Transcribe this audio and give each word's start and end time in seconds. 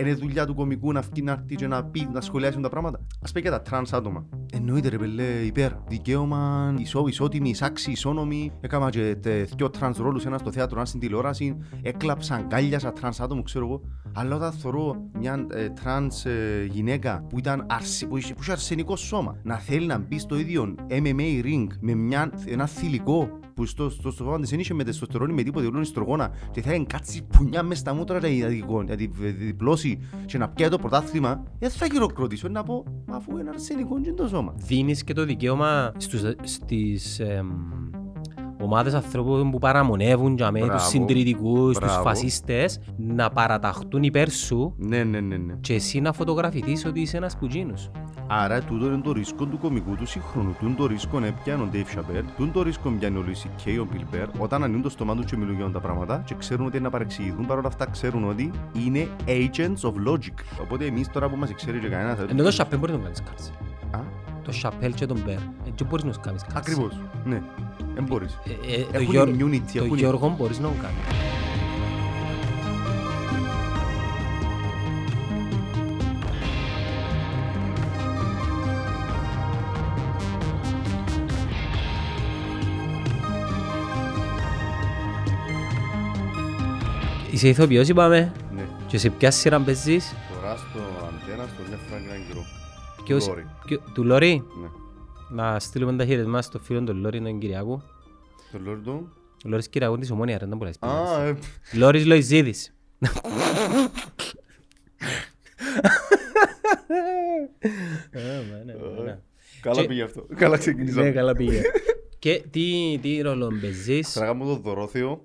Είναι 0.00 0.14
δουλειά 0.14 0.46
του 0.46 0.54
κομικού 0.54 0.92
να 0.92 1.00
βγει 1.00 1.22
να 1.22 1.32
έρθει 1.32 1.54
και 1.54 1.66
να 1.66 1.84
πει, 1.84 2.08
να 2.12 2.20
σχολιάσει 2.20 2.60
τα 2.60 2.68
πράγματα. 2.68 3.00
Ας 3.22 3.32
πει 3.32 3.42
και 3.42 3.50
τα 3.50 3.60
τρανς 3.60 3.92
άτομα. 3.92 4.26
Εννοείται 4.52 4.88
ρε 4.88 4.98
πελλέ, 4.98 5.22
υπέρ. 5.22 5.72
Δικαίωμα, 5.88 6.74
ισό, 6.78 7.04
ισότιμη, 7.08 7.48
ισάξιοι, 7.48 7.90
ισόνομη. 7.90 8.52
Έκανα 8.60 8.90
και 8.90 9.16
τε, 9.22 9.42
δυο 9.56 9.70
τρανς 9.70 9.98
ρόλους, 9.98 10.26
ένα 10.26 10.38
στο 10.38 10.52
θέατρο, 10.52 10.76
ένα 10.76 10.86
στην 10.86 11.00
τηλεόραση. 11.00 11.56
Έκλαψαν, 11.82 12.48
αγκάλιασα 12.48 12.92
τρανς 12.92 13.20
άτομο, 13.20 13.42
ξέρω 13.42 13.64
εγώ. 13.64 13.80
Αλλά 14.12 14.36
όταν 14.36 14.52
θωρώ 14.52 14.96
μια 15.18 15.46
ε, 15.50 15.68
τρανς 15.68 16.24
ε, 16.24 16.66
γυναίκα 16.70 17.24
που, 17.28 17.38
ήταν 17.38 17.66
αρσι, 17.68 18.06
που, 18.06 18.16
είχε, 18.16 18.34
που 18.34 18.42
είχε 18.42 18.52
αρσενικό 18.52 18.96
σώμα 18.96 19.36
να 19.42 19.56
θέλει 19.56 19.86
να 19.86 19.98
μπει 19.98 20.18
στο 20.18 20.38
ίδιο 20.38 20.74
MMA 20.88 21.44
ring 21.44 21.66
με 21.80 21.94
μια, 21.94 22.32
ένα 22.46 22.66
θηλυκό 22.66 23.38
που 23.54 23.66
στο, 23.66 23.90
στο 23.90 24.10
σώμα 24.10 24.40
της 24.40 24.50
δεν 24.50 24.60
είχε 24.60 24.74
μήτε 24.74 24.84
τεστοστερόνη 24.84 25.32
μήτε 25.32 25.42
τίποτε 25.42 25.66
ούλλον 25.66 25.82
οιστρογόνα 25.82 26.30
και 26.50 26.62
θα 26.62 26.84
κάτσει 26.86 27.22
πουνιά 27.22 27.62
μες 27.62 27.78
στα 27.78 27.94
μούτρα 27.94 28.28
για 28.28 28.48
να 28.86 28.96
τη 28.96 29.06
διπλώσει 29.30 29.98
και 30.26 30.38
να 30.38 30.48
πιάει 30.48 30.68
το 30.68 30.78
πρωτάθλημα 30.78 31.42
δεν 31.58 31.70
θα 31.70 31.86
χειροκροτήσω 31.92 32.48
να 32.48 32.62
πω 32.62 32.84
μα 33.06 33.16
αφού 33.16 33.38
είναι 33.38 33.48
αρσενικό 33.48 34.00
και 34.00 34.12
το 34.12 34.28
σώμα 34.28 34.54
Δίνεις 34.56 35.04
και 35.04 35.12
το 35.12 35.24
δικαίωμα 35.24 35.92
στους, 35.96 36.22
στις 36.42 37.20
εμ, 37.20 37.48
ομάδες 38.60 38.94
ανθρώπων 38.94 39.50
που 39.50 39.58
παραμονεύουν 39.58 40.34
για 40.36 40.50
με 40.50 40.58
τους 40.58 40.68
Μπράβο. 40.68 40.84
συντηρητικούς, 40.84 41.78
τους 41.78 41.86
Μπράβο. 41.86 42.02
φασίστες 42.02 42.80
να 42.96 43.30
παραταχτούν 43.30 44.02
υπέρ 44.02 44.30
σου 44.30 44.74
ναι 44.76 45.04
ναι 45.04 45.20
ναι 45.20 45.36
ναι 45.36 45.54
και 45.60 45.74
εσύ 45.74 46.00
να 46.00 46.12
φωτογραφηθείς 46.12 46.84
ότι 46.84 47.00
είσαι 47.00 47.16
ένας 47.16 47.36
πουτζίνος. 47.36 47.90
Άρα 48.32 48.60
τούτο 48.62 48.86
είναι 48.86 49.00
το 49.04 49.12
ρίσκο 49.12 49.44
του 49.46 49.58
κομικού 49.58 49.94
του 49.94 50.06
σύγχρονου. 50.06 50.54
Τούν 50.58 50.76
το 50.76 50.86
ρίσκο 50.86 51.18
έπιανε 51.24 51.62
ο 51.62 51.68
Dave 51.72 51.76
Chappelle, 51.98 52.24
τούν 52.36 52.52
το 52.52 52.62
ρίσκο 52.62 52.90
πιάνει 52.90 53.16
ο 53.18 53.24
Louis 53.26 53.46
C.K. 53.68 53.80
ο 53.82 53.86
Bill 53.92 54.14
Burr, 54.14 54.28
όταν 54.38 54.62
ανοίγουν 54.64 54.82
το 54.82 54.88
στόμα 54.88 55.14
τους 55.14 55.24
και 55.24 55.36
μιλούν 55.36 55.56
για 55.56 55.70
τα 55.70 55.80
πράγματα 55.80 56.22
και 56.26 56.34
ξέρουν 56.38 56.66
ότι 56.66 56.76
είναι 56.76 56.84
να 56.84 56.90
παρεξηγηθούν, 56.90 57.46
παρόλα 57.46 57.66
αυτά 57.68 57.86
ξέρουν 57.86 58.28
ότι 58.28 58.50
είναι 58.86 59.08
agents 59.26 59.88
of 59.90 59.92
logic. 60.12 60.34
Οπότε 60.62 60.84
εμείς 60.84 61.08
τώρα 61.10 61.28
που 61.28 61.36
μας 61.36 61.54
ξέρει 61.54 61.78
και 61.78 61.88
κανένας... 61.88 62.18
θα- 62.18 62.26
Ενώ 62.30 62.42
το 62.42 62.50
Σαπέλ 62.50 62.78
μπορεί 62.78 62.92
να 62.92 62.98
τον 62.98 63.06
κάνεις 63.06 63.22
κάρση. 63.30 63.50
Α, 63.90 63.98
Το 64.44 64.52
Σαπέλ 64.52 64.94
και 64.94 65.06
τον 65.06 65.22
Μπέρ. 65.24 65.38
Έτσι 65.68 65.84
μπορείς 65.84 66.04
να 66.04 66.10
τους 66.10 66.20
κάνεις 66.20 66.42
κάρση. 66.42 66.56
Ακριβώς, 66.56 67.00
ναι. 67.24 67.42
Δεν 67.94 68.04
μπορείς. 68.04 68.38
Ε, 68.44 68.74
ε, 68.74 68.82
το 68.82 68.88
Έχουν 68.92 69.10
Γιώργο- 69.10 69.34
immunity, 69.46 69.70
Το 69.74 69.84
έχουν- 69.84 69.98
Γιώργο 69.98 70.34
μπορείς 70.38 70.58
να 70.58 70.68
τον 70.68 70.80
κάνεις. 70.80 70.98
Είσαι 87.30 87.48
ηθοποιός 87.48 87.88
είπαμε 87.88 88.32
Ναι. 88.54 88.62
και 88.86 88.98
σε 88.98 89.10
ποια 89.10 89.30
σειρά 89.30 89.60
παίζεις; 89.60 90.14
Τώρα 90.40 90.56
στο 90.56 90.78
Ποιος- 93.04 93.26
Λόρι. 93.28 93.46
ποιο- 93.66 93.80
του 93.94 94.04
Λόρι; 94.04 94.44
Ναι. 94.60 94.68
να 95.42 95.58
στείλουμε 95.58 95.96
τα 95.96 96.04
χαιρετικά 96.04 96.42
στο 96.42 96.58
φίλο 96.58 96.82
του 96.82 96.94
Λόρι 96.94 97.20
τον 97.22 97.38
Κυριακού 97.38 97.82
Το 98.52 98.58
Λόρι 98.64 98.80
του. 98.80 99.12
Ο 99.44 99.48
Λόρις 99.48 99.68
Κυριακού 99.68 99.98
της 99.98 100.10
Ομόνια 100.10 100.38
ρε 100.38 100.46
δεν 100.46 100.56
μπορείς 100.56 100.78
να 100.80 100.88
Α, 100.88 101.28
σπίτι 101.28 101.46
ε, 101.72 101.78
Λόρις 101.78 102.06
Λοϊζίδης 102.06 102.74
καλά 109.60 109.80
Και- 109.80 109.86
πήγε 109.88 110.02
αυτό. 110.02 110.26
Καλά 110.34 110.50
Ναι 110.54 110.58
ξεκινήσαμε. 110.58 111.10
καλά 111.10 111.32
πήγε 111.34 111.60
Και 112.18 112.42
τι, 112.50 112.98
τι 113.02 113.20
ρόλο 113.20 113.48
παίζεις; 113.60 114.12
Θα 114.12 114.24
κάνουμε 114.24 114.44
το 114.54 114.60
Δωρόθεο. 114.60 115.24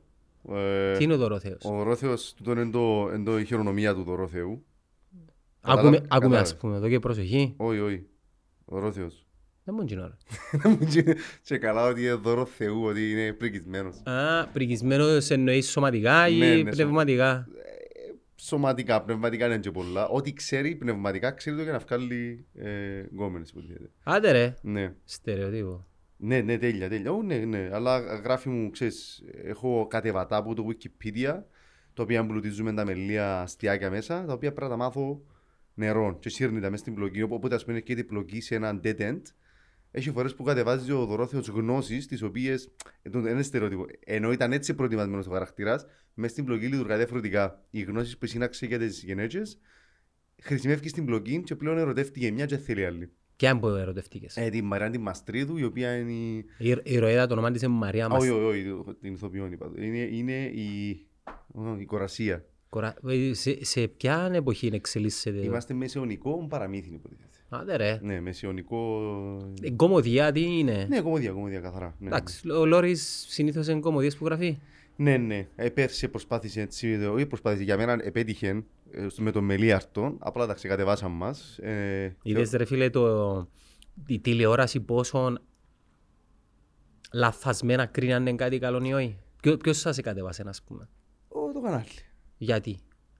Ε, 0.51 0.97
Τι 0.97 1.03
είναι 1.03 1.13
ο 1.13 1.17
Δωρόθεος; 1.17 1.61
Ο 1.65 1.69
Δωρόθεος, 1.69 2.33
τούτο 2.37 2.51
είναι 2.51 2.69
το- 2.71 3.11
είναι 3.15 3.23
το 3.23 3.39
η 3.39 3.45
χειρονομία 3.45 3.93
του 3.93 4.03
Δωρόθεου. 4.03 4.65
Ακούμε, 5.67 5.75
Καταλάβε- 5.75 5.95
ακούμε 6.03 6.07
κατάλαβε. 6.19 6.37
ας 6.41 6.57
πούμε 6.57 6.75
εδώ 6.75 6.89
και 6.89 6.99
προσοχή 6.99 7.53
Όχι, 7.57 7.79
όχι. 7.79 8.05
Δωρόθεος. 8.65 9.19
Δεν 9.63 9.75
μου 9.77 9.85
γίνει 9.85 10.01
ώρα 10.01 10.17
Και 11.43 11.57
καλά 11.57 11.85
ότι 11.87 12.01
είναι 12.01 12.13
δώρο 12.13 12.45
Θεού, 12.45 12.83
ότι 12.83 13.11
είναι 13.11 13.33
πρικισμένος. 13.33 14.01
Α, 14.05 14.47
πρικισμένος 14.53 15.29
εννοείς 15.29 15.69
σωματικά 15.69 16.27
Ναι, 16.29 16.45
ή 16.45 16.63
ναι, 16.63 16.69
πνευματικά; 16.71 17.47
Σωματικά, 18.35 19.01
πνευματικά 19.01 19.45
είναι 19.45 19.57
και 19.57 19.71
πολλά. 19.71 20.07
Ό,τι 20.07 20.33
ξέρει 20.33 20.75
πνευματικά, 20.75 21.31
ξέρει 21.31 21.55
το 21.57 21.63
για 21.63 21.71
να 21.71 21.77
βγάλει 21.77 22.45
ε, 22.53 22.99
γκόμενες, 23.13 23.49
υποτίθεται. 23.49 23.89
Άντε 24.03 24.31
ρε 24.31 24.55
Ναι. 24.61 24.93
Στερεοτύπο 25.03 25.85
Ναι, 26.17 26.41
ναι, 26.41 26.57
τέλεια, 26.57 26.89
τέλεια. 26.89 27.11
Ω, 27.11 27.21
ναι, 27.23 27.37
ναι. 27.37 27.69
Αλλά 27.73 27.99
γράφει 27.99 28.49
μου, 28.49 28.69
ξέρεις, 28.69 29.23
έχω 29.43 29.87
κατεβατά 29.89 30.35
από 30.37 30.53
το 30.55 30.65
Wikipedia, 30.69 31.35
τα 31.93 32.03
οποία 32.03 32.19
εμπλουτίζουμε 32.19 32.73
τα 32.73 32.85
μελία 32.85 33.41
αστιάκια 33.41 33.89
μέσα, 33.89 34.25
τα 34.25 34.33
οποία 34.33 34.53
πρέπει 34.53 34.71
να 34.71 34.77
τα 34.77 34.83
μάθω 34.83 35.21
νερό 35.75 36.17
και 36.19 36.29
σύρνει 36.29 36.59
τα 36.59 36.69
μέσα 36.69 36.81
στην 36.81 36.93
πλοκή. 36.95 37.21
Οπότε, 37.21 37.55
ας 37.55 37.65
πούμε, 37.65 37.79
και 37.79 37.95
την 37.95 38.05
πλοκή 38.07 38.41
σε 38.41 38.55
έναν 38.55 38.81
dead 38.83 38.99
end. 38.99 39.21
Έχει 39.91 40.11
φορές 40.11 40.35
που 40.35 40.43
κατεβάζει 40.43 40.91
ο 40.91 41.05
δωρόθεος 41.05 41.47
γνώσεις, 41.47 42.07
τις 42.07 42.21
οποίες, 42.21 42.71
ε, 43.01 43.09
το- 43.09 43.19
είναι 43.19 43.41
στερεότυπο, 43.41 43.85
ενώ 44.05 44.31
ήταν 44.31 44.51
έτσι 44.51 44.73
προετοιμασμένος 44.73 45.27
ο 45.27 45.31
χαρακτήρας, 45.31 45.85
μέσα 46.13 46.31
στην 46.31 46.45
πλοκή 46.45 46.65
λειτουργά 46.67 46.97
διαφορετικά. 46.97 47.63
Οι 47.69 47.81
γνώσεις 47.81 48.17
που 48.17 48.25
συνάξε 48.25 48.65
για 48.65 48.79
τις 48.79 49.03
γενέτσες, 49.03 49.59
χρησιμεύει 50.41 50.87
στην 50.89 51.05
πλοκή 51.05 51.41
και 51.43 51.55
πλέον 51.55 51.77
ερωτεύτηκε 51.77 52.31
μια 52.31 52.45
και 52.45 52.57
θέλει 52.57 52.85
άλλη. 52.85 53.09
Ποια 53.35 53.49
είναι 53.49 53.59
που 53.59 53.67
ερωτευτήκες 53.67 54.37
Ε, 54.37 54.49
τη 54.49 54.61
Μαράντη 54.61 54.97
Μαστρίδου, 54.97 55.57
η 55.57 55.63
οποία 55.63 55.97
είναι 55.97 56.11
η, 56.11 56.45
Η 56.57 56.69
η 56.69 56.81
ηρωίδα 56.83 57.27
το 57.27 57.33
όνομα 57.33 57.51
της 57.51 57.61
είναι 57.61 57.73
Μαρία 57.73 58.09
μας 58.09 58.21
όχι, 58.21 58.29
όχι, 58.31 58.69
όχι, 58.69 58.93
την 59.01 59.13
ηθοποιόν 59.13 59.51
είπα. 59.51 59.71
Είναι, 59.77 59.97
είναι 59.97 60.43
η, 60.45 60.99
ω, 61.53 61.75
η 61.79 61.85
κορασία. 61.85 62.45
Κορα- 62.69 62.95
ε, 63.07 63.33
σε, 63.33 63.65
σε 63.65 63.87
ποια 63.87 64.29
εποχή 64.33 64.69
εξελίσσεται; 64.73 65.37
Είμαστε 65.45 65.73
μεσαιωνικό 65.73 66.45
παραμύθι, 66.49 66.89
υποτίθεται. 66.93 67.29
Άντε 67.49 67.75
ρε 67.75 67.99
Ναι, 68.01 68.19
μεσαιωνικό... 68.19 68.99
Ε, 69.61 69.71
Κομμωδία 69.71 70.31
τι 70.31 70.57
είναι; 70.59 70.85
Ναι, 70.89 71.01
κομμωδία, 71.01 71.31
κομμωδία, 71.31 71.59
καθαρά. 71.59 71.95
Ναι, 71.99 72.07
Εντάξει, 72.07 72.49
ο 72.51 72.65
Λόρις 72.65 73.25
συνήθως 73.29 73.67
είναι 73.67 73.79
κομμωδίες 73.79 74.17
που 74.17 74.25
γράφει 74.25 74.57
ναι, 74.97 75.17
ναι. 75.17 75.47
Ε, 75.55 75.69
πέρσι 75.69 76.07
προσπάθησε 76.07 76.61
έτσι, 76.61 76.95
όχι 76.95 77.25
προσπάθησε, 77.25 77.63
για 77.63 77.77
μένα 77.77 77.97
επέτυχε 78.03 78.63
ε, 78.91 79.07
στο- 79.09 79.21
με 79.21 79.31
τον 79.31 79.43
Μελίαρτο, 79.43 80.15
απλά 80.19 80.45
τα 80.45 80.53
ξεκατεβάσαμε 80.53 81.15
μας. 81.15 81.57
Ε, 81.57 82.15
Είδες 82.23 82.51
ρε 82.51 82.65
φίλε 82.65 82.89
το, 82.89 83.47
η 84.07 84.19
τηλεόραση 84.19 84.79
πόσο 84.79 85.33
λαθασμένα 87.13 87.85
κρίνει 87.85 88.13
αν 88.13 88.25
είναι 88.25 88.35
κάτι 88.35 88.59
καλό 88.59 88.81
ή 88.85 88.93
όχι; 88.93 89.17
Ποιο, 89.41 89.57
ποιος 89.57 89.77
σας 89.79 89.99
κατέβασε 90.01 90.43
ας 90.47 90.61
πούμε; 90.63 90.89
ο, 91.27 91.51
το 91.53 91.61
κανάλι. 91.61 91.85
Γιατί; 92.37 92.77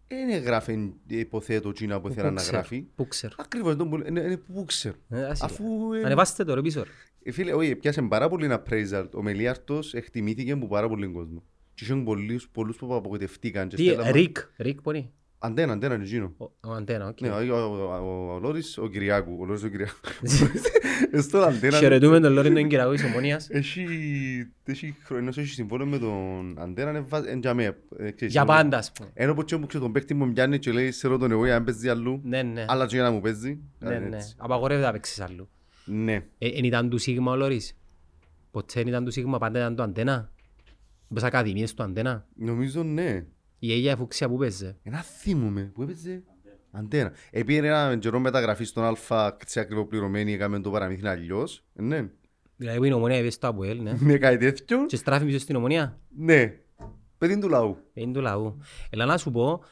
Δεν 0.08 0.42
γράφει, 0.44 0.94
υποθέτω, 1.08 1.72
τσίνα 1.72 2.02
που 2.02 2.08
ήθελα 2.08 2.30
να 2.31 2.36
ξέρει, 2.36 2.56
γράφει. 2.56 2.86
Πού 2.96 3.08
ξέρω. 3.08 3.34
Ακριβώς, 3.38 3.76
το 3.76 3.88
που- 3.88 4.03
είναι, 4.08 4.22
είναι 4.22 4.38
που 4.38 4.64
ξέρω. 4.66 4.96
Ε, 5.09 5.24
ας 5.26 5.42
Αφού... 5.42 5.94
είναι. 5.94 6.00
ε, 6.02 6.06
Ανεβάστε 6.06 6.44
το 6.44 6.53
ρε 6.53 6.62
πίσω. 6.62 6.84
ρε. 6.84 6.90
Ε, 7.24 7.31
Φίλε, 7.31 7.53
όχι, 7.53 7.76
πιάσε 7.76 8.02
πάρα 8.02 8.30
πολύ 8.30 8.46
ένα 8.46 8.64
appraisal. 8.64 9.06
Ο 9.14 9.22
Μελίαρτος 9.22 9.94
εκτιμήθηκε 9.94 10.52
από 10.52 10.68
πάρα 10.68 10.88
πολύ 10.88 11.08
κόσμο. 11.08 11.44
Και 11.74 11.84
είχαν 11.84 12.03
πολλούς, 12.03 12.50
πολλούς 12.50 12.78
που 12.78 12.96
απογοητευτήκαν. 12.96 13.68
και 13.68 13.76
Τι, 13.76 13.84
στέλναν- 13.84 14.16
Ρικ, 14.16 14.38
Ρικ 14.58 14.81
πονεί. 14.81 15.12
Αντένα, 15.45 15.73
αντένα 15.73 15.94
είναι 15.95 16.03
εκείνο. 16.03 16.33
Ο, 16.38 16.45
ο 16.69 16.72
Αντένα, 16.73 17.07
οκ. 17.07 17.22
Ναι, 17.22 17.29
ο, 17.29 17.56
ο, 17.56 17.83
ο, 17.94 18.33
ο 18.35 18.39
Λόρις 18.39 18.78
ο 18.78 18.88
Κυριάκου. 18.88 19.38
Ο 19.39 19.45
Λόρις 19.45 19.63
ο 19.63 19.67
Κυριάκου. 19.67 20.00
Ε, 21.11 21.22
Στον 21.28 21.44
αντένα... 21.44 21.78
Χαιρετούμε 21.78 22.19
τον 22.19 22.33
Λόριν 22.33 22.53
τον 22.53 22.67
Κυριακού 22.67 22.91
της 22.94 23.03
Ομόνιας. 23.03 23.50
Έχει, 23.50 23.85
έχει 24.66 24.95
χρόνος, 25.03 25.38
έχει 25.38 25.47
συμβόλαιο 25.47 25.88
με 25.88 25.97
τον 25.97 26.55
Αντένα, 26.59 26.89
είναι 26.89 27.00
βάζ- 27.00 27.25
εν 27.28 27.39
τζαμέ, 27.39 27.63
ε, 27.97 28.11
ξέρεις, 28.11 28.34
Για 28.34 28.41
είναι- 28.41 28.51
πάντα 28.51 28.78
ας 28.78 28.91
πούμε. 28.91 29.09
Ενώ 29.13 29.34
που 29.34 29.44
ξέρω 29.66 29.81
τον 29.84 29.91
παίκτη 29.91 30.13
μου 30.13 30.34
πιάνει 30.34 30.59
και 30.59 30.72
λέει 30.72 30.91
σε 30.91 31.07
ρωτώ 31.07 31.25
εγώ 31.25 31.45
για 31.45 31.59
να 31.59 31.63
παίζει 31.66 31.89
αλλού, 31.89 32.22
Ναι, 32.23 32.41
ναι. 32.44 32.66
αλλά 32.67 32.85
και 32.85 32.95
για 32.95 33.03
να 33.03 33.11
μου 33.11 33.22
παίζει. 33.22 33.59
Ναι, 33.79 33.89
Κάτι 33.89 34.09
ναι. 34.09 34.16
έτσι. 34.16 34.34
Απαγορεύεται 34.38 34.85
να 34.85 34.91
παίξεις 34.91 35.19
αλλού. 35.19 35.50
Ναι. 35.85 36.13
Ε, 36.38 36.47
Εν 36.47 36.63
ήταν 36.63 36.89
του 36.89 36.97
Σίγμα 36.97 37.31
ο 37.31 37.35
Λόρις; 37.35 37.78
Ποτέ 38.51 38.73
δεν 38.79 38.88
ήταν 38.88 39.05
του 39.05 39.11
Σίγμα, 39.11 39.38
πάντα 39.38 39.59
ήταν 39.59 39.75
το 39.75 39.84
Αντένα; 39.84 40.31
Μπες 41.07 41.23
ακαδημίες 41.23 41.73
του 41.73 41.84
Αντένα; 41.84 42.25
Νομίζω 42.35 42.84
ναι. 42.84 43.25
Η 43.66 43.72
Αίγια 43.72 43.96
Φουξία 43.96 44.30
που 44.30 44.38
παίζε. 44.38 44.78
Ένα 44.84 45.02
θυμούμε 45.02 45.72
που 45.74 45.81
έπαιζε 45.81 46.24
αντένα. 46.72 47.12
Επήρε 47.31 47.67
ένα 47.67 47.97
καιρό 47.97 48.20
μεταγραφή 48.20 48.64
στον 48.64 48.84
Αλφα 48.84 49.38
σε 49.46 49.59
ακριβοπληρωμένη, 49.59 50.34
έκαμε 50.34 50.59
το 50.59 50.72
παραμύθι 50.72 51.08
αλλιώς. 51.08 51.64
Ναι. 51.73 52.09
Δηλαδή 52.56 52.78
που 52.78 52.84
είναι 52.84 52.96
Ομόνοια 52.96 53.17
έπαιζε 53.17 53.32
στο 53.32 53.47
Αποέλ, 53.47 53.82
ναι. 53.82 53.97
Ναι, 54.00 54.17
κάτι 54.17 54.38
τέτοιο. 54.38 54.85
Και 54.85 54.96
στράφει 54.96 55.26
πίσω 55.26 55.40
στην 55.40 55.56
Ομόνοια. 55.55 55.99
Ναι. 56.17 56.53
Παιδί 57.17 57.40
του 57.40 57.50
λαού. 57.50 57.78
Είναι 57.94 58.14
του 58.14 58.22
λαού. 58.22 58.58
Έλα 58.90 59.06
να 59.06 59.17
σου 59.17 59.32
πω, 59.32 59.64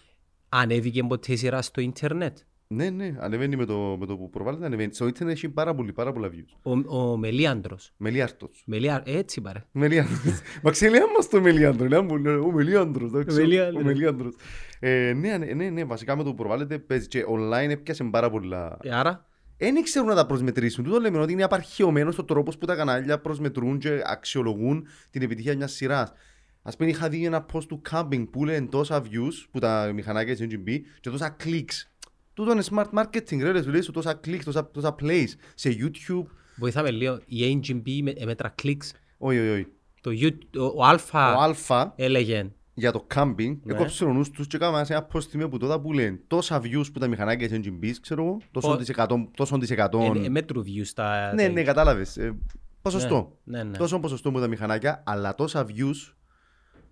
ανέβηκε 0.50 1.04
ποτέ 1.04 1.32
η 1.32 1.36
σειρά 1.36 1.62
στο 1.62 1.82
ίντερνετ; 1.82 2.38
Ναι, 2.76 2.90
ναι, 2.90 3.16
ανεβαίνει 3.20 3.56
με 3.56 3.66
το, 3.66 3.98
με 4.00 4.06
το 4.06 4.18
που 4.18 4.30
προβάλλεται, 4.30 4.66
ανεβαίνει. 4.66 4.94
Στο 4.94 5.08
ίντερνετ 5.08 5.36
έχει 5.36 5.50
πάρα 5.50 5.76
πολύ, 5.76 5.94
πάρα 5.94 6.12
πολλά 6.12 6.30
views. 6.30 6.74
Ο, 6.88 6.98
ο 6.98 7.18
Μελίαντρος. 7.18 7.94
Μελίαρτος. 7.98 8.64
Μελιά... 8.66 9.04
Έτσι 9.06 9.42
πάρε. 9.42 9.64
Μελιάντρος. 9.72 10.42
Μα 10.64 10.72
ξέρει 10.72 10.94
μας 11.16 11.30
το 11.30 11.42
Μελιάντρο, 11.42 11.86
είναι 11.86 11.96
άμπολ, 11.96 12.26
ο 12.28 12.52
Μελιάντρος, 12.52 13.10
εντάξει, 13.10 13.38
Ο 13.38 13.42
Μελιάντρος. 13.42 13.82
ο 13.82 13.86
Μελιάντρος. 13.86 14.36
Ε, 14.80 15.14
ναι, 15.14 15.38
ναι, 15.38 15.46
ναι, 15.46 15.70
ναι, 15.70 15.84
βασικά 15.84 16.16
με 16.16 16.24
το 16.24 16.30
που 16.30 16.36
προβάλλεται 16.36 16.80
παίζει 16.80 17.08
και 17.08 17.26
online 17.30 17.70
έπιασε 17.70 18.04
πάρα 18.04 18.30
πολλά. 18.30 18.78
Ε, 18.82 18.96
Άρα, 18.96 19.26
Δεν 19.58 19.84
ξέρουν 19.84 20.08
να 20.08 20.16
τα 20.16 20.26
προσμετρήσουν. 20.26 20.84
Τούτο 20.84 21.00
λέμε 21.00 21.18
ότι 21.20 21.32
είναι 21.32 21.44
απαρχαιωμένος 21.44 22.18
ο 22.18 22.24
τρόπος 22.24 22.58
που 22.58 22.66
τα 22.66 22.76
κανάλια 22.76 23.20
προσμετρούν 23.20 23.78
και 23.78 24.02
αξιολογούν 24.06 24.88
την 25.10 25.22
επιτυχία 25.22 25.56
μιας 25.56 25.72
σειράς. 25.72 26.14
Ας 26.62 26.76
πούμε 26.76 26.90
είχα 26.90 27.10
δει 27.10 27.26
ένα 27.26 27.46
post 27.54 27.64
του 27.68 27.82
camping 27.92 28.28
που 28.32 28.46
λένε 28.46 28.68
τόσα 28.68 29.02
views 29.04 29.46
που 29.52 29.60
τα 29.60 29.92
μηχανάκια 29.94 30.36
της 30.36 30.48
NGB 30.50 30.80
και 31.00 31.10
τόσα 31.10 31.36
clicks. 31.44 31.88
Τούτο 32.34 32.52
είναι 32.52 32.64
smart 32.72 32.90
marketing 33.00 33.40
ρε, 33.42 33.62
σου 33.62 33.70
λέει 33.70 33.82
σου 33.82 33.92
τόσα 33.92 34.20
clicks, 34.26 34.42
τόσα, 34.44 34.72
τόσα 34.72 34.96
plays 35.02 35.28
σε 35.56 35.70
YouTube. 35.80 36.26
Βοηθάμε 36.56 36.92
λίγο. 36.92 37.20
Η 37.26 37.60
AGB 37.64 38.00
με- 38.04 38.14
μέτρα 38.26 38.56
clicks. 38.64 38.90
Όχι, 39.18 39.40
όχι, 39.40 39.50
όχι. 39.50 39.68
Το 40.02 40.12
You- 40.14 40.58
ο- 40.60 40.78
Ο 40.82 40.84
Αλφα 40.86 41.36
Ο 41.36 41.42
Αλφα 41.42 41.94
έλεγε. 41.96 42.52
για 42.74 42.92
το 42.92 43.08
camping 43.16 43.58
Ναι. 43.64 43.74
έκοψε 43.74 44.06
ο 44.06 44.14
νους 44.14 44.30
τους 44.30 44.48
και 44.48 44.56
έκαμε 44.56 44.86
ένα 44.90 45.08
post 45.14 45.22
στιγμή 45.22 45.50
που 45.50 45.58
τότε 45.58 45.80
που 45.80 45.94
λένε 45.94 46.20
τόσα 46.28 46.62
views 46.64 46.86
που 46.94 47.00
τα 47.00 47.08
μηχανάκια 47.08 47.48
της 47.50 47.58
NGB, 47.68 47.92
ξέρω 48.02 48.24
εγώ, 48.24 48.38
τόσο 48.52 48.68
Πο- 48.68 48.76
της 48.76 48.90
εκατό, 48.90 49.30
τόσο 49.36 49.58
της 49.58 49.70
εκατό. 49.70 50.12
Ε, 50.16 50.26
ε, 50.26 50.30
μέτρου 50.30 50.62
views 50.64 50.88
τα... 50.96 51.34
Ναι, 51.34 51.44
τα- 51.46 51.52
ναι, 51.52 51.64
κατάλαβες. 51.64 52.18
Ε, 52.18 52.36
Ποσοστό. 52.82 53.38
Ναι, 53.44 53.64
ναι. 53.64 53.78
Τόσο 53.78 54.00
ποσοστό 54.00 54.32
που 54.32 54.40
τα 54.40 54.48
μηχανάκια, 54.48 55.04
αλλά 55.06 55.36
τόσα 55.36 55.66
views 55.68 56.14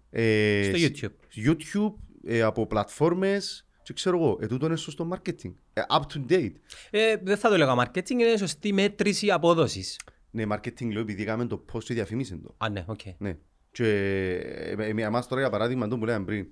ε, 0.10 0.64
Στο 0.64 0.78
σ- 0.78 0.84
YouTube. 1.06 1.12
YouTube, 1.50 1.94
ε, 2.26 2.42
από 2.42 2.68
πλατφόρμες 2.68 3.66
και 3.92 3.98
ξέρω 3.98 4.18
εγώ, 4.18 4.38
ε, 4.42 4.48
τούτο 4.48 4.66
είναι 4.66 4.76
σωστό 4.76 5.10
marketing. 5.14 5.54
Ε, 5.74 5.82
up 5.90 6.02
to 6.14 6.32
date. 6.32 6.52
Ε, 6.90 7.16
δεν 7.24 7.38
θα 7.38 7.50
το 7.50 7.58
λέγα 7.58 7.76
marketing, 7.86 8.10
είναι 8.10 8.38
σωστή 8.38 8.74
μέτρηση 8.74 9.32
απόδοσης. 9.32 10.00
Ναι, 10.32 10.44
marketing 10.52 10.92
λέω 10.92 11.02
επειδή 11.02 11.22
έκαμε 11.22 11.46
το 11.46 11.66
post 11.74 11.84
και 11.84 11.94
διαφημίσαν 11.94 12.42
το. 12.42 12.56
Α, 12.58 12.70
ναι, 12.70 12.84
οκ. 12.88 13.00
Ναι. 13.18 13.38
Και 13.72 13.86
ε, 13.88 14.84
ε, 14.84 14.90
ε, 14.98 15.02
εμάς 15.04 15.28
τώρα 15.28 15.42
για 15.42 15.50
παράδειγμα 15.50 15.88
το 15.88 15.98
που 15.98 16.06
λέγαμε 16.06 16.26
πριν. 16.26 16.48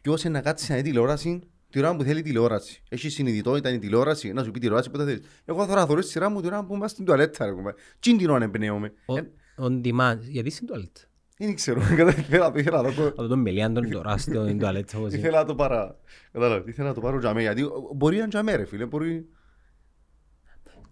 Ποιος 0.00 0.24
είναι 0.24 0.32
να 0.32 0.40
κάτσει 0.40 0.70
να 0.70 0.76
δει 0.76 0.82
τηλεόραση 0.82 1.40
την 1.70 1.84
ώρα 1.84 1.96
που 1.96 2.02
θέλει 2.02 2.22
τηλεόραση. 2.22 2.82
Έχει 2.88 3.08
συνειδητότητα 3.08 3.68
είναι 3.68 3.76
η 3.76 3.80
τηλεόραση, 3.80 4.32
να 4.32 4.42
σου 4.44 4.50
πει 4.50 4.58
τηλεόραση 4.58 4.90
που 4.90 4.98
θα 4.98 5.04
θέλεις. 5.04 5.26
Εγώ 5.44 5.66
θα 5.66 5.86
θωρώ 5.86 6.00
στη 6.00 6.10
σειρά 6.10 6.28
μου 6.30 6.40
την 6.40 6.48
ώρα 6.52 6.64
που 6.64 6.74
είμαστε 6.74 6.94
στην 6.94 7.04
τουαλέτα. 7.04 7.44
ρε 7.46 7.52
κουμπάρε. 7.52 7.76
Τι 8.00 8.10
είναι 8.10 8.18
την 8.18 8.30
ώρα 8.30 8.44
εμπνέομαι. 8.44 8.92
Ο- 9.06 9.16
Ε, 9.16 9.30
On 9.58 9.80
demand. 9.86 10.18
Γιατί 10.20 10.50
στην 10.50 10.66
τουαλέτα; 10.66 11.00
Δεν 11.44 11.54
ξέρω, 11.54 11.80
κατά- 11.96 12.18
ήθελα 12.18 12.44
να 12.46 12.52
το- 12.52 12.58
ήθελα 12.58 12.82
να 12.82 12.92
το 12.94 13.06
Από 13.06 13.26
τον 13.26 13.38
Μελιάντον 13.40 13.90
τώρα 13.90 14.16
στην 14.16 14.58
τουαλέτα. 14.58 14.98
όπως 14.98 15.10
είναι. 15.12 15.20
Ήθελα 15.20 15.38
να 15.38 15.44
το 15.44 15.54
παρά. 15.54 15.98
Κατάλαβε, 16.32 16.70
ήθελα 16.70 16.88
να 16.88 16.94
το 16.94 17.00
πάρω 17.00 17.18
τζαμέ. 17.18 17.40
Γιατί 17.40 17.64
μπορεί 17.94 18.14
να 18.14 18.20
είναι 18.20 18.28
τζαμέ, 18.30 18.54
ρε 18.54 18.64
φίλε. 18.64 18.86
Μπορεί. 18.86 19.26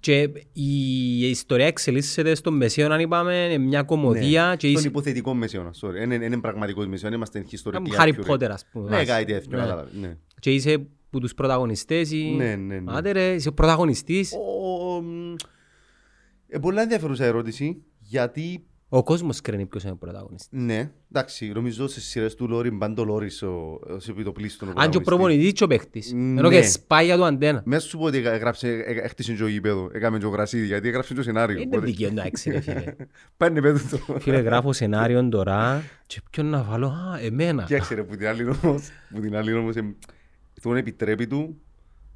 Και 0.00 0.28
η 0.52 1.28
ιστορία 1.28 1.66
εξελίσσεται 1.66 2.34
στο 2.34 2.50
μεσαίο, 2.50 2.92
αν 2.92 3.00
είπαμε, 3.00 3.34
είναι 3.34 3.58
μια 3.58 3.82
κομμωδία 3.82 4.54
και 4.58 4.66
Στον 4.68 4.78
είσαι 4.78 4.88
υποθετικό 4.88 5.34
μεσαίωνα. 5.34 5.70
Sorry. 5.80 6.02
Είναι, 6.02 6.14
είναι 6.14 6.40
πραγματικός 6.40 6.86
μεσαίωνα. 6.86 7.14
Είμαστε 7.16 7.44
ιστορικοί. 7.50 7.90
Harry 7.98 8.08
accurate. 8.08 8.30
Potter, 8.30 8.48
ας 8.50 8.64
πούμε. 8.72 8.90
Ναι, 8.90 8.96
βάση. 8.96 9.06
κάτι 9.06 9.24
τέτοιο. 9.24 9.50
Ναι. 9.50 9.62
κατάλαβε, 9.62 9.90
Ναι. 10.00 10.16
Και 10.40 10.50
είσαι 10.54 10.86
που 11.10 11.20
τους 11.20 11.34
πρωταγωνιστές 11.34 12.10
ή... 12.12 12.34
Ναι, 12.36 12.54
ναι, 12.56 12.78
ναι. 12.78 12.92
Άντε 12.96 13.10
ρε, 13.12 13.32
είσαι 13.34 13.48
ο 13.48 13.52
πρωταγωνιστής. 13.52 14.32
Ο- 14.32 14.94
ο, 14.94 15.00
μ, 15.02 15.34
ε, 16.48 16.58
Πολλά 16.58 16.82
ενδιαφέρουσα 16.82 17.24
ερώτηση. 17.24 17.82
Γιατί 17.98 18.66
Ο 18.92 19.02
κόσμος 19.02 19.40
κρίνει 19.40 19.66
ποιος 19.66 19.82
είναι 19.82 19.92
ο 19.92 19.96
πρωταγωνιστής. 19.96 20.48
Ναι, 20.60 20.90
εντάξει, 21.12 21.48
νομίζω 21.54 21.88
σε 21.88 22.00
σειρές 22.00 22.34
του 22.34 22.48
Λόρι 22.48 22.70
μπαν 22.70 22.94
Λόρις 22.98 23.42
ο, 23.42 23.80
ως 23.86 24.08
επιτοπλίστων 24.08 24.68
ο 24.68 24.72
Αν 24.76 24.90
και 24.90 24.96
ο 24.96 25.00
πρωταγωνιστής. 25.00 25.04
προπονητής 25.04 25.52
και 25.52 25.64
ο 25.64 25.66
παίχτης. 25.66 26.12
Ναι. 26.12 26.38
Ενώ 26.40 26.50
και 26.50 26.62
σπάει 26.62 27.04
για 27.04 27.16
το 27.16 27.24
αντένα. 27.24 27.62
Μέσα 27.64 27.88
σου 27.88 27.98
πω 27.98 28.04
ότι 28.04 28.18
έγραψε, 28.18 28.68
ε, 28.68 29.00
έχτισε 29.00 29.32
και 29.32 29.42
ο 29.42 29.46
γήπεδο, 29.48 29.90
έκαμε 29.92 30.18
και 30.18 30.26
ο 30.26 30.28
γρασίδι, 30.28 30.66
γιατί 30.66 30.88
έγραψε 30.88 31.14
το 31.14 31.22
σενάριο. 31.22 31.56
Είναι 31.56 31.66
οπότε- 31.66 31.84
δικαίωνα 31.86 32.14
να 32.14 32.22
έξι 32.26 32.50
ρε 32.50 32.60
φίλε. 32.60 32.94
Πάνε 33.36 33.60
πέτω 33.60 33.78
το. 34.06 34.18
Φίλε 34.20 34.38
γράφω 34.38 34.72
σενάριο 34.72 35.28
τώρα 35.28 35.82
και 36.06 36.20
ποιον 36.30 36.46
να 36.46 36.62
βάλω, 36.62 36.86
α, 36.86 37.18
εμένα. 37.22 37.62
Κοίταξε 37.62 37.94
ρε, 37.94 38.02
που 38.02 38.16
την 38.16 38.26
άλλη 38.26 38.44
όμως, 38.62 38.88
που 39.14 39.20
την 39.20 39.36
άλλη 39.36 39.52
όμως, 39.52 39.76
εμ, 39.76 39.92
τον 40.62 40.76
επιτρέπει 40.76 41.26
του 41.26 41.60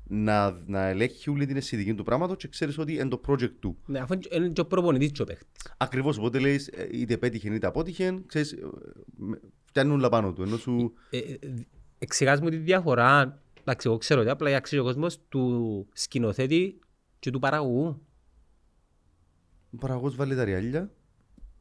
να, 0.07 0.63
να 0.67 0.87
ελέγχει 0.87 1.31
όλη 1.31 1.47
την 1.47 1.57
αισθητική 1.57 1.95
του 1.95 2.03
πράγματος 2.05 2.37
και 2.37 2.49
ξέρεις 2.49 2.79
ότι 2.79 2.93
είναι 2.93 3.09
το 3.09 3.21
project 3.27 3.53
του. 3.59 3.77
Ναι, 3.87 3.99
αφού 3.99 4.19
είναι 4.33 4.49
και 4.49 4.61
ο 4.61 4.67
προπονητής 4.67 5.13
και 5.13 5.23
ο 5.23 5.25
παίχτης. 5.25 5.51
Ακριβώς, 5.77 6.19
οπότε 6.19 6.39
λέεις, 6.39 6.69
ε, 6.69 6.89
είτε 6.93 7.17
πέτυχε 7.17 7.55
είτε 7.55 7.67
απότυχε, 7.67 8.23
ξέρεις, 8.27 8.53
ε, 8.53 8.59
με- 9.17 9.41
φτιάχνουν 9.65 9.95
όλα 9.95 10.09
πάνω 10.09 10.33
του, 10.33 10.43
ενώ 10.43 10.57
σου... 10.57 10.93
Ε, 11.11 11.19
ε, 11.19 11.39
Εξηγάς 11.99 12.41
μου 12.41 12.49
τη 12.49 12.57
διαφορά, 12.57 13.43
εντάξει, 13.61 13.89
εγώ 13.89 13.99
ξέρω 13.99 14.21
ότι 14.21 14.31
απλά 14.31 14.57
αξίζει 14.57 14.81
ο 14.81 14.85
κόσμος 14.85 15.19
του 15.29 15.87
σκηνοθέτη 15.93 16.79
και 17.19 17.31
του 17.31 17.39
παραγωγού. 17.39 18.03
Ο 19.71 19.77
παραγωγός 19.77 20.17
βάλει 20.17 20.35
τα 20.37 20.45
ριάλλια, 20.45 20.91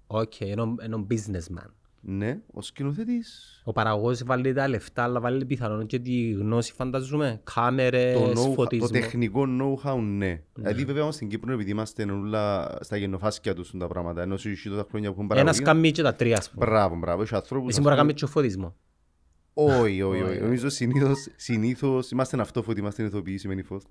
Οκ, 0.07 0.41
ενώ 0.41 0.75
ενώ 0.79 1.07
businessman. 1.09 1.69
Ναι, 2.05 2.39
ο 2.53 2.61
σκηνοθέτης 2.61 3.61
Ο 3.65 3.71
παραγωγός 3.71 4.23
βάλει 4.23 4.53
τα 4.53 4.67
λεφτά, 4.67 5.03
αλλά 5.03 5.19
βάλει 5.19 5.45
πιθανόν 5.45 5.85
και 5.85 5.99
τη 5.99 6.31
γνώση, 6.31 6.73
φανταζούμε, 6.73 7.41
κάμερες, 7.53 8.13
το, 8.13 8.29
know, 8.29 8.33
το 8.33 8.51
φωτισμό. 8.53 8.87
τεχνικό 8.87 9.43
know-how, 9.43 9.99
ναι. 9.99 10.41
Δηλαδή, 10.53 10.85
βέβαια, 10.85 11.01
όμως 11.03 11.15
στην 11.15 11.27
Κύπρο, 11.29 11.53
επειδή 11.53 11.71
είμαστε 11.71 12.03
όλα 12.03 12.77
στα 12.81 12.97
γεννοφάσκια 12.97 13.53
τους 13.55 13.71
τα 13.77 13.87
πράγματα, 13.87 14.21
ενώ 14.21 14.37
σου 14.37 14.49
είσαι 14.49 14.69
τα 14.69 14.85
χρόνια 14.89 15.13
που 15.13 15.21
έχουν 15.21 15.31
Ένας 15.31 15.37
παραγωγή. 15.37 15.61
κάμνει 15.63 15.91
και 15.91 16.01
τα 16.01 16.15
τρία, 16.15 16.37
ας 16.37 16.49
πούμε. 16.49 16.65
Μπράβο, 16.65 16.95
μπράβο. 16.95 17.21
Έχει 17.21 17.35
ανθρώπους... 17.35 17.69
Εσύ 17.69 17.77
ας 17.79 17.83
μπορεί 17.83 17.95
να 17.95 18.01
πούμε- 18.01 18.13
κάνεις 18.13 18.31
και 18.31 18.39
φωτισμό. 18.39 18.75
Όχι, 19.53 20.01
όχι, 20.01 20.01
όχι. 20.21 20.21
Όχι. 20.23 20.39
Νομίζω 20.39 20.69
συνήθως, 20.69 21.27
συνήθως 21.35 22.11
είμαστε 22.11 22.41
αυτόφωτοι, 22.41 22.79
είμαστε 22.79 23.03
ηθοποιοί, 23.03 23.37
σημαίνει 23.37 23.61
φως. 23.63 23.83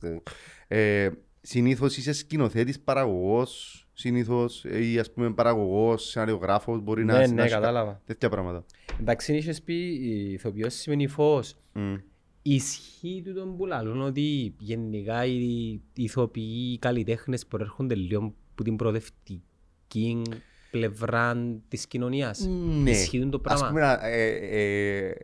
Ε, 0.68 1.08
συνήθως 1.40 1.96
είσαι 1.96 2.12
σκηνοθέτης, 2.12 2.80
παραγωγός, 2.80 3.81
συνήθως 3.92 4.64
ή 4.64 4.98
ας 4.98 5.12
πούμε 5.12 5.32
παραγωγός, 5.32 6.04
σεναριογράφος, 6.08 6.80
μπορεί 6.80 7.04
να, 7.04 7.18
Ναι, 7.18 7.26
να 7.26 7.32
ναι, 7.32 7.42
έχει 7.42 7.50
κατάλαβα. 7.52 8.02
τέτοια 8.06 8.28
πράγματα. 8.28 8.64
Εντάξει, 9.00 9.36
είχες 9.36 9.62
πει, 9.62 9.74
η 9.74 10.32
ηθοποιός 10.32 10.74
σημαίνει 10.74 11.06
φως. 11.06 11.54
Μμ. 11.72 11.94
Ισχύει 12.42 13.22
του 13.24 13.34
τον 13.34 13.56
που 13.56 13.66
λαλούν 13.66 14.00
ότι 14.02 14.54
γενικά 14.58 15.24
οι 15.24 15.32
οι 15.72 16.02
ηθοποιοί, 16.02 16.70
οι 16.74 16.78
καλλιτέχνες 16.78 17.46
προέρχονται 17.46 17.94
λίγο 17.94 18.34
από 18.52 18.62
την 18.64 18.76
προοδευτική 18.76 20.22
πλευρά 20.70 21.36
της 21.68 21.86
κοινωνίας. 21.86 22.46
Ναι. 22.82 22.90
Ισχύει 22.90 23.28
το 23.28 23.36
Ας 23.36 23.40
πράγμα. 23.42 23.68
πούμε, 23.68 23.80
να- 23.80 24.06
ε, 24.06 24.28
ε, 24.34 25.14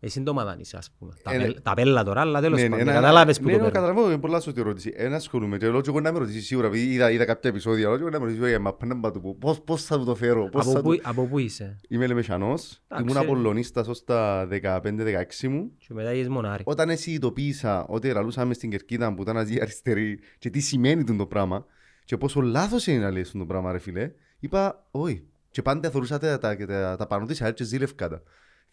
Εσύ 0.00 0.22
το 0.22 0.32
μαδάνεις, 0.32 0.74
ας 0.74 0.90
πούμε. 0.98 1.12
Τα, 1.22 1.34
Ε, 1.34 1.38
πέλ- 1.38 1.60
τα 1.62 1.74
πέλα 1.74 2.04
τώρα, 2.04 2.20
αλλά 2.20 2.40
τέλος 2.40 2.60
ναι, 2.62 2.68
πάντων. 2.68 2.86
ναι, 2.86 2.92
Κατάλαβες 2.92 3.38
που 3.40 3.44
ναι, 3.46 3.50
το 3.52 3.56
ναι, 3.58 3.62
παίρνω. 3.64 3.78
καταλαβαίνω, 3.80 4.12
είναι 4.12 4.20
πολλά 4.20 4.40
σωστή 4.40 4.60
ερώτηση. 4.60 4.92
Ένα 4.96 5.16
ασχολούμαι 5.16 5.56
και 5.56 5.68
λέω 5.68 5.80
και 5.80 5.88
εγώ 5.90 6.00
να 6.00 6.12
με 6.12 6.18
ρωτήσεις 6.18 6.46
σίγουρα, 6.46 6.66
επειδή 6.66 6.92
είδα, 6.92 7.10
είδα 7.10 7.24
κάποια 7.24 7.50
επεισόδια, 7.50 7.86
λέω 7.88 7.94
και 7.96 8.00
εγώ 8.02 8.10
να 8.10 8.18
με 8.20 8.24
ρωτήσεις, 8.26 8.52
«Ε, 8.52 8.58
μα 8.58 8.74
πάνε 8.74 8.94
να 8.94 9.10
του 9.10 9.20
πω, 9.20 9.36
πώς, 9.40 9.60
πώς 9.60 9.84
θα 9.84 9.98
του 9.98 10.04
το 10.04 10.14
φέρω, 10.14 10.48
πώς 10.48 10.64
Από 10.64 10.72
θα 10.72 10.80
πού- 10.82 10.94
του... 10.94 11.00
Από 11.04 11.26
πού 11.26 11.38
είσαι; 11.38 11.76
Είμαι 11.88 12.06
Λεμεσανός, 12.06 12.82
Εντάξει. 12.88 13.10
ήμουν 13.10 13.22
Απολλωνίστας 13.24 13.88
ως 13.88 14.04
τα 14.04 14.48
15-16 14.50 15.48
μου. 15.48 15.70
Και 15.78 15.94
μετά 15.94 16.12
είσαι 16.12 16.28
μονάρι. 16.30 16.62
Όταν 16.66 16.96
συνειδητοποίησα 16.96 17.86
ότι 17.86 18.12
λαλούσαμε 18.12 18.54
στην 18.54 18.70
Κερκίδα 18.70 19.14
που 19.14 19.22
ήταν 19.22 19.36
αζή 19.36 19.58
αριστερή 19.60 20.18
και 20.38 20.50
τι 20.50 20.60
σημαίνει 20.60 21.04
τούτο 21.04 21.18
το 21.18 21.26
πράγμα 21.26 21.64
και 22.04 22.16
πόσο 22.16 22.40
λάθος 22.40 22.86
είναι 22.86 22.98
να 22.98 23.10
λες 23.10 23.26
τούτο 23.30 23.38
το 23.38 23.46
πράγμα 23.46 23.72
ρε 23.72 23.78
φίλε, 23.78 24.10
είπα 24.40 24.86
όχι. 24.90 25.22
Και 25.50 25.62
πάντα 25.62 25.90
θεωρούσα 25.90 26.18
τα, 26.18 26.38
τα, 26.38 26.56
τα, 26.56 26.96
τα 26.98 27.06
πάνω 27.06 27.26
της 27.26 27.42
ΑΕΛ 27.42 27.52
και 27.54 27.64
ζήλευκα 27.64 28.08
τα. 28.08 28.22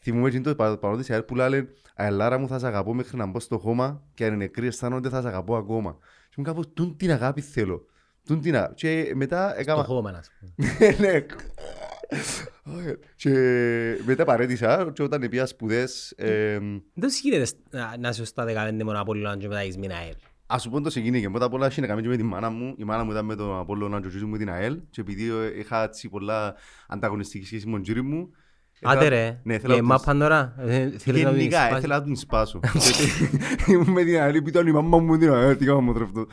Θυμούμαι 0.08 0.28
εκείνο 0.28 0.44
το 0.44 0.56
πα- 0.56 0.78
πάνω 0.78 0.98
της 0.98 1.10
ΑΕΛ 1.10 1.22
που 1.22 1.36
λένε 1.36 1.68
«Αελάρα 1.96 2.38
μου 2.38 2.48
θα 2.48 2.60
σε 2.60 2.68
αγαπώ 2.68 2.94
μέχρι 2.94 3.18
να 3.18 3.26
μπω 3.26 3.40
στο 3.40 3.58
χώμα 3.58 4.02
και 4.14 4.24
αν 4.26 4.34
είναι 4.34 4.44
νεκρή 4.44 4.68
αισθάνονται 4.68 5.10
θα 5.10 5.22
σε 5.22 5.28
αγαπώ 5.28 5.56
ακόμα». 5.56 5.98
Και 6.30 6.36
μου 6.38 6.44
κάπως 6.44 6.74
«Τούν 6.74 6.98
την 6.98 7.12
αγάπη 7.12 7.42
θέλω». 7.42 7.86
Τούν 8.26 8.42
την 8.42 8.56
αγάπη. 8.56 8.74
Και 8.74 9.12
μετά 9.16 9.48
Το 9.54 9.60
έκανα... 9.60 9.84
χώμα, 9.84 10.10
ας 10.10 10.30
πούμε. 10.40 10.76
ναι. 11.12 11.26
Και 13.16 13.32
μετά 14.06 14.24
παρέτησα 14.26 14.92
και 14.94 15.04
όταν 15.04 15.30
πήγα 15.30 15.46
σπουδές 15.46 16.12
εμ, 16.18 16.80
Δεν 16.94 17.10
σου 17.10 17.20
γίνεται 17.24 17.52
να- 17.70 17.98
να 18.00 18.10
είσαι 18.10 18.26
στα 18.26 18.46
15 18.46 18.84
μόνο 18.84 19.00
Απόλλωνα 19.02 19.38
και 19.38 19.48
μετά 19.48 19.60
έχεις 19.60 19.78
μείνει 19.78 19.94
ΑΕΛ. 19.94 20.14
Ας 20.48 20.62
σου 20.62 20.70
πω 20.70 20.82
το 20.82 20.90
ξεκίνηκε. 20.90 21.30
Πρώτα 21.30 21.46
απ' 21.46 21.54
όλα 21.54 21.68
είχε 21.68 21.82
να 21.82 21.88
κάνει 21.88 22.02
και 22.02 22.08
με 22.08 22.16
τη 22.18 22.24
μάνα 22.24 22.50
μου. 22.50 22.74
Η 22.78 22.84
μάνα 22.84 23.04
μου 23.04 23.12
ήταν 23.12 23.26
με 23.26 23.36
τον 23.36 23.58
Απόλλωνα 23.60 24.00
και 24.02 24.08
ο 24.08 24.10
τζίρι 24.10 24.24
μου 24.26 24.32
με 24.32 24.38
την 24.38 24.50
ΑΕΛ. 24.50 24.80
Και 24.90 25.02
επειδή 25.02 25.30
ε, 25.30 25.60
είχα 25.60 25.84
έτσι 25.84 26.10
πολλά 26.10 26.56
ανταγωνιστική 26.88 27.46
σχέση 27.46 27.66
με 27.66 27.72
τον 27.72 27.82
τζίρι 27.82 28.02
μου. 28.02 28.30
Άντε 28.82 29.06
ήθελα- 29.06 29.10
ρε, 29.20 29.40
Ναι, 29.44 29.54
η 29.54 29.56
ήθελα 29.56 29.74
να 29.74 29.80
ΕΜΑ 29.80 29.96
τους- 29.96 30.06
Πανδωρά. 30.06 30.56
ε, 30.58 30.90
θέλεις 30.98 31.24
να 31.24 31.30
την 31.30 31.38
Γενικά, 31.40 31.58
σπάσεις. 31.58 31.78
ήθελα 31.78 32.00
να 32.00 32.04
τον 32.04 32.16
σπάσω. 32.16 32.60
Γιατί 32.84 33.72
Ήμουν 33.72 33.90
με 33.92 34.04
την 34.04 34.20
ΑΕΛ, 34.20 34.36
ήταν 34.36 34.68
η 34.68 34.72
μαμά 34.72 34.98
μου 34.98 35.06
με 35.06 35.18
την 35.18 35.32
ΑΕΛ. 35.34 35.58
Τι 35.58 35.66
κάμα 35.66 35.80
μου 35.82 35.94
τρεφτώ. 35.94 36.26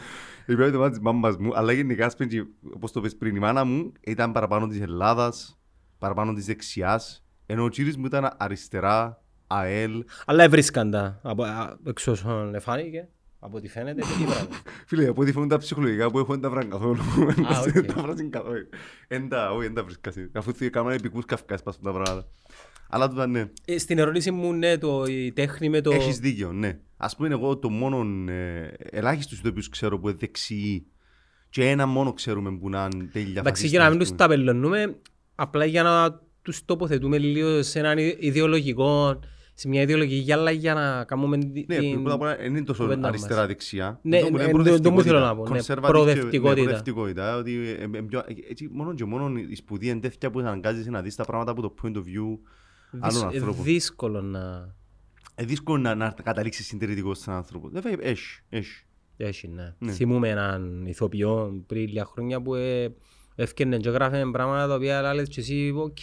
Επειδή 0.46 0.70
το 0.70 0.78
μάτι 0.78 0.90
της 0.90 1.00
μάμας 1.00 1.36
μου. 1.36 1.56
Αλλά 1.56 1.72
γενικά, 1.72 2.06
ας 2.06 2.16
πούμε, 2.16 2.28
και 2.28 2.44
όπως 2.74 2.92
το 2.92 3.00
πες 3.00 3.16
πριν, 3.16 3.36
η 3.36 3.38
μάνα 3.38 3.64
μου 3.64 3.92
ήταν 4.00 4.32
παραπάνω 4.32 4.66
της 4.66 4.80
Ελλάδας, 4.80 5.58
παραπάνω 5.98 6.32
της 6.32 6.44
δεξιάς. 6.46 7.24
Ενώ 7.46 7.64
ο 7.64 7.68
τζίρις 7.68 7.96
μου 7.96 8.06
ήταν 8.06 8.34
αριστερά, 8.36 9.22
ΑΕΛ. 9.46 10.04
Αλλά 10.26 10.42
έβρισκαν 10.42 10.90
τα. 10.90 11.20
Από, 11.22 11.42
α, 11.42 11.76
εξ 11.86 12.06
όσων 12.06 12.54
εφάνηκε. 12.54 13.08
Από 13.44 13.56
ό,τι 13.56 13.68
φαίνεται, 13.68 14.00
τι 14.00 14.24
πράγμα. 14.24 14.48
Φίλε, 14.86 15.06
από 15.08 15.20
ό,τι 15.22 15.32
φαίνουν 15.32 15.48
τα 15.48 15.58
ψυχολογικά 15.58 16.10
που 16.10 16.18
έχω 16.18 16.32
δεν 16.32 16.40
τα 16.40 16.50
βραν 16.50 16.70
καθόλου. 16.70 17.00
οκ. 17.28 17.72
Δεν 17.72 17.86
τα 17.86 18.02
βραν 18.02 18.30
καθόλου. 18.30 18.68
Εν 19.08 19.28
τα, 19.28 19.50
όχι, 19.52 19.62
δεν 19.66 19.74
τα 19.74 19.84
βρίσκασαι. 19.84 20.30
Αφού 20.32 20.52
θυ- 20.52 20.70
κάνουν 20.72 20.90
επικούς 20.92 21.24
καυκάες 21.24 21.62
πας 21.62 21.80
τα 21.80 21.92
πράγματα. 21.92 22.26
Αλλά 22.88 23.08
τούτα 23.08 23.26
ναι. 23.26 23.50
Ε, 23.64 23.78
Στην 23.78 23.98
ερώτηση 23.98 24.30
μου, 24.30 24.52
ναι, 24.52 24.78
το, 24.78 25.04
η 25.04 25.32
τέχνη 25.32 25.68
με 25.68 25.80
το... 25.80 25.90
Έχεις 25.90 26.18
δίκιο, 26.18 26.52
ναι. 26.52 26.78
Ας 26.96 27.16
πούμε 27.16 27.28
εγώ 27.28 27.56
το 27.58 27.68
μόνο 27.70 28.30
ε, 28.32 28.74
ελάχιστος 28.90 29.38
ηθοποιούς 29.38 29.68
ξέρω 29.68 29.98
που 29.98 30.08
είναι 30.08 30.16
δεξιοί 30.20 30.86
και 31.50 31.68
ένα 31.70 31.86
μόνο 31.86 32.12
ξέρουμε 32.12 32.56
που 32.58 32.68
να 32.68 32.88
είναι 32.94 33.04
τέλεια 33.04 33.28
Εντάξει, 33.28 33.42
φασίστες, 33.48 33.70
για 33.70 33.80
να 33.80 33.90
μην 33.90 34.00
ας 34.00 34.08
τους 34.08 34.16
πούμε. 34.16 34.28
ταμπελώνουμε, 34.28 34.96
απλά 35.34 35.64
για 35.64 35.82
να 35.82 36.20
τους 36.42 36.64
τοποθετούμε 36.64 37.18
λίγο 37.18 37.62
σε 37.62 37.78
έναν 37.78 37.98
ι- 37.98 38.16
ιδεολογικό, 38.18 39.20
σε 39.54 39.68
μια 39.68 39.82
ιδεολογική 39.82 40.20
γυάλα 40.20 40.50
για 40.50 40.74
να 40.74 41.04
κάνουμε 41.04 41.38
την... 41.38 41.64
Ναι, 41.66 41.76
πρώτα 41.92 42.14
απ' 42.14 42.20
όλα 42.20 42.36
δεν 42.36 42.46
είναι 42.46 42.64
τόσο 42.64 42.82
κουβέντα 42.82 43.00
μας. 43.00 43.08
αριστερά-δεξιά. 43.08 43.98
Ναι, 44.02 44.16
Αυτό 44.16 44.28
που 44.30 44.36
ναι, 44.36 44.42
λέμε 44.46 44.62
το- 44.64 44.80
το 44.80 44.90
μου 44.90 45.02
θέλω 45.02 45.18
προοδευτικότητα. 45.18 45.20
να 45.20 45.36
πω, 45.36 45.48
ναι, 45.48 45.58
Conservative 45.58 45.74
και- 45.80 46.40
προοδευτικότητα. 46.40 46.48
ναι, 46.48 46.62
προοδευτικότητα, 46.62 47.36
ότι, 47.36 47.56
ε, 47.68 47.98
ε, 47.98 48.02
πιο- 48.02 48.24
έτσι, 48.50 48.68
μόνο 48.72 48.94
και 48.94 49.04
μόνο 49.04 49.38
η 49.50 49.54
σπουδή 49.54 49.88
είναι 49.88 50.00
τέτοια 50.00 50.30
που 50.30 50.38
αναγκάζεσαι 50.38 50.90
να 50.90 51.02
δεις 51.02 51.14
τα 51.14 51.24
πράγματα 51.24 51.50
από 51.50 51.62
το 51.62 51.74
point 51.82 51.94
of 51.96 52.00
view 52.00 52.38
άλλων 53.00 53.20
Δυσ- 53.30 53.34
ανθρώπων. 53.34 53.64
δύσκολο 53.64 54.20
να 54.22 54.74
Ε, 55.34 55.44
δύσκολο 55.44 55.78
να, 55.78 55.94
να 55.94 56.14
καταλήξεις 56.22 56.66
συντηρητικός 56.66 57.18
σε 57.18 57.24
έναν 57.26 57.38
άνθρωπο. 57.38 57.68
Βέβαια, 57.68 57.96
έχει, 58.00 58.40
έχει. 58.48 58.84
έχει, 59.16 59.48
ναι. 59.48 59.74
Ναι. 59.78 59.92
Θυμούμαι 59.92 60.28
έναν 60.28 60.86
ηθοποιό 60.86 61.62
πριν 61.66 61.86
λίγα 61.88 62.04
χρόνια 62.04 62.42
που 62.42 62.54
ε, 62.54 62.94
έφτιανε 63.34 63.76
και 63.76 63.88
έγραφε 63.88 64.22
πράγματα 64.32 64.66
τα 64.66 64.74
οποία 64.74 65.14
λες 65.14 65.28
και 65.28 65.40
εσύ, 65.40 65.72
οκ, 65.76 65.98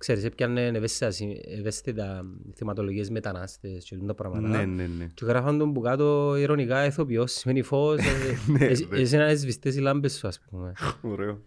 ξέρεις, 0.00 0.24
έπιανε 0.24 0.66
ευαίσθητα, 0.66 1.10
συ- 1.10 1.40
ευαίσθητα 1.46 2.24
θεματολογίες 2.54 3.10
μετανάστες 3.10 3.84
και 3.84 3.96
τα 3.96 4.14
πράγματα. 4.14 4.48
Ναι, 4.48 4.64
ναι, 4.64 4.86
ναι. 4.86 5.06
Και 5.14 5.24
γράφαν 5.24 5.58
τον 5.58 5.72
που 5.72 5.80
κάτω 5.80 6.36
ηρωνικά 6.36 6.84
ηθοποιός, 6.86 7.32
σημαίνει 7.32 7.62
φως, 7.62 7.98
ε, 8.06 8.50
Ναι, 8.52 8.64
εσύ- 8.64 8.88
ναι. 8.90 8.98
εσύ 8.98 9.16
να 9.16 9.24
έσβηστες 9.24 9.76
οι 9.76 9.80
λάμπες 9.80 10.12
σου, 10.16 10.26
ας 10.28 10.40
πούμε. 10.50 10.72
Ωραίο. 11.02 11.42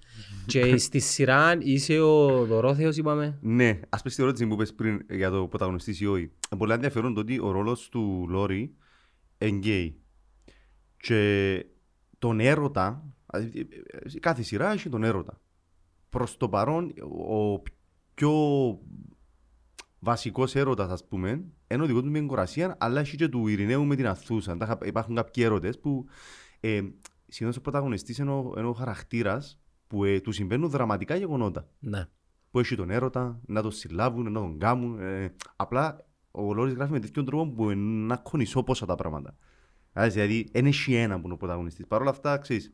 Και 0.46 0.78
στη 0.78 1.00
σειρά 1.00 1.58
είσαι 1.60 2.00
ο 2.00 2.46
Δωρόθεος, 2.46 2.98
είπαμε. 2.98 3.38
Ναι, 3.42 3.80
ας 3.90 4.02
πες 4.02 4.16
την 4.16 4.24
ερώτηση 4.24 4.48
που 4.48 4.54
είπες 4.54 4.74
πριν 4.74 5.06
για 5.10 5.30
το 5.30 5.48
πρωταγωνιστής 5.48 6.00
ή 6.00 6.06
όχι. 6.06 6.22
Είναι 6.24 6.58
πολύ 6.58 6.74
ενδιαφέρον 6.74 7.14
το 7.14 7.20
ότι 7.20 7.40
ο 7.40 7.52
ρόλος 7.52 7.90
του 7.90 8.26
Λόρι 8.30 8.76
είναι 9.38 9.58
γκέι. 9.58 9.98
Και 10.98 11.66
τον 12.20 12.40
έρωτα, 12.40 13.04
δηλαδή, 13.32 13.68
ε, 14.14 14.20
κάθε 14.20 14.42
σειρά 14.44 14.72
έχει 14.72 14.90
τον 14.90 15.04
έρωτα. 15.04 15.42
Προς 16.10 16.38
το 16.38 16.50
παρόν, 16.50 16.94
ο 17.28 17.62
πιο 18.14 18.32
βασικός 20.00 20.56
έρωτας, 20.56 20.90
ας 20.92 21.08
πούμε, 21.08 21.30
είναι 21.68 21.84
ο 21.84 21.86
δικός 21.86 22.02
του 22.02 22.10
με 22.12 22.18
την 22.20 22.28
κορασία, 22.28 22.76
αλλά 22.80 23.00
έχει 23.00 23.16
και 23.18 23.28
του 23.28 23.48
Ειρηναίου 23.48 23.86
με 23.86 23.96
την 23.96 24.08
Αθούσα. 24.08 24.58
Τα 24.58 24.66
είχα- 24.66 24.86
Υπάρχουν 24.88 25.16
κάποιοι 25.16 25.44
έρωτες 25.46 25.80
που 25.80 26.06
ε, 26.60 26.82
συνήθως 27.28 27.58
ο 27.58 27.62
πρωταγωνιστής 27.62 28.18
είναι 28.18 28.32
ο, 28.32 28.54
είναι 28.58 28.68
ο 28.68 28.74
χαρακτήρας 28.74 29.60
που 29.88 30.04
ε, 30.04 30.20
του 30.20 30.32
συμβαίνουν 30.32 30.70
δραματικά 30.70 31.16
γεγονότα 31.16 31.68
Ναι. 31.80 32.06
που 32.52 32.60
έχει 32.60 32.76
τον 32.76 32.90
έρωτα, 32.90 33.40
να 33.46 33.62
τον 33.62 33.72
συλλάβουν, 33.72 34.32
να 34.32 34.40
τον 34.40 34.58
κάμουν. 34.60 35.00
Ε, 35.00 35.34
απλά 35.56 36.06
ο 36.32 36.54
Λόρις 36.54 36.74
γράφει 36.74 36.92
με 36.92 37.00
τέτοιον 37.00 37.26
τρόπο 37.26 37.52
που 37.52 37.70
είναι 37.72 38.06
να 38.06 38.18
κονισώ 38.18 38.64
πόσα 38.64 38.86
τα 38.86 38.96
πράγματα. 38.96 39.36
Άρα, 39.94 40.08
Δηλαδή, 40.10 40.50
δεν 40.52 40.66
έχει 40.66 40.94
ένα 40.94 41.16
που 41.20 41.26
είναι 41.26 41.34
ο 41.34 41.38
πρωταγωνιστής. 41.38 41.88
Παρ' 41.88 42.02
όλα 42.02 42.10
αυτά, 42.10 42.38
ξέρεις, 42.38 42.74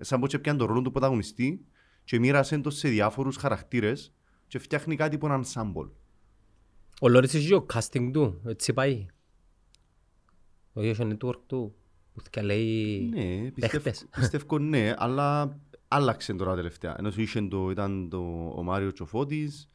σαν 0.00 0.20
πως 0.20 0.40
πιάνει 0.40 0.58
τον 0.58 0.66
ρόλο 0.66 0.82
του 0.82 0.90
πρωταγωνιστή 0.90 1.66
και 2.04 2.18
μοίρασε 2.18 2.58
το 2.58 2.70
σε 2.70 2.88
διάφορους 2.88 3.36
χαρακτήρες 3.36 4.12
και 4.48 4.58
φτιάχνει 4.58 4.96
κάτι 4.96 5.18
που 5.18 5.26
είναι 5.26 5.40
ensemble. 5.44 5.90
Ο 7.00 7.08
Λόρις 7.08 7.34
έχει 7.34 7.54
ο 7.54 7.66
casting 7.74 8.10
του, 8.12 8.40
έτσι 8.46 8.72
πάει. 8.72 9.06
Το 10.72 10.80
social 10.80 11.16
network 11.16 11.40
του, 11.46 11.74
που 12.12 12.22
θα 12.32 12.42
λέει 12.42 13.00
Ναι, 13.14 13.50
πιστεύω, 13.50 13.82
παίχτες. 13.82 14.06
πιστεύω 14.20 14.58
ναι, 14.58 14.94
αλλά 14.96 15.58
άλλαξε 15.88 16.34
τώρα 16.34 16.54
τελευταία. 16.54 16.96
Ενώ 16.98 17.10
σου 17.10 17.20
είχε 17.20 17.42
το, 17.42 17.70
ήταν 17.70 18.08
το, 18.08 18.52
ο 18.56 18.62
Μάριο 18.62 18.92
Τσοφώτης, 18.92 19.70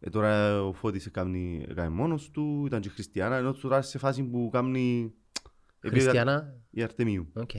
ε, 0.00 0.10
τώρα 0.10 0.62
ο 0.64 0.72
Φώτης 0.72 1.06
έκανε, 1.06 1.64
έκανε 1.68 1.88
μόνος 1.88 2.30
του, 2.30 2.62
ήταν 2.66 2.80
και 2.80 2.88
η 2.88 2.90
Χριστιανά, 2.90 3.36
ενώ 3.36 3.52
τώρα 3.52 3.82
σε 3.82 3.98
φάση 3.98 4.22
που 4.22 4.48
κάνει 4.52 5.14
Χριστιάνα; 5.80 6.54
η 6.70 6.82
Αρτεμίου. 6.82 7.28
Οκ. 7.34 7.50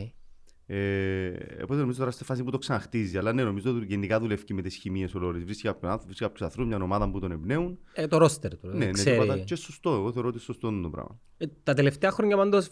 Ε, 0.69 1.29
οπότε 1.63 1.79
νομίζω 1.79 1.99
τώρα 1.99 2.11
στη 2.11 2.23
φάση 2.23 2.43
που 2.43 2.51
το 2.51 2.57
ξαναχτίζει, 2.57 3.17
αλλά 3.17 3.33
ναι, 3.33 3.43
νομίζω 3.43 3.71
ότι 3.75 3.85
γενικά 3.85 4.19
δουλεύει 4.19 4.53
με 4.53 4.61
τις 4.61 4.75
χημείες 4.75 5.15
ο 5.15 5.19
Λόρης. 5.19 5.43
Βρίσκει 5.43 5.63
κάποιον 5.63 5.83
άνθρωπο, 5.91 6.05
βρίσκει 6.05 6.23
κάποιους 6.23 6.41
ανθρώπους, 6.41 6.73
μια 6.73 6.83
ομάδα 6.83 7.09
που 7.11 7.19
τον 7.19 7.31
εμπνέουν. 7.31 7.77
Ε, 7.93 8.07
το 8.07 8.17
ρόστερ 8.17 8.57
του, 8.57 8.67
Ναι, 8.67 8.85
ναι, 8.85 8.91
ξέρει. 8.91 9.19
και, 9.19 9.25
πάντα- 9.25 9.43
και 9.43 9.55
σωστό, 9.55 9.89
εγώ 9.93 10.11
θεωρώ 10.11 10.27
ότι 10.27 10.39
σωστό 10.39 10.67
είναι 10.67 10.81
το 10.81 10.89
πράγμα. 10.89 11.19
Ε, 11.37 11.45
τα 11.63 11.73
τελευταία 11.73 12.11
χρόνια 12.11 12.37
πάντως... 12.37 12.69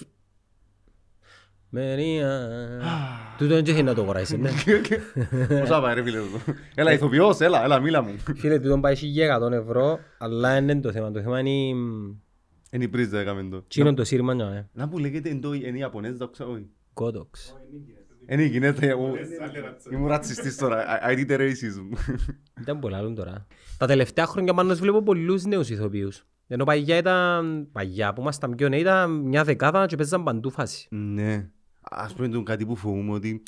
Μερία... 1.70 2.50
Τούτο 3.38 3.54
δεν 3.56 3.66
έχει 3.68 3.84
να 3.84 3.94
το 3.94 4.02
αγοράσει, 4.02 4.38
ναι. 4.38 4.50
Πώς 5.60 5.68
θα 5.70 5.82
πάει 5.82 5.94
ρε 5.96 6.04
φίλε 6.04 6.18
εδώ. 6.18 6.28
Έλα 6.76 6.94
ηθοποιός, 6.94 7.40
έλα, 7.40 7.64
έλα 7.64 7.80
μίλα 7.80 8.02
μου. 8.02 8.16
Φίλε, 8.36 8.60
τούτο 8.60 8.80
πάει 8.80 8.94
για 8.94 9.40
100 9.40 9.52
ευρώ, 9.52 10.00
αλλά 10.18 10.58
είναι 10.58 10.80
το 10.80 10.92
θέμα. 10.92 11.12
Το 11.12 11.22
θέμα 11.22 11.40
είναι... 11.40 11.80
Είναι 12.72 12.84
η 12.84 12.88
πρίζα 12.88 13.20
έκαμε 13.20 13.44
το. 13.50 13.62
Τι 13.62 13.82
είναι 13.82 13.94
το 13.94 14.04
σύρμα, 14.04 14.34
ναι. 14.34 14.68
Να 14.74 14.88
που 14.90 14.98
λέγεται 15.00 15.30
εν 15.30 15.42
το 15.42 15.54
είναι 15.54 15.78
οι 15.78 15.80
Ιαπωνέζοι, 15.80 16.18
το 16.18 16.28
ξέρω 16.30 16.52
όχι. 16.52 16.70
Κότοξ. 16.96 17.56
Είναι 18.28 18.44
η 18.44 18.48
γυναίκα, 18.48 18.86
εγώ 18.86 19.14
ήμουν 19.92 20.08
ρατσιστής 20.08 20.58
τώρα, 20.58 20.86
I 21.06 21.10
I 21.10 21.26
did 21.26 21.32
a 21.32 21.38
racism. 21.38 22.16
Ήταν 22.62 22.80
πολλά 22.80 22.98
άλλον 22.98 23.16
τώρα. 23.16 23.48
Τα 23.78 23.86
τελευταία 23.86 24.26
χρόνια 24.26 24.54
πάντως 24.54 24.80
βλέπω 24.80 25.04
πολλούς 25.04 25.46
νέους 25.46 25.70
ηθοποιούς. 25.70 26.26
Ενώ 26.48 26.64
παγιά 26.64 26.98
ήταν, 26.98 27.68
παγιά 27.72 28.14
που 28.14 28.22
ήμασταν 28.22 28.56
πιο 28.56 28.70
νέοι, 28.70 28.80
ήταν 28.80 29.12
μια 29.12 29.44
δεκάδα 29.44 29.86
και 29.86 29.96
παίζαν 29.96 30.24
παντού 30.24 30.50
φάση. 30.50 30.88
Ναι, 30.90 31.50
ας 31.82 32.14
πούμε 32.14 32.28
το 32.28 32.44
κάτι 32.44 32.66
που 32.66 32.76
φοβούμαι 32.76 33.12
ότι 33.12 33.44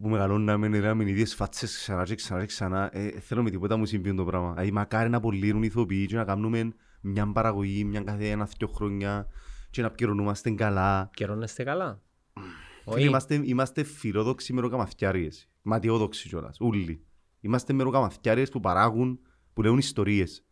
που 0.00 0.08
μεγαλώναμε 0.08 0.68
να 0.68 1.04
οι 1.04 1.10
ίδιες 1.10 1.34
φάτσες 1.34 1.76
ξανά 1.76 2.04
και 2.04 2.14
ξανά 2.14 2.40
και 2.40 2.46
ξανά 2.46 2.90
ε, 2.92 3.08
θέλω 3.08 3.42
με 3.42 3.50
τίποτα 3.50 3.76
μου 3.76 3.84
συμβεί 3.84 4.14
το 4.14 4.24
πράγμα. 4.24 4.52
Δηλαδή 4.52 4.72
μακάρι 4.72 5.08
να 5.08 5.16
απολύρουν 5.16 5.62
οι 5.62 5.66
ηθοποιοί 5.70 6.06
και 6.06 6.16
να 6.16 6.24
κάνουμε 6.24 6.72
μια 7.00 7.32
παραγωγή, 7.32 7.84
μια 7.84 8.00
κάθε 8.00 8.30
ένα-δυο 8.30 8.68
χρόνια 8.68 9.26
και 9.70 9.82
να 9.82 9.90
πληρωνούμαστε 9.90 10.50
καλά. 10.50 11.10
Καιρώνεστε 11.14 11.62
καλά. 11.62 12.02
Φίλε, 12.84 12.96
Όχι. 12.96 13.06
Είμαστε, 13.06 13.40
είμαστε 13.44 13.82
φιλόδοξοι 13.82 14.52
μεροκαμαθιάριες. 14.52 15.48
Ματιόδοξοι 15.62 16.28
κιόλας, 16.28 16.60
ούλοι. 16.60 17.04
Είμαστε 17.40 17.72
μεροκαμαθιάριες 17.72 18.50
που 18.50 18.60
παράγουν, 18.60 19.20
που 19.52 19.62
λέουν 19.62 19.78
ιστορίες. 19.78 20.44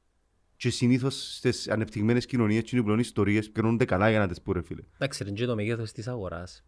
Και 0.57 0.71
συνήθως 0.71 1.37
στις 1.37 1.69
ανεπτυγμένες 1.69 2.27
κοινωνίες 2.27 2.63
και 2.63 2.83
που 2.83 2.89
λένε 2.89 3.01
ιστορίες 3.01 3.51
πληρώνονται 3.51 3.85
καλά 3.85 4.11
για 4.11 4.19
να 4.19 4.29
τις 4.29 4.43
πούρε 4.43 4.63
φίλε. 4.63 4.83
Εντάξει, 4.95 5.23
είναι 5.23 5.33
και 5.33 5.47
το 5.47 5.55
μέγεθος 5.55 5.93
της 5.93 6.09
αγοράς. 6.09 6.65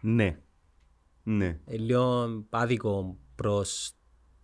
Ναι. 0.00 0.38
Ναι. 1.22 1.60
Ε, 1.64 1.76
Λίγο 1.76 2.28
άδικο 2.50 3.18
προς... 3.34 3.92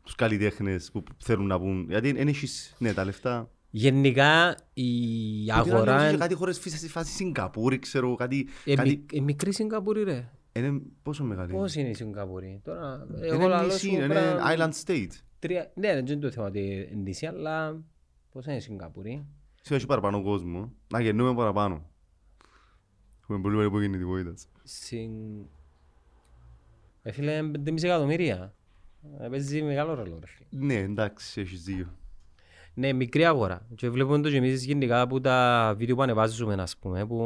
Τους 0.02 0.14
καλλιτέχνες 0.14 0.90
που 0.90 1.02
θέλουν 1.18 1.46
να 1.46 1.58
πούν. 1.58 1.86
Γιατί 1.88 2.12
δεν 2.12 2.28
έχεις 2.28 2.74
ναι, 2.78 2.94
τα 2.94 3.04
λεφτά. 3.04 3.50
Γενικά 3.74 4.56
η 4.72 4.82
Γιατί 4.82 5.70
αγορά 5.70 5.98
είναι 6.00 6.08
είναι 6.08 6.16
κάτι 6.18 6.34
χώρες 6.34 6.58
φύσης 6.58 6.78
στη 6.78 6.88
φάση 6.88 7.12
Σιγκαπούρη, 7.12 7.78
ξέρω, 7.78 8.14
κάτι... 8.14 8.48
ε, 8.64 8.74
κάτι... 8.74 8.88
μι- 8.88 9.12
ε, 9.12 9.20
μικρή 9.20 9.52
Σιγκαπούρη 9.52 10.02
ρε. 10.02 10.28
Είναι 10.52 10.80
πόσο 11.02 11.24
μεγάλη. 11.24 11.52
Πώς 11.52 11.74
είναι; 11.74 11.88
η 11.88 11.94
Σιγκαπούρη; 11.94 12.60
Τώρα, 12.64 13.06
Είναι 13.16 13.26
εγώ 13.26 13.46
λαλώ 13.48 13.66
νησί, 13.66 13.78
σου 13.78 13.88
είναι 13.94 14.06
πρέπει 14.06 14.36
να- 14.36 14.54
island 14.56 14.72
state. 14.84 15.08
Τρία... 15.38 15.70
Ναι, 15.74 15.94
δεν 15.94 16.06
είναι 16.06 16.16
το 16.16 16.30
θέμα 16.30 16.46
ότι 16.46 16.60
είναι 16.60 17.02
νησί, 17.02 17.26
αλλά 17.26 17.82
πώς 18.32 18.46
είναι 18.46 18.56
η 18.56 18.60
Σιγκαπούρη; 18.60 19.26
Σε 19.62 19.74
έχει 19.74 19.86
παραπάνω 19.86 20.22
κόσμο. 20.22 20.72
Να 20.92 21.00
γεννούμε 21.00 21.34
παραπάνω. 21.34 21.86
Έχουμε 23.22 23.40
πολύ 23.40 23.54
μεγάλη 23.56 23.70
υπογεννητικότητα. 23.74 24.34
Συν... 24.62 25.10
Ε, 27.02 27.12
φίλε, 27.12 27.40
5,5 27.66 27.82
εκατομμύρια. 27.82 28.54
Ε, 29.20 29.28
Παίζει 29.28 29.62
μεγάλο 29.62 29.94
ρόλο. 29.94 30.18
ρε 30.20 30.26
φίλε. 30.26 30.64
Ναι, 30.64 30.74
εντάξει, 30.74 31.40
έχεις 31.40 31.62
δίκιο. 31.62 31.96
Ναι, 32.74 32.92
μικρή 32.92 33.24
αγορά. 33.24 33.66
Και 33.74 33.90
βλέπουμε 33.90 34.20
το 34.20 34.30
και 34.30 34.36
εμείς 34.36 34.64
γενικά 34.64 35.00
από 35.00 35.20
τα 35.20 35.74
βίντεο 35.76 35.94
που 35.94 36.02
ανεβάζουμε, 36.02 36.54
ας 36.54 36.76
πούμε, 36.76 37.06
που 37.06 37.24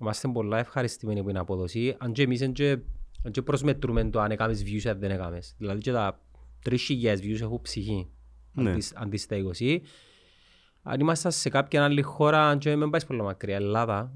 είμαστε 0.00 0.28
πολλά 0.28 0.58
ευχαριστημένοι 0.58 1.22
που 1.22 1.28
είναι 1.30 1.38
απόδοση. 1.38 1.96
Αν 1.98 2.12
και 2.12 2.22
εμείς 2.22 2.38
δεν 2.38 2.52
και, 2.52 2.78
δεν 3.22 3.32
και 3.32 3.42
προσμετρούμε 3.42 4.04
το 4.04 4.20
αν 4.20 4.30
έκαμες 4.30 4.62
views 4.62 4.82
ή 4.84 4.88
αν 4.88 4.98
δεν 4.98 5.10
έκαμες. 5.10 5.54
Δηλαδή 5.58 5.80
και 5.80 5.92
τα 5.92 6.20
3.000 6.64 6.76
views 7.16 7.40
έχουν 7.40 7.60
ψυχή. 7.60 8.08
Ναι. 8.52 8.70
Αντί, 8.70 8.82
αντί 8.94 9.16
στα 9.16 9.36
20. 9.58 9.78
Αν 10.82 11.00
ήμασταν 11.00 11.32
σε 11.32 11.48
κάποια 11.48 11.84
άλλη 11.84 12.02
χώρα, 12.02 12.48
αν 12.48 12.58
και 12.58 12.76
μην 12.76 12.90
πάεις 12.90 13.04
πολύ 13.04 13.22
μακριά, 13.22 13.56
Ελλάδα, 13.56 14.12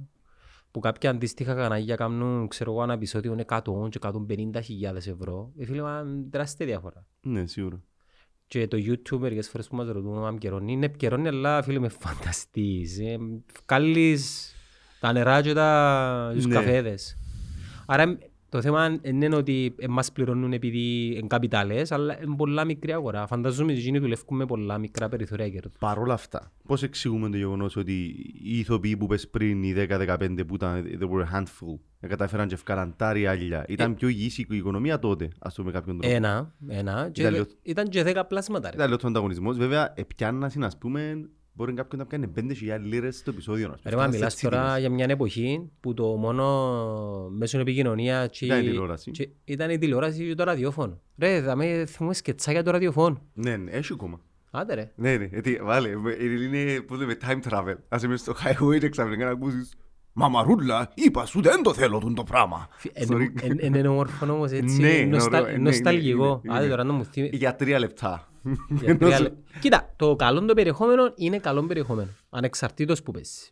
που 0.70 0.80
κάποια 0.80 1.10
αντίστοιχα 1.10 1.54
κανάλια 1.54 1.96
κάνουν, 1.96 2.48
ξέρω 2.48 2.72
εγώ, 2.72 2.82
ένα 2.82 2.92
επεισόδιο 2.92 3.32
είναι 3.32 3.44
100 3.48 3.60
και 3.88 3.98
150.000 4.02 4.94
ευρώ, 4.94 5.52
ε, 5.58 5.64
φίλε, 5.64 5.82
μας, 5.82 6.06
τεράστια 6.30 6.66
διαφορά. 6.66 7.06
Ναι, 7.20 7.46
σίγουρα. 7.46 7.82
Και 8.48 8.68
το 8.68 8.76
YouTube 8.80 9.18
μερικές 9.18 9.48
φορές 9.48 9.68
που 9.68 9.76
μας 9.76 9.88
ρωτούν 9.88 10.24
αν 10.24 10.30
επικαιρώνει, 10.32 10.72
είναι 10.72 10.86
επικαιρώνει 10.86 11.28
αλλά 11.28 11.62
φίλε 11.62 11.78
με 11.78 11.88
φανταστείς. 11.88 12.98
Ε, 12.98 13.16
βγάλεις 13.66 14.54
τα 15.00 15.12
νερά 15.12 15.40
και 15.42 15.52
τα 15.52 16.30
τους 16.34 16.46
Ναι. 16.46 16.54
καφέδες. 16.54 17.16
Άρα 17.86 18.02
εμ, 18.02 18.16
το 18.48 18.60
θέμα 18.60 18.98
είναι 19.02 19.34
ότι 19.36 19.74
ε, 19.78 19.88
μας 19.88 20.12
πληρώνουν 20.12 20.52
επειδή 20.52 21.12
είναι 21.16 21.26
καπιτάλες, 21.26 21.92
αλλά 21.92 22.22
είναι 22.22 22.36
πολλά 22.36 22.64
μικρή 22.64 22.92
αγορά. 22.92 23.26
Φανταζόμαι 23.26 23.72
ότι 23.72 23.80
εκείνοι 23.80 23.98
δουλεύουν 23.98 24.36
με 24.36 24.46
πολλά 24.46 24.78
μικρά 24.78 25.08
περιθώρια 25.08 25.48
κέρδου. 25.48 25.70
Παρ' 25.78 25.98
όλα 25.98 26.14
αυτά, 26.14 26.52
πώς 26.66 26.82
εξηγούμε 26.82 27.30
το 27.30 27.36
γεγονός 27.36 27.76
ότι 27.76 27.92
οι 28.42 28.58
ηθοποιοί 28.58 28.96
που 28.96 29.06
πες 29.06 29.28
πριν, 29.28 29.62
οι 29.62 29.74
10-15 29.88 30.44
που 30.46 30.54
ήταν, 30.54 30.84
they 31.00 31.04
were 31.04 31.24
a 31.34 31.36
handful, 31.38 31.78
ε, 32.00 32.06
κατάφεραν 32.06 32.48
και 32.48 32.54
ευκάλαν 32.54 32.94
τα 32.96 33.12
ριάλια. 33.12 33.64
Ήταν 33.68 33.94
πιο 33.94 34.08
υγιής 34.08 34.38
η 34.38 34.46
οικονομία 34.50 34.98
τότε, 34.98 35.28
ας 35.38 35.54
το 35.54 35.60
πούμε 35.62 35.72
κάποιον 35.74 35.98
τρόπο. 36.00 36.14
Ένα, 36.16 36.54
ένα, 36.68 37.08
και 37.12 37.20
Ήταν 37.20 37.32
δε- 37.32 37.38
λίγο- 37.38 37.50
ήταν 37.62 37.88
και 37.88 38.02
δέκα 38.02 38.24
πλάσματα. 38.26 38.68
ρε. 38.70 38.76
Ήταν 38.76 38.88
λίγο 38.88 39.00
ο 39.04 39.06
ανταγωνισμός. 39.08 39.56
Βέβαια, 39.56 39.92
επιάννασαν, 39.96 40.64
ας 40.64 40.78
πούμε, 40.78 41.28
μπορεί 41.58 41.72
κάποιον 41.72 42.00
να 42.00 42.06
πιάνει 42.06 42.26
5.000 42.36 42.80
λίρες 42.84 43.16
στο 43.16 43.30
επεισόδιο. 43.30 43.66
ας 43.74 43.80
πούμε. 43.80 43.90
Ρε 43.90 43.96
μα 43.96 44.02
Φτάνει 44.02 44.16
μιλάς 44.16 44.34
σε 44.34 44.48
τώρα 44.48 44.62
τιμές. 44.64 44.78
για 44.80 44.90
μια 44.90 45.06
εποχή 45.08 45.70
που 45.80 45.94
το 45.94 46.04
μόνο 46.06 46.44
μέσο 47.30 47.58
επικοινωνία 47.58 48.26
και- 48.26 48.44
Ήταν 48.46 48.60
η 48.60 48.62
τηλεόραση. 48.64 49.10
και 49.10 49.28
ήταν 49.44 49.70
η 49.70 49.78
τηλεόραση 49.78 50.26
και 50.26 50.34
το 50.34 50.44
ραδιόφωνο. 50.44 51.00
Ρε, 51.18 51.40
θα 51.42 51.56
με 51.56 51.84
θυμούμε 51.86 52.14
σκετσάκια 52.14 52.62
το 52.62 52.70
ραδιόφωνο. 52.70 53.20
Ναι, 53.34 53.56
ναι, 53.56 53.70
έχει 53.70 53.92
ακόμα. 53.92 54.20
Άντε 54.50 54.74
ρε. 54.74 54.90
Ναι, 54.96 55.16
ναι, 55.16 55.24
γιατί, 55.24 55.60
βάλε, 55.62 55.96
με- 55.96 56.16
είναι, 56.20 56.80
πώς 56.80 56.98
λέμε, 56.98 57.16
time 57.26 57.38
travel. 57.50 57.74
Ας 57.88 58.02
είμαι 58.02 58.16
στο 58.16 58.34
highway 58.44 58.78
και 58.78 58.88
ξαφνικά 58.88 59.24
να 59.24 59.30
ακούσεις 59.30 59.72
«Μαμαρούλα, 60.12 60.90
είπα 60.94 61.26
σου 61.26 61.40
δεν 61.42 61.62
το 61.62 61.74
θέλω 61.74 61.98
τούτο 61.98 62.14
το 62.14 62.22
πράγμα». 62.24 62.68
Εν- 62.92 63.08
Sorry. 63.10 63.26
εν- 63.42 63.56
εν- 63.60 63.74
Είναι 63.74 63.88
όμορφο 63.88 64.32
όμως 64.32 64.50
έτσι, 64.50 64.80
Ναι, 64.80 64.88
είναι 64.88 65.16
νοσταλ- 65.16 65.44
ωραίο, 65.44 65.56
ναι, 65.56 65.62
νοσταλγικό. 65.62 66.40
ναι, 66.44 66.50
ναι, 66.52 66.56
Άντε 66.56 66.64
ναι. 66.64 66.70
τώρα 66.70 66.84
να 66.84 66.92
μου 66.92 67.04
θυμί... 67.04 67.30
Για 67.32 67.56
τρία 67.56 67.78
λεπτά. 67.78 68.27
Για 68.70 68.98
τρία 68.98 69.20
λε- 69.20 69.32
Κοίτα, 69.60 69.92
το 69.96 70.16
καλό 70.16 70.44
το 70.44 70.54
περιεχόμενο 70.54 71.12
είναι 71.16 71.38
καλό 71.38 71.62
περιεχόμενο. 71.66 72.08
Ανεξαρτήτως 72.30 73.02
που 73.02 73.12
πέσει. 73.12 73.50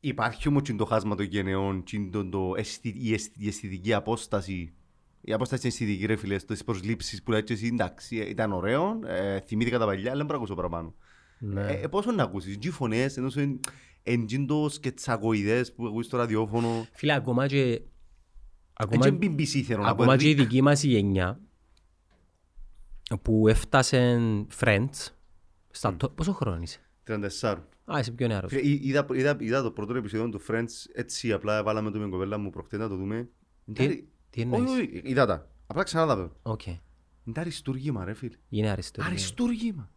Υπάρχει 0.00 0.48
όμως 0.48 0.62
και 0.62 0.72
το 0.72 0.84
χάσμα 0.84 1.14
των 1.14 1.26
γενεών, 1.26 1.82
και 1.82 2.08
το, 2.12 2.28
το 2.28 2.52
αισθη- 2.56 2.96
η, 3.04 3.12
αισθη- 3.12 3.42
η 3.42 3.48
αισθητική 3.48 3.92
απόσταση. 3.94 4.72
Η 5.20 5.32
απόσταση 5.32 5.62
είναι 5.66 5.72
αισθητική 5.74 6.06
ρε 6.06 6.16
φίλε, 6.16 6.38
στις 6.38 6.64
προσλήψεις 6.64 7.22
που 7.22 7.30
λέει 7.30 7.42
και 7.42 7.52
εσύ 7.52 7.66
εντάξει, 7.66 8.16
ήταν 8.16 8.52
ωραίο, 8.52 8.98
ε, 9.06 9.40
θυμήθηκα 9.40 9.78
τα 9.78 9.84
παλιά, 9.86 10.08
αλλά 10.10 10.16
δεν 10.16 10.26
μπορώ 10.26 10.38
να 10.38 10.44
ακούσω 10.44 10.54
παραπάνω. 10.54 10.94
Ναι. 11.38 11.60
Ε, 11.66 11.80
ε, 11.82 11.86
πόσο 11.86 12.12
να 12.12 12.22
ακούσεις, 12.22 12.56
και 12.56 12.68
οι 12.68 12.70
φωνές, 12.70 13.16
ενώ 13.16 13.28
σου 13.30 13.40
είναι 13.40 13.58
εν 14.02 14.26
τζιν 14.26 14.46
το 14.46 14.68
σκετσακοειδές 14.68 15.72
που 15.74 15.86
ακούεις 15.86 16.06
στο 16.06 16.16
ραδιόφωνο. 16.16 16.86
Φίλε, 16.92 17.12
ακόμα 17.14 17.46
και... 17.46 17.60
Έτσι 17.60 17.84
Ακόμα, 18.72 19.06
είναι 19.06 19.18
BBC 19.26 19.60
θέλω 19.62 19.82
να 19.82 19.94
πω. 19.94 20.02
ακόμα 20.02 20.16
και 20.16 20.28
η 20.28 20.32
Rick. 20.32 20.36
δική 20.36 20.62
μας 20.62 20.82
η 20.82 20.88
γενιά 20.88 21.40
που 23.16 23.48
έφτασε 23.48 24.18
Friends, 24.60 25.06
στα 25.70 25.96
το... 25.96 26.08
πόσο 26.08 26.32
χρόνο 26.32 26.62
είσαι; 26.62 26.78
34. 27.40 27.56
Α, 27.84 27.98
είσαι 27.98 28.10
πιο 28.10 28.26
νεαρός. 28.26 28.50
Φίλε, 28.52 28.68
εί- 28.68 28.84
είδα, 28.84 29.06
είδα, 29.12 29.36
είδα 29.40 29.62
το 29.62 29.70
πρώτο 29.70 29.94
επεισόδιο 29.94 30.28
του 30.28 30.40
Friends 30.48 30.66
έτσι 30.94 31.32
απλά 31.32 31.62
βάλαμε 31.62 31.90
το 31.90 31.96
με 31.96 32.02
την 32.02 32.12
κοπέλα 32.12 32.38
μου 32.38 32.50
προχτές 32.50 32.78
να 32.78 32.88
το 32.88 32.96
δούμε. 32.96 33.28
Τι, 33.72 33.84
Εντάξει, 33.84 34.08
τι 34.30 34.40
Όχι, 34.40 34.54
εννοείς; 34.54 34.70
όχι, 34.70 35.00
είδα 35.04 35.26
τα. 35.26 35.50
Απλά 35.66 35.82
ξανά 35.82 36.06
τα 36.06 36.16
δω. 36.16 36.32
Οκ. 36.42 36.66
Είναι 36.66 37.40
αριστούργημα 37.40 38.04
ρε 38.04 38.14
φίλε. 38.14 38.36
Είναι 38.48 38.70
αριστούργημα. 38.70 39.14
Αριστούργημα. 39.14 39.90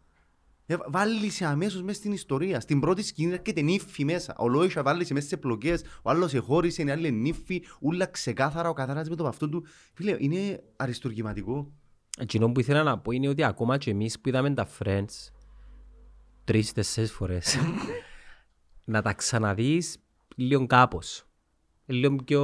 Ε, 0.66 0.76
Βάλεις 0.88 1.42
αμέσως 1.42 1.82
μέσα 1.82 1.98
στην 1.98 2.12
ιστορία. 2.12 2.60
Στην 2.60 2.80
πρώτη 2.80 3.02
σκηνή 3.02 3.32
έρχεται 3.32 3.60
νύφη 3.60 4.04
μέσα. 4.04 4.34
Ολόισα 4.38 4.48
βάλει 4.48 4.82
σε 4.82 5.10
μέσα 5.12 5.28
σε 5.28 5.36
πλοκές. 5.36 5.82
Ο 6.02 6.10
άλλος 6.10 6.34
εχώρισε, 6.34 6.82
η 6.82 6.90
άλλη 6.90 7.08
είναι 7.08 7.16
νύφη. 7.16 7.62
Ούλα 7.80 8.06
ξεκάθαρα 8.06 8.68
ο 8.68 8.72
καθένας 8.72 9.08
με 9.08 9.16
το 9.16 9.26
αυτό 9.26 9.48
του. 9.48 9.64
Φίλε, 9.92 10.16
είναι 10.18 10.62
αριστουργηματικό. 10.76 11.72
Εκείνο 12.18 12.52
που 12.52 12.60
ήθελα 12.60 12.82
να 12.82 12.98
πω 12.98 13.10
είναι 13.10 13.28
ότι 13.28 13.44
ακόμα 13.44 13.78
και 13.78 13.90
εμείς 13.90 14.20
που 14.20 14.28
είδαμε 14.28 14.50
τα 14.54 14.68
Friends 14.78 15.30
τρεις-τεσσές 16.44 17.12
φορές 17.12 17.56
να 18.84 19.02
τα 19.02 19.12
ξαναδείς 19.12 19.96
λίγο 20.36 20.66
κάπως. 20.66 21.24
Λίγο 21.86 22.16
πιο... 22.16 22.42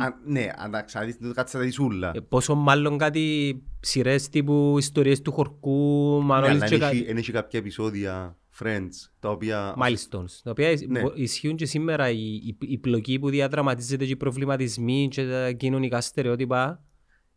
Α, 0.00 0.06
ναι, 0.26 0.48
αν 0.56 0.70
τα 0.70 0.82
ξαναδείς, 0.82 1.16
δεν 1.16 1.28
το 1.28 1.34
κάτσεις 1.34 1.54
να 1.54 1.60
δεις 1.60 1.78
ούλα. 1.78 2.10
ε, 2.14 2.20
Πόσο 2.20 2.54
μάλλον 2.54 2.98
κάτι 2.98 3.56
σειρές 3.80 4.28
τύπου 4.28 4.74
ιστορίες 4.78 5.22
του 5.22 5.32
χορκού, 5.32 6.16
Ναι, 6.20 6.24
Μανώλης 6.24 6.54
αλλά 6.62 6.66
και 6.68 6.74
εν 6.74 6.82
έχει- 6.82 6.98
κάτι. 7.00 7.10
εν 7.10 7.16
έχει 7.16 7.32
κάποια 7.32 7.58
επεισόδια 7.58 8.36
Friends, 8.60 8.90
τα 9.20 9.30
οποία... 9.30 9.74
Milestones, 9.82 10.30
τα 10.42 10.50
οποία 10.50 10.70
ισ- 10.70 10.86
Ναι. 10.88 11.00
μπο- 11.00 11.12
ισχύουν 11.14 11.56
και 11.56 11.66
σήμερα 11.66 12.10
η, 12.10 12.34
η, 12.34 12.56
η 12.60 12.78
πλοκή 12.78 13.18
που 13.18 13.28
διαδραματίζεται 13.30 14.04
και 14.04 14.10
οι 14.12 14.16
προβληματισμοί 14.16 15.08
και 15.10 15.26
τα 15.28 15.52
κοινωνικά 15.52 16.00
στερεότυπα 16.00 16.82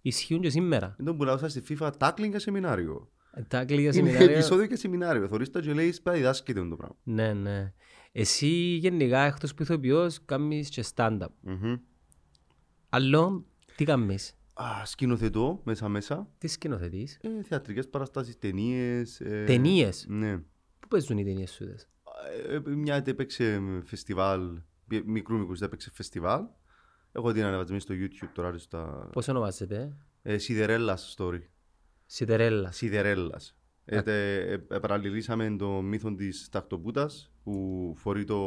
ισχύουν 0.02 0.42
και 0.42 0.50
σήμερα. 0.50 0.96
Είναι 1.00 1.10
το 1.10 1.16
που 1.16 1.24
λαούσα 1.24 1.50
στη 1.50 1.62
FIFA, 1.70 1.92
tackling 1.98 2.30
και 2.32 2.40
σεμινάριο. 2.40 3.12
Τα 3.48 3.60
αγγλικά 3.60 3.82
Είναι 3.82 3.92
σεμινάρια... 3.92 4.32
επεισόδιο 4.32 4.66
και 4.68 4.76
σεμινάριο. 4.76 5.28
Θωρείς 5.28 5.50
τα 5.50 5.60
και 5.62 5.74
λέεις, 5.74 6.02
πάει 6.02 6.18
διδάσκεται 6.18 6.68
το 6.68 6.76
πράγμα. 6.76 6.96
Ναι, 7.04 7.34
ναι. 7.34 7.74
Εσύ 8.12 8.48
γενικά 8.82 9.20
εκτός 9.20 9.54
που 9.54 9.62
ηθοποιός 9.64 10.26
κάνεις 10.26 10.70
και 10.70 10.84
stand-up. 10.96 11.26
Μμμ. 11.42 11.76
Αλλά 12.90 13.44
τι 13.76 13.84
κάνεις, 13.84 14.34
Α, 14.54 14.86
σκηνοθετώ 14.86 15.62
μέσα 15.64 15.88
μέσα. 15.90 16.30
τι 16.38 16.48
σκηνοθετείς; 16.48 17.18
Ε, 17.22 17.44
θεατρικές 17.44 17.90
παραστάσεις, 17.90 18.38
ταινίες. 18.40 19.20
Ε, 19.22 19.44
Ταινίες; 19.48 20.06
Ναι. 20.10 20.38
Πού 20.80 20.88
παίζουν 20.88 21.18
οι 21.18 21.24
ταινίες 21.24 21.52
σου 21.52 21.66
δες. 21.66 21.90
Ε, 22.50 22.70
μια 22.70 23.04
έπαιξε 23.06 23.62
φεστιβάλ, 23.84 24.62
πι- 24.88 25.06
μικρού 25.06 25.38
μικρούς 25.38 25.62
έπαιξε 25.62 25.92
φεστιβάλ. 25.94 26.42
Έχω 27.12 27.32
την 27.32 27.44
ανεβασμένη 27.44 27.82
στο 27.82 27.94
YouTube 27.98 28.30
τώρα 28.34 28.58
στα... 28.58 29.10
Πώς 29.12 29.28
ονομάζεται, 29.28 29.98
Ε, 30.22 30.38
Σιδερέλλας 30.38 31.16
story. 31.18 31.40
Σιδερέλλας. 32.06 32.76
Σιδερέλλας. 32.76 33.56
Ε, 33.86 34.02
τε- 34.02 34.08
ε, 34.70 34.76
ε, 34.76 34.80
παραλληλήσαμε 34.80 35.56
το 35.60 35.82
μύθο 35.82 36.16
της 36.16 36.50
τακτοπούτας 36.52 37.32
που 37.44 37.94
φορεί 37.98 38.24
το 38.24 38.38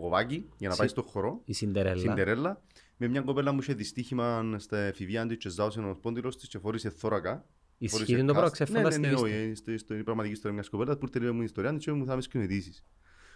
κοβάκι 0.00 0.48
για 0.56 0.68
να 0.68 0.74
Συ- 0.74 0.78
πάει 0.78 0.88
στο 0.88 1.02
χορό. 1.02 1.40
Η 1.44 1.52
Σιντερέλα. 1.52 2.00
Σιντερέλα. 2.00 2.62
Με 2.96 3.08
μια 3.08 3.20
κοπέλα 3.20 3.52
μου 3.52 3.58
είχε 3.60 3.74
δυστύχημα 3.74 4.54
στα 4.58 4.78
εφηβεία 4.78 5.26
της 5.26 5.36
και 5.36 5.48
ζάωσε 5.48 5.80
ο 5.80 5.94
σπόντιλος 5.94 6.36
της 6.36 6.48
και 6.48 6.58
φορήσε 6.58 6.90
θώρακα. 6.90 7.46
Ισχύει 7.78 7.96
Φορήσε 7.98 8.18
το 8.24 8.24
πράγμα, 8.32 8.48
cast. 8.48 8.52
ξέφανταστική 8.52 9.00
Ναι, 9.00 9.06
ναι, 9.06 9.12
ναι, 9.12 9.18
ιστορία. 9.20 9.36
όχι, 9.36 9.44
είναι 9.46 9.54
στο- 9.54 9.78
στο- 9.78 9.92
είναι 9.92 10.02
η 10.02 10.04
πραγματική 10.04 10.34
ιστορία 10.36 10.54
μιας 10.56 10.68
κοπέλας 10.68 10.98
που 10.98 11.06
ήρθε 11.14 11.30
μου 11.30 11.40
η 11.40 11.44
ιστορία 11.44 11.74
της 11.74 11.84
και 11.84 11.92
μου 11.92 12.04
θα 12.06 12.14
με 12.14 12.20
σκηνοθετήσεις. 12.22 12.84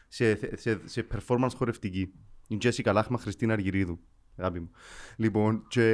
Σε, 0.09 0.57
σε, 0.57 0.81
σε 0.85 1.07
performance 1.15 1.51
χορευτική. 1.57 2.13
Η 2.49 2.57
Τζέσικα 2.57 2.93
Λάχμα 2.93 3.19
Χριστίνα 3.19 3.53
Αργυρίδου. 3.53 4.01
Αγάπη 4.37 4.61
μου. 4.61 4.71
Λοιπόν, 5.17 5.65
και 5.69 5.85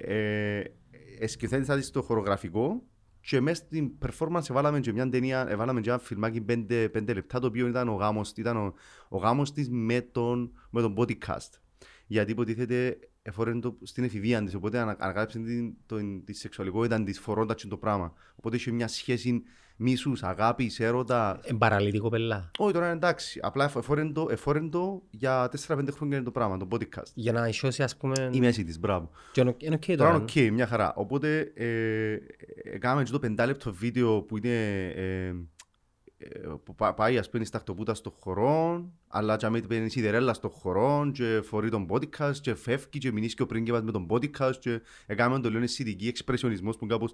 ε, 0.00 0.62
ε, 1.18 1.26
σκηνοθέτησα 1.26 1.76
της 1.76 1.86
στο 1.86 2.02
χορογραφικό 2.02 2.82
και 3.20 3.40
μέσα 3.40 3.64
στην 3.64 3.92
performance 4.06 4.50
έβαλαμε 4.50 4.80
και 4.80 4.92
μια 4.92 5.08
ταινία, 5.08 5.46
έβαλαμε 5.48 5.80
και 5.80 5.90
ένα 5.90 5.98
φιλμάκι 5.98 6.40
πέντε, 6.40 6.88
πέντε 6.88 7.12
λεπτά 7.12 7.40
το 7.40 7.46
οποίο 7.46 7.66
ήταν 7.66 7.88
ο 7.88 7.94
γάμος, 7.94 8.32
ήταν 8.36 8.56
ο, 8.56 8.74
ο 9.08 9.18
γάμος 9.18 9.52
της 9.52 9.68
με 9.70 10.00
τον, 10.00 10.52
με 10.70 10.80
τον 10.80 10.94
podcast. 10.96 11.58
Γιατί 12.06 12.30
υποτίθεται 12.32 12.98
εφόρεν 13.22 13.60
το 13.60 13.78
στην 13.82 14.04
εφηβεία 14.04 14.44
της, 14.44 14.54
οπότε 14.54 14.78
ανα- 14.78 14.96
ανακάλυψε 14.98 15.38
την, 15.38 15.74
το, 15.86 15.96
τη 16.24 16.32
σεξουαλικότητα 16.32 17.04
της 17.04 17.18
φορώντας 17.18 17.62
και 17.62 17.68
το 17.68 17.76
πράγμα. 17.76 18.12
Οπότε 18.34 18.56
είχε 18.56 18.70
μια 18.70 18.88
σχέση 18.88 19.42
μίσους, 19.80 20.22
αγάπης, 20.22 20.80
έρωτα. 20.80 21.40
Εμπαραλήτη 21.44 21.98
κοπελά. 21.98 22.50
Όχι 22.58 22.72
τώρα 22.72 22.86
είναι 22.86 22.94
εντάξει, 22.94 23.40
απλά 23.42 23.64
εφόρεν 23.76 24.12
το, 24.12 24.26
εφόρεν 24.30 24.70
το 24.70 25.02
για 25.10 25.50
4-5 25.66 25.86
χρόνια 25.90 26.16
είναι 26.16 26.24
το 26.24 26.30
πράγμα, 26.30 26.56
το 26.56 26.68
body 26.70 26.88
cast. 26.88 27.10
Για 27.14 27.32
να 27.32 27.48
ισώσει 27.48 27.82
ας 27.82 27.96
πούμε... 27.96 28.30
Η 28.32 28.40
μέση 28.40 28.64
της, 28.64 28.78
μπράβο. 28.78 29.10
Και 29.32 29.40
είναι 29.40 29.54
είναι 29.58 29.74
οκ 29.74 29.84
Τώρα 29.84 29.96
τώρα. 29.96 30.10
είναι 30.34 30.46
οκ, 30.48 30.52
μια 30.52 30.66
χαρά. 30.66 30.92
Οπότε 30.94 31.52
ε, 31.54 32.12
ε, 32.64 32.78
κάναμε 32.78 33.02
και 33.02 33.10
το 33.10 33.18
πεντάλεπτο 33.18 33.72
βίντεο 33.72 34.22
που 34.22 34.36
είναι 34.36 34.86
ε, 34.96 35.34
ε, 36.22 36.38
που 36.64 36.74
πά- 36.74 36.94
πάει 36.94 37.18
ας 37.18 37.30
πούμε 37.30 37.44
Σταχτοπούτα 37.44 37.94
στο 37.94 38.10
χορό 38.20 38.84
αλλά 39.08 39.36
και 39.36 39.46
αμέσως 39.46 39.66
παίρνεις 39.66 39.92
Σιντερέλα 39.92 40.34
στο 40.34 40.48
χορό 40.48 41.10
και 41.14 41.40
φορεί 41.44 41.70
τον 41.70 41.86
body 41.90 42.13
cast 42.13 42.36
και 42.40 42.54
φεύγει 42.54 42.98
και 42.98 43.12
μείνει 43.12 43.26
και 43.26 43.42
ο 43.42 43.46
πρίγκιπας 43.46 43.82
με 43.82 43.90
τον 43.92 44.06
body 44.10 44.33
cast 44.33 44.56
και 44.60 44.80
έκαναμε 45.06 45.40
το 45.40 45.50
λίγο 45.50 45.62
αισθητική 45.62 46.08
εξπρεσιονισμός 46.08 46.76
που 46.76 46.86
κάπως 46.86 47.12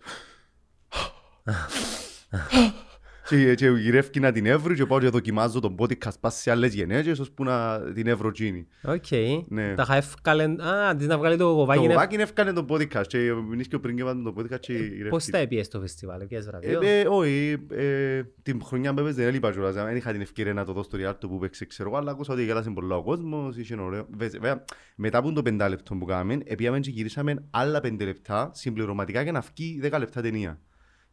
και, 3.28 3.54
και 3.54 3.68
γυρεύει 3.68 4.20
να 4.20 4.32
την 4.32 4.46
έβρει 4.46 4.74
και 4.74 4.86
πάω 4.86 5.00
και 5.00 5.08
δοκιμάζω 5.08 5.60
τον 5.60 5.74
body 5.78 5.99
cast 5.99 6.20
πας 6.20 6.34
σε 6.34 6.50
άλλες 6.50 6.74
γεναίκες 6.74 7.18
ώσπου 7.18 7.44
να 7.44 7.80
την 7.94 8.06
έβρω 8.06 8.28
εκείνη. 8.28 8.66
Οκ. 8.82 9.04
Ναι. 9.48 9.74
Τα 9.74 9.82
είχα 9.82 9.96
εύκαλεν... 9.96 10.60
Α, 10.60 10.88
αντί 10.88 11.06
να 11.06 11.18
βγάλει 11.18 11.36
το 11.36 11.48
Το 11.48 11.54
γοβάκι 11.54 11.84
είναι... 11.84 11.92
γοβάκι 11.92 12.14
έφκανε 12.14 12.52
τον 12.52 12.66
body 12.70 12.88
cast 12.88 13.06
και 13.06 13.18
μείνεις 13.48 13.68
και 13.68 13.76
ο 13.76 13.80
πρίγκιπας 13.80 14.14
με 14.14 14.22
τον 14.22 14.34
body 14.38 14.49
cast 14.49 14.60
και 14.60 14.72
γυρεύει. 14.72 15.08
Πώς 15.08 15.26
τα 15.26 15.38
επήες 15.38 15.66
στο 15.66 15.80
φεστιβάλ, 15.80 16.20
έπιασες 16.20 16.46
βραβείο; 16.46 16.80
Ε, 16.82 17.00
ε, 17.00 17.06
όχι, 17.08 17.66
ε, 17.70 18.22
την 18.42 18.62
χρονιά 18.64 18.94
που 18.94 19.00
έπαιζε 19.00 19.14
δεν 19.14 19.26
έλειπα 19.26 19.52
κιόλας, 19.52 19.74
δεν 19.74 19.96
είχα 19.96 20.12
την 20.12 20.20
ευκαιρία 20.20 20.52
να 20.52 20.64
το 20.64 20.72
δω 20.72 20.82
στο 20.82 20.96
Ριάλτο 20.96 21.28
που 21.28 21.38
παίξε, 21.38 21.66
ξέρω 21.66 21.88
εγώ, 21.88 21.98
αλλά 21.98 22.10
άκουσα 22.10 22.32
ότι 22.32 22.44
γέλασε 22.44 22.70
πολλά 22.70 22.96
ο 22.96 23.02
κόσμος, 23.02 23.56
είχε 23.56 23.80
ωραίο. 23.80 24.06
Βε- 24.16 24.32
Βέβαια, 24.32 24.64
μετά 24.96 25.18
από 25.18 25.32
το 25.32 25.42
πεντάλεπτο 25.42 25.94
που 25.94 26.04
κάναμε, 26.04 26.36
πήγαμε 26.56 26.80
και 26.80 26.90
γυρίσαμε 26.90 27.44
άλλα 27.50 27.80
πέντε 27.80 28.04
λεπτά 28.04 28.50
συμπληρωματικά 28.54 29.22
για 29.22 29.32
να 29.32 29.40
βγει 29.40 29.78
δέκα 29.80 29.98
λεπτά 29.98 30.20
ταινία. 30.20 30.60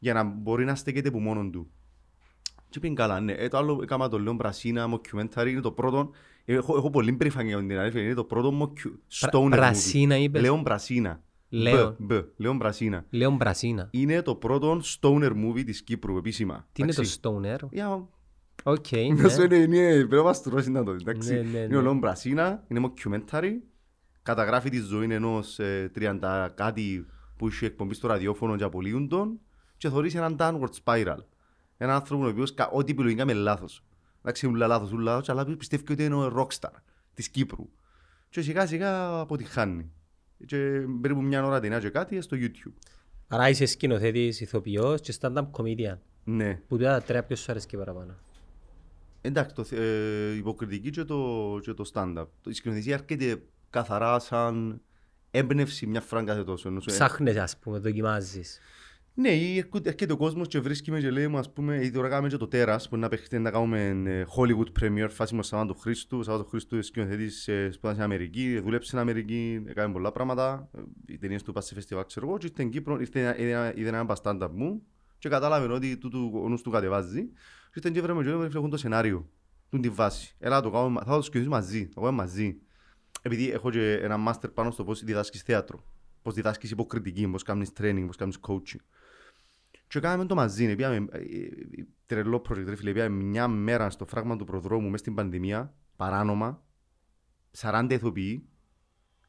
Για 0.04 0.14
να 0.14 0.24
μπορεί 0.24 0.66
να 0.66 0.76
στέκεται 0.76 1.12
που 1.12 1.20
μόνον 1.20 1.52
του. 1.52 1.72
Και 2.70 2.80
πήγαινε 2.80 3.00
καλά, 3.00 3.20
ναι. 3.20 3.32
Ε, 3.34 3.48
το 3.48 3.58
άλλο 3.58 3.80
έκανα 3.84 4.10
το 4.10 4.20
Λέον 4.20 4.38
Πρασίνα, 4.38 4.88
mockumentary, 4.94 5.48
είναι 5.48 5.62
το 5.62 5.72
πρώτο. 5.72 6.10
Έχω, 6.46 6.78
έχω 6.78 6.90
πολύ 6.90 7.14
περηφανία 7.14 7.58
με 7.58 7.68
την 7.68 7.78
αλήθεια, 7.80 8.02
είναι 8.02 8.14
το 8.14 8.24
πρώτο 8.24 8.52
mocku- 8.62 9.20
stoner 9.30 9.44
movie. 9.44 9.50
Πρασίνα 9.50 10.18
είπες; 10.18 10.42
Λέον 10.42 10.64
Πρασίνα. 10.64 11.22
Λέον. 11.50 11.96
Μπ, 12.00 12.14
μπ, 12.14 12.22
Λέον 12.38 12.58
Πρασίνα. 12.58 13.06
Λέον 13.10 13.38
Πρασίνα. 13.38 13.88
Είναι 13.92 14.22
το 14.22 14.36
πρώτο 14.36 14.82
stoner 15.00 15.32
movie 15.32 15.64
της 15.66 15.84
Κύπρου 15.84 16.18
επίσημα. 16.18 16.68
Τι 16.72 16.82
είναι 16.82 16.94
το 16.94 17.02
Εντάξει. 17.02 17.20
stoner; 17.24 17.68
Για 17.72 18.08
Οκ, 18.64 18.86
να 19.18 19.30
σου 19.34 19.48
ναι. 19.48 19.56
είναι, 19.56 19.76
είναι, 19.78 19.96
πρέπει 19.96 20.16
να 20.16 20.24
μας 20.24 20.42
τρώσει 20.42 20.72
να 20.72 20.84
το 20.84 20.92
δεις, 20.92 21.02
εντάξει. 21.02 21.34
Ναι, 21.34 21.40
ναι, 21.42 21.58
Είναι 21.58 21.68
ναι. 21.68 21.78
ο 21.78 21.82
Λέον 21.82 22.00
Πρασίνα, 22.00 22.64
είναι 22.68 22.82
mockumentary, 22.94 23.52
καταγράφει 24.24 24.70
τη 24.70 24.78
ζωή 24.80 25.14
ενός 25.14 25.60
ε, 25.60 25.92
30 25.96 26.50
κάτι 26.56 27.06
που 27.38 27.48
είχε 27.48 27.66
εκπομπή 27.66 27.94
στο 27.94 28.08
ραδιόφωνο 28.08 28.56
και 28.56 28.64
απολύουν 28.64 29.08
τον 29.08 29.40
και 29.84 29.90
θωρείς 29.90 30.16
έναν 30.16 30.36
downward 30.40 30.70
spiral. 30.84 31.18
Έναν 31.78 31.96
άνθρωπο 31.96 32.24
ο 32.26 32.28
οποίος 32.28 32.54
κα- 32.54 32.70
ό,τι 32.70 32.92
επιλογή 32.92 33.14
έκαμε 33.14 33.34
λάθος. 33.34 33.84
Εντάξει, 34.22 34.48
ούλα 34.48 34.68
λάθος, 34.68 34.92
ούλα 34.92 35.12
λάθος, 35.12 35.30
αλλά 35.30 35.46
πιστεύει 35.58 35.92
ότι 35.92 36.04
είναι 36.06 36.16
ο 36.16 36.34
rockstar 36.38 36.70
της 37.14 37.30
Κύπρου. 37.30 37.70
Και 38.30 38.42
σιγά 38.42 38.66
σιγά 38.68 39.20
αποτυχάνει. 39.20 39.92
Και 40.46 40.58
περίπου 41.02 41.22
μια 41.22 41.46
ώρα 41.46 41.60
ταινία 41.60 41.80
και 41.80 41.90
κάτι 41.90 42.22
στο 42.22 42.38
YouTube. 42.40 42.72
Άρα 43.28 43.50
είσαι 43.50 43.66
σκηνοθέτης, 43.66 44.42
ηθοποιός 44.42 45.02
και 45.02 45.14
stand-up 45.22 45.46
comedian. 45.52 45.98
Ναι. 46.24 46.62
Που 46.68 46.78
τα 46.78 47.02
τρία 47.02 47.24
ποιος 47.24 47.40
σου 47.40 47.52
αρέσει 47.52 47.68
και 47.68 47.78
παραπάνω. 47.78 48.16
Εντάξει, 49.22 49.56
το, 49.56 49.66
ε, 49.76 50.36
υποκριτική 50.36 50.90
και 50.90 51.04
το, 51.04 51.60
και 51.62 51.74
το 51.74 51.90
stand-up. 51.94 52.26
Το- 52.42 52.50
Η 52.50 52.54
σκηνοθεσία 52.54 52.94
έρχεται 52.94 53.42
καθαρά 53.70 54.20
σαν 54.20 54.82
έμπνευση 55.32 55.86
μια 55.86 56.02
φορά 56.02 56.24
κάθε 56.24 56.44
τόσο. 56.44 56.70
Ενώ 56.70 56.80
σου- 56.80 56.90
ε, 56.90 56.94
Ψάχνες 56.94 57.38
ας 57.38 57.58
πούμε, 57.58 57.78
δοκιμάζεις. 57.80 58.60
Ναι, 59.16 59.30
ή 59.30 59.58
έρχονται- 59.58 59.88
έρχεται 59.88 60.14
ο 60.14 60.18
κόσμος 60.18 60.48
και 60.48 60.60
βρίσκει 60.60 60.92
με 60.92 61.00
και 61.00 61.10
λέει 61.12 61.28
μου, 61.28 61.38
ας 61.38 61.54
πούμε, 61.54 61.76
ήδη 61.76 61.92
τώρα 61.92 62.10
κάνουμε 62.10 62.30
και 62.30 62.38
το 62.38 62.48
τέρας, 62.48 62.90
που 62.90 62.96
είναι 62.96 63.04
να 63.04 63.10
παίχτε 63.10 63.38
να 63.40 63.52
κάνουμε 63.52 63.88
ε, 64.06 64.26
Hollywood 64.38 64.82
premiere, 64.82 65.08
φάση 65.10 65.36
με 65.36 65.44
Σαββάν 65.44 65.68
του 65.68 65.76
Χρήστου. 65.80 66.18
Ο 66.18 66.24
Σαββάν 66.24 66.44
του 66.44 66.50
Χρήστου 66.50 66.84
σκηνοθετής 66.84 67.48
ε, 67.48 67.72
σπουδάζει 67.72 68.00
στην 68.00 68.12
Αμερική, 68.12 68.60
δούλεψε 68.60 68.88
στην 68.88 69.00
Αμερική, 69.00 69.64
έκανε 69.66 69.94
πολλά 69.94 70.12
πράγματα. 70.12 70.70
Ε, 70.78 70.82
Οι 71.06 71.18
ταινίες 71.18 71.44
του 71.44 71.52
πας 71.54 71.66
σε 71.66 71.74
φεστιβάλ, 71.74 72.06
ξέρω 72.06 72.28
εγώ, 72.28 72.38
και 72.38 72.46
ήρθε 72.46 72.58
στην 72.60 72.72
Κύπρο, 72.72 73.00
ήρθε, 73.00 73.20
είδε, 73.40 73.52
ένα- 73.52 73.76
είδε 73.78 73.88
ένα 73.90 74.18
stand-up 74.24 74.50
μου 74.52 74.84
και 75.18 75.30
κατάλαβε 75.30 75.74
ότι 75.74 75.98
τούτου 75.98 76.32
ο 76.44 76.50
νους 76.50 76.62
του 76.62 76.70
κατεβάζει 76.70 77.22
και 77.72 77.80
ήταν 77.80 77.92
και 77.92 78.02
βρέμε 78.02 78.24
και 78.24 78.30
λέμε, 78.30 78.50
έχουν 78.56 78.70
το 78.70 78.78
σενάριο, 78.78 79.30
του 79.70 79.80
τη 79.80 79.90
βάση. 79.90 80.36
Έλα 80.40 80.62
το 80.62 80.70
κάνουμε, 80.72 81.02
θα 81.06 81.16
το 81.16 81.22
σκεφτείς 81.22 81.50
μαζί, 81.50 81.88
το 81.88 82.02
κάνουμε 82.02 82.22
μαζί. 82.24 82.58
Επειδή 83.22 83.50
έχω 83.52 83.70
και 83.72 83.94
ένα 83.94 84.18
μάστερ 84.18 84.50
πάνω 84.50 84.72
στο 84.72 84.84
πώς 84.84 85.04
διδάσκεις 85.04 85.42
θέατρο, 85.42 85.84
πώς 86.22 86.34
διδάσκεις 86.34 86.72
υποκριτική, 86.72 87.28
πώς 87.28 87.44
κάνεις 87.44 87.70
training, 87.80 88.04
πώς 88.06 88.16
κάνεις 88.16 88.40
coaching. 88.48 88.80
Και 89.94 90.00
κάναμε 90.00 90.26
το 90.26 90.36
μαζί, 90.36 90.76
πήγαμε, 90.76 91.08
ε, 91.12 91.18
ε, 91.18 91.50
τρελό 92.06 92.42
project, 92.50 92.66
ρε 92.66 92.76
φίλε, 92.76 92.92
πήγαμε 92.94 93.24
μια 93.24 93.48
μέρα 93.48 93.90
στο 93.90 94.06
φράγμα 94.06 94.36
του 94.36 94.46
προδρόμου 94.46 94.86
μέσα 94.86 94.98
στην 94.98 95.16
πανδημία, 95.16 95.76
παράνομα, 95.96 96.64
40 97.58 97.88
ηθοποιοί 97.90 98.48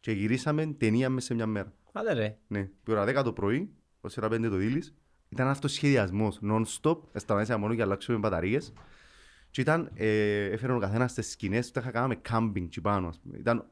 και 0.00 0.12
γυρίσαμε 0.12 0.66
ταινία 0.66 1.11
μέσα 1.11 1.27
σε 1.27 1.35
μια 1.35 1.46
μέρα. 1.46 1.72
Άντε 1.92 2.12
ρε. 2.12 2.38
Ναι, 2.46 2.59
η 2.59 2.90
ώρα 2.90 3.20
10 3.20 3.24
το 3.24 3.33
πρωί, 3.33 3.74
ως 4.00 4.16
ώρα 4.16 4.29
5 4.29 4.48
το 4.48 4.57
δίλης, 4.57 4.94
ήταν 5.29 5.48
αυτός 5.48 5.72
σχεδιασμός, 5.72 6.40
non-stop, 6.42 6.98
σταματήσαμε 7.14 7.61
μόνο 7.61 7.72
για 7.72 7.85
να 7.85 7.90
αλλάξουμε 7.90 8.18
μπαταρίες 8.18 8.72
και 9.50 9.61
ήταν, 9.61 9.90
ε, 9.94 10.44
έφερε 10.44 10.72
ο 10.72 10.79
καθένας 10.79 11.11
στις 11.11 11.31
σκηνές, 11.31 11.70
τα 11.70 11.81
είχα 11.81 11.90
κάναμε 11.90 12.20
camping 12.31 12.68
και 12.68 12.81
πάνω, 12.81 13.09
ας 13.09 13.20
πούμε. 13.20 13.38
Ήταν, 13.38 13.70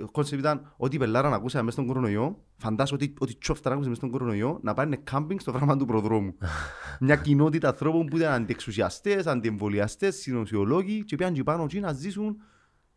ο 0.00 0.10
κόνσεπτ 0.10 0.40
ήταν 0.40 0.72
ότι 0.76 0.96
η 0.96 0.98
πελάρα 0.98 1.28
να 1.28 1.36
ακούσαμε 1.36 1.62
μέσα 1.64 1.76
στον 1.76 1.86
κορονοϊό, 1.86 2.44
φαντάσου 2.56 2.94
ότι, 2.94 3.14
ότι 3.18 3.36
τσόφτα 3.38 3.68
να 3.68 3.74
ακούσαμε 3.74 3.94
μέσα 3.96 4.06
στον 4.06 4.18
κορονοϊό, 4.18 4.58
να 4.62 4.74
πάνε 4.74 4.96
κάμπινγκ 5.04 5.40
στο 5.40 5.52
φράγμα 5.52 5.76
του 5.76 5.84
προδρόμου. 5.84 6.34
Μια 7.00 7.16
κοινότητα 7.16 7.68
ανθρώπων 7.68 8.06
που 8.06 8.16
ήταν 8.16 8.32
αντιεξουσιαστές, 8.32 9.26
αντιεμβολιαστές, 9.26 10.16
συνοσιολόγοι 10.16 11.04
και 11.04 11.16
πήγαν 11.16 11.32
και 11.32 11.42
πάνω 11.42 11.66
και 11.66 11.80
να 11.80 11.92
ζήσουν 11.92 12.36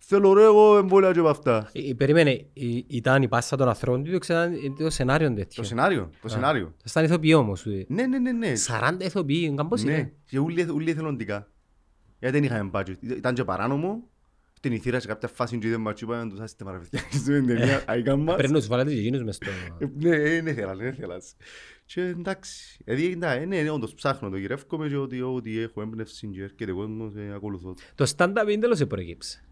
Θέλω 0.07 0.33
ρε 0.33 0.43
εγώ 0.43 0.77
εμβόλια 0.77 1.11
και 1.11 1.19
από 1.19 1.29
αυτά. 1.29 1.69
Ε, 1.71 1.89
ε, 1.89 1.93
Περίμενε, 1.93 2.31
ε, 2.31 2.45
ήταν 2.87 3.21
η 3.21 3.27
πάσα 3.27 3.55
των 3.57 3.67
ανθρώπων 3.67 4.03
του 4.03 4.11
ή 4.11 4.19
ήταν 4.23 4.53
το 4.77 4.89
σενάριο 4.89 5.27
τέτοιο. 5.33 5.61
Το 5.61 5.63
σενάριο, 5.63 6.09
το 6.21 6.27
σενάριο. 6.27 6.73
Ήταν 6.85 7.03
ηθοποιοί 7.03 7.33
όμως. 7.37 7.65
ε. 7.65 7.85
Ναι, 7.87 8.05
ναι, 8.05 8.19
ναι, 8.19 8.31
ναι. 8.31 8.53
40 8.99 9.03
ηθοποιοί, 9.03 9.53
κάπως 9.55 9.83
Ναι, 9.83 9.91
είναι. 9.91 10.13
και 10.25 10.39
ούλοι 10.39 10.69
ούλοι 10.69 10.91
εθελοντικά. 10.91 11.47
Γιατί 12.19 12.39
δεν 12.39 12.43
είχαμε 12.43 12.69
budget. 12.73 12.95
Ήταν 13.01 13.33
και 13.33 13.43
παράνομο. 13.43 14.03
Την 14.61 14.71
ηθήρα 14.73 14.99
σε 14.99 15.07
κάποια 15.07 15.27
φάση 15.27 15.57
και 15.57 15.69
δεν 15.69 15.79
μας 15.81 16.01
είπαμε 16.01 16.23
να 16.23 16.29
τους 16.29 16.39
άστε 16.39 16.63
μα 16.63 16.71
ρε 16.71 16.77
παιδιά. 16.77 16.99
Στην 17.11 17.47
ταινία, 17.47 17.83
αίκαν 17.87 18.19
μας. 18.19 18.35
Πρέπει 18.35 18.51
να 18.53 18.57
τους 18.59 18.67
βάλετε 18.67 18.93
και 18.93 18.99
εκείνους 18.99 19.23
μες 19.23 19.35
στο... 19.35 19.49
Ε, 19.79 19.85
Ναι, 19.95 20.17
δεν 20.19 20.47
ήθελα, 20.47 20.75
δεν 20.75 20.87
ήθελα. 20.87 21.17
Και 21.85 22.01
εντάξει, 22.01 22.77
δηλαδή, 22.85 23.15
ναι, 23.15 23.45
ναι, 23.45 23.61
ναι, 23.61 23.69
όντως 23.69 23.93
ψάχνω 23.93 24.29
το 24.29 24.37
γυρεύκομαι 24.37 24.87
και 24.87 24.95
ότι 24.97 25.21
ό,τι 25.21 25.59
έχω 25.59 25.81
έμπνευση 25.81 26.27
και 26.27 26.41
έρχεται 26.43 26.71
κόσμος, 26.71 27.13
ε, 27.15 27.31
ακολουθώ. 27.35 27.73
το. 27.95 28.05
Το 28.05 28.13
stand-up 28.17 28.49
είναι 28.49 28.61
τέλος 28.61 28.85
προέκυψε. 28.87 29.43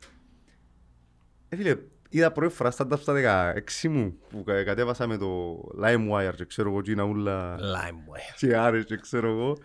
Ε, 1.49 1.55
φίλε, 1.55 1.77
είδα 2.09 2.31
πρώτη 2.31 2.53
φορά 2.53 2.71
stand-up 2.77 2.99
στα 2.99 3.53
16 3.83 3.87
μου 3.89 4.17
που 4.29 4.43
κα- 4.43 4.63
κατέβασα 4.63 5.07
με 5.07 5.17
το 5.17 5.57
LimeWire 5.83 6.33
και 6.35 6.45
ξέρω 6.45 6.69
εγώ 6.69 6.81
και 6.81 6.91
είναι 6.91 7.01
ούλα 7.03 7.55
LimeWire. 7.57 8.35
και 8.37 8.55
άρες 8.55 8.85
και 8.85 8.97
ξέρω 8.97 9.29
εγώ. 9.29 9.57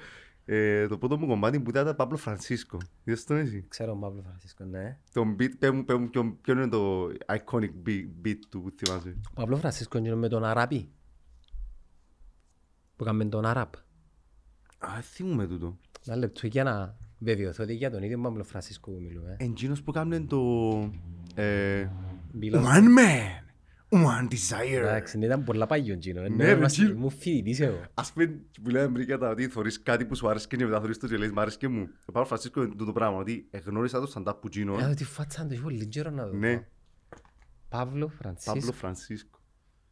Ε, 0.51 0.87
το 0.87 0.99
πρώτο 0.99 1.19
μου 1.19 1.27
κομμάτι 1.27 1.61
που 1.61 1.71
ήταν 1.71 1.85
τα 1.85 1.95
Παύλο 1.95 2.17
Φρανσίσκο. 2.17 2.79
Είδες 3.05 3.25
τον 3.25 3.37
εσύ; 3.37 3.65
Ξέρω 3.69 3.91
τον 3.91 4.01
Παύλο 4.01 4.23
Φρανσίσκο, 4.23 4.65
ναι. 4.65 4.99
Το 5.13 5.35
beat, 5.39 5.51
πέ 5.59 5.71
μου, 5.71 5.85
πέ 5.85 5.95
μου 5.95 6.09
ποιο, 6.11 6.39
ποιο 6.41 6.53
είναι 6.55 6.69
το 6.69 7.05
iconic 7.07 7.71
beat, 7.87 8.07
beat 8.25 8.37
του 8.49 8.63
που 8.63 8.73
θυμάσαι; 8.77 9.17
Ο 9.31 9.33
Παύλο 9.35 9.57
Φρανσίσκο 9.57 9.99
είναι 9.99 10.15
με 10.15 10.29
τον 10.29 10.45
Αράπη. 10.45 10.89
Που 12.97 13.05
έκαμε 13.05 13.25
τον 13.25 13.45
Αράπ. 13.47 13.75
Α, 14.79 14.89
θυμούμαι 15.03 15.47
τούτο. 15.47 15.79
Ένα 16.07 16.17
λεπτό 16.17 16.47
για 16.47 16.65
να 16.65 16.97
βεβαιωθώ 17.19 17.63
ότι 17.63 17.75
για 17.75 17.91
τον 17.91 18.03
ίδιο 18.03 18.19
Παύλο 18.21 18.45
Φρανσίσκο 18.45 18.91
που 18.91 19.01
μιλούμε. 19.01 19.37
Εντζίνος 19.39 19.83
που 19.83 19.93
κάμνε 19.93 20.21
το... 20.21 20.41
Ε, 21.35 21.89
Μιλώ- 22.33 22.65
one 22.65 22.99
man, 22.99 23.48
one 23.91 24.29
desire. 24.33 24.79
Εντάξει, 24.79 25.19
ήταν 25.19 25.45
πολλά 25.45 25.67
παγιό 25.67 25.93
εκείνο. 25.95 26.21
Ναι, 26.21 26.29
Ναι, 26.29 26.45
ρε, 26.45 26.51
είμαστε- 26.51 26.83
τζι- 26.85 26.97
Μου 26.97 27.11
φοιτητής 27.11 27.61
εγώ. 27.61 27.81
Ας 27.95 28.13
πούμε, 28.13 28.27
που 28.63 28.71
λέμε 28.71 28.89
πριν 28.93 29.05
για 29.05 29.19
τα 29.19 29.29
ότι 29.31 29.49
θωρείς 29.49 29.83
κάτι 29.83 30.05
που 30.05 30.15
σου 30.15 30.29
άρεσε 30.29 30.47
και 30.47 30.57
μετά 30.65 30.81
θωρείς 30.81 30.99
το 30.99 31.07
και 31.09 31.17
λες 31.17 31.31
μ' 31.31 31.39
άρεσε 31.39 31.57
και 31.59 31.69
μου. 31.69 31.89
Ο 32.05 32.13
Παύλο 32.13 32.27
Φρανσίσκο 32.27 32.63
είναι 32.63 32.75
τούτο 32.75 32.93
πράγμα, 32.93 33.17
ότι 33.19 33.47
εγνώρισα 33.51 34.01
το 34.01 34.13
stand-up 34.15 34.37
που 34.41 34.49
γίνω. 34.51 34.79
Ε, 34.81 34.95
τη 34.95 35.05
φάτσα 35.05 35.41
του, 35.43 35.49
έχεις 35.51 35.63
πολύ 35.63 35.87
καιρό 35.87 36.11
να 36.11 36.27
δω. 36.27 36.37
Ναι, 36.37 36.49
Παύλο 36.51 36.67
Παύλο 37.69 38.11
Φρανσίσκο. 38.21 38.73
Φρανσίσκο. 38.73 39.39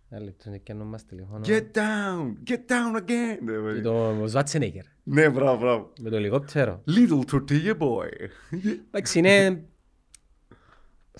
Ένα 0.09 0.25
λεπτό, 0.25 0.45
είναι 0.49 0.59
και 0.59 0.73
αν 0.73 0.79
μας 0.79 1.05
τηλεφώνω. 1.05 1.45
Get 1.47 1.61
down, 1.73 2.51
get 2.51 2.59
down 2.73 2.97
again. 3.01 3.39
Ναι, 3.43 3.53
Και 3.53 3.59
βέβαια. 3.59 3.83
το 3.83 4.25
Σβάτσενέγκερ. 4.27 4.85
Ναι, 5.03 5.31
μπράβο, 5.31 5.59
μπράβο. 5.61 5.93
Με 6.01 6.11
το 6.11 6.17
ελικόπτερο. 6.17 6.83
Little 6.89 7.21
tortilla 7.33 7.77
boy. 7.79 8.09
Εντάξει, 8.89 9.19
είναι... 9.19 9.65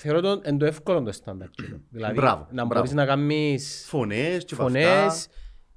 Θεωρώ 0.01 0.21
το 0.21 0.41
εν 0.45 0.59
το 0.59 0.65
εύκολο 0.65 1.03
το 1.03 1.19
stand-up. 1.25 1.51
κοινό. 1.51 1.81
Δηλαδή, 1.91 2.15
Μπράβο, 2.15 2.43
να 2.51 2.53
μπράβο. 2.53 2.75
μπορείς 2.75 2.93
να 2.93 3.07
κάνεις 3.07 3.85
Φωνές 3.89 4.45
και 4.45 4.55
αυτά. 4.55 4.65
φωνές, 4.65 5.29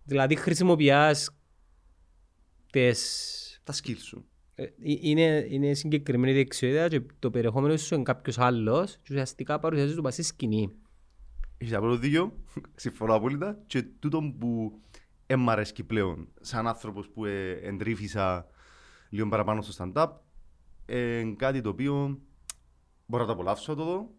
δηλαδή 0.04 0.36
χρησιμοποιάς 0.36 1.30
τις... 2.72 3.62
Τα 3.64 3.74
skills 3.74 3.98
σου. 3.98 4.26
ε, 4.56 4.64
ε, 4.64 4.70
Είναι, 4.84 5.46
είναι 5.50 5.74
συγκεκριμένη 5.74 6.34
δεξιότητα 6.34 6.88
και 6.88 7.02
το 7.20 7.30
περιεχόμενο 7.32 7.78
σου 7.78 7.94
είναι 7.96 8.04
κάποιος 8.04 8.38
άλλος 8.38 8.92
και 8.96 9.08
ουσιαστικά 9.10 9.60
παρουσιάζεις 9.60 9.96
το 9.96 10.02
πας 10.02 10.14
στη 10.14 10.24
σκηνή. 10.24 10.72
Έχεις 11.58 11.74
απλό 11.74 11.98
δίκιο, 11.98 12.34
συμφωνώ 12.76 13.14
απόλυτα. 13.16 13.60
Και 13.68 13.84
τούτο 14.00 14.34
που 14.40 14.80
δεν 15.26 15.40
μ' 15.40 15.50
αρέσκει 15.50 15.84
πλέον, 15.84 16.28
σαν 16.42 16.68
άνθρωπος 16.68 17.10
που 17.10 17.26
ε, 17.26 17.52
εντρίφησα 17.52 18.48
λίγο 19.10 19.28
παραπάνω 19.30 19.62
στο 19.62 19.92
stand-up, 19.94 20.08
ε, 20.86 21.24
κάτι 21.38 21.62
το 21.62 21.70
οποίο 21.70 22.20
μπορώ 23.10 23.22
να 23.24 23.28
το 23.30 23.34
απολαύσω 23.34 23.76
το 23.76 23.84
δω, 23.84 24.10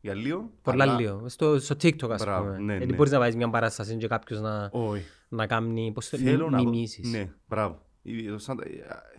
για 0.00 0.14
λίγο. 0.14 0.50
Πολλά 0.62 0.84
αλλά- 0.84 1.00
λίγο. 1.00 1.28
Στο, 1.28 1.58
στο 1.60 1.74
TikTok 1.74 2.10
ας 2.10 2.22
Μπράβο, 2.22 2.44
πούμε. 2.46 2.58
ναι, 2.58 2.72
Γιατί 2.72 2.90
ναι. 2.90 2.96
μπορείς 2.96 3.12
να 3.12 3.18
βάλεις 3.18 3.36
μια 3.36 3.50
παράσταση 3.50 3.96
και 3.96 4.06
κάποιος 4.06 4.40
να, 4.40 4.68
Όχι. 4.72 5.02
να 5.28 5.46
κάνει 5.46 5.92
πώς 5.94 6.08
το 6.08 6.16
Θέλω 6.16 6.50
να 6.50 6.58
δω- 6.58 6.64
μιμήσεις. 6.70 7.10
Ναι, 7.10 7.32
μπράβο. 7.48 7.86
Ε, 8.02 8.30
το 8.30 8.44
stand- 8.46 8.60
ε, 8.60 8.68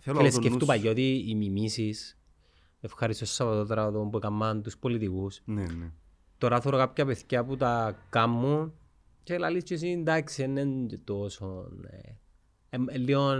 Φίλε, 0.00 0.12
να 0.16 0.18
δω 0.22 0.24
το 0.24 0.30
σκεφτού 0.30 0.56
νους- 0.58 0.64
παλιό 0.66 0.90
ότι 0.90 1.24
οι 1.28 1.34
μιμήσεις 1.34 2.18
ευχαριστώ 2.80 3.24
Σαββατότραβο 3.26 4.08
που 4.08 4.16
έκαναν 4.16 4.62
τους 4.62 4.78
πολιτικούς. 4.78 5.40
Ναι, 5.44 5.62
ναι. 5.62 5.90
Τώρα 6.38 6.60
θέλω 6.60 6.76
κάποια 6.76 7.06
παιδιά 7.06 7.44
που 7.44 7.56
τα 7.56 7.98
κάνουν 8.10 8.72
και 9.22 9.38
λαλείς 9.38 9.62
και 9.64 9.74
εσύ 9.74 9.88
εντάξει 9.88 10.46
δεν 10.46 10.68
είναι 10.68 10.86
και 10.86 10.98
τόσο 10.98 11.68
ε, 11.90 11.96
ε, 12.76 12.78
ε, 12.88 12.98
λίγο 12.98 13.30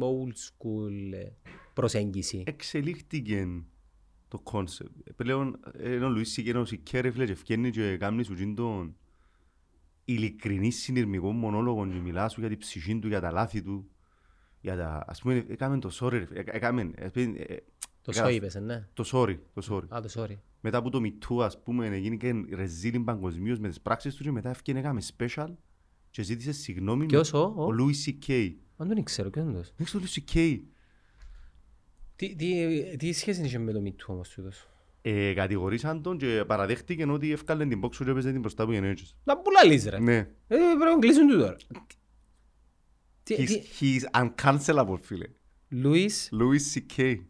old 0.00 0.32
school 0.32 1.12
ε, 1.12 1.28
προσέγγιση. 1.74 2.42
εξελίχθηκε 2.46 3.46
το 4.28 4.38
κόνσεπτ. 4.38 4.90
Πλέον, 5.16 5.58
ε, 5.72 5.92
ενώ 5.94 6.06
ο 6.06 6.10
Λουίς 6.10 6.30
Σικέ, 6.32 6.52
ο 6.56 6.64
Σικέ, 6.64 7.00
ρε 7.00 7.10
φίλε, 7.10 7.24
και 7.24 7.32
ευκαινεί 7.32 7.70
και 7.70 7.96
κάνει 7.96 8.22
σου 8.22 8.34
τζιν 8.34 8.54
τον 8.54 8.96
ειλικρινή 10.04 10.70
συνειρμικό 10.70 11.32
μονόλογο 11.32 11.86
και 11.88 11.98
μιλάς 11.98 12.32
σου 12.32 12.40
για 12.40 12.48
την 12.48 12.58
ψυχή 12.58 12.98
του, 12.98 13.08
για 13.08 13.20
τα 13.20 13.30
λάθη 13.32 13.62
του. 13.62 13.90
Για 14.60 14.76
τα, 14.76 15.04
ας 15.06 15.20
πούμε, 15.20 15.44
έκαμε 15.48 15.78
το 15.78 15.90
sorry, 16.00 16.10
ρε 16.10 16.24
φίλε, 16.26 16.40
ε, 16.40 16.44
έκαμε, 16.46 16.90
ας 17.04 17.10
πούμε, 17.10 17.38
ε, 17.38 17.56
Το 18.02 18.10
έκανα- 18.10 18.28
σώ 18.28 18.34
είπες, 18.34 18.54
ε, 18.54 18.60
ναι. 18.60 18.88
το 18.92 19.04
sorry, 19.12 19.38
το 19.54 19.66
sorry. 19.70 19.96
Α, 19.96 20.00
το 20.00 20.08
sorry. 20.22 20.36
Μετά 20.60 20.78
από 20.78 20.90
το 20.90 21.00
Me 21.02 21.12
Too, 21.28 21.42
ας 21.44 21.62
πούμε, 21.62 21.86
έγινε 21.86 22.16
και 22.16 22.32
ρεζίλιν 22.54 23.04
παγκοσμίως 23.04 23.58
με 23.58 23.68
τις 23.68 23.80
πράξεις 23.80 24.14
του 24.14 24.22
και 24.22 24.30
μετά 24.30 24.50
ευκαινεί 24.50 24.78
έκαμε 24.78 25.00
special 25.16 25.48
και 26.10 26.22
ζήτησε 26.22 26.52
συγγνώμη 26.52 27.06
Ποιος 27.06 27.32
ο, 27.32 27.38
ο; 27.56 27.64
ο, 27.64 27.68
Louis 27.78 28.08
C.K. 28.10 28.52
αν 28.76 28.88
δεν 28.88 29.04
ξέρω, 29.04 29.30
ποιος 29.30 29.44
είναι 29.44 29.54
τος. 29.54 29.72
Δεν 29.76 29.86
ξέρω 29.86 30.02
το 30.04 30.08
Louis 30.10 30.32
C.K. 30.34 30.60
Τι, 32.18 32.34
τι, 32.34 32.96
τι 32.96 33.12
σχέση 33.12 33.42
είχε 33.42 33.58
με 33.58 33.72
το 33.72 33.82
Me 33.84 33.88
Too 33.88 34.06
όμως 34.06 34.28
τούτος; 34.28 34.68
Ε, 35.02 35.32
κατηγορήσαν 35.32 36.02
τον 36.02 36.18
και 36.18 36.44
παραδέχτηκε 36.46 37.04
ότι 37.04 37.32
έφκαλε 37.32 37.66
την 37.66 37.80
box 37.84 37.90
και 37.96 38.10
έπαιζε 38.10 38.30
την 38.30 38.40
μπροστά 38.40 38.64
που 38.64 38.72
γενναίτσες. 38.72 39.16
Να 39.24 39.38
πουλάλεις 39.38 39.86
ρε. 39.86 39.98
Ναι. 39.98 40.16
Ε, 40.16 40.26
πρέπει 40.46 40.94
να 40.94 40.98
κλείσουν 40.98 41.28
του 41.28 41.38
τώρα. 41.38 41.56
Τι, 43.22 43.36
He's, 43.38 43.46
τι, 43.46 43.62
he's 43.80 44.22
uncancelable, 44.22 44.98
φίλε. 45.00 45.26
Λουίς, 45.68 46.32
Louis 46.32 46.78
C.K. 46.78 47.24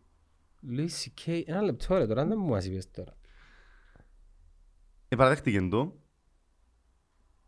Λουίς 0.61 0.97
Σικέι, 0.97 1.45
ένα 1.49 1.63
λεπτό 1.63 1.99
ρε 1.99 2.07
τώρα, 2.07 2.27
δεν 2.27 2.39
μου 2.39 2.49
μας 2.49 2.65
είπες 2.65 2.91
τώρα. 2.91 3.17
Ε, 5.09 5.17
παραδέχτηκε 5.17 5.61
το. 5.61 6.01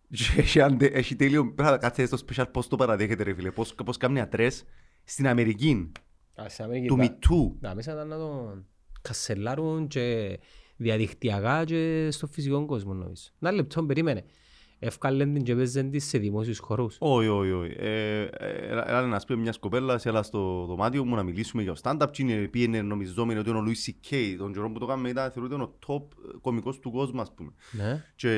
Και 0.09 0.25
έχει, 0.37 0.61
αντε, 0.61 0.87
έχει 0.87 1.17
τέλειο, 1.17 1.53
πρέπει 1.53 1.71
να 1.71 1.79
κάτσε 1.79 2.07
στο 2.07 2.19
special 2.27 2.47
πώς 2.53 2.69
το 2.69 2.77
παραδέχεται 2.77 3.23
ρε 3.23 3.35
φίλε. 3.35 3.51
Πώς, 3.51 3.75
πώς 3.75 3.97
κάνει 3.97 4.21
ατρές 4.21 4.65
στην 5.05 5.27
Αμερική 5.27 5.73
Α, 5.73 5.83
σε 5.83 5.89
Αμερική 5.89 6.10
του 6.87 6.97
τα- 6.97 7.05
Me 7.05 7.09
Too. 7.09 7.53
Να 7.61 7.75
μέσα 7.75 7.93
ήταν 7.93 8.09
να 8.09 8.17
τον 8.17 8.67
κασελάρουν 9.01 9.87
και 9.87 10.39
διαδικτυακά 10.77 11.65
και 11.65 12.09
στο 12.11 12.27
φυσικό 12.27 12.67
κόσμο 12.67 12.95
νομίζω. 12.95 13.23
Ένα 13.41 13.53
λεπτό 13.53 13.85
περίμενε. 13.85 14.25
Εύκαλεν 14.83 15.33
την 15.35 15.43
και 15.45 15.55
παίζεν 15.55 15.91
της 15.91 16.05
σε 16.05 16.19
δημόσιους 16.19 16.59
χορούς. 16.59 16.97
Όχι, 16.99 17.29
όχι, 17.29 17.51
όχι. 17.51 17.75
Ε, 17.79 18.21
ε, 18.23 18.29
έλα- 18.69 18.89
Έλα 18.89 19.07
να 19.07 19.21
πούμε 19.27 19.39
μιας 19.41 19.59
κοπέλας, 19.59 20.07
έλα 20.07 20.23
στο 20.23 20.65
δωμάτιο 20.69 21.05
μου 21.05 21.15
να 21.15 21.23
μιλήσουμε 21.23 21.63
για 21.63 21.73
το 21.73 21.81
stand-up. 21.85 22.07
Τι 22.13 22.23
είναι, 22.23 22.49
πήγαινε 22.49 22.83
νομιζόμενο 22.83 23.41
ότι 23.41 23.49
είναι 23.51 23.59
ο 23.59 23.63
Louis 23.67 23.91
C.K. 23.91 24.35
Τον 24.39 24.53
καιρό 24.53 24.71
που 24.71 24.79
το 24.79 24.87
κάνουμε 24.87 25.09
ήταν, 25.09 25.31
θεωρείται 25.31 25.55
ο 25.55 25.79
top 25.87 26.03
κομικός 26.41 26.79
του 26.79 26.91
κόσμου, 26.91 27.21
ας 27.21 27.35
πούμε. 27.35 27.51
Ναι. 27.71 28.05
Και 28.17 28.31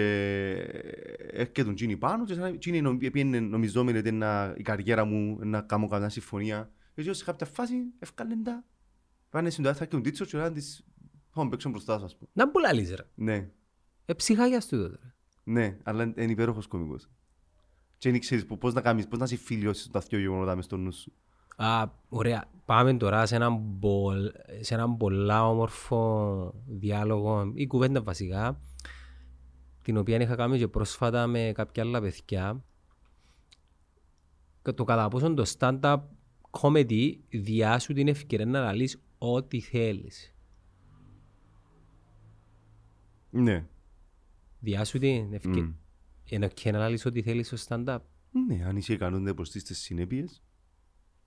έρχεται 1.30 1.64
τον 1.64 1.74
Τζίνι 1.74 1.96
πάνω 1.96 2.24
και 2.24 2.34
σαν 2.34 2.58
Τζίνι 2.58 2.80
νομ- 2.80 2.98
πήγαινε 3.10 3.40
νομιζόμενο 3.40 3.98
ότι 3.98 4.08
είναι 4.08 4.52
η 4.56 4.62
καριέρα 4.62 5.04
μου 5.04 5.38
να 5.42 5.60
κάνω 5.60 5.88
καμιά 5.88 6.08
συμφωνία. 6.08 6.70
Και 6.94 7.12
σε 7.12 7.24
κάποια 7.24 7.46
φάση 7.46 7.74
ευκάλεν 7.98 8.42
τα. 8.44 8.64
Πάνε 9.30 9.50
στην 9.50 9.62
τουάλετα 9.62 9.84
και 9.84 9.90
τον 9.90 10.02
τίτσο 10.02 10.24
και 10.24 10.36
λένε 10.36 10.50
της 10.50 10.84
πάμε 11.34 11.50
παίξω 11.50 11.68
μπροστά 11.70 11.98
σου, 11.98 12.04
ας 12.04 12.16
πούμε. 12.16 12.30
Να 12.32 12.50
πουλάλεις 12.50 12.90
ρε. 12.94 13.02
Ναι, 13.14 13.50
Ε, 14.04 14.12
ψυχάγια 14.14 14.60
του 14.60 14.66
τότε. 14.82 14.98
ρε. 15.02 15.12
ναι, 15.44 15.78
αλλά 15.82 16.02
είναι 16.02 16.32
υπέροχος 16.32 16.66
κομικός. 16.66 17.08
Και 17.98 18.10
δεν 18.10 18.20
ξέρεις 18.20 18.46
που- 18.46 18.58
πώς 18.58 18.72
να 18.74 18.80
κάνεις, 18.80 19.08
πώς 19.08 19.18
να 19.18 19.26
συμφιλιώσεις 19.26 19.90
τα 19.90 20.00
δυο 20.00 20.18
γεγονότα 20.18 20.56
μες 20.56 20.64
στο 20.64 20.76
νου 20.76 20.92
σου. 20.92 21.12
Α, 21.56 21.84
ωραία. 22.08 22.44
Πάμε 22.64 22.94
τώρα 22.96 23.26
σε 23.26 23.34
έναν, 23.36 23.78
πολ, 23.78 24.30
σε 24.60 24.74
έναν 24.74 24.96
πολλά 24.96 25.48
όμορφο 25.48 26.54
διάλογο 26.66 27.52
ή 27.54 27.66
κουβέντα 27.66 28.02
βασικά 28.02 28.60
την 29.82 29.96
οποία 29.96 30.20
είχα 30.20 30.34
κάνει 30.36 30.58
και 30.58 30.68
πρόσφατα 30.68 31.26
με 31.26 31.52
κάποια 31.54 31.82
άλλα 31.82 32.00
παιδιά 32.00 32.64
το 34.74 34.84
κατά 34.84 35.08
πόσο 35.08 35.34
το 35.34 35.44
stand-up 35.58 35.98
comedy 36.60 37.14
διάσου 37.28 37.92
την 37.92 38.08
ευκαιρία 38.08 38.46
να 38.46 38.60
λαλείς 38.60 39.02
ό,τι 39.18 39.60
θέλεις. 39.60 40.34
Ναι. 43.30 43.66
Διάσου 44.60 44.98
την 44.98 45.32
ευκαιρία. 45.32 45.62
Μμ. 45.62 45.72
Είναι 46.24 46.48
και 46.48 46.70
να 46.70 46.78
λαλείς 46.78 47.06
ό,τι 47.06 47.22
θέλεις 47.22 47.46
στο 47.46 47.56
stand-up. 47.68 47.98
Ναι, 48.48 48.64
αν 48.64 48.76
είσαι 48.76 48.92
ικανός 48.92 49.20
να 49.20 49.30
υποστείς 49.30 49.64
τις 49.64 49.78
συνέπειες, 49.78 50.42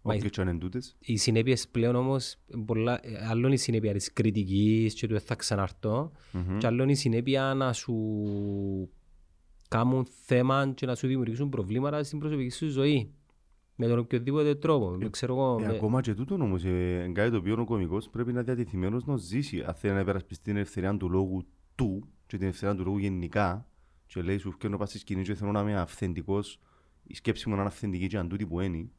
Μα 0.02 0.14
όποιες 0.14 0.32
και 0.32 0.42
αν 0.42 0.48
είναι 0.48 0.58
τούτες. 0.58 0.96
Οι 1.00 1.18
συνέπειες 1.18 1.68
πλέον 1.68 1.96
όμως, 1.96 2.36
πολλά, 2.66 3.00
ε, 3.04 3.26
άλλο 3.28 3.46
είναι 3.46 3.56
η 3.56 3.58
συνέπεια 3.58 3.94
της 3.94 4.14
κριτικής 4.14 4.94
και 4.94 5.08
του 5.08 5.16
«Ε, 5.16 5.20
θα 5.20 5.36
ξαναρθώ 5.36 6.12
Μμμ. 6.32 6.58
και 6.58 6.68
άλλο 6.68 6.84
είναι 6.84 6.92
η 6.92 6.96
συνέπεια 6.96 7.54
να 7.54 7.74
σου 7.74 7.94
κάνουν 9.68 10.08
θέμα 10.26 10.72
και 10.76 10.86
να 10.86 10.96
σου 10.96 11.08
δημιουργήσουν 11.08 11.50
προβλήματα 11.50 12.04
στην 12.04 12.20
προσωπική 12.20 12.50
σου 12.50 12.68
ζωή. 12.68 13.14
Με 13.76 13.88
τον 13.88 14.00
οποιοδήποτε 14.00 14.56
τρόπο. 14.56 14.98
Ε, 15.02 15.10
ξέρω 15.10 15.34
εγώ, 15.34 15.64
Ε, 15.64 15.68
με- 15.68 15.76
ακόμα 15.76 16.02
και 16.02 16.14
τούτο 16.14 16.36
όμως, 16.36 16.64
ε, 16.64 16.70
είναι 17.04 17.12
κάτι 17.12 17.32
το 17.32 17.38
οποίο 17.38 17.56
ο 17.60 17.66
κωμικός 17.66 18.10
πρέπει 18.10 18.34
να 18.34 18.40
είναι 18.40 18.54
διατεθειμένος 18.54 19.06
να 19.06 19.18
ζήσει. 19.18 19.64
Αν 19.64 19.74
θέλει 19.74 19.94
να 19.94 20.00
υπερασπιστεί 20.00 20.44
την 20.44 20.56
ελευθερία 20.56 20.98
του 20.98 21.10
λόγου 21.10 21.46
του 21.76 22.08
και 22.26 22.38
την 22.38 22.46
ελευθερία 22.46 22.76
του 22.76 22.84
λόγου 22.84 22.98
γενικά 22.98 23.68
και 24.06 24.22
λέει 24.22 24.38
σου 24.38 24.52
φτιάχνω 24.52 24.78
πας 24.78 24.90
στη 24.90 24.98
σκηνή 24.98 25.24
και 25.24 25.34
θέλω 25.36 25.52
να 25.52 25.60
είμαι 25.62 25.78
αυθεντικός, 25.80 26.60
η 27.04 27.14
σκέψη 27.16 27.50
μου 27.50 27.56
να 27.56 27.62
είναι 27.62 27.70
αυθεντική 27.70 28.08
και 28.08 28.18
αν 28.18 28.30
τούτη 28.30 28.46
που 28.46 28.60
είναι 28.60 28.90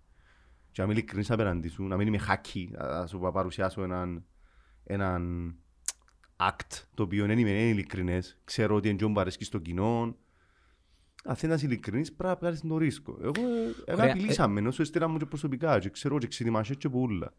και 0.72 0.82
να 0.82 0.84
είμαι 0.84 0.92
ειλικρινής 0.92 1.30
απέναντι 1.30 1.68
σου, 1.68 1.84
να 1.84 1.96
μην 1.96 2.06
είμαι 2.06 2.18
χάκι, 2.18 2.70
να 2.72 3.06
σου 3.06 3.18
παρουσιάσω 3.32 3.82
έναν, 3.82 4.24
έναν 4.84 5.54
act 6.36 6.84
το 6.94 7.02
οποίο 7.02 7.26
δεν 7.26 7.38
είμαι 7.38 7.50
δεν 7.50 7.58
είναι 7.60 7.68
ειλικρινές, 7.68 8.38
ξέρω 8.44 8.74
ότι 8.74 8.88
είναι 8.88 9.06
μου 9.06 9.20
αρέσκει 9.20 9.44
στο 9.44 9.58
κοινό, 9.58 10.16
αν 11.26 11.36
θέλεις 11.36 11.48
να 11.48 11.54
είσαι 11.54 11.66
ειλικρινής 11.66 12.12
πρέπει 12.12 12.28
να 12.32 12.36
βγάλεις 12.38 12.60
τον 12.60 12.76
ρίσκο. 12.76 13.18
Εγώ, 13.20 13.32
ε, 13.48 13.74
εγώ 13.86 14.00
Ωραία, 14.00 14.12
απειλήσαμε, 14.12 14.60
ενώ 14.60 14.70
σου 14.70 14.82
έστειλα 14.82 15.08
μου 15.08 15.18
και 15.18 15.26
προσωπικά 15.26 15.78
και 15.78 15.90
ξέρω 15.90 16.18
και 16.18 16.26
ξετοιμάσαι 16.26 16.74
και 16.74 16.88
πουλά. 16.88 17.32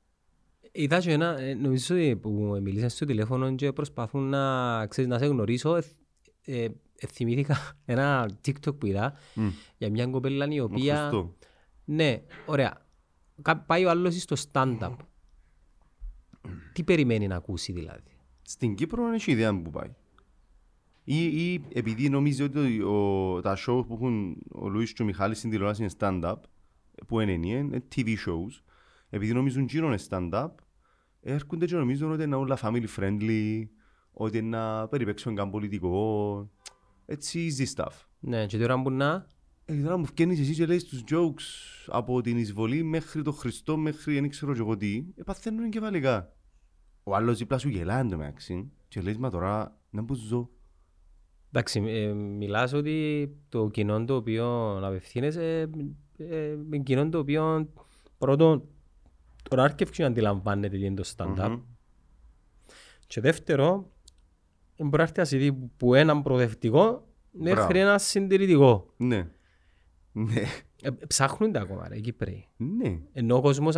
Είδα 0.72 1.00
και 1.00 1.12
ένα, 1.12 1.40
ε, 1.40 1.54
νομίζω 1.54 1.96
ότι 1.96 2.16
που 2.16 2.60
μιλήσαν 2.62 2.90
στο 2.90 3.06
τηλέφωνο 3.06 3.56
και 3.56 3.74
προσπαθούν 3.74 4.24
να, 4.30 4.86
ξέρεις, 4.88 5.10
να 5.10 5.18
σε 5.18 5.26
γνωρίσω. 5.26 5.76
Ε, 5.76 5.84
ε, 6.46 6.64
ε, 7.00 7.08
θυμήθηκα 7.08 7.58
ένα 7.86 8.30
TikTok 8.46 8.78
που 8.80 8.86
είδα 8.86 9.14
Μμ. 9.34 9.48
για 9.78 9.90
μια 9.90 10.08
κοπέλα 10.08 10.48
η 10.50 10.60
Ο 10.60 10.64
οποία... 10.64 10.98
Χριστό. 10.98 11.36
Ναι, 11.86 12.22
ωραία. 12.46 12.86
Κα- 13.42 13.58
Πάει 13.58 13.86
ο 13.86 13.90
άλλος 13.90 14.22
στο 14.22 14.36
stand-up. 14.52 14.96
Τι 16.74 16.84
περιμένει 16.84 17.28
να 17.28 17.36
ακούσει 17.36 17.72
δηλαδή; 17.72 18.18
Στην 18.42 18.76
Κύπρο 18.76 19.04
δεν 19.04 19.14
έχει 19.14 19.32
ιδέα 19.32 19.62
που 19.62 19.70
πάει. 19.72 19.96
Ή, 21.10 21.26
ή 21.26 21.64
επειδή 21.74 22.10
νομίζει 22.10 22.44
ότι 22.44 22.82
ο, 22.82 23.40
τα 23.42 23.58
show 23.58 23.84
που 23.88 23.94
έχουν 23.94 24.38
ο 24.52 24.70
Λουίς 24.70 24.94
και 24.94 25.02
ο 25.02 25.06
Μιχάλης 25.06 25.38
στην 25.38 25.50
τηλεόραση 25.50 25.82
είναι 25.82 25.92
stand-up, 26.00 26.36
που 27.08 27.20
είναι 27.20 27.32
είναι, 27.32 27.48
είναι 27.48 27.84
TV 27.96 28.08
shows, 28.08 28.62
επειδή 29.10 29.34
νομίζουν 29.34 29.66
γύρω 29.66 29.88
είναι 29.88 30.00
stand-up, 30.10 30.50
έρχονται 31.22 31.66
και 31.66 31.76
νομίζουν 31.76 32.12
ότι 32.12 32.24
είναι 32.24 32.36
όλα 32.36 32.58
family 32.62 32.86
friendly, 32.98 33.68
ότι 34.12 34.38
είναι 34.38 34.58
να 34.58 34.88
περιπέξουν 34.88 35.36
καν 35.36 35.50
πολιτικό, 35.50 36.50
έτσι 37.06 37.56
easy 37.58 37.76
stuff. 37.76 37.94
Ναι, 38.20 38.46
και 38.46 38.58
τώρα 38.58 38.82
που 38.82 38.92
να... 38.92 39.28
Ε, 39.66 39.82
τώρα 39.82 39.98
μου 39.98 40.06
βγαίνεις 40.06 40.40
εσύ 40.40 40.54
και 40.54 40.66
λέει 40.66 40.78
τους 40.78 41.04
jokes 41.12 41.86
από 41.88 42.22
την 42.22 42.38
εισβολή 42.38 42.84
μέχρι 42.84 43.22
τον 43.22 43.34
Χριστό, 43.34 43.78
μέχρι 43.78 44.20
δεν 44.20 44.30
ξέρω 44.30 44.54
και 44.54 44.60
εγώ 44.60 44.78
τι, 44.78 45.06
ε, 45.16 45.24
παθαίνουν 45.24 45.64
εγκεφαλικά. 45.64 46.34
Ο 47.04 47.16
άλλος 47.16 47.38
δίπλα 47.38 47.58
σου 47.58 47.70
γελάει 47.70 48.00
εντωμεταξύ 48.00 48.72
και 48.88 49.02
λες 49.02 49.18
μα 49.18 49.30
τώρα 49.30 49.82
να 49.90 50.06
που 50.06 50.14
ζω. 50.14 50.52
Εντάξει, 51.58 51.84
ε, 51.86 52.14
μιλάς 52.14 52.74
ότι 52.74 53.30
το 53.50 53.70
κοινό 53.70 54.06
το 54.06 54.16
οποίο 54.16 54.78
απευθύνεσαι 54.86 55.70
ε, 56.18 56.56
με 56.70 56.78
κοινό 56.78 57.10
το 57.10 57.18
οποίο 57.18 57.70
πρώτον 58.18 58.64
τώρα 59.50 59.64
άρκευξε 59.64 60.02
να 60.02 60.08
αντιλαμβάνεται 60.08 60.78
τι 60.78 60.86
είναι 60.86 60.96
το 60.96 61.14
stand-up 61.16 61.50
Μμμ. 61.50 61.62
και 63.08 63.22
δεύτερο 63.22 63.92
μπορεί 64.78 64.98
να 64.98 65.04
έρθει 65.04 65.20
να 65.20 65.26
σε 65.26 65.38
δει 65.38 65.52
που 65.78 65.94
έναν 65.94 66.24
προοδευτικό 66.24 67.08
Μπράβο. 67.32 67.62
μέχρι 67.62 67.80
ένα 67.80 67.98
συντηρητικό. 67.98 68.94
Ναι. 68.98 69.28
Ναι. 70.12 70.42
Ε, 70.82 70.90
ψάχνουν 71.08 71.52
τα 71.52 71.60
ακόμα 71.60 71.88
ρε, 71.88 71.98
οι 71.98 72.02
Κύπροι. 72.02 72.48
Ναι. 72.58 73.00
Ενώ 73.14 73.36
ο 73.38 73.42
κόσμος 73.42 73.76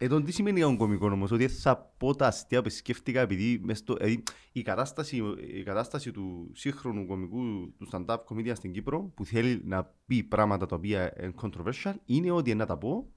α- 0.00 0.04
Ε, 0.04 0.08
τον 0.08 0.24
τι 0.24 0.32
σημαίνει 0.32 0.58
για 0.58 0.66
τον 0.66 0.76
κωμικό 0.76 1.06
όμως, 1.10 1.30
ότι 1.30 1.48
θα 1.48 1.76
πω 1.96 2.14
τα 2.14 2.26
αστεία 2.26 2.62
που 2.62 2.70
σκέφτηκα 2.70 3.20
επειδή 3.20 3.60
μες 3.62 3.78
στο, 3.78 3.94
δηλαδή, 3.94 4.22
η, 4.52 4.62
κατάσταση, 4.62 5.22
η 5.58 5.62
κατάσταση 5.62 6.10
του 6.10 6.50
σύγχρονου 6.54 7.06
κωμικού 7.06 7.74
του 7.78 7.88
stand-up 7.92 8.16
comedian 8.28 8.52
στην 8.54 8.72
Κύπρο 8.72 9.02
που 9.02 9.24
θέλει 9.24 9.62
να 9.64 9.94
πει 10.06 10.22
πράγματα 10.22 10.66
τα 10.66 10.76
οποία 10.76 11.22
είναι 11.22 11.34
controversial 11.42 11.94
είναι 12.04 12.30
ότι 12.30 12.54
να 12.54 12.66
τα 12.66 12.78
πω, 12.78 13.12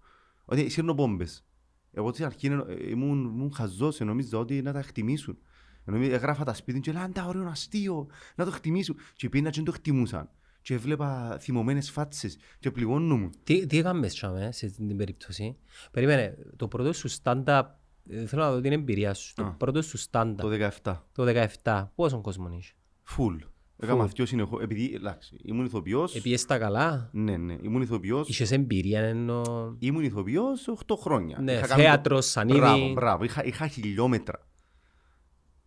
ότι 0.46 0.70
σύρνω 0.70 0.94
πόμπες. 0.94 1.46
Εγώ 1.92 2.14
στην 2.14 2.26
αρχή 2.26 2.48
ε, 2.48 2.90
ήμουν, 2.90 3.24
ήμουν 3.24 3.54
χαζός, 3.54 4.00
ε, 4.00 4.04
νόμιζα 4.04 4.38
ότι 4.38 4.62
να 4.62 4.74
τα 4.74 4.80
εκτιμήσουν. 4.80 5.38
Νομίζω, 5.86 6.14
έγραφα 6.14 6.44
τα 6.44 6.54
σπίτι 6.54 6.80
και 6.80 6.92
λέγανε 6.92 7.08
«Άντα, 7.10 7.28
ωραίο 7.28 7.48
αστείο, 7.48 8.08
να 8.36 8.46
το 8.46 8.52
εκτιμήσουν». 8.54 8.96
Και 9.14 9.30
πήγαινα 9.30 9.50
και 9.50 9.56
δεν 9.56 9.66
το 9.66 9.72
εκτιμούσαν. 9.76 10.30
Και 10.64 10.74
έβλεπα 10.74 11.38
θυμωμένες 11.42 11.92
φάτσες 11.92 12.38
και 12.60 12.72
πληγώνουν 12.72 13.30
τι, 13.44 13.66
τι 13.66 13.78
έκαμες 13.78 14.14
τσάμε 14.14 14.50
σε 14.52 14.66
αυτή 14.66 14.88
την 14.88 14.98
περίπτωση; 14.98 15.58
Περίμενε, 15.92 16.38
το 16.56 16.68
πρώτο 16.68 16.94
σου 16.94 17.10
stand-up, 17.24 17.62
ε, 18.10 18.26
θέλω 18.26 18.42
να 18.44 18.52
δω 18.52 18.62
την 18.62 18.72
εμπειρία 18.72 19.14
σου. 19.14 19.34
Το 19.34 19.44
Α. 19.44 19.52
πρώτο 19.52 19.82
σου 19.82 19.98
stand-up, 20.12 20.36
το 20.38 20.50
17. 20.84 20.96
το 21.12 21.48
17, 21.64 21.88
πόσον 21.96 22.22
κόσμο 22.22 22.50
είσαι; 22.58 22.74
Φουλ. 23.04 23.36
Έκανα 23.78 24.06
δυο 24.06 24.26
συνεχώς, 24.26 24.62
επειδή, 24.62 24.92
εντάξει, 24.96 25.40
ήμουν 25.44 25.66
ηθοποιός. 25.66 26.16
Επίες 26.16 26.46
τα 26.46 26.58
καλά, 26.58 27.10
Ναι, 27.14 27.38
ναι, 27.38 27.58
ήμουν 27.62 27.82
ηθοποιός. 27.82 28.30
είχες 28.30 28.52
εμπειρία 28.52 29.00
ενώ... 29.02 29.76
Ήμουν 29.80 30.04
ηθοποιός 30.04 30.68
8 30.88 30.96
χρόνια. 31.00 31.40
Ναι, 31.40 31.52
Είχα 31.52 31.68
κάνει 31.68 31.82
θέατρος, 31.82 32.26
το- 32.26 32.32
σανίδι. 32.32 32.60
Μπράβο, 32.60 32.92
μπράβο, 32.94 33.24
είχα, 33.24 33.44
είχα 33.44 33.68
χιλιόμετρα. 33.68 34.48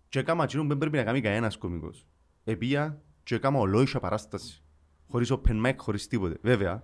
Και 0.09 0.19
έκανα 0.19 0.43
εκείνο 0.43 0.63
που 0.63 0.69
δεν 0.69 0.79
πρέπει 0.79 0.97
να 0.97 1.03
κάνει 1.05 1.21
κανένας 1.21 1.57
κωμικός. 1.57 2.07
Επία 2.45 3.03
και 3.23 3.35
έκανα 3.35 3.59
ολόισα 3.59 4.01
παράσταση. 4.01 4.61
Χωρίς 5.09 5.33
open 5.33 5.67
mic, 5.67 5.75
χωρίς 5.77 6.07
τίποτε. 6.07 6.39
Βέβαια, 6.43 6.83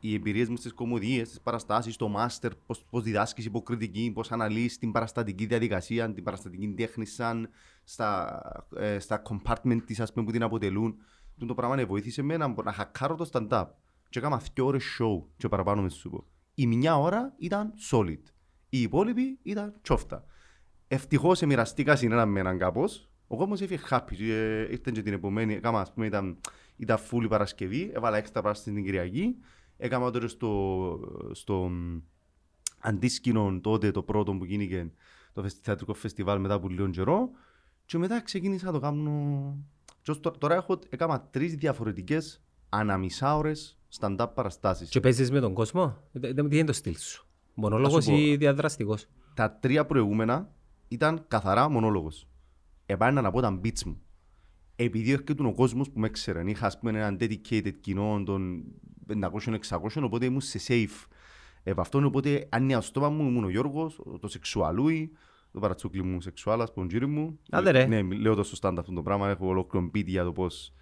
οι 0.00 0.14
εμπειρίες 0.14 0.48
μου 0.48 0.56
στις 0.56 0.72
κομμωδίες, 0.72 1.26
στις 1.28 1.40
παραστάσεις, 1.40 1.94
στο 1.94 2.08
μάστερ, 2.08 2.54
πώς, 2.54 2.84
πώς 2.90 3.02
διδάσκεις 3.02 3.44
υποκριτική, 3.44 4.10
πώς 4.14 4.32
αναλύεις 4.32 4.78
την 4.78 4.92
παραστατική 4.92 5.46
διαδικασία, 5.46 6.12
την 6.12 6.24
παραστατική 6.24 6.68
τέχνη 6.68 7.06
σαν 7.06 7.48
στα, 7.84 8.40
ε, 8.76 8.98
στα 8.98 9.22
compartment 9.28 9.80
της, 9.86 10.00
ας 10.00 10.12
πούμε, 10.12 10.24
που 10.24 10.32
την 10.32 10.42
αποτελούν. 10.42 10.96
Τούτο 11.34 11.46
το 11.46 11.54
πράγμα 11.54 11.76
ναι, 11.76 11.84
βοήθησε 11.84 12.22
με 12.22 12.36
να, 12.36 12.48
μπο- 12.48 12.62
να 12.62 12.72
χακάρω 12.72 13.14
το 13.14 13.28
stand-up. 13.32 13.66
Και 14.08 14.18
έκανα 14.18 14.42
δύο 14.54 14.66
ώρες 14.66 14.98
show 15.00 15.22
και 15.36 15.48
παραπάνω 15.48 15.82
μες 15.82 15.94
σου 15.94 16.10
πω. 16.10 16.24
Η 16.54 16.66
μια 16.66 16.98
ώρα 16.98 17.34
ήταν 17.38 17.72
solid. 17.90 18.20
Η 18.68 18.80
υπόλοιπη 18.80 19.38
ήταν 19.42 19.74
τσόφτα. 19.82 20.24
Ευτυχώς 20.88 21.40
μοιραστήκα 21.40 21.96
συνένα 21.96 22.26
με 22.26 22.40
έναν 22.40 22.58
κάπως. 22.58 23.10
Ο 23.26 23.36
κόσμος 23.36 23.60
έφυγε 23.60 23.80
happy. 23.90 24.14
και, 24.16 24.34
ε, 24.34 24.60
Ήρθε 24.70 24.90
και 24.90 25.02
την 25.02 25.12
επομένη, 25.12 25.54
έκανα, 25.54 25.80
ας 25.80 25.92
πούμε, 25.92 26.06
ήταν, 26.06 26.40
ήταν 26.82 26.98
full 27.10 27.22
η 27.22 27.28
Παρασκευή, 27.28 27.90
έβαλα 27.94 28.16
έξτρα 28.16 28.42
παράσταση 28.42 28.74
την 28.74 28.84
Κυριακή. 28.84 29.36
Έκανα 29.76 30.10
τώρα 30.10 30.28
στο, 30.28 31.00
στο 31.32 31.54
μ, 31.54 31.98
αντίσκηνο 32.78 33.58
τότε 33.60 33.90
το 33.90 34.02
πρώτο 34.02 34.32
που 34.32 34.44
γίνηκε 34.44 34.90
το 35.32 35.42
φεσ- 35.42 35.58
θεατρικό 35.62 35.94
φεστιβάλ 35.94 36.40
μετά 36.40 36.54
από 36.54 36.68
λίγο 36.68 36.88
καιρό 36.90 37.30
και 37.86 37.98
μετά 37.98 38.20
ξεκίνησα 38.22 38.66
να 38.66 38.72
το 38.72 38.78
κάνω 38.80 39.56
και 40.02 40.10
ως 40.10 40.20
τω- 40.20 40.30
τώρα 40.38 40.54
έχω, 40.54 40.78
έκανα 40.88 41.20
τρεις 41.30 41.54
διαφορετικές 41.54 42.42
αναμισά 42.68 43.36
ώρες 43.36 43.78
stand-up 44.00 44.26
παραστάσεις. 44.34 44.88
Και 44.88 45.00
παίζεις 45.00 45.30
με 45.30 45.40
τον 45.40 45.54
κόσμο, 45.54 45.96
Ε, 46.12 46.28
ε, 46.28 46.32
τι 46.34 46.56
είναι 46.56 46.64
το 46.64 46.72
στυλ 46.72 46.96
σου; 46.96 47.26
Μονόλογος 47.54 48.04
πω. 48.06 48.16
ή 48.16 48.36
διαδραστικός; 48.36 49.06
Τα 49.34 49.50
τρία 49.60 49.86
προηγούμενα 49.86 50.50
ήταν 50.88 51.24
καθαρά 51.28 51.68
μονόλογος. 51.68 52.26
Επάνε 52.86 53.20
να 53.20 53.30
πω 53.30 53.40
τα 53.40 53.60
beats 53.64 53.82
μου. 53.86 54.00
Επειδή 54.84 55.10
έρχεται 55.12 55.46
ο 55.46 55.52
κόσμος 55.54 55.90
που 55.90 56.00
με 56.00 56.08
ξέραν, 56.08 56.46
είχα 56.46 56.66
ας 56.66 56.78
πούμε 56.78 56.90
έναν 56.90 57.16
dedicated 57.20 57.72
κοινό 57.80 58.22
των 58.26 58.64
500-600, 59.08 60.02
οπότε 60.02 60.24
ήμουν 60.24 60.40
σε 60.40 60.60
safe. 60.68 61.06
Επ' 61.62 61.80
αυτόν, 61.80 62.04
οπότε 62.04 62.46
αν 62.50 62.70
στο 62.70 62.80
στόμα 62.80 63.08
μου 63.08 63.28
ήμουν 63.28 63.44
ο 63.44 63.48
Γιώργος, 63.48 63.98
ο- 63.98 64.18
το 64.18 64.28
σεξουαλούι, 64.28 65.12
το 65.52 65.60
παρατσούκλι 65.60 66.02
μου 66.02 66.20
σεξουάλα, 66.20 66.66
σποντζίρι 66.66 67.06
μου. 67.06 67.38
Άντε 67.50 67.70
ρε. 67.70 67.86
Ναι, 67.86 68.02
λέω 68.02 68.34
το 68.34 68.42
σωστά 68.42 68.68
αυτό 68.78 68.92
το 68.92 69.02
πράγμα, 69.02 69.28
έχω 69.28 69.46
ολόκληρο 69.46 69.90
beat 69.94 70.04
για 70.06 70.24
το 70.24 70.32
πώς. 70.32 70.74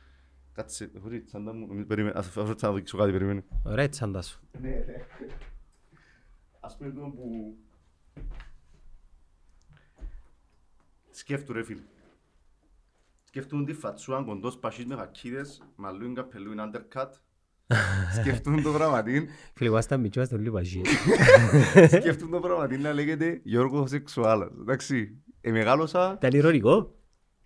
Κάτσε, 0.53 0.91
χωρί 1.03 1.21
τσάντα 1.23 1.55
μου, 1.55 1.85
περίμενε, 1.87 2.19
ας 2.19 2.37
ας 2.37 2.63
να 2.63 2.73
δείξω 2.73 2.97
κάτι, 2.99 3.13
περίμενε. 3.13 3.45
Ωραία 3.65 3.85
η 3.85 3.89
τσάντα 3.89 4.23
σου. 4.23 4.41
Ας 6.61 6.77
πούμε 6.77 6.91
το 6.91 7.01
που... 7.01 7.57
Σκέφτου 11.11 11.53
ρε 11.53 11.63
φίλε. 11.65 11.81
Σκέφτουν 13.31 13.65
τη 13.65 13.73
φατσούαν 13.73 14.25
κοντός 14.25 14.59
πασίς 14.59 14.85
με 14.87 14.97
φακίδες, 14.97 15.63
μαλλούιν 15.77 16.15
καπελούιν 16.15 16.59
undercut 16.61 17.09
σκεφτούν 18.21 18.63
το 18.63 18.73
πραγματί, 18.73 19.29
Φίλε, 19.55 19.69
εγώ 19.69 19.79
ήταν 19.79 20.01
μικρό, 20.01 20.23
ήταν 20.23 20.41
λίγο 20.41 20.55
παγί. 20.55 20.83
σκεφτούν 21.87 22.31
το 22.31 22.41
πραγματί 22.41 22.77
να 22.79 22.93
λέγεται 22.93 23.41
Γιώργο 23.45 23.87
Σεξουάλας. 23.87 24.51
Εντάξει, 24.61 25.23
ε, 25.41 25.51
μεγάλωσα, 25.51 26.13
Ήταν 26.13 26.31
ηρωνικό. 26.33 26.95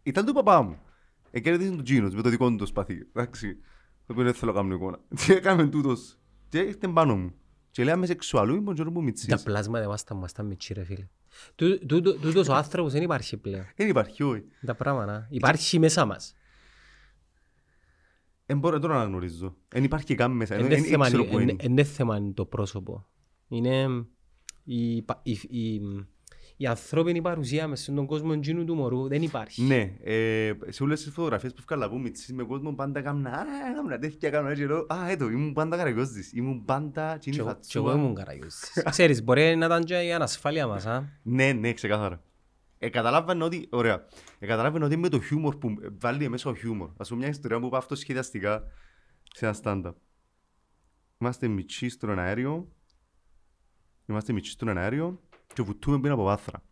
ήταν 0.03 0.25
του 0.27 0.33
παπά 0.33 0.63
μου. 0.63 0.79
Εκέρδισε 1.31 1.71
τον 1.71 1.85
Τζίνος 1.85 2.15
με 2.15 2.23
το 2.23 2.29
δικό 2.29 2.49
του 2.49 2.57
το 2.57 2.67
σπαθί. 2.67 3.07
Εντάξει, 3.13 3.57
το 4.07 4.13
οποίο 4.13 4.25
δεν 4.25 4.35
θέλω 4.35 4.53
να 4.53 4.59
κάνω 4.61 4.75
εικόνα. 4.75 4.99
Και 5.27 5.33
έκαμε 5.33 5.67
τούτος. 5.67 6.19
Και 6.49 6.59
ήρθε 6.59 6.89
πάνω 6.89 7.17
μου. 7.17 7.35
Και 7.71 7.85
λέμε 7.85 8.07
σεξουαλού, 8.07 8.55
ήμουν 8.55 8.75
Γιώργος 8.75 8.95
μου 8.95 9.01
Τα 9.01 9.05
μητσής. 9.05 9.43
πλάσματα 9.43 9.89
μας 9.89 10.05
τα 10.05 10.15
μας 10.15 10.33
τα 10.33 10.43
μητσί 10.43 10.73
ρε 10.75 10.85
φίλε. 10.85 11.09
Τού- 11.55 11.87
τούτο- 11.87 12.19
Τούτος 12.19 12.49
ο 12.49 12.55
άνθρωπος 12.55 12.93
δεν 12.93 13.03
υπάρχει 13.03 13.37
πλέον. 13.37 13.67
Δεν 13.77 13.89
υπάρχει, 13.89 14.23
όχι. 14.23 14.45
Τα 14.67 14.75
πράγματα. 14.75 15.27
Υπάρχει 15.31 15.79
μέσα 15.79 16.05
μας. 16.05 16.35
Δεν 18.47 18.59
μπορώ 18.59 18.79
τώρα 18.79 18.95
να 18.95 19.01
αναγνωρίζω. 19.01 19.57
Δεν 19.69 19.85
υπάρχει 19.85 20.07
και 20.07 20.15
καν 20.15 20.33
μέσα. 20.33 20.59
Είναι 20.59 20.69
Δεν 20.69 20.85
θέμα- 20.85 21.07
ξέρω 21.07 21.25
που 21.25 21.39
είναι- 21.39 21.53
είναι. 21.53 21.63
είναι 21.65 21.85
θέμα 21.85 22.33
το 22.35 22.45
πρόσωπο. 22.47 23.07
Είναι 23.49 24.05
η, 24.65 25.03
πα- 25.03 25.23
η, 26.57 26.63
η, 26.63 26.65
η 26.65 26.67
ανθρώπινη 26.67 27.21
παρουσία 27.23 27.69
μέσα 27.69 27.83
στον 27.93 28.07
κόσμο 28.07 28.31
εκείνου 28.35 28.65
του 28.65 28.75
μωρού 28.75 29.09
δεν 29.09 29.23
υπάρχει. 29.23 29.63
Ναι, 29.63 29.93
ε, 30.03 30.53
σε 30.69 30.83
όλες 30.83 31.03
τις 31.03 31.13
φωτογραφίες 31.13 31.53
που 31.53 31.59
έφκαλα 31.61 31.89
που 31.89 31.99
μητσής 31.99 32.33
με 32.33 32.43
κόσμο 32.45 32.73
πάντα 32.75 32.99
έκανα 32.99 33.31
«Α, 33.31 33.45
έκανα 33.71 33.99
τέτοια, 33.99 34.29
έκανα 34.29 34.51
έτσι», 34.51 34.67
λέω, 34.67 34.87
«Α, 34.89 35.09
έτω, 35.11 35.29
ήμουν 35.31 35.53
πάντα 35.53 35.77
καραγιόζης, 35.77 36.33
ήμουν 36.33 36.65
πάντα 36.65 37.13
Και 37.13 37.19
τσίνη 37.19 37.37
εγώ- 37.37 37.47
και 37.47 37.79
εγώ 37.79 37.87
φατσούα». 37.87 38.03
ήμουν 38.03 38.15
καραγιός. 38.15 38.55
Ξέρεις, 38.91 39.25
μπορεί 39.25 39.57
να 39.57 39.67
ήταν 39.67 39.85
και 39.85 39.95
η 39.95 40.13
ανασφάλεια 40.13 40.67
μας. 40.67 40.87
Α; 40.87 41.09
Ναι, 41.23 41.53
ναι, 41.53 41.73
ξεκάθαρα. 41.73 42.23
Ε, 42.79 42.89
καταλάβαινε 42.89 43.45
ότι, 43.45 43.67
ωραία, 43.71 44.07
ε, 44.39 44.47
καταλάβαινε 44.47 44.85
ότι 44.85 44.97
με 44.97 45.09
το 45.09 45.21
χιούμορ 45.21 45.57
που 45.57 45.69
ε, 45.69 45.89
βάλει 46.01 46.29
μέσα 46.29 46.51
ο 46.51 46.55
χιούμορ. 46.55 46.91
Ας 46.97 47.09
πούμε 47.09 47.21
μια 47.21 47.29
ιστορία 47.29 47.61
που 47.61 47.67
είπα 47.67 47.77
αυτό 47.79 47.95
σχεδιαστικά 47.95 48.63
σε 49.35 49.47
ένα 49.47 49.57
stand-up. 49.63 49.93
Είμαστε 51.19 51.49
μητσί 51.49 51.89
στον 51.89 52.19
αέριο, 52.19 52.69
είμαστε 54.07 54.33
μητσί 54.33 54.51
στον 54.51 54.79
αέριο 54.79 55.23
και 55.53 55.63
βουτούμε 55.63 56.01
πίσω 56.01 56.13
από 56.13 56.23
βάθρα. 56.23 56.63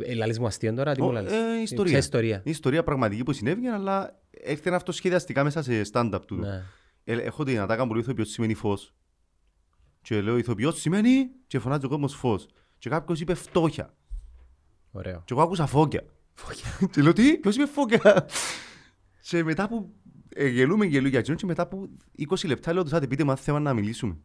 Ε, 0.00 0.14
Λαλείς 0.14 0.38
μου 0.38 0.46
αστείο 0.46 0.74
τώρα, 0.74 0.94
τι 0.94 1.00
μου 1.02 1.08
Ω, 1.08 1.12
λαλείς; 1.12 1.32
ε, 1.32 1.60
ιστορία. 1.62 1.90
Ποια 1.90 1.98
ιστορία; 1.98 2.34
Είναι 2.36 2.50
ιστορία 2.50 2.82
πραγματική 2.82 3.22
που 3.22 3.32
συνέβη, 3.32 3.66
αλλά 3.66 4.20
έρθει 4.30 4.70
αυτό 4.70 4.92
σχεδιαστικά 4.92 5.44
μέσα 5.44 5.62
σε 5.62 5.82
stand-up 5.92 6.20
του. 6.26 6.36
Ναι. 6.36 6.62
Ε, 7.04 7.14
έχω 7.14 7.44
την 7.44 7.60
ατάκα 7.60 7.84
μου 7.84 7.92
λέει 7.92 8.02
ηθοποιός 8.02 8.28
σημαίνει 8.28 8.54
φως. 8.54 8.94
Και 10.02 10.20
λέω 10.20 10.36
ηθοποιός 10.36 10.80
σημαίνει 10.80 11.30
και 11.46 11.58
φωνάζει 11.58 11.84
ο 11.84 11.88
κόσμος 11.88 12.14
φως. 12.14 12.46
Και 12.78 12.88
κάποιος 12.88 13.20
είπε 13.20 13.34
φτώχεια. 13.34 13.94
Ωραίο. 14.90 15.22
Και 15.24 15.32
εγώ 15.32 15.42
άκουσα 15.42 15.66
φώκια. 15.66 16.04
και 16.92 17.02
λέω 17.02 17.12
τι, 17.12 17.38
ποιος 17.38 17.56
είπε 17.56 17.66
φώκια. 17.66 18.26
και 19.28 19.44
μετά 19.44 19.68
που 19.68 19.94
ε, 20.28 20.48
γελούμε 20.48 20.86
γελού 20.86 21.08
για 21.08 21.18
εκείνον 21.18 21.38
και 21.38 21.46
μετά 21.46 21.68
που 21.68 21.96
20 22.28 22.46
λεπτά 22.46 22.72
λέω 22.72 22.82
τους 22.82 22.92
άντε 22.92 23.06
πείτε 23.06 23.24
μας 23.24 23.40
θέμα 23.40 23.60
να 23.60 23.74
μιλήσουμε. 23.74 24.16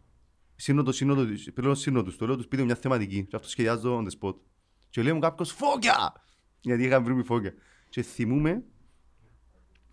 Σύνοδο, 0.60 0.92
σύνοδο, 0.92 1.26
πλέον 1.54 1.76
σύνοδος, 1.76 2.18
το 2.18 2.26
λέω 2.26 2.36
τους 2.36 2.48
πείτε 2.48 2.64
μια 2.64 2.76
θεματική 2.76 3.26
και 3.26 3.36
αυτός 3.36 3.52
σχεδιάζω 3.52 3.98
on 3.98 4.08
the 4.08 4.12
spot. 4.20 4.36
Και 4.90 5.02
λέει 5.02 5.14
μου 5.14 5.20
κάποιος 5.20 5.52
φώκια. 5.52 6.14
Γιατί 6.62 6.84
είχαμε 6.84 7.14
βρει 7.14 7.24
φώκια. 7.24 7.54
Και 7.90 8.02
θυμούμε 8.02 8.64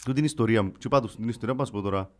τούτη 0.05 0.13
την 0.15 0.25
ιστορία 0.25 0.63
μου. 0.63 0.73
Και 0.73 0.79
είπα 0.87 1.01
τους 1.01 1.17
την 1.17 1.29
ιστορία 1.29 1.55
που 1.55 1.61
να 1.61 1.67
σου 1.67 1.73
πω 1.73 1.81
τώρα. 1.81 2.11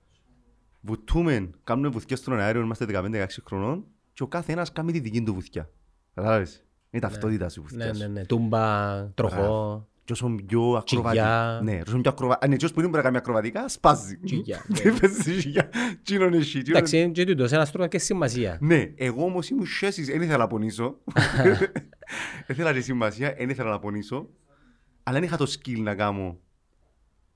Βουτούμε, 0.81 1.51
κάνουμε 1.65 1.89
βουθιές 1.89 2.19
στον 2.19 2.39
αέριο, 2.39 2.63
είμαστε 2.63 2.87
15-16 2.89 3.27
χρονών 3.45 3.85
και 4.13 4.23
ο 4.23 4.27
κάθε 4.27 4.53
ένας 4.53 4.73
κάνει 4.73 4.93
τη 4.93 5.01
δική 5.01 5.23
του 5.23 5.35
βουθιά. 5.35 5.71
Κατάλαβες; 6.15 6.65
Είναι 6.91 7.03
ταυτότητα 7.03 7.49
σου 7.49 7.61
η 7.61 7.63
βουθιά 7.63 7.87
Ναι, 7.87 7.93
σου. 7.93 7.99
ναι, 8.01 8.07
ναι. 8.07 8.25
Τούμπα, 8.27 9.05
τροχό. 9.11 9.89
Και 10.05 10.13
όσο 10.13 10.35
πιο 10.47 10.61
ακροβατικά. 10.61 11.59
Τσιγιά. 11.61 11.61
Ναι, 11.63 11.81
όσο 11.87 11.99
πιο 12.01 12.11
ακροβατικά. 12.11 12.47
Αν 12.47 12.53
έτσι 12.53 12.67
που 12.73 12.79
είναι 12.81 12.89
μπορεί 12.89 12.97
να 12.97 13.03
κάνει 13.03 13.17
ακροβατικά, 13.17 13.69
σπάζει. 13.69 14.17
Τσιγιά, 14.25 14.65
Τι 14.75 14.91
παίζει 14.91 15.21
τσιγιά. 15.39 15.69
Τσίνον 16.03 16.33
εσύ. 16.35 16.49
τσίνον- 16.63 16.69
Εντάξει, 16.69 16.99
είναι 16.99 17.13
και 17.13 17.25
τούτος, 17.25 17.53
ένας 17.53 17.71
τρόπος 17.71 17.89
και 17.91 17.99
σημασία. 17.99 18.59
Ναι, 18.61 18.93
εγώ 18.97 19.25
όμως 19.25 19.49
ήμουν 19.49 19.67
σχέσεις, 19.67 20.07
δεν 20.07 20.21
ήθελα 20.23 20.37
να 20.39 20.47
πονήσω. 20.47 20.97
Ήθελα 22.49 22.73
και 22.73 22.81
σημασία, 22.81 23.35
δεν 23.39 23.49
ήθελα 23.49 23.71
να 23.71 23.79
πονήσω. 23.79 24.29
Αλλά 25.03 25.19
δεν 25.19 25.27
είχα 25.29 25.37
το 25.37 25.47
skill 25.59 25.79
να 25.79 25.95
κάνω 25.95 26.23
τέτοια 26.25 26.39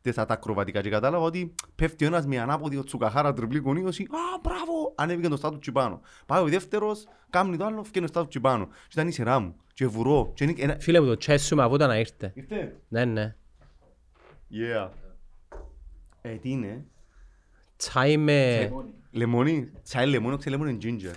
τα 0.03 0.27
ακροβατικά 0.29 0.81
και 0.81 0.91
κατάλαβα 0.91 1.25
ότι 1.25 1.55
πέφτει 1.75 2.05
ο 2.05 2.07
ένας 2.07 2.27
με 2.27 2.39
ανάποδη 2.39 2.85
τσουκαχάρα 2.85 3.33
τριπλή 3.33 3.61
κονίωση 3.61 4.03
«Α, 4.03 4.39
μπράβο!» 4.43 4.95
Ανέβηκε 4.97 5.29
το 5.29 5.37
στάτους 5.37 5.59
τσιπάνω. 5.59 6.01
Πάει 6.27 6.43
ο 6.43 6.47
δεύτερος, 6.47 7.07
κάνει 7.31 7.57
το 7.57 7.65
άλλο, 7.65 7.85
φκένει 7.85 8.05
το 8.07 8.13
στάτους 8.13 8.29
τσιπάνω. 8.29 8.67
Και 8.67 8.73
ήταν 8.93 9.09
η 9.09 9.13
σειρά 9.13 9.39
μου. 9.39 9.57
Και 9.75 9.87
βουρώ. 9.87 10.33
Και 10.35 10.45
είναι- 10.45 10.55
ένα- 10.59 10.77
Φίλε 10.81 11.01
μου, 11.01 11.07
το 11.07 11.17
τσέσουμε 11.17 11.63
από 11.63 11.75
όταν 11.75 11.89
να 11.89 11.99
ήρθε. 11.99 12.33
Ήρθε; 12.35 12.77
Ναι, 12.89 13.05
ναι. 13.05 13.37
Yeah. 14.53 14.89
Ε, 16.23 16.35
τι 16.35 16.51
είναι; 16.51 16.85
Τσάι 17.77 18.17
με... 18.17 18.71
Λεμόνι, 19.11 19.71
τσάι 19.83 20.07
λεμόνι, 20.07 20.37
ξέρει 20.37 20.57
λεμόνι 20.57 20.79
είναι 20.83 20.99
ginger. 21.11 21.15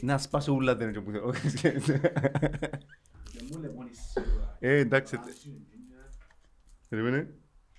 Να 0.00 0.18
σπάσω 0.18 0.52
ούλα 0.52 0.76
δεν 0.76 0.88
είναι 0.88 1.00
που 1.00 1.10
θέλω. 1.10 1.34
Ε, 4.58 4.76
εντάξει. 4.78 5.18
Περίμενε. 6.88 7.34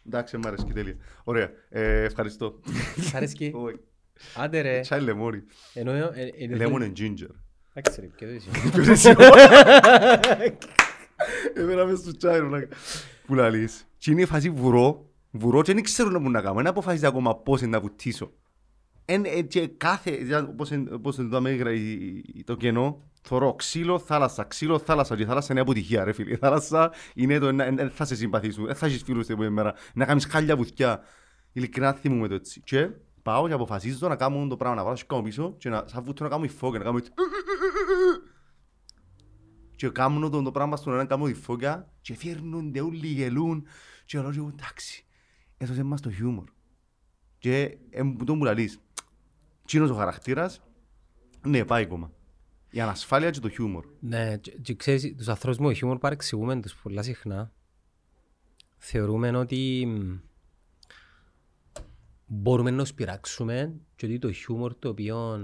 Εντάξει, 0.08 0.38
μ' 0.38 0.48
αρέσει 0.48 0.64
και 0.66 0.74
τέλεια. 0.74 0.96
Ωραία. 1.24 1.50
Ε, 1.70 2.04
ευχαριστώ. 2.04 2.60
Σ' 3.00 3.14
αρέσκει. 3.16 3.52
Όχι. 3.66 3.80
Άντε 4.36 4.62
ρε. 4.62 4.80
Τσάι 4.80 5.02
λεμόνι. 5.02 5.42
Ενώ... 5.74 5.92
ε, 5.92 6.12
ε, 6.38 6.44
ε, 6.46 6.56
Λεμόνι 6.56 6.86
είναι 6.86 6.94
ginger. 6.98 7.30
Εντάξει 7.74 8.02
ρε, 8.02 8.08
και 8.16 8.26
το 8.26 8.32
είσαι. 8.92 9.16
Εμένα 11.54 11.86
μες 11.86 12.00
στο 12.00 12.18
τσάι, 12.18 12.40
ρε, 12.40 12.68
που 13.26 13.34
λαλείς. 13.36 13.88
Και 13.98 14.12
είναι 14.12 14.22
η 14.22 14.26
φάση 14.26 14.50
βουρώ, 14.50 15.10
βουρώ 15.32 15.62
και 15.62 15.74
δεν 15.74 15.84
ξέρω 15.84 16.10
να 16.10 16.20
μου 16.20 16.30
να 16.30 16.42
κάνω. 16.42 16.56
Δεν 16.56 16.68
αποφασίζει 16.68 17.06
ακόμα 17.06 17.36
πώς 17.38 17.62
είναι 17.62 17.70
να 17.70 17.80
βουτήσω. 17.80 18.32
Εν, 19.06 19.26
ε, 19.26 19.42
και 19.42 19.68
κάθε, 19.68 20.12
δηλαδή, 20.12 20.50
όπως, 20.52 20.72
είναι- 20.72 20.94
όπως 20.94 21.18
είναι 21.18 21.30
το, 21.30 21.42
μέγρα, 21.42 21.72
η- 21.72 22.18
η- 22.34 22.44
το 22.46 22.56
κενό, 22.56 23.11
θωρώ 23.22 23.54
ξύλο, 23.54 24.00
θάλασσα, 24.00 24.44
ξύλο, 24.44 24.80
θάλασσα. 24.80 25.16
Και 25.16 25.22
η 25.22 25.26
θάλασσα 25.26 25.52
είναι 25.52 25.62
αποτυχία, 25.62 26.04
ρε 26.04 26.12
φίλε. 26.12 26.32
Η 26.32 26.36
θάλασσα 26.36 26.92
είναι 27.14 27.40
το, 27.40 27.56
δεν 27.56 27.90
θα 27.90 28.06
σε 28.06 28.16
συμπαθήσουν, 28.16 28.66
δεν 28.66 28.76
θα 28.76 28.86
έχεις 28.86 29.04
φίλους 29.04 29.26
την 29.26 29.34
επόμενη 29.34 29.54
μέρα. 29.54 29.74
Να 29.94 30.06
κάνεις 30.06 30.26
χάλια 30.26 30.56
βουθιά. 30.56 31.04
Ειλικρινά 31.52 31.94
θυμούμαι 31.94 32.28
το 32.28 32.34
έτσι. 32.34 32.62
Και 32.62 32.90
πάω 33.22 33.48
και 33.48 33.54
αποφασίζω 33.54 34.08
να 34.08 34.16
κάνω 34.16 34.48
το 34.48 34.58
πράγμα, 34.58 34.76
να 34.76 34.84
βάλω 34.84 34.98
κάνω 35.08 35.22
πίσω 35.22 35.56
και 35.58 35.70
να, 35.70 35.84
σαν 35.88 36.04
βούτω 36.04 36.24
να 36.24 36.30
κάνω 36.30 36.44
υφό 36.44 36.72
και 36.72 36.78
να 36.78 36.84
κάνω 36.84 36.98
έτσι. 36.98 37.12
Και 39.76 39.90
κάνω 39.90 40.30
το, 40.30 40.42
το 40.42 40.52
πράγμα 40.52 40.76
στον 40.76 40.94
έναν 40.94 41.08
κάνω 41.08 41.26
τη 41.26 41.34
φώκια 41.34 41.92
και 42.02 42.16
φέρνονται 42.16 42.82
όλοι 42.82 43.08
γελούν 43.08 43.68
και 44.06 44.20
λέω 44.20 44.32
εγώ 44.36 44.48
εντάξει, 44.48 45.06
έδωσε 45.58 45.84
μας 45.84 46.02
το 46.02 46.12
χιούμορ. 46.12 46.50
Και 47.38 47.78
ε, 47.90 48.02
το 48.26 48.36
μου 48.36 48.44
λαλείς, 48.44 48.80
τσίνος 49.66 49.90
ο 49.90 49.96
χαρακτήρας, 49.96 50.62
ναι 51.42 51.66
πάει 51.66 51.84
ακόμα. 51.84 52.12
Η 52.72 52.82
ανασφάλεια 52.82 53.30
και 53.30 53.40
το 53.40 53.50
χιούμορ. 53.50 53.86
Ναι, 54.00 54.38
και- 54.38 54.58
και 54.62 54.76
ξέρεις, 54.76 55.16
τους 55.18 55.28
ανθρώπους 55.28 55.60
με 55.60 55.68
το 55.68 55.74
χιούμορ 55.74 55.98
παρεξηγούμε 55.98 56.62
τους 56.62 56.76
πολλά 56.76 57.02
συχνά. 57.04 57.52
Θεωρούμε 58.78 59.38
ότι 59.38 59.86
μ, 59.88 60.18
μπορούμε 62.26 62.72
να 62.72 62.84
τους 62.84 62.94
πειράξουμε 62.94 63.74
και 63.96 64.06
ότι 64.06 64.20
το 64.20 64.32
χιούμορ 64.32 64.76
το 64.76 64.90
οποίο 64.90 65.40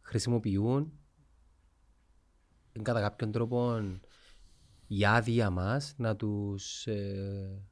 χρησιμοποιούν 0.00 0.92
είναι 2.72 2.84
κατά 2.84 3.00
κάποιον 3.00 3.32
τρόπο 3.32 3.80
η 4.86 5.04
άδεια 5.04 5.50
μας 5.50 5.94
να 5.96 6.16
τους 6.16 6.86
ε, 6.86 7.62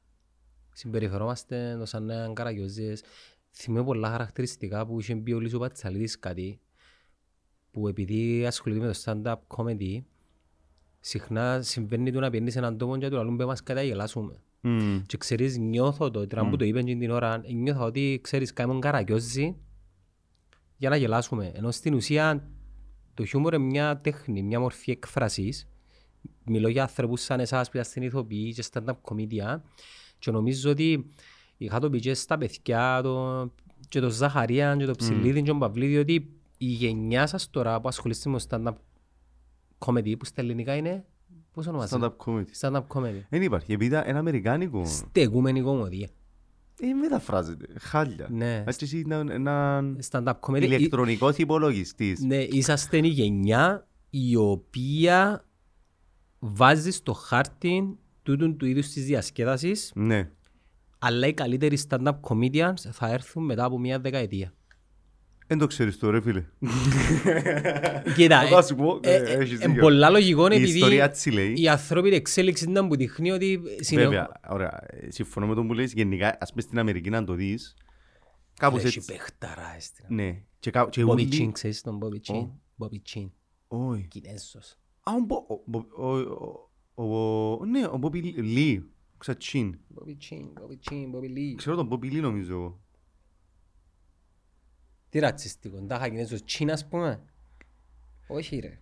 συμπεριφερόμαστε 0.73 1.73
ως 1.73 1.93
αν 1.93 2.03
είναι 2.03 2.31
καραγιόζες. 2.33 3.03
Θυμάμαι 3.51 3.85
πολλά 3.85 4.09
χαρακτηριστικά 4.09 4.85
που 4.85 4.99
είχε 4.99 5.15
πει 5.15 5.31
ο 5.31 5.39
Λίσο 5.39 5.59
Πατσαλίδης 5.59 6.19
κάτι 6.19 6.61
που 7.71 7.87
επειδή 7.87 8.45
ασχολείται 8.45 8.85
με 8.85 8.93
το 8.93 8.99
stand-up 9.03 9.57
comedy 9.57 10.01
συχνά 10.99 11.61
συμβαίνει 11.61 12.11
του 12.11 12.19
να 12.19 12.29
πιένεις 12.29 12.53
σε 12.53 12.59
έναν 12.59 12.77
τόπο 12.77 12.97
και 12.97 13.09
του 13.09 13.15
λαλούν 13.15 13.37
πέ 13.37 13.45
μας 13.45 13.63
κατά 13.63 13.83
γελάσουμε. 13.83 14.41
Mm. 14.63 15.01
Και 15.05 15.17
ξέρεις, 15.17 15.57
νιώθω 15.57 16.11
το, 16.11 16.27
τώρα 16.27 16.49
που 16.49 16.55
το 16.55 16.65
είπαν 16.65 16.85
την 16.85 17.11
ώρα, 17.11 17.41
νιώθω 17.53 17.85
ότι 17.85 18.19
ξέρεις, 18.23 18.53
κάνουμε 18.53 18.79
καραγιόζι 18.79 19.55
για 20.77 20.89
να 20.89 20.95
γελάσουμε. 20.95 21.51
Ενώ 21.55 21.71
στην 21.71 21.93
ουσία 21.93 22.49
το 23.13 23.25
χιούμορ 23.25 23.53
είναι 23.53 23.63
μια 23.63 23.97
τέχνη, 23.97 24.43
μια 24.43 24.59
μορφή 24.59 24.91
εκφρασής. 24.91 25.67
Μιλώ 26.45 26.67
για 26.67 26.81
άνθρωπους 26.81 27.21
σαν 27.21 27.39
εσάς 27.39 27.69
που 27.69 27.77
είστε 27.77 28.05
ηθοποιοί 28.05 28.53
και 28.53 28.63
stand-up 28.71 28.95
comedian 29.01 29.61
και 30.19 30.31
νομίζω 30.31 30.71
ότι 30.71 31.09
είχα 31.57 31.79
το 31.79 31.89
πει 31.89 31.99
και 31.99 32.13
στα 32.13 32.37
παιδιά 32.37 33.01
το, 33.03 33.47
και 33.89 33.99
το 33.99 34.09
Ζαχαρία 34.09 34.75
και 34.75 34.85
το 34.85 34.95
Ψηλίδη 34.95 35.41
και 35.41 35.47
τον 35.47 35.59
Παυλίδη 35.59 35.97
ότι 35.97 36.38
η 36.61 36.65
γενιά 36.65 37.27
σας 37.27 37.49
τώρα 37.49 37.81
που 37.81 37.87
ασχολείστε 37.87 38.29
με 38.29 38.37
το 38.39 38.45
stand-up 38.49 38.73
comedy 39.87 40.17
που 40.19 40.25
στα 40.25 40.41
ελληνικά 40.41 40.75
είναι 40.75 41.05
πώς 41.51 41.67
ονομάζεται. 41.67 42.07
Stand-up 42.11 42.25
comedy. 42.25 42.45
Stand-up 42.59 42.83
comedy. 42.87 43.21
Δεν 43.29 43.41
υπάρχει, 43.41 43.73
επειδή 43.73 43.95
είναι 44.07 44.17
αμερικάνικο. 44.17 44.85
Στεγούμενη 44.85 45.61
κομμωδία. 45.61 46.07
Ε, 46.81 46.93
μεταφράζεται, 46.93 47.65
χάλια. 47.79 48.27
Ναι. 48.31 48.63
Έτσι 48.67 48.85
εσύ 48.85 48.99
είναι 48.99 49.15
έναν 49.15 49.99
Stand-up 50.11 50.33
comedy. 50.39 50.61
ηλεκτρονικός 50.61 51.37
υπολογιστής. 51.37 52.19
Ναι, 52.19 52.37
είσαστε 52.43 52.97
η 52.97 53.07
γενιά 53.07 53.87
η 54.09 54.35
οποία 54.35 55.45
βάζει 56.39 56.91
στο 56.91 57.13
χάρτη 57.13 57.97
τούτου 58.23 58.55
του 58.55 58.65
είδους 58.65 58.87
της 58.89 59.05
διασκέδασης 59.05 59.91
Ναι. 59.95 60.29
αλλά 60.99 61.27
οι 61.27 61.33
καλύτεροι 61.33 61.77
stand-up 61.89 62.19
comedians 62.21 62.73
θα 62.91 63.07
έρθουν 63.11 63.45
μετά 63.45 63.63
από 63.63 63.79
μια 63.79 63.99
δεκαετία. 63.99 64.53
Δεν 65.49 65.57
το 65.57 65.67
ξέρεις 65.67 65.97
το 65.97 66.09
ρε 66.09 66.21
φίλε. 66.21 66.45
Κοίτα, 68.15 68.47
Θα 68.47 68.61
σου 68.61 68.75
πω, 68.75 68.99
ε, 69.03 69.13
ε, 69.15 69.15
ε, 69.31 69.33
έχεις 69.37 69.59
ε, 69.61 69.67
δίκιο. 69.67 69.81
πολλά 69.81 70.09
λογικό 70.09 70.43
Η 70.43 70.55
επειδή 70.55 70.73
ιστορία 70.77 71.03
έτσι 71.03 71.31
λέει. 71.31 71.53
η 71.57 71.67
ανθρώπινη 71.67 72.15
εξέλιξη 72.15 72.69
ήταν 72.69 72.87
που 72.87 72.95
δείχνει 72.95 73.31
ότι 73.31 73.59
συνεχ- 73.79 74.07
Βέβαια, 74.07 74.31
ωραία. 74.49 74.79
Ε, 74.87 75.11
Συμφωνώ 75.11 75.47
με 75.47 75.55
τον 75.55 75.67
που 75.67 75.73
λες. 75.73 75.93
Γενικά, 75.93 76.37
ας 76.39 76.49
πούμε 76.49 76.61
στην 76.61 76.79
Αμερική 76.79 77.09
να 77.09 77.23
το 77.23 77.33
δεις. 77.33 77.75
Κάπως 78.59 78.83
Έχει 78.83 78.97
έτσι. 78.97 79.11
παιχταρά 79.13 79.75
στην 79.79 80.05
Ναι. 80.07 80.41
Και 80.59 80.71
κάπου- 80.71 80.91
και 80.91 81.03
Bobby 81.03 81.09
ούλοι- 81.09 81.33
Chin, 81.33 81.49
ξέρεις 81.51 81.81
τον 81.81 81.99
Bobby 82.01 82.31
Chin; 82.31 82.35
Ω. 82.35 82.59
Bobby 82.77 83.17
Chin, 83.17 83.29
Όχι. 83.67 84.07
Κινέζος. 84.07 84.77
Α, 85.03 85.11
ο 85.13 85.19
Μπο- 85.25 85.45
ο- 85.47 86.05
ο- 86.05 86.17
ο- 86.95 87.03
ο- 87.03 87.51
ο- 87.51 87.65
Ναι, 87.65 87.85
ο 87.91 87.97
Μπόμπι 87.97 88.19
Λί. 88.21 88.89
Ξατσίν. 89.17 89.77
Bobby 89.95 90.09
Chin, 90.09 90.43
Bobby 90.43 90.91
Chin, 90.91 91.05
Bobby 91.15 91.29
Lee. 91.37 91.53
Ξέρω 91.55 91.75
τον 91.75 91.85
Μπόμπι 91.85 92.07
Λί 92.07 92.19
νομίζω 92.19 92.53
εγώ. 92.53 92.79
Τι 95.09 95.19
ρατσιστικό, 95.19 95.77
τάχα 95.87 96.09
Κινέζος 96.09 96.39
Chin 96.49 96.67
ας 96.71 96.87
πούμε. 96.87 97.19
Όχι 98.27 98.59
ρε, 98.59 98.79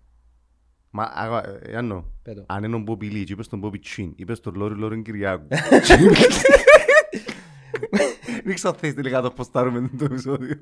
Μα, 0.89 1.03
αγα- 1.13 1.47
ε, 1.47 1.71
Ιάννο, 1.71 2.11
πέτω. 2.23 2.43
αν 2.47 2.63
είναι 2.63 2.75
ο 2.75 2.79
Μπόμπι 2.79 3.09
Λί 3.09 3.23
και 3.23 3.33
είπες 3.33 3.47
τον 3.47 3.59
Μπόμπι 3.59 3.79
Τσίν, 3.79 4.13
είπες 4.15 4.39
τον 4.39 4.55
Λόρι 4.55 4.75
Λόριν 4.75 5.03
Κυριάκου. 5.03 5.47
Δεν 8.43 8.55
ξέρω 8.55 8.73
αν 8.73 8.79
θες 8.79 8.93
τελικά 8.93 9.21
το 9.21 9.31
ποστάρουμε 9.31 9.89
το 9.97 10.05
επεισόδιο. 10.05 10.57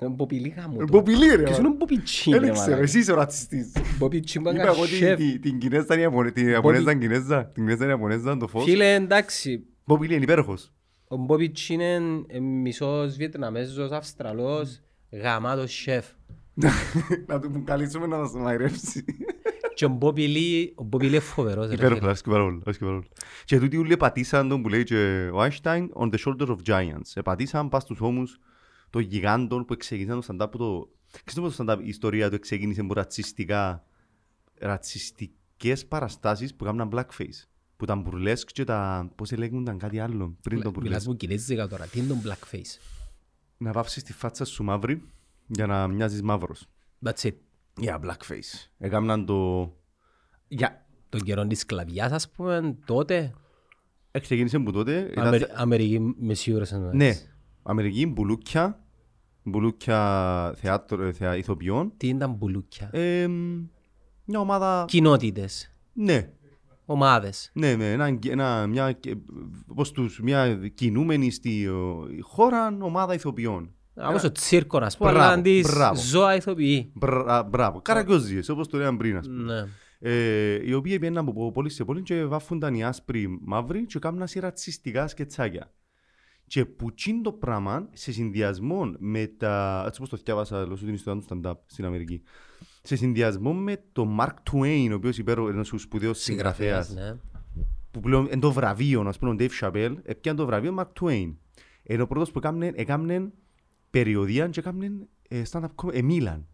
Είναι 0.00 0.14
Bobby 0.18 0.32
Lee 0.32 0.52
γάμο 0.56 0.78
του. 0.78 0.84
Μπόμπι 0.90 1.16
Λί 1.16 1.36
ρε. 1.36 1.42
Ποιος 1.42 1.58
είναι 1.58 1.68
ο 1.68 1.76
Bobby 1.80 1.92
Chin 1.92 2.30
Δεν 2.30 2.40
ρε 2.40 2.50
ξέρω, 2.50 2.64
μαλάκα. 2.64 2.82
εσύ 2.82 2.98
είσαι 2.98 3.12
ο 3.12 3.14
ρατσιστής. 3.14 3.72
Bobby 4.00 4.14
Chin 4.14 4.28
Είπα 4.34 4.40
μπαγκα 4.40 4.66
εγώ 4.66 4.84
την- 4.86 4.96
σεφ. 4.96 5.18
την- 5.18 5.40
την 5.40 5.58
Κινέζα 5.58 5.86
είναι 5.94 6.02
Ιαπωνε- 6.02 6.32
την 6.34 6.48
Ιαπωνέζα 6.48 6.90
είναι 6.90 7.00
Κινέζα. 7.00 7.44
Την 7.46 7.62
Κινέζα 7.64 7.82
είναι 7.84 7.92
Ιαπωνέζα, 7.92 8.36
το 8.36 8.46
φως. 8.48 8.64
Φίλε 8.64 8.94
εντάξει, 8.94 9.66
Μπόμπι 9.84 10.06
Λί 10.06 10.14
είναι 10.14 10.22
υπέροχος. 10.22 10.72
Ο 11.08 11.16
Bobby 11.28 11.48
Chin 11.48 11.68
είναι 11.68 12.24
ε, 12.26 12.40
μισός 12.40 13.16
Βιετναμέζος, 13.16 13.90
Αυστραλός, 13.90 14.80
γαμάτος 15.10 15.72
σεφ. 15.72 16.06
Να 17.26 17.40
του 17.40 17.62
καλήσουμε 17.64 18.06
να 18.06 18.16
μας 18.16 18.32
μαγειρεύσει. 18.32 19.04
Και 19.74 19.84
ο 19.84 19.98
Bobby 20.00 20.36
Lee, 20.36 20.68
ο 20.74 20.88
Bobby 20.90 21.00
Lee 21.00 21.04
είναι 21.04 21.20
φοβερός 21.20 21.68
ρε 21.68 21.74
Υπέροχος, 21.74 21.98
φίλε. 21.98 22.08
αρέσκει 22.08 22.30
πάρα 22.30 22.44
πολύ, 22.44 22.60
αρέσκει 22.62 22.84
πάρα 22.84 22.96
πολύ. 22.96 23.08
Και 23.44 23.58
τούτοι 23.58 23.76
όλοι 23.76 23.96
πατήσαν 23.96 24.48
τον 24.48 24.62
που 24.62 24.68
λέει 24.68 24.84
και 24.84 25.30
ο 25.32 25.42
Einstein 25.42 25.88
on 25.94 26.10
the 26.10 26.18
shoulders 26.24 26.48
of 26.48 26.56
giants. 26.66 27.10
Επατήσαν 27.14 27.68
πας 27.68 27.82
στους 27.82 28.00
ώμους 28.00 28.38
των 28.90 29.02
γιγάντων 29.02 29.64
που 29.64 29.76
ξεκίνησαν 29.76 30.20
το 30.20 30.26
stand-up 30.30 30.50
που 30.50 30.58
το... 30.58 30.90
Ξέρετε 31.24 31.46
πως 31.46 31.56
το 31.56 31.64
stand-up 31.68 31.78
η 31.84 31.88
ιστορία 31.88 32.30
του 32.30 32.38
ξεκίνησε 32.38 32.80
από 32.80 32.94
ρατσιστικά, 32.94 33.84
ρατσιστικές 34.58 35.86
παραστάσεις 35.86 36.54
που 36.54 36.64
έκαναν 36.64 36.90
blackface. 36.92 37.48
Που 37.76 37.84
ήταν 37.84 38.00
μπουρλέσκ 38.00 38.48
και 38.52 38.64
τα... 38.64 39.10
πώς 39.16 39.30
λέγονταν 39.36 39.78
κάτι 39.78 39.98
άλλο 40.00 40.36
πριν 40.42 40.60
το 40.62 40.68
Μιλάς 40.70 40.82
μπουρλέσκ. 40.82 41.08
μου 41.08 41.16
κινέζικα 41.16 41.68
τώρα, 41.68 41.86
τι 41.86 41.98
είναι 41.98 42.08
το 42.08 42.16
blackface; 42.24 42.80
Να 43.56 43.72
βάψεις 43.72 44.02
τη 44.02 44.12
φάτσα 44.12 44.44
σου 44.44 44.64
μαύρη 44.64 45.02
για 45.46 45.66
να 45.66 45.88
μοιάζεις 45.88 46.22
μαύρος. 46.22 46.66
That's 47.06 47.26
it. 47.26 47.34
Για 47.78 48.00
blackface. 48.04 48.68
Έκαναν 48.78 49.26
το... 49.26 49.72
Για... 50.48 50.86
Τον 51.08 51.20
καιρό 51.20 51.46
της 51.46 51.58
σκλαβιάς 51.58 52.12
ας 52.12 52.30
πούμε, 52.30 52.76
τότε, 52.84 53.32
Ξεκίνησε 54.20 54.58
που 54.58 54.72
τότε. 54.72 55.08
ήταν 55.10 55.26
Αμερι- 55.26 55.50
Αμερική 55.54 56.14
με 56.18 56.34
σίγουρες 56.34 56.72
εννοείς. 56.72 56.94
Ναι, 56.94 57.12
Αμερική, 57.62 58.06
μπουλούκια, 58.06 58.84
μπουλούκια 59.42 60.52
θεάτρο, 60.56 61.12
θεα, 61.12 61.36
ηθοποιών. 61.36 61.92
Τι 61.96 62.08
ήταν 62.08 62.32
μπουλούκια; 62.32 62.90
Ε, 62.92 63.26
μια 64.24 64.40
ομάδα, 64.40 64.84
Κοινότητες, 64.88 65.72
ναι, 65.92 66.32
ομάδες. 66.86 67.50
ναι, 67.52 67.76
με 67.76 67.92
ένα, 67.92 68.18
ένα, 68.28 68.66
μια, 68.66 68.98
πώς 69.74 69.92
τους, 69.92 70.20
μια 70.20 70.70
κινούμενη 70.74 71.30
στη 71.30 71.66
ο, 71.68 72.06
η 72.16 72.20
χώρα 72.20 72.76
ομάδα 72.80 73.14
ηθοποιών. 73.14 73.70
Όπως 74.08 74.24
ο 74.24 74.32
τσίρκο 74.32 74.78
να 74.78 74.90
πούμε, 74.98 75.10
Μπράβο, 75.10 75.24
αλλά 75.24 75.34
αντί 75.34 75.60
μπράβο. 75.60 76.00
ζώα 76.00 76.34
ηθοποιεί. 76.34 76.90
Μπρα, 76.94 77.42
μπράβο, 77.42 77.80
καραγκιόζιες, 77.80 78.48
όπως 78.48 78.68
το 78.68 78.76
λέγαν 78.76 78.96
πριν, 78.96 79.16
ας 79.16 79.26
πούμε. 79.26 79.54
Ναι. 79.54 79.68
Ε, 79.98 80.60
οι 80.68 80.72
οποίοι 80.72 80.98
πήγαιναν 80.98 81.28
από 81.28 81.52
πόλη 81.52 81.70
σε 81.70 81.84
πόλη 81.84 82.02
και 82.02 82.24
βάφουνταν 82.24 82.74
οι 82.74 82.84
άσπροι 82.84 83.38
μαύροι 83.40 83.86
και 83.86 83.98
κάμουν 83.98 84.26
σε 84.26 84.40
ρατσιστικά 84.40 85.08
σκετσάκια. 85.08 85.72
Και 86.46 86.64
που 86.64 86.94
τσιν 86.94 87.22
το 87.22 87.32
πράγμα 87.32 87.88
σε 87.92 88.12
συνδυασμό 88.12 88.94
με 88.98 89.26
τα. 89.26 89.82
Έτσι 89.86 89.98
όπως 90.02 90.10
το 90.10 90.16
διάβασα, 90.24 90.60
λόγω 90.60 90.74
την 90.74 90.94
ιστορία 90.94 91.22
του 91.22 91.26
stand-up 91.30 91.54
στην 91.66 91.84
Αμερική. 91.84 92.22
Σε 92.86 92.96
συνδυασμό 92.96 93.54
με 93.54 93.82
το 93.92 94.16
Mark 94.20 94.34
Twain, 94.52 94.88
ο 94.90 94.94
οποίος 94.94 95.18
υπέροχος 95.18 95.52
ένας 95.52 95.72
σπουδαίος 95.76 96.18
συγγραφέας, 96.18 96.94
ναι. 96.94 97.16
που 97.90 98.00
πλέον 98.00 98.24
είναι 98.24 98.38
το 98.38 98.52
βραβείο, 98.52 99.00
ας 99.00 99.18
πούμε, 99.18 99.30
ο 99.30 99.36
Dave 99.38 99.50
Chappelle, 99.60 99.96
έπιανε 100.02 100.38
το 100.38 100.46
βραβείο 100.46 100.74
Mark 100.78 101.00
Twain. 101.00 101.34
Είναι 101.82 102.02
ο 102.02 102.06
πρώτος 102.06 102.30
που 102.30 102.38
έκαμνε, 102.38 102.72
έκαμνε 102.74 103.32
περιοδία 103.90 104.48
και 104.48 104.60
έκαμνε 104.60 104.90
ε, 105.28 105.42
stand-up 105.50 105.74
comedy, 105.74 105.94
εμίλαν. 105.94 106.46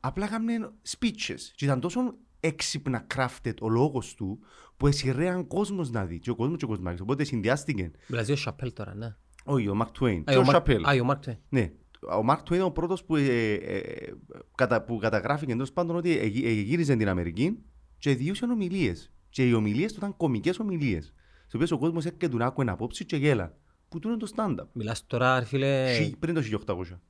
Απλά 0.00 0.24
έκαμνε 0.24 0.70
speeches 0.88 1.40
και 1.54 1.64
ήταν 1.64 1.80
τόσο 1.80 2.00
έξυπνα 2.40 3.06
crafted 3.14 3.54
ο 3.60 3.68
λόγος 3.68 4.14
του 4.14 4.38
που 4.76 4.86
εσυρρέαν 4.86 5.46
κόσμος 5.46 5.90
να 5.90 6.04
δει 6.04 6.18
και 6.18 6.30
ο 6.30 6.34
κόσμος 6.34 6.58
και 6.58 6.64
ο 6.64 6.68
κοσμάκης. 6.68 7.00
Οπότε 7.00 7.24
συνδυάστηκε. 7.24 7.90
Μιλάς 8.06 8.24
για 8.24 8.34
ο 8.34 8.36
Σαπέλ 8.36 8.72
τώρα, 8.72 8.94
ναι. 8.94 9.14
Όχι, 9.44 9.68
ο 9.68 9.76
Mark 9.82 10.02
Twain 10.02 10.22
Α, 10.24 10.32
και 10.32 10.38
ο 10.38 10.44
Mark- 10.46 10.54
Chappelle. 10.54 10.82
Α, 10.82 10.92
ο 11.02 11.06
Mark 11.10 11.28
Twain. 11.28 11.36
Ναι. 11.48 11.72
Ο 12.10 12.24
Mark 12.30 12.38
Twain 12.38 12.54
είναι 12.54 12.62
ο 12.62 12.70
πρώτος 12.70 13.04
που, 13.04 13.16
ε, 13.16 13.52
ε, 13.54 14.12
κατα, 14.54 14.82
που 14.82 14.98
καταγράφηκε 14.98 15.52
εντός 15.52 15.72
πάντων 15.72 15.96
ότι 15.96 16.18
ε, 16.18 16.22
ε, 16.22 16.50
γύριζε 16.52 16.96
την 16.96 17.08
Αμερική 17.08 17.58
και 17.98 18.14
διούσαν 18.14 18.50
ομιλίες. 18.50 19.12
Και 19.28 19.48
οι 19.48 19.52
ομιλίες 19.52 19.92
του 19.92 19.98
ήταν 19.98 20.16
κομικές 20.16 20.58
ομιλίες. 20.58 21.14
Στις 21.40 21.54
οποίες 21.54 21.70
ο 21.70 21.78
κόσμος 21.78 22.04
έρχεται 22.04 22.36
να 22.36 22.46
άκουε 22.46 22.70
απόψη 22.70 23.04
και 23.04 23.16
γέλα. 23.16 23.56
Που 23.88 23.98
του 23.98 24.08
είναι 24.08 24.16
το 24.16 24.32
stand-up. 24.36 24.66
Μιλάς 24.72 25.06
τώρα, 25.06 25.38
ρε 25.38 25.44
φίλε, 25.44 25.92
Χι- 25.94 26.16
πριν 26.16 26.34
το 26.34 26.40
1800. 26.66 27.00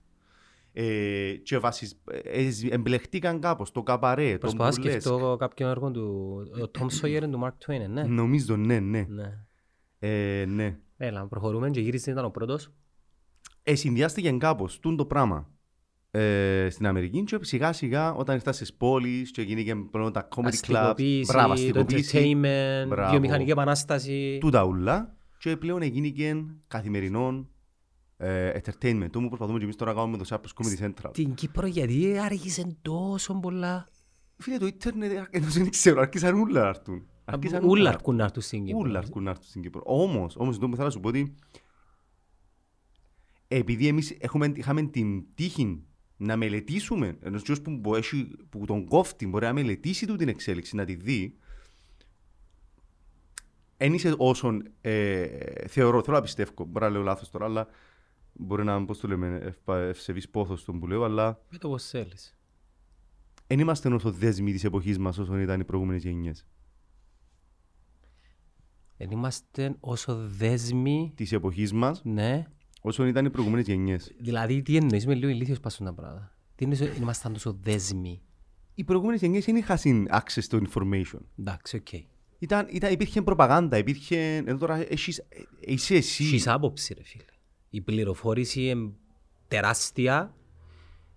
Ε, 0.73 1.33
και 1.43 1.59
βασισ... 1.59 1.97
ε, 2.25 2.49
εμπλεχτήκαν 2.71 3.41
κάπως 3.41 3.73
το 3.73 3.83
καπαρέ, 3.83 4.33
το 4.33 4.39
προσπαθώ 4.39 4.71
να 4.71 4.77
μπουρλέσκ. 4.77 5.01
σκεφτώ 5.01 5.37
κάποιον 5.39 5.71
έργο 5.71 5.91
του... 5.91 6.37
Ο 6.63 6.71
Tom 6.79 6.87
Sawyer 7.01 7.23
είναι 7.23 7.29
του 7.29 7.41
Mark 7.45 7.67
Twain, 7.67 7.89
ναι. 7.89 8.03
Νομίζω, 8.03 8.57
ναι, 8.57 8.81
ναι. 8.81 9.07
Ναι. 9.09 9.39
Ε, 9.99 10.45
ναι. 10.45 10.79
Έλα, 10.97 11.27
προχωρούμε 11.27 11.71
και 11.71 11.81
γύρισε 11.81 12.11
ήταν 12.11 12.25
ο 12.25 12.31
πρώτος. 12.31 12.73
Ε, 13.67 13.75
συνδυάστηκε 13.75 14.31
κάπως 14.31 14.79
τούν 14.79 14.97
το 14.97 15.07
πράγμα 15.07 15.49
ε, 16.11 16.69
στην 16.71 16.87
Αμερική 16.87 17.25
και 17.25 17.39
σιγά 17.41 17.73
σιγά 17.73 18.15
όταν 18.15 18.35
ήρθα 18.35 18.53
στις 18.53 18.75
πόλεις 18.75 19.31
και 19.31 19.43
γίνηκε 19.43 19.75
πλέον 19.75 20.13
τα 20.13 20.29
comedy 20.37 20.41
clubs, 20.41 20.47
Αστικοποίηση, 20.47 21.33
μπράβο, 21.33 21.47
το 21.47 21.53
αστικοποίηση, 21.53 22.19
entertainment, 22.19 22.89
Μπράβο. 22.89 23.11
βιομηχανική 23.11 23.51
επανάσταση. 23.51 24.39
τούτα 24.41 24.65
ούλα 24.65 25.15
και 25.39 25.57
πλέον 25.57 25.83
γίνηκε 25.83 26.45
καθημερινό 26.69 27.49
ε, 28.17 28.51
entertainment. 28.61 29.09
Το 29.11 29.21
μου 29.21 29.29
προσπαθούμε 29.29 29.59
και 29.59 29.65
εμείς 29.65 29.77
τώρα 29.77 29.93
να 29.93 29.99
κάνουμε 30.01 30.17
το 30.17 30.25
Cyprus 30.29 30.63
Comedy 30.63 30.87
Central. 30.87 31.11
Την 31.13 31.35
Κύπρο 31.35 31.67
γιατί 31.67 32.19
άργησε 32.19 32.77
τόσο 32.83 33.35
πολλά; 33.35 33.89
Φίλε, 34.37 34.59
το 34.59 34.67
ίντερνετ, 34.67 35.13
ενώ 35.31 35.47
δεν 35.47 35.71
ξέρω, 35.71 36.01
άρχισαν 36.01 36.35
ούλα 36.35 36.63
να 36.63 36.69
έρθουν. 36.69 37.07
Άρχισαν 37.25 37.65
Ούλα 37.65 37.89
αρκούν 37.91 38.17
να 38.17 38.25
έρθουν 38.25 38.43
στην 38.43 38.65
Κύπρο. 38.65 38.81
Ούλα 38.81 38.99
αρκούν 38.99 39.23
να 39.23 39.31
έρθουν 39.31 39.47
στην 39.47 39.63
Κύπρο. 39.63 39.83
Όμως, 39.85 40.37
όμως, 40.37 40.57
εδώ 40.57 40.69
που 40.69 40.75
θέλω 40.75 40.87
να 40.87 40.93
σου 40.93 41.01
πω 41.01 41.09
ότι 41.09 41.35
επειδή 43.57 43.87
εμείς 43.87 44.11
έχουμε, 44.19 44.53
είχαμε 44.57 44.83
την 44.83 45.25
τύχη 45.35 45.83
να 46.17 46.37
μελετήσουμε, 46.37 47.19
ενός 47.21 47.43
ποιος 47.43 47.61
που, 47.61 47.81
που, 47.81 47.95
έχει, 47.95 48.29
που 48.49 48.65
τον 48.67 48.85
κόφτη 48.85 49.27
μπορεί 49.27 49.45
να 49.45 49.53
μελετήσει 49.53 50.07
του 50.07 50.17
την 50.17 50.29
εξέλιξη, 50.29 50.77
να 50.77 50.85
τη 50.85 50.95
δει, 50.95 51.37
εν 53.77 53.93
είσαι 53.95 54.15
όσον 54.19 54.69
ε, 54.81 55.27
θεωρώ, 55.69 56.03
θέλω 56.03 56.17
να 56.17 56.23
πιστεύω, 56.23 56.53
μπορεί 56.69 56.85
να 56.85 56.91
λέω 56.91 57.03
λάθος 57.03 57.31
τώρα, 57.31 57.45
αλλά 57.45 57.67
μπορεί 58.33 58.65
να, 58.65 58.85
πώς 58.85 58.99
το 58.99 59.09
λέμε, 59.09 59.39
ευπα- 59.43 59.79
ευσεβής 59.89 60.29
πόθος 60.29 60.65
τον 60.65 60.79
που 60.81 60.87
λέω, 60.87 61.05
αλλά 61.05 61.41
Με 61.51 61.59
το 61.59 61.69
πώς 61.69 61.85
θέλεις. 61.89 62.39
δεν 63.47 63.59
είμαστε 63.59 63.95
όσο 63.95 64.11
δέσμοι 64.13 64.53
της 64.53 64.65
εποχής 64.65 64.99
μας 64.99 65.19
όσον 65.19 65.41
ήταν 65.41 65.61
οι 65.61 65.65
προηγούμενες 65.65 66.03
γενιές. 66.03 66.47
Δεν 68.97 69.11
είμαστε 69.11 69.77
όσο 69.81 70.17
δέσμοι, 70.29 71.13
Της 71.15 71.33
εποχής 71.33 71.73
μας 71.73 72.01
ναι. 72.05 72.47
Όσον 72.87 73.07
ήταν 73.07 73.25
οι 73.25 73.31
προηγούμενες 73.31 73.67
γενιές. 73.67 74.13
Δηλαδή, 74.19 74.63
τι 74.63 74.77
εννοείς 74.77 75.07
με 75.07 75.15
λίγο 75.15 75.31
ηλίθιος 75.31 75.61
πάσουν 75.61 75.87
τα 75.87 75.93
πράγματα. 75.93 76.37
Τι 76.55 76.65
εννοείς 76.65 76.81
ότι 76.81 77.01
ήμασταν 77.01 77.33
τόσο 77.33 77.59
δέσμοι; 77.63 78.23
οι 78.75 78.85
προηγούμενες 78.85 79.21
γενιές 79.21 79.45
δεν 79.45 79.57
είχαν 79.57 79.79
access 80.11 80.49
to 80.51 80.63
information. 80.69 81.19
Εντάξει, 81.39 81.77
οκ. 81.77 82.03
Ήταν, 82.39 82.67
ήταν, 82.71 82.93
υπήρχε 82.93 83.23
προπαγάνδα, 83.23 83.79
υπήρχε... 83.79 84.37
Ενώ 84.37 84.59
τώρα 84.59 84.93
έχεις, 84.93 85.19
ε, 85.19 85.25
είσαι 85.61 85.95
εσύ. 85.95 86.25
Έχεις 86.25 86.47
άποψη, 86.49 86.95
ρε 86.95 87.03
φίλε. 87.05 87.25
Η 87.71 87.81
πληροφόρηση 87.81 88.63
είναι 88.63 88.93
τεράστια 89.49 90.35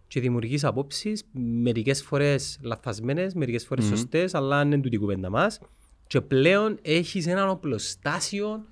και 0.08 0.20
δημιουργείς 0.20 0.64
απόψεις, 0.64 1.24
μερικές 1.62 2.04
φορές 2.04 2.60
λαθασμένες, 2.62 3.34
μερικές 3.34 3.66
φορές 3.66 3.86
σωστές, 3.86 4.34
αλλά 4.34 4.62
είναι 4.62 4.80
τούτη 4.80 4.96
η 4.96 5.00
κουβέντα 5.00 5.30
μας. 5.30 5.60
Και 6.08 6.22
πλέον 6.22 6.80
έχεις 6.82 7.28
έναν 7.28 7.50
οπλοστάσιο, 7.50 8.66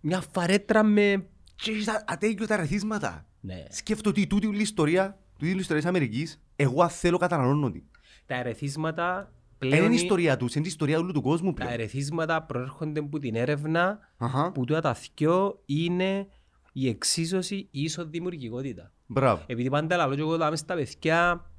μια 0.00 0.20
φαρέτρα 0.20 0.82
με... 0.82 1.26
Και 1.54 1.70
έχεις 1.70 1.84
τα- 1.84 2.04
ατέλειωτα 2.06 2.56
ρεθίσματα. 2.56 3.26
Ναι. 3.40 3.64
Σκέφτομαι 3.70 4.14
ότι 4.18 4.26
τούτη 4.26 4.46
όλη 4.46 4.58
η 4.58 4.60
ιστορία, 4.60 5.18
τούτη 5.32 5.46
όλη 5.46 5.56
η 5.56 5.60
ιστορία 5.60 5.80
της 5.80 5.90
Αμερικής, 5.90 6.42
εγώ 6.56 6.82
αν 6.82 6.88
θέλω 6.88 7.16
καταναλώνω 7.18 7.70
τη. 7.70 7.82
Τα 8.26 8.34
ερεθίσματα 8.34 9.32
Δεν 9.58 9.68
πλέον... 9.70 9.84
είναι 9.84 9.92
η 9.94 9.96
ιστορία 10.02 10.36
τους, 10.36 10.54
είναι 10.54 10.64
η 10.64 10.68
ιστορία 10.68 10.98
όλου 10.98 11.12
του 11.12 11.22
κόσμου 11.22 11.48
Τα 11.48 11.54
πλέον. 11.54 11.72
ερεθίσματα 11.72 12.42
προέρχονται 12.42 13.00
από 13.00 13.18
την 13.18 13.34
έρευνα 13.34 13.98
Αχα. 14.16 14.52
που 14.52 14.64
τούτα 14.64 14.80
τα 14.80 14.94
θκυο 14.94 15.62
είναι 15.66 16.26
η 16.72 16.88
εξίσωση 16.88 17.68
ίσο 17.70 18.04
δημιουργικότητα. 18.06 18.92
Μπράβο. 19.06 19.42
Επειδή 19.46 19.70
πάντα 19.70 19.96
λαλώ 19.96 20.14
και 20.14 20.20
εγώ 20.20 20.36
δάμε 20.36 20.56
στα 20.56 20.74
παιδιά, 20.74 21.50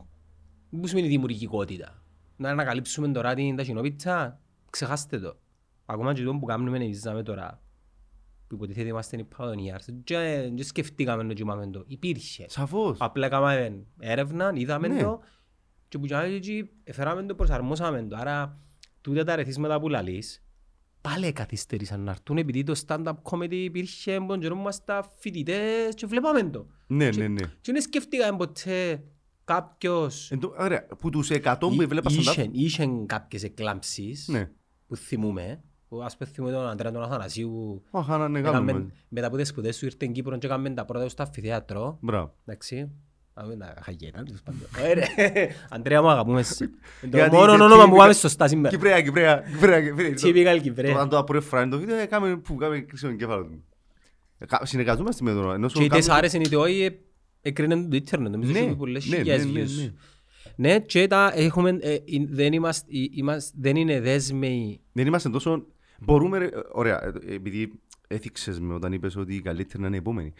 πού 0.79 0.87
σημαίνει 0.87 1.07
δημιουργικότητα; 1.07 2.03
Να 2.37 2.49
ανακαλύψουμε 2.49 3.07
τώρα 3.07 3.33
την 3.33 3.55
ταχυνόπιτσα, 3.55 4.39
ξεχάστε 4.69 5.19
το. 5.19 5.37
Ακόμα 5.85 6.13
και 6.13 6.23
το 6.23 6.35
που 6.35 6.45
κάνουμε 6.45 6.77
εμείς 6.77 6.99
δάμε 7.01 7.23
τώρα, 7.23 7.61
που 8.57 8.63
υποτίθεται 8.63 8.87
είμαστε 8.87 9.17
οι 9.17 9.27
pioneers, 9.37 9.93
και 10.03 10.49
και 10.55 10.63
σκεφτήκαμε 10.63 11.23
να 11.23 11.33
κοιμάμε 11.33 11.67
το. 11.67 11.83
Υπήρχε. 11.87 12.45
Σαφώς. 12.49 12.97
Απλά 12.99 13.27
κάναμε 13.29 13.85
έρευνα, 13.99 14.51
είδαμε 14.55 14.87
Ναι. 14.87 15.01
το 15.01 15.19
και 15.87 15.97
που 15.97 16.07
κάναμε 16.07 16.37
και 16.37 16.65
έφεραμε 16.83 17.23
το, 17.23 17.35
προσαρμόσαμε 17.35 18.03
το. 18.03 18.15
Άρα, 18.15 18.57
τούτα 19.01 19.23
τα 19.23 19.35
ρεθίσματα 19.35 19.79
που 19.79 19.89
λαλείς, 19.89 20.43
πάλι 21.01 21.31
καθυστερήσαν 21.33 21.99
να 22.01 22.11
έρθουν 22.11 22.37
επειδή 22.37 22.63
το 22.63 22.81
stand-up 22.87 23.13
comedy 23.23 23.51
υπήρχε 23.53 24.19
τον 24.27 24.39
καιρό 24.39 24.53
που 24.55 24.59
ήμασταν 24.61 25.03
φοιτητές 25.19 25.93
και 25.95 26.05
βλέπαμε 26.05 26.43
το. 26.43 26.67
Ναι, 26.87 27.09
Και- 27.09 27.17
ναι, 27.21 27.27
ναι. 27.27 27.41
Και 27.61 27.71
δεν 27.71 27.81
σκεφτήκαμε 27.81 28.37
ποτέ 28.37 29.03
κάποιος 29.43 30.31
Εν 30.31 30.39
τω- 30.39 30.55
Ωραία, 30.57 30.85
που 30.85 31.09
τους 31.09 31.29
100 31.31 31.57
που 31.75 31.81
έβλεπα 31.81 32.11
stand-up, 32.11 32.17
είχε, 32.19 32.49
είχε 32.51 32.89
κάποιες 33.05 33.43
εκλάμψεις 33.43 34.27
ναι. 34.27 34.51
που 34.87 34.95
θυμούμε. 34.95 35.63
Που 35.87 36.03
ας 36.03 36.17
πούμε 36.17 36.29
θυμούμε 36.33 36.53
τον 36.53 36.67
Αντρέα 36.69 36.91
τον 36.91 37.03
Αθανασίου 37.03 37.83
Ω, 37.91 38.01
χάνα, 38.01 38.27
ναι, 38.29 38.39
έκαμε- 38.39 38.71
κάνουμε. 38.71 38.91
μετά 39.09 39.27
από 39.27 39.37
τις 39.37 39.47
σπουδές 39.47 39.77
του 39.77 39.85
ήρθε 39.85 39.95
στην 39.97 40.11
Κύπρος 40.13 40.37
και 40.37 40.45
έκαμε 40.45 40.69
τα 40.69 40.85
πρώτα 40.85 41.03
τους 41.03 41.11
στο 41.11 41.23
αμφιθέατρο. 41.23 41.97
Μπράβο. 42.01 42.33
Εντάξει. 42.45 42.91
Άμε 43.33 43.55
τα 43.55 43.73
χαγένα, 43.81 44.23
τέλος 44.23 44.41
πάντων. 44.41 44.61
Ε, 44.89 44.93
ρε, 44.93 45.03
Αντρέα 45.75 46.01
μου 46.01 46.09
αγαπούμε 46.09 46.39
εσύ. 46.39 46.63
Είναι 46.63 47.11
Το 47.11 47.17
Γιατί 47.17 47.35
μόνο 47.35 47.53
είσαι 47.53 47.63
όνομα 47.63 47.83
που 47.85 47.93
typical- 47.95 47.97
πάμε 47.97 48.13
σωστά 48.13 48.47
σήμερα. 48.47 48.69
Κυπρέα, 48.75 49.01
Κυπρέα, 49.01 49.43
Κυπρέα, 49.51 49.81
Κυπρέα. 49.81 50.09
Typical 50.13 50.55
Το- 50.57 50.61
Κυπρέα. 50.61 50.97
Αν 50.99 51.09
το 51.09 51.23
πρώτη 51.23 51.45
φορά 51.45 51.61
είναι 51.61 51.71
το 51.71 51.79
βίντεο, 51.79 51.95
έκαμε 51.97 52.37
που 52.37 52.55
κάμε 52.55 52.79
κρίσιο 52.79 53.07
τον 53.07 53.17
κέφαλο 53.17 53.43
του. 53.45 53.63
Ε, 54.37 54.45
κα- 54.45 54.61
Συνεργαζόμαστε 54.65 55.23
με 55.23 55.31
τον 55.33 55.51
ενώ 55.53 55.67
σου 55.67 55.77
Και 55.77 55.83
είτε 55.83 55.95
σ' 56.01 56.07
κάνουμε- 56.07 56.17
άρεσε 56.17 56.37
είτε 56.37 56.55
όχι, 56.55 56.81
ε, 56.81 56.89
έκρινε 57.41 57.75
το 57.87 57.95
ίντερνετ. 57.95 58.31
Νομίζω 58.31 58.51
Ναι, 58.51 58.59
ότι 58.59 58.75
πολλές 58.75 59.05
ναι, 59.07 59.15
χιλιάδες 59.17 59.45
ναι, 59.45 59.51
ναι, 59.51 59.65
views. 59.65 59.69
ναι. 59.81 59.93
Ναι, 60.55 60.79
και 60.79 61.07
τα 61.07 61.31
έχουμε, 61.35 61.77
ε, 61.81 61.93
ε, 61.93 61.99
δεν 62.29 62.53
είμαστε, 62.53 62.91
ε, 62.91 63.05
είμαστε- 63.11 63.57
δεν 63.61 63.75
είναι 63.75 63.99
δέσμοι 64.01 64.81
Δεν 64.91 65.07
είμαστε 65.07 65.29
τόσο... 65.29 65.65
Μπορούμε, 66.05 66.37
ρε, 66.37 66.49
ωραία, 66.71 67.03
ε, 67.03 67.33
επειδή 67.33 67.71
έθιξες 68.07 68.59
με 68.59 68.73
όταν 68.73 68.93
είπες 68.93 69.15
ότι 69.15 69.35
η 69.35 69.41
καλύτερη 69.41 69.81
να 69.81 69.87
είναι 69.87 69.95
η 69.95 69.99
επόμενη. 69.99 70.33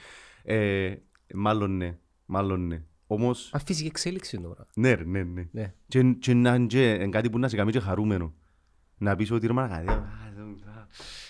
Ε, 0.44 0.96
μάλλον 1.34 1.78
ναι, 1.78 1.98
μάλλον 2.26 2.68
ναι. 2.68 2.84
Όμως, 3.08 3.50
Μα 3.54 3.60
φυσική 3.60 3.88
εξέλιξη 3.88 4.36
είναι 4.36 4.46
τώρα. 4.48 4.68
ναι, 4.76 4.94
ρε, 4.94 5.04
ναι, 5.04 5.24
ναι. 5.24 5.48
Ναι. 5.52 5.74
Και, 5.88 6.04
και 6.04 6.34
να 6.34 6.56
είναι 6.56 6.66
και 6.66 6.90
εν 6.92 7.12
κάτι 7.12 7.30
που 7.30 7.40
να 7.40 7.48
σε 7.48 7.56
κάνει 7.56 7.72
και 7.72 7.80
χαρούμενο. 7.80 8.34
Να 8.98 9.16
πεις 9.16 9.32
ότι 9.32 9.48
ρε 9.48 9.54
μαλάκα, 9.54 10.10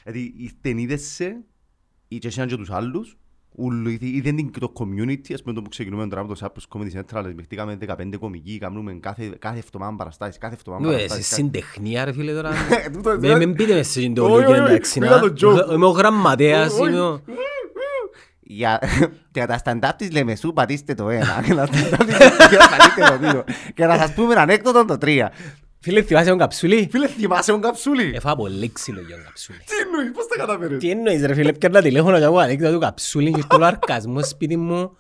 δηλαδή 0.03 0.33
ηστενίδεσαι 0.37 1.43
ή 2.07 2.17
και 2.17 2.27
εσένα 2.27 2.47
και 2.47 2.55
τους 2.55 2.69
άλλους, 2.71 3.17
ούλου, 3.57 3.89
είδε- 3.89 4.05
είδε 4.05 4.31
την- 4.31 4.51
το 4.59 4.71
community, 4.79 5.33
ας 5.33 5.41
πούμε 5.41 5.53
το 5.55 5.61
που 5.61 5.69
ξεκινούμε 5.69 6.07
τώρα 6.07 6.25
με 6.25 6.33
το 6.33 6.39
Cyprus 6.41 6.77
Comedy 6.77 6.99
Central, 6.99 7.23
δεχτήκαμε 7.35 7.75
15 7.75 8.17
κομικοί, 8.19 8.57
κάνουμε 8.57 8.93
κάθε, 8.93 9.35
κάθε 9.39 9.57
εβδομάδα 9.57 9.95
παραστάσεις, 9.95 10.37
κάθε 10.37 10.55
εβδομάδα 10.55 10.83
Νου, 10.85 10.91
ε, 10.91 10.95
παραστάσεις. 10.95 11.29
κάθε- 11.29 11.41
συντεχνία 11.41 12.05
ρε 12.05 12.11
φίλε 12.13 12.33
τώρα. 12.33 12.49
Ε, 12.85 12.89
τούτο, 12.89 13.17
Με 13.19 13.37
μην 13.37 13.53
πείτε 13.55 13.73
μες 13.73 13.87
σε 13.87 13.99
Όχι, 13.99 14.07
συντολογία 14.07 14.47
όχι, 14.47 14.59
εντάξει 14.59 14.99
πήγα 14.99 15.15
να. 15.15 15.19
το 15.19 15.33
joke. 15.49 15.73
Είμαι 15.73 15.85
ο 15.85 15.89
γραμματέας, 15.89 16.73
Όχι. 16.79 16.89
είμαι 16.89 17.01
ο... 17.01 17.21
Για, 18.47 18.79
για 19.33 19.47
τα 19.47 19.61
stand-up 19.65 19.89
της 19.97 20.11
Λεμεσού 20.11 20.53
πατήστε 20.53 20.93
το 20.93 21.09
ένα 21.09 21.41
και 21.45 21.55
τα 21.55 21.67
stand-up 21.67 22.05
της 22.05 22.19
Λεμεσού 22.19 22.57
πατήστε 22.77 23.01
το 23.09 23.17
δύο 23.19 23.43
και 23.73 23.85
να 23.85 23.97
σας 23.97 24.13
πούμε 24.13 24.33
ανέκδοτο 24.35 24.85
το 24.85 24.97
τρία. 24.97 25.31
Φίλε, 25.85 26.01
θυμάσαι 26.03 26.29
τον 26.29 26.37
καψούλη. 26.37 26.87
Φίλε, 26.91 27.07
θυμάσαι 27.07 27.51
τον 27.51 27.61
καψούλη. 27.61 28.11
Έφαγα 28.15 28.35
πολύ 28.35 28.71
ξύλο 28.71 29.01
για 29.01 29.15
τον 29.15 29.25
καψούλη. 29.25 29.57
Τι 29.59 29.75
εννοείς, 29.85 30.11
πώς 30.11 30.27
τα 30.27 30.35
καταφέρες; 30.37 30.79
Τι 30.79 30.89
εννοείς 30.89 31.25
ρε 31.25 31.33
φίλε, 31.33 31.53
πιέρνα 31.53 31.81
τηλέφωνο 31.81 32.17
και 32.17 32.23
εγώ 32.23 32.37
ανέκδοτο 32.37 32.73
του 32.73 32.79
καψούλη 32.79 33.31
και 33.31 33.41
στο 33.41 33.57
λαρκασμός 33.57 34.27
σπίτι 34.27 34.57
μου. 34.57 34.97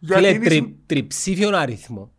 Γιατί 0.00 0.22
Φίλε, 0.24 0.34
είναι 0.34 0.44
τρι- 0.44 0.58
σου- 0.62 0.76
τριψήφιον 0.86 1.54
αριθμό. 1.54 2.10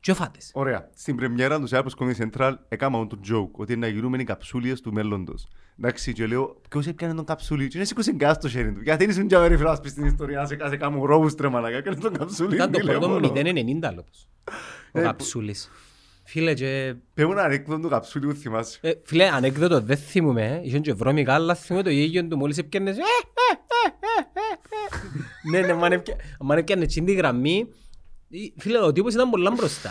Και 0.00 0.12
φάτες. 0.14 0.50
Ωραία. 0.54 0.88
Στην 0.94 1.16
πρεμιέρα 1.16 1.60
του 1.60 1.68
Cyprus 1.70 1.90
Comedy 1.98 2.28
Central 2.30 2.52
έκανα 2.68 3.06
το 3.06 3.18
joke 3.30 3.50
ότι 3.52 3.76
να 3.76 3.86
γίνουμε 3.88 4.16
οι 4.20 4.24
καψούλιες 4.24 4.80
του 4.80 4.92
μέλλοντος. 4.92 5.48
Εντάξει, 5.78 6.12
και 6.12 6.26
λέω, 6.26 6.60
ποιος 6.70 6.86
έπιανε 6.86 7.14
τον 7.14 7.24
καψούλι; 7.24 7.68
Και 7.68 7.76
είναι 7.76 7.86
σήκωσε 7.86 8.12
γκάς 8.12 8.36
στο 8.36 8.48
χέρι 8.48 8.72
του. 8.72 8.80
Γιατί 8.82 9.02
είναι 9.04 9.12
ήσουν 9.12 9.26
και 9.26 9.36
αβέρι 9.36 9.56
φίλος 9.56 9.80
πεις 9.80 9.90
στην 9.90 10.04
ιστορία, 10.04 10.40
να 10.40 10.46
σε 10.46 10.56
κase 10.60 10.76
κάμουν 10.78 11.04
ρόβους 11.04 11.34
τρεμαλακά, 11.34 11.76
έκανες 11.76 12.00
τον 12.00 12.12
καψούλι. 12.12 12.54
Ήταν 12.54 12.70
το 12.72 12.78
πρώτο 12.78 13.08
μου 13.08 13.20
τηλέφωνο. 13.20 13.50
090 13.90 13.92
λόπος. 13.94 14.28
Ο 14.92 14.98
Ε, 14.98 15.02
καψούλης. 15.02 15.70
Φίλε, 16.26 16.54
και... 16.54 16.94
Πες 17.14 17.24
μου 17.24 17.32
ένα 17.32 17.42
ανέκδοτο 17.42 17.80
του 17.82 17.88
καψούλι 17.88 18.26
που 18.26 18.32
θυμάσαι. 18.34 18.78
ε, 18.82 18.92
Φίλε, 19.04 19.28
ανέκδοτο 19.28 19.80
δεν 19.80 19.96
θυμούμαι. 19.96 20.42
ε. 20.46 20.60
Είχαν 20.64 20.80
και 20.82 20.92
βρώμικα, 20.92 21.34
αλλά 21.34 21.54
θυμούμαι 21.54 21.84
το 21.84 21.90
γέγιο 21.90 22.26
του 22.28 22.36
μόλις 22.36 22.58
έπιανες. 22.58 22.96
ε, 22.96 23.00
ε, 23.00 23.04
ε, 23.86 23.92
ε, 24.22 24.40
ε, 24.40 25.56
ε. 25.56 25.60
Ναι, 25.60 25.66
ναι, 25.66 25.74
μαν 25.80 25.92
έπια- 25.92 26.16
μαν 26.40 26.58
έπιαννε 26.58 26.82
εκείνη 26.82 27.06
τη 27.06 27.12
γραμμή. 27.12 27.68
ε, 28.30 28.38
Φίλε, 28.56 28.78
ο 28.78 28.92
τύπος 28.92 29.14
ήταν 29.14 29.30
πολλά 29.30 29.50
μπροστά. 29.50 29.90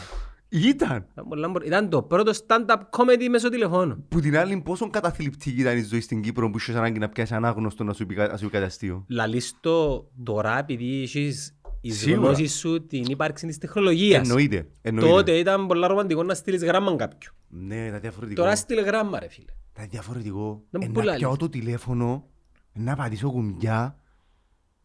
Ήταν. 0.49 1.05
Ήταν 1.11 1.27
πολλά 1.29 1.49
μπρο- 1.49 1.65
Ήταν 1.65 1.89
το 1.89 2.01
πρώτο 2.03 2.31
stand-up 2.47 2.75
comedy 2.89 3.27
μέσω 3.29 3.49
τηλεφώνου. 3.49 4.05
Που 4.09 4.19
την 4.19 4.37
άλλη 4.37 4.61
πόσο 4.65 4.89
καταθλιπτική 4.89 5.61
ήταν 5.61 5.77
η 5.77 5.81
ζωή 5.83 6.01
στην 6.01 6.21
Κύπρο 6.21 6.49
που 6.49 6.57
είχες 6.57 6.75
ανάγκη 6.75 6.99
να 6.99 7.09
πιάσεις 7.09 7.35
ανάγνωστο 7.35 7.83
να 7.83 7.93
σου 7.93 8.05
πει 8.05 8.15
κα- 8.15 8.27
να 8.27 8.37
σου 8.37 8.45
πει 8.45 8.51
κάτι 8.51 8.65
αστείο; 8.65 9.05
Λαλείς 9.09 9.53
το 9.59 10.07
τώρα 10.23 10.57
επειδή 10.59 11.01
έχεις 11.01 11.55
εις 11.87 11.97
Σίγουρα. 11.97 12.27
γνώσεις 12.27 12.53
σου 12.57 12.85
την 12.85 13.03
ύπαρξη 13.07 13.47
της 13.47 13.57
τεχνολογίας. 13.57 14.27
Εννοείται. 14.27 14.67
εννοείται. 14.81 15.09
Τότε 15.09 15.37
ήταν 15.37 15.67
πολλά 15.67 15.87
ρομαντικό 15.87 16.23
να 16.23 16.33
στείλεις 16.33 16.63
γράμμα 16.63 16.95
κάποιου. 16.95 17.33
Ναι, 17.47 17.85
ήταν 17.85 18.01
διαφορετικό. 18.01 18.41
Τώρα 18.41 18.55
στείλε 18.55 18.81
γράμμα 18.81 19.19
ρε 19.19 19.27
φίλε. 19.27 19.51
Ήταν 19.73 19.87
διαφορετικό. 19.89 20.63
Δεν 20.69 20.81
Ε, 20.81 20.85
μου 20.85 20.91
να 20.93 20.99
πουλάει. 20.99 21.17
πιάω 21.17 21.37
το 21.37 21.49
τηλέφωνο, 21.49 22.29
να 22.73 22.95
πατήσω 22.95 23.31
κουμπιά 23.31 23.99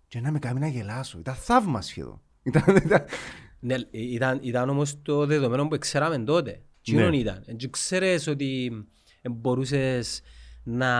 και 0.08 0.20
να 0.20 0.30
με 0.32 0.38
κάνει 0.38 0.60
να 0.60 0.66
γελάσω. 0.68 1.18
Ήταν 1.18 1.34
θαύμα 1.34 1.80
σχεδόν. 1.82 2.20
Ήταν, 2.42 2.76
ήταν... 2.76 3.04
Ναι, 3.60 3.74
ήταν, 3.90 4.38
ήταν 4.42 4.68
όμως 4.68 5.02
το 5.02 5.26
δεδομένο 5.26 5.68
που 5.68 5.78
ξέραμε 5.78 6.18
τότε. 6.18 6.62
Τι 6.82 6.92
Ναι. 6.94 7.16
ήταν; 7.16 7.44
Και 7.56 7.68
ξέρεις 7.68 8.26
ότι 8.26 8.70
μπορούσες 9.30 10.20
να, 10.62 10.90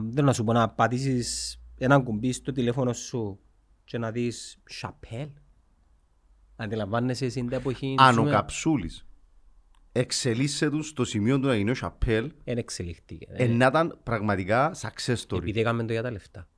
δεν 0.00 0.24
να 0.24 0.32
σου 0.32 0.44
πω, 0.44 0.52
να 0.52 0.68
πατήσεις 0.68 1.60
ένα 1.78 1.98
κουμπί 2.00 2.32
στο 2.32 2.52
τηλέφωνο 2.52 2.92
σου 2.92 3.38
και 3.84 3.98
να 3.98 4.10
δεις 4.10 4.58
Σαπέλ. 4.64 5.28
Αντιλαμβάνεσαι 6.62 7.24
εσύ 7.24 7.40
την 7.40 7.52
εποχή. 7.52 7.94
Αν 7.98 8.08
ο 8.10 8.12
ζούμε. 8.12 8.30
Καψούλης 8.30 9.04
εξελίσσε 9.92 10.70
τους 10.70 10.88
στο 10.88 11.04
σημείο 11.04 11.40
του 11.40 11.46
να 11.46 11.56
γίνει 11.56 11.70
ο 11.70 11.74
Σαπέλ, 11.74 12.32
Εν 12.44 12.58
εξελιχτήκε. 12.58 13.26
ε, 13.30 13.46
να 13.46 13.66
ήταν 13.66 13.98
πραγματικά 14.02 14.74
success 14.80 15.14
story. 15.28 15.36
Επειδή 15.38 15.60
έκαμε 15.60 15.84
το 15.84 15.92
για 15.92 16.02
τα 16.02 16.10
λεφτά. 16.10 16.48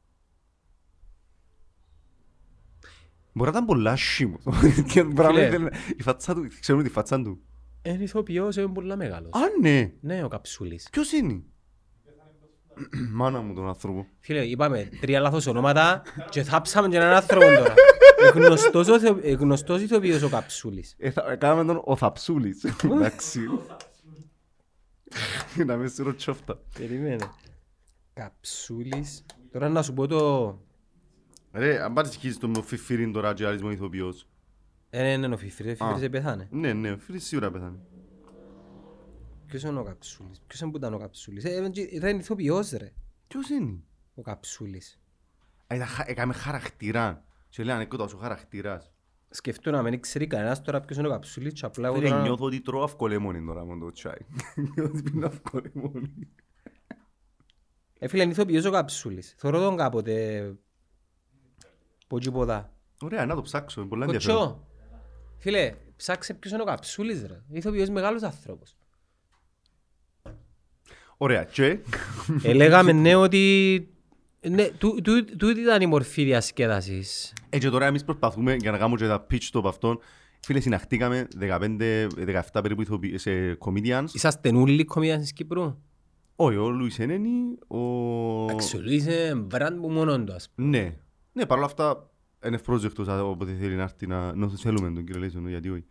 Μπορεί 3.32 3.50
να 3.50 3.56
ήταν 3.56 3.64
πολλά 3.66 3.96
σχήμο. 3.96 4.38
Η 5.98 6.02
φάτσα 6.02 6.34
του, 6.34 6.46
ξέρουμε 6.60 6.84
τη 6.84 6.90
φάτσα 6.90 7.22
του. 7.22 7.42
Εν 7.82 8.00
ηθοποιός 8.00 8.56
είναι 8.56 8.68
πολλά 8.68 8.96
μεγάλος. 8.96 9.30
Α, 9.32 9.40
ναι. 9.60 9.92
Ναι, 10.00 10.24
ο 10.24 10.28
Καψούλης. 10.28 10.88
Ποιος 10.90 11.12
είναι; 11.12 11.42
Μάνα 13.12 13.40
μου 13.40 13.54
τον 13.54 13.68
άνθρωπο. 13.68 14.06
Φίλε, 14.20 14.44
είπαμε 14.44 14.88
τρία 15.00 15.20
λάθος 15.20 15.46
ονόματα 15.46 16.02
και 16.30 16.42
θάψαμε 16.42 16.88
και 16.88 16.96
έναν 16.96 17.12
άνθρωπο 17.14 17.46
τώρα. 17.46 17.74
Εγνωστός, 18.34 18.88
ο 18.88 19.00
Θεο- 19.00 19.18
εγνωστός 19.22 19.80
ηθοποιός 19.80 20.22
ο 20.22 20.28
Καψούλης. 20.28 20.94
Ε, 20.98 21.10
θα- 21.10 21.36
Κάναμε 21.36 21.64
τον 21.72 21.82
ο 21.84 21.96
Θαψούλης. 21.96 22.64
Εντάξει. 22.84 23.40
Να 25.66 25.76
με 25.76 25.88
σύρω 25.88 26.14
τσόφτα. 26.14 26.60
Περίμενε. 26.78 27.30
Καψούλης. 28.12 29.24
Τώρα 29.52 29.68
να 29.68 29.82
σου 29.82 29.92
πω 29.94 30.06
το... 30.06 30.58
Ρε, 31.52 31.82
αν 31.82 31.92
πάρεις 31.92 32.14
χίζεις 32.16 32.38
το 32.38 32.48
με 32.48 32.58
ο 32.58 32.62
Φιφίριν 32.62 33.12
τώρα 33.12 33.34
και 33.34 33.46
άλλης 33.46 33.62
μου 33.62 33.70
ηθοποιός. 33.70 34.26
Ε, 34.90 35.16
ναι, 35.16 35.26
ναι, 35.26 35.34
ο 35.34 35.38
Φιφρής, 35.38 35.80
ο 35.80 35.86
Φιφρής 35.92 36.08
πεθάνε. 36.08 36.48
Ναι, 36.50 36.72
ναι, 36.72 36.90
ο 36.90 36.96
Φιφίρις 36.96 37.24
σίγουρα 37.26 37.50
πέθανε. 37.50 37.78
Ποιος 39.46 39.62
είναι 39.62 39.78
ο 39.78 39.82
Καψούλης, 39.82 40.40
ποιος 40.46 40.60
είναι 40.60 40.70
που 40.70 40.76
ήταν 40.76 40.94
ο 40.94 40.98
Καψούλης. 40.98 41.44
Ε, 41.44 41.70
ήταν 41.92 42.18
ηθοποιός 42.18 42.70
ρε, 42.70 42.92
Ποιος 43.28 43.48
είναι; 43.48 43.78
ο 44.14 44.22
Καψούλης. 44.22 44.98
Α, 45.66 45.74
ήταν 45.74 45.86
χα- 45.86 46.04
Έκαμε 46.08 46.32
χαρακτήρα. 46.32 47.24
Και 47.52 47.64
λέει 47.64 47.74
ανέκδοτα 47.74 48.04
ο 48.04 48.18
χαρακτήρας. 48.18 48.92
Σκεφτώ 49.30 49.70
να 49.70 49.82
μην 49.82 50.00
ξέρει 50.00 50.26
κανένας 50.26 50.62
τώρα 50.62 50.80
ποιος 50.80 50.98
είναι 50.98 51.06
ο 51.06 51.10
Καψούλης 51.10 51.52
και 51.52 51.66
απλά 51.66 51.88
εγώ 51.88 51.96
Φίλε, 51.96 52.08
τώρα... 52.08 52.22
νιώθω 52.22 52.44
ότι 52.44 52.60
τρώω 52.60 52.82
αυκολέμονη 52.82 53.44
τώρα 53.44 53.64
με 53.64 53.78
το 53.78 53.90
τσάι. 53.92 54.16
Νιώθω 54.74 54.92
ότι 54.92 55.02
πίνω 55.02 55.26
αυκολέμονη. 55.26 56.28
Ε, 57.98 58.08
φίλε, 58.08 58.22
είναι 58.22 58.32
ηθοποιός 58.32 58.64
ο 58.64 58.70
Καψούλης. 58.70 59.34
Θωρώ 59.38 59.60
τον 59.60 59.76
κάποτε... 59.76 60.54
Πότσι 62.06 62.30
ποδά. 62.30 62.72
Ωραία, 63.00 63.26
να 63.26 63.34
το 63.34 63.42
ψάξω. 63.42 63.80
είναι 63.80 63.88
Πολλά 63.88 64.04
ενδιαφέρον. 64.04 64.38
Κοτσό. 64.38 64.66
Φίλε, 65.38 65.74
ψάξε 65.96 66.34
ποιος 66.34 66.52
είναι 66.52 66.62
ο 66.62 66.64
Καψούλης 66.64 67.20
ρε. 67.26 67.42
Είναι 67.48 67.58
ηθοποιός 67.58 67.88
μεγάλος 67.88 68.22
άνθρωπος. 68.22 68.76
Ωραία, 71.16 71.44
και; 71.44 71.78
Ελέγαμε 72.42 72.92
ναι 72.92 73.14
ότι... 73.14 73.86
Ναι, 74.48 74.68
τού- 74.68 75.00
τού- 75.02 75.36
τούτη 75.36 75.60
ήταν 75.60 75.82
η 75.82 75.86
μορφή 75.86 76.24
διασκέδασης. 76.24 77.32
έτσι 77.48 77.70
τώρα 77.70 77.86
εμείς 77.86 78.04
προσπαθούμε 78.04 78.54
για 78.54 78.70
να 78.70 78.78
κάνουμε 78.78 78.96
και 78.96 79.06
τα 79.06 79.26
pitch 79.30 79.50
top 79.60 79.64
αυτών. 79.66 79.98
Φίλε, 80.40 80.60
συναχτήκαμε 80.60 81.28
15-17 81.38 82.60
περίπου 82.62 82.82
ηθοποιοί- 82.82 83.18
σε 83.18 83.56
comedians. 83.58 84.04
Είσαστε 84.12 84.50
όλοι 84.54 84.84
κομμίδια 84.84 85.18
της 85.18 85.32
Κύπρου; 85.32 85.78
Όχι, 86.36 86.56
ο 86.56 86.68
Λουίς 86.70 86.98
Ενένη, 86.98 87.58
ο... 87.66 87.78
Αξιολύσε 88.44 89.34
μπραντ 89.46 89.80
που 89.80 89.88
μόνον 89.88 90.24
του 90.26 90.32
ας 90.32 90.50
πούμε. 90.54 90.68
Ναι. 90.68 90.96
Ναι, 91.32 91.46
παρόλα 91.46 91.66
αυτά 91.66 92.10
είναι 92.46 92.54
ευπρόσδεκτος 92.54 93.08
α, 93.08 93.24
όποτε 93.24 93.56
θέλει 93.60 93.74
να 93.74 93.82
έρθει 93.82 94.06
να, 94.06 94.34
να 94.34 94.48
θέλουμε 94.48 94.90
τον 94.92 95.04
κύριο 95.04 95.20
Λέισον, 95.20 95.48
γιατί 95.48 95.68
όχι. 95.70 95.84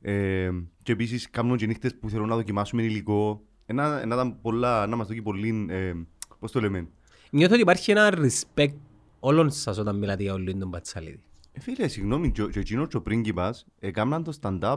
Ε, 0.00 0.50
και 0.82 0.92
επίσης 0.92 1.30
κάνουν 1.30 1.56
και 1.56 1.66
νύχτες 1.66 1.94
που 1.98 2.10
θέλουν 2.10 2.28
να 2.28 2.34
δοκιμάσουμε 2.34 2.82
υλικό. 2.82 3.42
Ένα, 3.66 4.00
ένα, 4.02 4.14
ήταν 4.14 4.40
πολλά, 4.40 4.86
να 4.86 4.96
μας 4.96 5.06
δώσει 5.06 5.22
πολύ, 5.22 5.66
ε, 5.70 5.92
πώς 6.38 6.52
το 6.52 6.60
λέμε. 6.60 6.88
Νιώθω 7.30 7.52
ότι 7.52 7.62
υπάρχει 7.62 7.90
ένα 7.90 8.12
respect 8.16 8.74
όλων 9.20 9.50
σας 9.50 9.78
όταν 9.78 9.96
μιλάτε 9.98 10.22
για 10.22 10.32
όλον 10.32 10.58
τον 10.58 10.70
Πατσαλίδη. 10.70 11.20
Ε, 11.52 11.60
φίλε, 11.60 11.88
συγγνώμη, 11.88 12.32
και 12.32 12.42
ο- 12.42 12.48
και 12.48 12.58
εκείνος 12.60 12.88
και 12.88 12.96
ο 12.96 13.02
πρίγκιπας 13.02 13.66
έκαναν 13.78 14.22
το 14.24 14.38
stand-up 14.40 14.76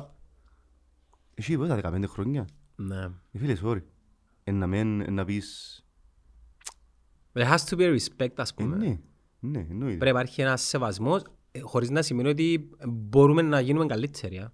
εσύ 1.34 1.58
πόσα, 1.58 1.76
15 1.76 2.08
χρόνια. 2.08 2.48
Ναι. 2.76 3.04
Ε, 3.32 3.38
φίλε, 3.38 3.58
sorry. 3.64 3.82
Ε, 4.44 4.52
να 4.52 4.68
μεν, 4.68 5.02
ε, 5.02 5.10
να 5.12 5.26
πεις... 5.26 5.76
There 7.34 7.46
has 7.52 7.58
to 7.70 7.78
be 7.78 7.82
a 7.82 7.98
respect, 8.00 8.34
ας 8.36 8.50
Ε, 8.50 8.54
πούμε. 8.56 8.76
ναι, 8.78 9.00
ναι, 9.40 9.66
εννοείται. 9.70 9.98
Πρέπει 9.98 10.04
να 10.04 10.10
υπάρχει 10.10 10.42
ένας 10.42 10.62
σεβασμός, 10.62 11.22
ε, 11.52 11.60
χωρίς 11.60 11.90
να 11.90 12.02
σημαίνει 12.02 12.30
ότι 12.30 12.70
μπορούμε 12.88 13.42
να 13.42 13.60
γίνουμε 13.60 13.86
καλύτεροι. 13.86 14.38
α. 14.38 14.54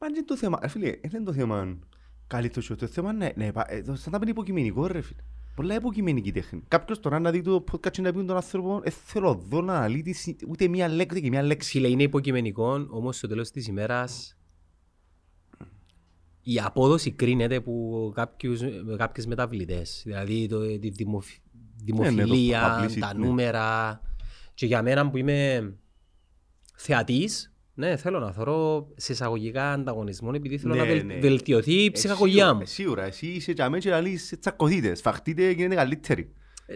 Μα 0.00 0.06
είναι 0.06 0.22
το 0.24 0.36
θέμα, 0.36 0.58
ε, 0.62 0.68
φίλε, 0.68 0.90
δεν 0.90 1.10
είναι 1.14 1.24
το 1.24 1.32
θέμα 1.32 1.78
καλύτερος, 2.26 2.72
το 2.78 2.86
θέμα 2.86 3.10
είναι 3.12 3.32
να 3.36 3.46
υπά- 3.46 3.72
ε, 3.72 3.82
το 3.82 3.92
stand-up 4.04 4.20
είναι 4.20 4.30
υποκειμενικό 4.30 4.86
ρε 4.86 5.00
φίλε. 5.00 5.20
Πολλά 5.56 5.74
υποκειμενική 5.74 6.32
τέχνη. 6.32 6.62
Κάποιος 6.68 7.00
τώρα 7.00 7.18
να 7.18 7.30
δει 7.30 7.42
το 7.42 7.64
podcast 7.72 7.90
και 7.90 8.02
να 8.02 8.12
πει 8.12 8.24
τον 8.24 8.36
άνθρωπο, 8.36 8.80
ε, 8.84 8.90
θέλω 8.90 9.42
εδώ 9.44 9.60
να 9.60 9.74
αναλύει 9.76 10.02
τη 10.02 10.12
συ- 10.12 10.42
ούτε 10.48 10.68
μία 10.68 10.88
λέξη, 10.88 11.06
ούτε 11.10 11.20
και 11.20 11.30
μία 11.30 11.42
λέξη. 11.42 11.70
Φίλε, 11.70 11.88
είναι 11.88 12.02
υποκειμενικό, 12.02 12.86
όμως 12.90 13.16
στο 13.16 13.28
τέλος 13.28 13.50
της 13.50 13.66
ημέρας 13.66 14.36
η 16.42 16.60
απόδοση 16.60 17.10
κρίνεται 17.10 17.56
από 17.56 18.12
κάποιους, 18.14 18.60
με 18.60 18.96
κάποιες 18.96 19.26
μεταβλητές. 19.26 20.02
Δηλαδή 20.04 20.46
το, 20.46 20.78
τη 20.78 20.88
δημοφι- 20.88 21.42
δημοφιλία, 21.76 22.60
ναι, 22.80 22.86
το 22.86 22.92
publicity, 22.92 22.98
τα 23.00 23.14
ναι. 23.14 23.26
νούμερα. 23.26 24.00
Και 24.54 24.66
για 24.66 24.82
μένα 24.82 25.10
που 25.10 25.16
είμαι 25.16 25.72
θεατής, 26.76 27.54
ναι, 27.78 27.96
θέλω 27.96 28.18
να 28.18 28.32
θωρώ 28.32 28.86
σε 28.96 29.12
εισαγωγικά 29.12 29.72
ανταγωνισμό 29.72 30.30
επειδή 30.34 30.58
θέλω 30.58 30.74
Ναι, 30.74 30.80
να 30.80 30.86
βελ- 30.86 31.04
ναι. 31.06 31.18
βελτιωθεί 31.18 31.72
η 31.82 31.84
Ε, 31.86 31.90
ψυχαγωγία 31.90 32.34
σίγουρα, 32.36 32.54
μου. 32.54 32.60
ε, 32.62 32.64
Σίγουρα, 32.66 33.02
εσύ 33.04 33.26
είσαι 33.26 33.52
για 33.52 33.70
μένα 33.70 33.82
και 33.82 33.90
λαλείς 33.90 34.36
τσακωθείτε, 34.40 34.94
σφαχτείτε 34.94 35.42
και 35.42 35.50
γίνετε 35.56 35.74
καλύτεροι. 35.74 36.32
Ε, 36.66 36.74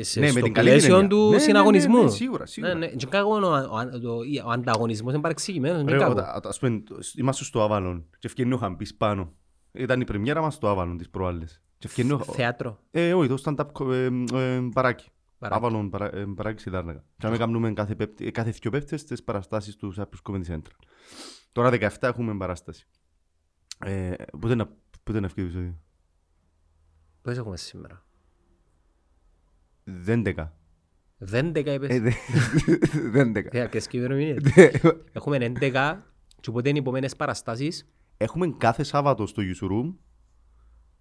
ε, 0.00 0.02
σε- 0.02 0.20
Ναι, 0.20 0.26
με 0.26 0.32
στο 0.32 0.40
την 0.42 0.52
καλή 0.52 0.68
την 0.68 0.76
πλαίσιο 0.78 0.94
έννοια. 0.94 1.08
του 1.08 1.16
Ναι, 1.22 1.24
ναι, 1.28 1.32
ναι, 1.36 1.38
συναγωνισμού. 1.38 2.02
ναι, 2.02 2.10
σίγουρα, 2.10 2.46
σίγουρα. 2.46 2.74
Ναι, 2.74 2.86
ναι. 2.86 2.92
Και 2.92 3.06
κακό 3.06 3.36
είναι 3.36 3.46
ο, 3.46 3.50
ο, 3.50 4.08
ο, 4.08 4.46
ο 4.46 4.50
ανταγωνισμός 4.50 5.12
είναι 5.12 5.22
παρεξηγημένος, 5.22 5.80
είναι 5.80 5.90
Ρε, 5.92 5.98
κακό. 5.98 6.10
όταν- 6.10 6.40
Ας 6.44 6.58
πούμε, 6.58 6.82
είμαστε 7.18 7.44
στο 7.44 7.68
Avalon 7.70 8.02
και 8.18 8.26
ευκαινεί 8.26 8.52
ο 8.52 8.56
Χαμπής 8.56 8.94
πάνω. 8.94 9.32
Ήταν 9.72 10.00
η 10.00 10.04
πρεμιέρα 10.04 10.40
μας 10.40 10.54
στο 10.54 10.76
Avalon 10.78 10.94
τις 10.98 11.08
προάλλες. 11.10 11.60
Και 11.78 11.86
ευκαινεί 11.86 12.12
ο- 12.12 12.18
Θέατρο. 12.18 12.78
Ε, 12.90 13.14
όχι, 13.14 13.28
το 13.28 13.42
stand-up 13.44 13.66
κο- 13.72 13.92
ε, 13.92 14.04
ε, 14.34 14.60
παράκι. 14.74 15.08
Παράκι. 15.38 15.64
Avalon 15.64 15.88
παρά- 15.90 16.14
ε, 16.14 16.24
παράκι 16.36 16.60
στη 16.60 16.70
Λάρνακα. 16.70 17.04
Και 17.18 17.28
να 17.28 17.36
κάνουμε 17.36 17.72
κάθε, 17.72 17.94
πέπτη- 17.94 18.26
ε, 18.26 18.30
κάθε 18.30 18.50
δυο 18.50 18.70
πέπτες 18.70 19.04
τις 19.04 19.22
παραστάσεις 19.24 19.76
του 19.76 19.94
Cyprus 19.96 20.30
Comedy 20.30 20.44
Central. 20.46 20.76
Τώρα 21.52 21.70
17 21.70 21.88
έχουμε 22.08 22.36
παράσταση. 22.36 22.86
Ε, 23.84 24.12
Πότε 24.40 24.54
να 24.54 24.68
πότε 25.02 25.20
να 25.20 25.26
ευκαιρία 25.26 25.50
το 25.50 25.56
επεισόδιο. 25.58 25.80
Πώς 27.22 27.36
έχουμε 27.36 27.56
σήμερα; 27.56 28.04
Δεν 29.84 30.22
δεκα. 30.22 30.56
Δεν 31.18 31.52
δέκα 31.52 31.70
Ε, 31.70 31.74
είπες. 31.74 32.00
δε- 32.00 33.00
Δεν 33.10 33.32
δεκα. 33.32 33.58
Ε, 33.58 33.66
ποιες 33.68 33.86
και 33.86 33.96
ημερομηνίες. 33.96 34.42
Έχουμε 35.12 35.36
11 35.40 36.02
και 36.40 36.50
οπότε 36.50 36.68
είναι 36.68 36.78
οι 36.78 36.80
επόμενες 36.80 37.16
παραστάσεις. 37.16 37.88
Έχουμε 38.16 38.54
κάθε 38.58 38.82
Σάββατο 38.82 39.26
στο 39.26 39.42
Youth 39.42 39.70
Room. 39.70 39.94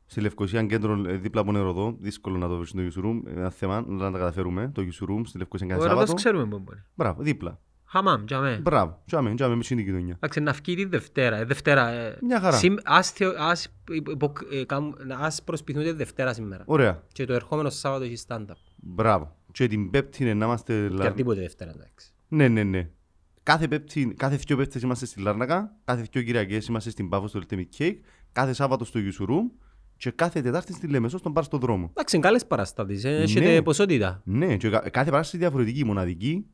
Στη 0.06 0.22
Λευκοσία 0.22 0.64
κέντρο 0.66 1.04
ε, 1.08 1.16
δίπλα 1.16 1.42
από 1.42 1.52
νεροδό. 1.52 1.96
Δύσκολο 2.00 2.38
να 2.38 2.48
το 2.48 2.56
βρεις 2.58 2.70
στο 2.70 2.80
Youth 2.82 3.06
Room. 3.06 3.22
Ένα 3.36 3.50
θέμα 3.50 3.84
να 3.88 4.12
τα 4.12 4.18
καταφέρουμε. 4.18 4.72
Το 4.74 4.82
Youth 4.82 5.10
Room 5.10 5.22
στη 5.26 5.38
Λευκοσία 5.38 5.68
κάθε 5.68 5.80
Ωραία, 5.82 5.96
δεν 5.96 6.06
Σάββατο. 6.08 6.14
ξέρουμε 6.14 6.46
πού 6.46 6.60
μπορεί. 6.60 6.84
Μπράβο, 6.96 7.22
δίπλα. 7.24 7.60
Χαμάμ, 7.88 8.26
τζαμέ. 8.26 8.60
Μπράβο. 8.62 9.02
Τσάμε, 9.06 9.34
τσάμε 9.36 9.56
με 9.56 9.64
στην 9.64 9.86
κοινωνία. 9.86 10.14
Εντάξει, 10.16 10.40
να 10.40 10.52
βγει 10.52 10.76
τη 10.76 10.86
Δευτέρα. 10.86 11.38
ε, 11.38 11.46
Δευτέρα. 11.46 11.90
ε, 11.90 12.18
Μια 12.22 12.40
χαρά. 12.40 12.58
συμ- 12.58 12.80
Ας, 12.84 13.12
θεω- 13.12 13.34
ας, 13.38 13.68
υπο- 13.92 14.34
ε, 14.52 14.64
κάμ- 14.66 14.96
ας 15.20 15.44
προσποιηθούμε 15.44 15.86
τη 15.86 15.92
Δευτέρα 15.92 16.34
σήμερα. 16.34 16.64
Ωραία. 16.68 17.04
Και 17.12 17.26
το 17.26 17.34
ερχόμενο 17.34 17.70
Σάββατο 17.70 18.04
έχει 18.04 18.18
stand-up. 18.28 18.56
Μπράβο. 18.76 19.36
Και 19.52 19.68
την 19.68 19.90
Πέμπτη 19.90 20.24
είναι 20.24 20.34
να 20.34 20.46
είμαστε. 20.46 20.88
Και 20.88 20.94
λα- 20.96 21.12
τίποτε 21.12 21.40
Δευτέρα, 21.42 21.72
εντάξει. 21.72 22.12
Ναι, 22.28 22.48
ναι, 22.48 22.64
ναι. 22.64 22.90
Κάθε, 23.44 23.68
πέπτη, 23.68 24.14
κάθε 24.18 24.36
δυο 24.36 24.58
Πέπτες 24.58 24.82
είμαστε 24.82 25.06
στη 25.06 25.22
Λάρνακα, 25.22 25.76
κάθε 25.86 26.08
δυο 26.12 26.22
Κυριακές 26.22 26.66
είμαστε 26.68 26.90
στην 26.90 27.10
Πάφο 27.10 27.28
στο 27.28 27.40
Ultimate 27.50 27.78
Cake, 27.78 27.96
κάθε 28.32 28.54
Σάββατο 28.54 28.86
στο 28.86 29.00
Youth 29.04 29.30
Room 29.30 29.52
και 29.98 30.12
κάθε 30.12 30.42
Τετάρτη 30.42 30.74
στη 30.74 30.88
Λεμεσό 30.88 31.18
στον 31.18 31.34
Πάρ 31.34 31.44
στο 31.44 31.58
δρόμο. 31.58 31.88
Εντάξει, 31.90 32.16
είναι 32.16 32.26
καλές 32.26 32.46
παραστάσεις. 32.46 33.04
ε, 33.04 33.16
Έχετε 33.22 33.54
Ναι. 33.54 33.62
ποσότητα. 33.62 34.22
Ναι, 34.26 34.58
και 34.58 34.70
κα- 34.70 34.90
κάθε 34.90 35.10
παράσταση 35.10 35.38
διαφορετική, 35.38 35.86
μοναδική. 35.86 36.46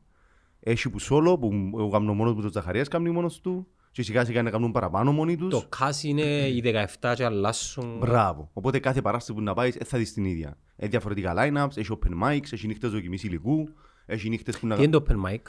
Έχει 0.60 0.90
που 0.90 0.98
σόλο, 0.98 1.38
που 1.38 1.50
εγώ 1.78 1.88
κάνω 1.88 2.14
μόνος 2.14 2.34
μου, 2.34 2.42
ο 2.44 2.48
Ζαχαρίας 2.48 2.88
κάνει 2.88 3.10
μόνος 3.10 3.40
του 3.40 3.66
και 3.90 4.02
σιγά 4.02 4.24
σιγά 4.24 4.42
να 4.42 4.50
κάνουν 4.50 4.72
παραπάνω 4.72 5.12
μόνοι 5.12 5.36
τους. 5.36 5.48
Το 5.50 5.64
κάσι 5.68 6.08
είναι 6.08 6.22
οι 6.48 6.60
17 7.00 7.14
και 7.14 7.24
αλλάσουν. 7.24 7.96
Μπράβο. 7.98 8.50
Οπότε 8.52 8.78
κάθε 8.78 9.02
παράσταση 9.02 9.32
που 9.38 9.44
να 9.44 9.54
πάει 9.54 9.70
ε, 9.78 9.84
θα 9.84 9.98
δεις 9.98 10.12
την 10.12 10.24
ίδια. 10.24 10.56
Έχει 10.76 10.90
διαφορετικά 10.90 11.34
line-ups, 11.36 11.76
έχει 11.76 11.98
open 12.00 12.22
mics, 12.28 12.52
έχει 12.52 12.66
νύχτες 12.66 12.90
δοκιμής 12.90 13.22
υλικού, 13.24 13.68
έχει 14.06 14.28
νύχτες 14.28 14.58
που 14.58 14.66
να... 14.66 14.76
Τι 14.76 14.82
είναι 14.82 14.90
το 14.98 15.04
open 15.08 15.30
mic; 15.30 15.40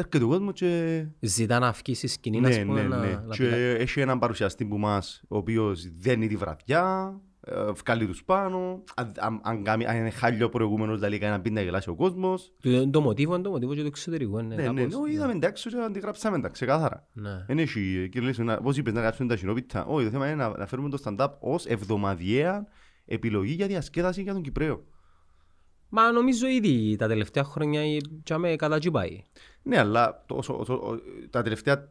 Έρχεται 0.00 0.24
ο 0.24 0.28
κόσμος 0.28 0.52
και 0.54 1.04
Ζητά 1.20 1.58
να 1.58 1.70
βγει 1.72 1.94
στη 1.94 2.06
σκηνή, 2.06 2.40
Ναι, 2.40 2.48
ας 2.48 2.60
πούμε, 2.60 2.82
ναι, 2.82 2.88
να- 2.88 2.96
ναι. 2.98 3.06
να 3.26 3.34
Και 3.34 3.42
πει 3.44 3.48
κάτι. 3.50 3.60
έχει 3.60 4.00
έναν 4.00 4.18
παρουσιαστή 4.18 4.64
που 4.64 4.78
μας, 4.78 5.22
ο 5.28 5.36
οποίος 5.36 5.88
δένει 5.98 6.26
τη 6.28 6.36
βραδιά, 6.36 7.14
ε, 7.44 7.54
βγάλει 7.72 8.06
τους 8.06 8.24
πάνω. 8.24 8.82
Αν, 8.96 9.12
αν, 9.18 9.40
αν, 9.42 9.62
κάνει- 9.64 9.86
αν 9.86 9.96
είναι 9.96 10.10
χάλιο 10.10 10.48
προηγούμενος, 10.48 10.98
δηλαδή 10.98 11.18
κάνει 11.18 11.32
να 11.36 11.40
πει 11.40 11.50
να 11.50 11.60
γελάσει 11.62 11.88
ο 11.90 11.94
κόσμος. 11.94 12.52
Το- 12.60 12.70
είναι 12.70 12.90
Το 12.90 13.00
μοτίβο 13.00 13.34
είναι 13.34 13.42
το 13.42 13.50
μοτίβο 13.50 13.74
και 13.74 13.80
το 13.80 13.86
εξωτερικό. 13.86 14.38
είναι 14.38 14.54
Ναι, 14.54 14.68
ναι, 14.70 14.82
κάπως, 14.84 15.00
ναι, 15.06 15.12
είδαμε 15.12 15.32
εντάξει 15.32 15.68
και 15.68 15.76
αντιγράψαμε 15.76 16.40
τα 16.40 16.48
ξεκάθαρα. 16.48 17.06
Ναι. 17.12 17.44
Δεν 17.46 17.58
έχει, 17.58 18.08
κύριε 18.12 18.26
Λέσο, 18.28 18.42
να- 18.42 18.60
πώς 18.60 18.76
είπες, 18.76 18.92
να 18.92 19.00
γράψουμε 19.00 19.28
τα 19.28 19.36
συνόπιτα. 19.36 19.84
Όχι, 19.84 20.04
το 20.04 20.10
θέμα 20.10 20.26
είναι 20.26 20.34
να, 20.44 20.56
να 20.58 20.66
φέρουμε 20.66 20.88
το 20.88 20.98
stand-up 21.04 21.30
ως 21.40 21.66
εβδομαδιαία 21.66 22.66
επιλογή 23.04 23.52
για 23.52 23.66
διασκέδαση 23.66 24.22
για 24.22 24.32
τον 24.32 24.42
Κυπρέο. 24.42 24.84
Μα 25.92 26.12
νομίζω 26.12 26.46
ήδη 26.46 26.96
τα 26.96 27.08
τελευταία 27.08 27.44
χρόνια 27.44 27.84
η- 27.84 27.96
τζάμε 28.24 28.56
κατά 28.56 28.78
τσι 28.78 28.90
πάει. 28.90 29.22
Ναι, 29.62 29.78
αλλά 29.78 30.22
το, 30.26 30.34
όσο, 30.34 30.58
όσο, 30.58 30.74
ο- 30.74 31.00
τα 31.30 31.42
τελευταία 31.42 31.88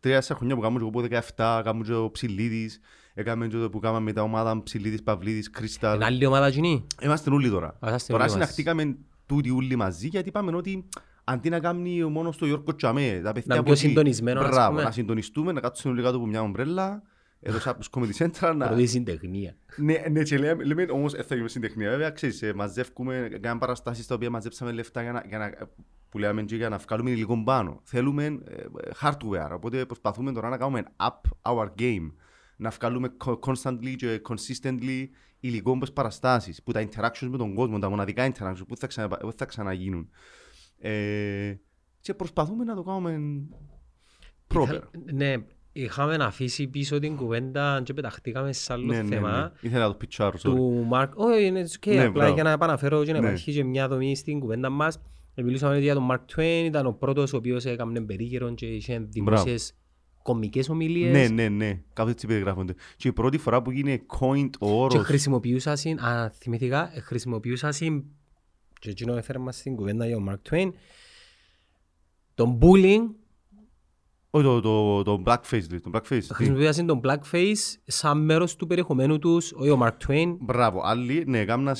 τρία 0.00 0.22
χρόνια 0.22 0.54
που 0.54 0.60
κάνουμε 0.60 0.80
και 0.80 0.86
εγώ 0.94 1.06
από 1.06 1.24
17, 1.36 1.60
κάνουμε 1.64 1.84
και 1.84 1.94
ο 1.94 2.10
Ψηλίδης, 2.10 2.80
έκαμε 3.14 3.46
και 3.48 3.56
το 3.56 3.70
που 3.70 3.78
κάναμε 3.78 4.04
με 4.04 4.12
τα 4.12 4.22
ομάδα 4.22 4.62
Ψηλίδης, 4.62 5.02
Παυλίδης, 5.02 5.50
Κρίσταλ. 5.50 5.94
Είναι 5.96 6.04
άλλη 6.04 6.26
ομάδα 6.26 6.50
κοινή. 6.50 6.86
Είμαστε 7.02 7.30
όλοι 7.30 7.50
τώρα. 7.50 7.66
Α, 7.68 7.88
είμαστε 7.88 8.12
Τώρα 8.12 8.24
όλοι 8.24 8.32
μαζί. 8.32 8.52
συναχτήκαμε 8.52 8.96
τούτοι 9.26 9.50
όλοι 9.50 9.76
μαζί 9.76 10.08
γιατί 10.08 10.28
είπαμε 10.28 10.56
ότι 10.56 10.88
αντί 11.24 11.48
να 11.48 11.60
κάνει 11.60 12.04
μόνος 12.04 12.36
το 12.36 12.46
Γιώργος 12.46 12.76
Τσαμέ, 12.76 13.20
τα 13.24 13.32
παιδιά 13.32 13.42
είναι 13.44 13.54
από 13.54 13.62
πιο 13.62 13.72
εκεί, 13.72 13.80
συντονισμένο, 13.80 14.40
ας 14.40 14.48
Μπράβο, 14.48 14.70
πούμε. 14.70 14.82
να 14.82 14.90
συντονιστούμε, 14.90 15.52
να 15.52 15.60
κάτσουμε 15.60 15.92
όλοι 15.92 16.02
κάτω 16.02 16.16
από 16.16 16.26
μια 16.26 16.42
ομπρέλα, 16.42 17.02
εδώ 17.40 17.58
σαν 17.58 17.76
τους 17.78 17.88
Comedy 17.92 18.24
Central, 18.26 18.54
να... 18.56 18.66
Πρώτη 18.66 18.86
συντεχνία. 18.86 19.56
Ναι, 19.76 19.94
ναι, 20.10 20.22
και 20.22 20.38
λέμε, 20.38 20.64
λέμε 20.64 20.86
όμως 20.90 21.14
ε, 21.14 21.16
θα 21.22 21.26
γίνουμε 21.30 21.48
στην 21.48 21.60
τεχνία. 21.62 21.90
Βέβαια, 21.90 22.10
ξέρεις, 22.10 22.42
ε, 22.42 22.52
μαζεύουμε, 22.54 23.28
κάνουμε 23.40 23.60
παραστάσεις 23.60 24.06
τα 24.06 24.14
οποία 24.14 24.30
μαζέψαμε 24.30 24.72
λεφτά 24.72 25.02
για 25.02 25.12
να, 25.12 25.24
για 25.28 25.38
να, 25.38 25.50
που 26.08 26.18
λέμε 26.18 26.42
και 26.42 26.56
για 26.56 26.68
να 26.68 26.78
βγάλουμε 26.78 27.10
υλικό 27.10 27.42
πάνω. 27.44 27.80
Θέλουμε 27.84 28.24
ε, 28.24 28.64
hardware, 29.02 29.50
οπότε 29.54 29.86
προσπαθούμε 29.86 30.32
τώρα 30.32 30.48
να 30.48 30.56
κάνουμε 30.56 30.82
up 30.96 31.52
our 31.52 31.68
game. 31.78 32.12
Να 32.56 32.70
βγάλουμε 32.70 33.12
co- 33.24 33.38
constantly 33.38 33.94
και 33.96 34.20
consistently 34.28 35.06
υλικό 35.40 35.70
όπως 35.70 35.92
παραστάσεις, 35.92 36.62
που 36.62 36.72
τα 36.72 36.82
interactions 36.88 37.28
με 37.30 37.36
τον 37.36 37.54
κόσμο, 37.54 37.78
τα 37.78 37.88
μοναδικά 37.88 38.32
interactions 38.32 38.66
που 38.68 38.76
θα, 38.76 38.86
ξανα, 38.86 39.08
που 39.16 39.32
θα 39.36 39.44
ξαναγίνουν. 39.44 40.08
Ε, 40.78 41.54
και 42.00 42.14
προσπαθούμε 42.14 42.64
να 42.64 42.74
το 42.74 42.82
κάνουμε 42.82 43.20
proper. 44.54 44.62
Ήθελα- 44.62 44.90
Ναι, 45.12 45.34
είχαμε 45.72 46.14
αφήσει 46.14 46.66
πίσω 46.66 46.98
την 46.98 47.16
κουβέντα 47.16 47.80
και 47.84 47.94
πεταχτήκαμε 47.94 48.52
σε 48.52 48.72
άλλο 48.72 48.84
Ναι, 48.84 48.96
ναι, 48.96 49.02
ναι. 49.02 49.08
θέμα. 49.14 49.52
Ήθελα 49.60 49.82
να 49.82 49.90
το 49.90 49.96
πιτσάρω, 49.96 50.36
sorry. 50.36 50.40
του 50.40 50.84
Μαρκ, 50.88 51.12
όχι 51.18 51.44
είναι 51.44 51.64
okay, 51.80 51.86
Ναι, 51.94 51.98
απλά 52.00 52.10
μπράβο. 52.10 52.34
για 52.34 52.42
να 52.42 52.50
επαναφέρω 52.50 53.04
και 53.04 53.12
να 53.12 53.20
Ναι. 53.20 53.26
υπάρχει 53.26 53.52
και 53.52 53.64
μια 53.64 53.88
δομή 53.88 54.16
στην 54.16 54.40
κουβέντα 54.40 54.70
μας. 54.70 54.98
Μιλούσαμε 55.42 55.78
για 55.78 55.94
τον 55.94 56.02
Μαρκ 56.02 56.24
Τουέιν, 56.24 56.64
ήταν 56.64 56.86
ο 56.86 56.92
πρώτος 56.92 57.32
ο 57.32 57.36
οποίος 57.36 57.64
έκανε 57.64 58.00
περίγυρο 58.00 58.54
και 58.54 58.66
είχε 58.66 58.98
δημόσιες 58.98 59.74
κομικές 60.22 60.68
ομιλίες 60.68 61.12
Ναι, 61.12 61.28
ναι, 61.28 61.48
ναι. 61.48 61.82
Κάπου 61.92 62.08
έτσι 62.08 62.26
περιγράφονται. 62.26 62.74
Και 62.96 63.08
η 63.08 63.12
πρώτη 63.12 63.38
φορά 63.38 63.62
που 63.62 63.70
γίνει 63.70 64.06
coined 64.18 64.50
ο 64.58 64.66
και 64.66 64.72
όρος... 64.72 65.04
χρησιμοποιούσα 65.04 65.76
συν, 65.76 66.00
αν 66.00 66.30
θυμηθήκα, 66.30 66.90
ε, 66.94 67.00
χρησιμοποιούσα 67.00 67.72
συν 67.72 68.04
και 68.80 68.90
εκείνο 68.90 69.16
έφερε 69.16 69.38
μας 69.38 69.56
στην 69.56 69.76
κουβέντα 69.76 70.06
για 70.06 70.14
τον 70.14 70.24
Μαρκ 70.24 70.42
Τουέιν 70.42 70.74
τον 72.34 72.58
bullying, 72.62 73.00
Όχι, 74.30 74.44
το, 74.44 74.60
το, 74.60 75.02
το 75.02 75.22
blackface, 75.26 75.40
δηλαδή, 75.50 75.80
το 75.80 75.90
blackface. 75.92 76.22
Τι; 76.26 76.34
χρησιμοποιούσα 76.34 76.72
συν 76.72 76.86
τον 76.86 77.00
blackface 77.04 77.76
σαν 77.84 78.24
μέρος 78.24 78.56
του 78.56 78.66
περιεχομένου 78.66 79.18
τους, 79.18 79.52
όχι 79.52 79.70
ο 79.70 79.76
Μαρκ 79.76 79.96
Τουέιν 79.96 80.36
Μπράβο. 80.40 80.80
Άλλοι, 80.84 81.24
ναι, 81.26 81.38
έκαναν 81.38 81.76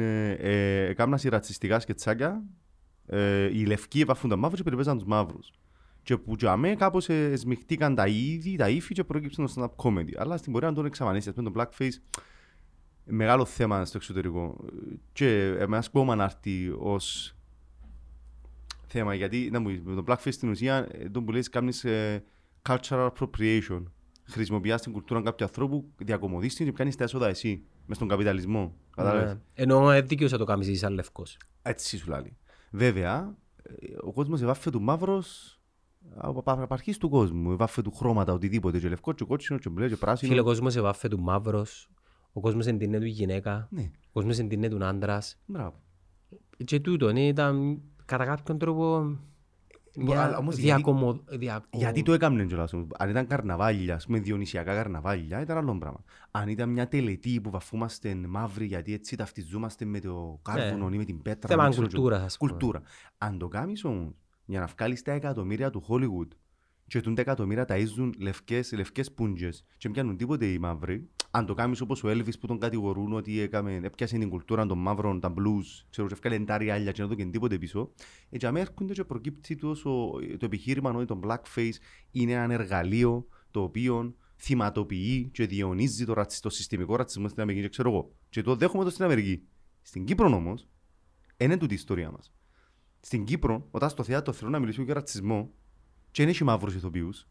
ε, 0.00 0.30
ε, 0.30 0.88
έκαναν 0.88 1.18
ρατσιστικά 1.24 1.80
σκετσάκια. 1.80 2.42
Ε, 3.06 3.44
οι 3.44 3.64
λευκοί 3.64 4.00
επαφούν 4.00 4.30
τα 4.30 4.36
μαύρους 4.36 4.58
και 4.58 4.64
περιπέζαν 4.64 4.98
τους 4.98 5.06
μαύρους. 5.06 5.50
Και 6.02 6.16
που 6.16 6.34
για 6.38 6.56
μέ 6.56 6.74
κάπως 6.74 7.08
ε, 7.08 7.36
σμιχτήκαν 7.36 7.94
τα 7.94 8.06
είδη, 8.06 8.56
τα 8.56 8.68
ύφη 8.68 8.94
και 8.94 9.04
προέκυψαν 9.04 9.46
το 9.46 9.52
stand-up 9.56 9.84
comedy. 9.84 10.14
Αλλά 10.16 10.36
στην 10.36 10.52
πορεία 10.52 10.68
να 10.68 10.74
τον 10.74 10.86
εξαφανίσει. 10.86 11.28
Ας 11.28 11.34
πούμε 11.34 11.50
το 11.50 11.60
blackface, 11.60 12.20
μεγάλο 13.04 13.44
θέμα 13.44 13.84
στο 13.84 13.96
εξωτερικό. 13.96 14.64
Και 15.12 15.56
εμάς 15.58 15.90
κόμμα 15.90 16.14
να 16.14 16.24
έρθει 16.24 16.74
ως 16.78 17.34
θέμα, 18.86 19.14
γιατί 19.14 19.48
να 19.52 19.60
μου, 19.60 19.68
πεις, 19.68 19.80
με 19.84 19.94
το 19.94 20.04
blackface 20.06 20.32
στην 20.32 20.50
ουσία, 20.50 20.88
ε, 20.92 21.08
το 21.08 21.22
που 21.22 21.32
λες 21.32 21.48
κάνεις 21.48 21.84
ε, 21.84 22.24
cultural 22.68 23.08
appropriation. 23.10 23.82
Χρησιμοποιάς 24.24 24.82
την 24.82 24.92
κουλτούρα 24.92 25.22
κάποιου 25.22 25.46
ανθρώπου, 25.46 25.84
διακομωδείς 25.96 26.54
την 26.54 26.66
και 26.66 26.72
κάνεις 26.72 26.96
τα 26.96 27.04
έσοδα 27.04 27.28
εσύ, 27.28 27.64
μες 27.86 27.96
στον 27.96 28.08
καπιταλισμό. 28.08 28.74
Κατάλαβες; 28.96 29.32
Ναι. 29.32 29.40
Ενώ 29.54 29.90
ε, 29.90 30.00
δίκαιος 30.00 30.32
να 30.32 30.38
το 30.38 30.44
κάνεις 30.44 30.68
εσύ 30.68 30.76
σαν 30.76 30.92
λευκός. 30.92 31.36
Έτσι 31.62 31.96
σου 31.96 32.08
λέει. 32.08 32.36
Βέβαια, 32.72 33.36
ε, 33.62 33.72
ο 34.02 34.12
κόσμος 34.12 34.42
εβάφε 34.42 34.70
του 34.70 34.80
μαύρος 34.82 35.56
από 36.16 36.42
από 36.46 36.74
αρχής 36.74 36.98
του 36.98 37.08
κόσμου. 37.08 37.50
Εβάφε 37.52 37.82
του 37.82 37.92
χρώματα, 37.92 38.32
οτιδήποτε. 38.32 38.78
Και 38.78 38.88
λευκό, 38.88 39.12
και 39.12 39.24
κότσινο, 39.24 39.58
και 39.58 39.68
μπλε, 39.68 39.88
και 39.88 39.96
πράσινο. 39.96 40.30
Φίλε, 40.30 40.42
ο 40.42 40.44
κόσμος 40.44 40.76
εβάφε 40.76 41.08
του 41.08 41.20
μαύρος, 41.20 41.90
ο 42.32 42.40
κόσμος 42.40 42.66
εντείνε 42.66 42.98
του 42.98 43.06
γυναίκα, 43.06 43.68
Ναι, 43.70 43.90
ο 44.06 44.10
κόσμος 44.12 44.38
εντείνε 44.38 44.68
του 44.68 44.84
άντρας. 44.84 45.38
μπράβο. 45.46 45.80
Και 46.64 46.80
τούτο 46.80 47.12
ναι, 47.12 47.26
ήταν 47.26 47.80
κατά 48.04 48.24
κάποιον 48.24 48.58
τρόπο 48.58 48.96
αλλά 48.96 49.18
μια 49.96 50.36
όμως 50.36 50.56
γιατί- 50.56 50.82
διακομο... 50.82 51.20
διακο- 51.28 51.66
Γιατί 51.70 52.02
το 52.02 52.12
έκαμνε 52.12 52.44
κιόλας 52.44 52.72
όμως. 52.72 52.86
Αν 52.98 53.10
ήταν 53.10 53.26
καρναβάλια, 53.26 53.94
ας 53.94 54.06
πούμε 54.06 54.18
διονυσιακά 54.18 54.74
καρναβάλια, 54.74 55.40
ήταν 55.40 55.56
άλλο 55.56 55.78
πράγμα. 55.78 56.00
Αν 56.30 56.48
ήταν 56.48 56.68
μια 56.68 56.88
τελετή 56.88 57.40
που 57.40 57.50
βαφούμαστε 57.50 58.14
μαύροι 58.14 58.66
γιατί 58.66 58.92
έτσι 58.92 59.16
ταυτιζόμαστε 59.16 59.84
με 59.84 60.00
το 60.00 60.38
κάρβουνο 60.42 60.88
ή 60.92 60.96
με 60.96 61.04
την 61.04 61.22
πέτρα. 61.22 61.48
Θέμα 61.48 61.62
δεν 61.62 61.70
ξέρω 61.70 61.86
τι. 61.86 61.94
κουλτούρας, 61.94 62.22
ας 62.22 62.36
πούμε. 62.36 62.50
Κουλτούρα. 62.50 62.82
Αν 63.18 63.38
το 63.38 63.48
κάνεις 63.48 63.84
όμως 63.84 64.12
για 64.44 64.60
να 64.60 64.66
βγάλεις 64.66 65.02
τα 65.02 65.12
εκατομμύρια 65.12 65.70
του 65.70 65.82
Hollywood 65.88 66.28
και 66.92 67.00
τούν 67.00 67.14
τα 67.14 67.20
εκατομμύρια 67.20 67.66
ταΐζουν 67.68 68.10
λευκές, 68.18 68.72
λευκές 68.72 69.12
πούντζες 69.12 69.64
και 69.76 69.88
πιάνουν 69.88 70.16
τίποτε 70.16 70.46
οι 70.46 70.58
μαύροι, 70.58 71.08
αν 71.30 71.46
το 71.46 71.54
κάνεις 71.54 71.80
όπως 71.80 72.04
ο 72.04 72.08
Elvis 72.08 72.38
που 72.40 72.46
τον 72.46 72.58
κατηγορούν 72.58 73.12
ότι 73.12 73.40
έκαμε, 73.40 73.80
έπιασε 73.82 74.18
την 74.18 74.28
κουλτούρα 74.28 74.66
των 74.66 74.78
μαύρων, 74.78 75.20
τα 75.20 75.34
blues, 75.36 75.84
ξέρω, 75.90 76.06
και 76.06 76.14
έφκαλε 76.14 76.38
τα 76.38 76.58
ριάλια 76.58 76.92
και 76.92 77.02
να 77.02 77.08
το 77.08 77.14
και 77.14 77.24
τίποτε 77.24 77.58
πίσω, 77.58 77.92
ε, 78.30 78.36
και 78.36 78.46
αμέ 78.46 78.60
έρχονται 78.60 78.92
και 78.92 79.04
προκύπτει 79.04 79.56
τόσο, 79.56 80.10
το 80.38 80.44
επιχείρημα 80.44 80.90
ότι 80.90 81.06
το 81.06 81.20
blackface 81.24 81.74
είναι 82.10 82.32
ένα 82.32 82.54
εργαλείο 82.54 83.26
το 83.50 83.62
οποίο 83.62 84.14
θυματοποιεί 84.36 85.30
και 85.32 85.46
διαιωνίζει 85.46 86.04
το, 86.04 86.12
ρατσι, 86.12 86.42
το 86.42 86.50
συστημικό 86.50 86.96
ρατσισμό 86.96 87.28
στην 87.28 87.42
Αμερική 87.42 87.62
και 87.62 87.70
ξέρω 87.70 87.90
εγώ. 87.90 88.12
Και 88.28 88.42
το 88.42 88.56
δέχομαι 88.56 88.84
το 88.84 88.90
στην 88.90 89.04
Αμερική. 89.04 89.42
Στην 89.82 90.04
Κύπρο 90.04 90.26
όμως, 90.26 90.68
είναι 91.36 91.56
τούτη 91.56 91.72
η 91.72 91.76
ιστορία 91.76 92.10
μας. 92.10 92.32
Στην 93.00 93.24
Κύπρο, 93.24 93.68
όταν 93.70 93.90
στο 93.90 94.02
θέατρο 94.02 94.32
θέλω 94.32 94.50
να 94.50 94.58
μιλήσουμε 94.58 94.84
για 94.84 94.94
ρατσισμό 94.94 95.52
και 96.12 96.22
δεν 96.22 96.28
έχει 96.28 96.44
μαύρους 96.44 96.74
ηθοποιούς, 96.74 97.26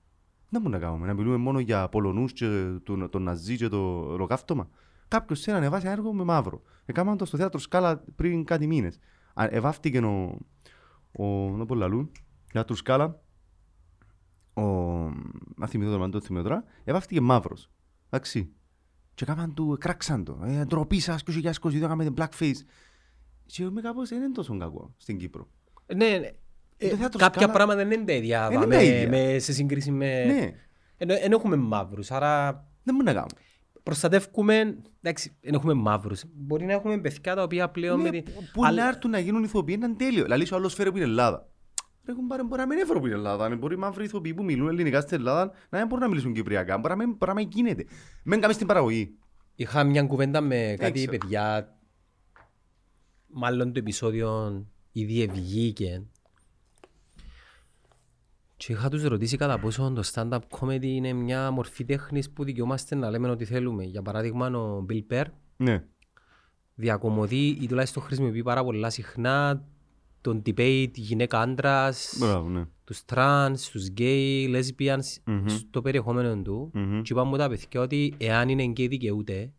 δεν 0.50 0.62
μπορούμε 0.62 0.80
να 0.80 0.86
κάνουμε. 0.86 1.08
Να 1.08 1.14
μιλούμε 1.14 1.38
μόνο 1.38 1.60
για 1.60 1.90
Πολωνούς 1.90 2.34
και 2.34 2.46
τον, 2.84 3.10
τον 3.10 3.24
Ναζί 3.24 3.58
και 3.58 3.68
το 3.68 4.00
ολοκαύτωμα. 4.00 4.70
Κάποιος 5.08 5.42
θέλει 5.42 5.56
να 5.56 5.62
ανεβάσει 5.62 5.86
ένα 5.86 5.96
έργο 5.96 6.14
με 6.14 6.24
μαύρο. 6.24 6.62
Έκαναν 6.86 7.18
το 7.18 7.26
στο 7.26 7.38
θέατρο 7.38 7.60
Σκάλα 7.60 8.04
πριν 8.16 8.44
κάτι 8.44 8.68
μήνες. 8.68 9.00
Α, 9.34 9.48
Εβάφτηκε 9.50 9.98
ο, 9.98 10.38
ο, 11.12 11.26
να 11.58 11.66
πω 11.66 11.76
λαλού, 11.76 12.12
θέατρο 12.52 12.76
Σκάλα, 12.76 13.22
ο, 14.54 14.62
αν 14.62 15.68
θυμηθώ 15.68 15.90
το 15.90 15.96
όνομα, 15.96 16.10
δεν 16.10 16.20
το 16.20 16.22
θυμηθώ 16.22 16.44
τώρα, 16.44 16.64
εβάφτηκε 16.84 17.22
μαύρος. 17.22 17.70
Εντάξει. 18.10 18.54
Και 19.14 19.24
έκαναν 19.24 19.54
του, 19.54 19.78
κράξαν 19.80 20.24
το. 20.24 20.40
Ε, 20.44 20.66
ντροπή 20.66 21.00
σας, 21.00 21.24
2022 21.28 21.74
έκαμε 21.74 22.14
blackface. 22.18 22.62
Και 23.46 23.64
είμαι 23.64 23.82
κάπως, 23.82 24.10
δεν 24.10 24.22
είναι 24.22 24.32
τόσο 24.32 24.58
κακό 24.58 24.94
στην 24.98 25.18
Κύπρο. 25.18 25.48
Ναι, 25.96 26.20
ναι. 26.82 26.88
Ε, 26.88 26.90
Το 26.90 26.96
θέατρο 26.98 27.20
κάποια 27.20 27.42
Σκάλα- 27.42 27.54
πράγματα 27.54 27.84
δεν 27.84 27.92
είναι 27.92 28.06
τα 28.06 28.14
ίδια, 28.14 28.48
Δεν 28.48 28.58
είναι 28.58 28.66
με, 28.66 28.76
τα 28.76 28.82
ίδια. 28.84 29.10
με- 29.10 29.40
σε 29.40 29.54
σύγκριση 29.54 29.92
με... 29.92 30.24
Ναι, 30.26 30.52
Ενώ, 30.98 31.14
ενώ 31.22 31.36
έχουμε 31.36 31.56
μαύρους, 31.56 32.12
άρα 32.12 32.52
δεν 32.84 32.94
μπορεί 32.96 33.06
να 33.06 33.14
κάνουμε. 33.14 33.32
προστατεύουμε, 33.84 34.78
εντάξει, 35.02 35.38
δεν 35.42 35.54
έχουμε 35.54 35.74
μαύρους. 35.74 36.24
Μπορεί 36.34 36.66
να 36.66 36.74
έχουμε 36.74 36.98
παιδιά 36.98 37.36
τα 37.36 37.44
οποία 37.44 37.70
πλέον 37.70 38.00
με 38.02 38.10
Ναι, 38.10 38.22
την... 38.22 38.34
που- 38.34 38.44
Που 38.54 38.66
Αλλά- 38.66 38.82
να 38.84 38.88
έρθουν 38.88 39.12
να 39.12 39.20
γίνουν 39.20 39.44
ηθοποιοί 39.44 39.76
είναι 39.84 39.94
τέλειο. 39.96 40.24
Δηλαδή, 40.24 40.48
ο 40.54 40.56
άλλος 40.56 40.74
φέρε 40.74 40.90
που 40.92 40.98
είναι 40.98 41.06
Ελλάδα. 41.06 41.50
Ρε, 42.06 42.12
έχουν 42.12 42.28
πάρει- 42.28 42.44
μπορεί 42.46 42.62
να 42.62 42.68
μην 42.68 42.78
έφερε 42.78 43.00
που 43.00 43.06
είναι 43.06 43.16
Ελλάδα. 43.16 43.46
Αν 43.46 43.58
Μπορεί 43.58 43.74
οι 43.74 43.78
μαύροι 43.78 44.04
ηθοποιοί 44.06 44.34
που 44.34 44.44
μιλούν 44.44 44.68
ελληνικά 44.68 45.02
στην 45.02 45.18
Ελλάδα 45.18 45.52
να 45.70 45.78
μην 45.78 45.88
μπορούν 45.88 46.04
να 46.04 46.10
μιλήσουν 46.10 46.34
κυπριακά. 46.34 46.78
Μπορεί 46.78 46.90
να 46.98 47.06
μην, 47.06 47.16
μπορεί 47.18 47.32
να 47.32 47.34
μην 47.34 47.50
γίνεται. 47.52 47.86
Μην 48.24 48.42
κάνεις 48.42 48.58
την 48.58 48.68
παραγωγή. 48.68 49.16
Είχα 49.56 49.84
μια 49.84 50.04
κουβέντα 50.04 50.42
με 50.42 50.76
κάτι 50.80 50.92
ξέρω. 50.92 51.12
παιδιά, 51.18 51.76
μάλλον 53.28 53.74
το 53.74 53.80
επεισόδιο 53.80 54.62
ήδη 54.92 55.22
ευγήκε. 55.22 56.04
Και 58.64 58.72
είχα 58.74 58.90
τους 58.90 59.04
ρωτήσει 59.04 59.38
κατά 59.38 59.60
πόσο 59.60 59.92
το 59.96 60.04
stand-up 60.14 60.40
comedy 60.60 60.84
είναι 60.84 61.14
μια 61.14 61.52
μορφή 61.52 61.86
τέχνης 61.86 62.30
που 62.30 62.44
δικαιούμαστε 62.44 62.96
να 62.96 63.10
λέμε 63.10 63.30
ό,τι 63.30 63.46
θέλουμε. 63.46 63.84
Για 63.84 64.02
παράδειγμα, 64.02 64.48
ο 64.48 64.86
Bill 64.90 65.02
Burr 65.14 65.26
Ναι. 65.58 65.84
διακομωδεί 66.76 67.48
ή 67.48 67.68
τουλάχιστον 67.68 68.04
χρησιμοποιεί 68.04 68.44
πάρα 68.44 68.64
πολλά 68.64 68.90
συχνά 68.90 69.64
τον 70.22 70.42
debate 70.46 70.92
γυναίκα-άντρας, 70.94 72.16
Μπράβο, 72.20 72.50
ναι. 72.50 72.66
τους 72.84 73.06
τρανς, 73.06 73.70
τους 73.70 73.88
gay, 73.88 74.54
lesbians, 74.56 75.22
Μμμ. 75.26 75.48
στο 75.48 75.82
περιεχόμενο 75.82 76.42
του. 76.42 76.72
Μμμ. 76.74 77.02
Και 77.02 77.14
είπαμε 77.14 77.30
μου 77.30 77.38
τα 77.38 77.50
παιδιά 77.50 77.82
ότι 77.82 78.14
εάν 78.18 78.50
είναι 78.50 78.64
γκέι 78.64 78.88
δικαιούται, 78.88 79.52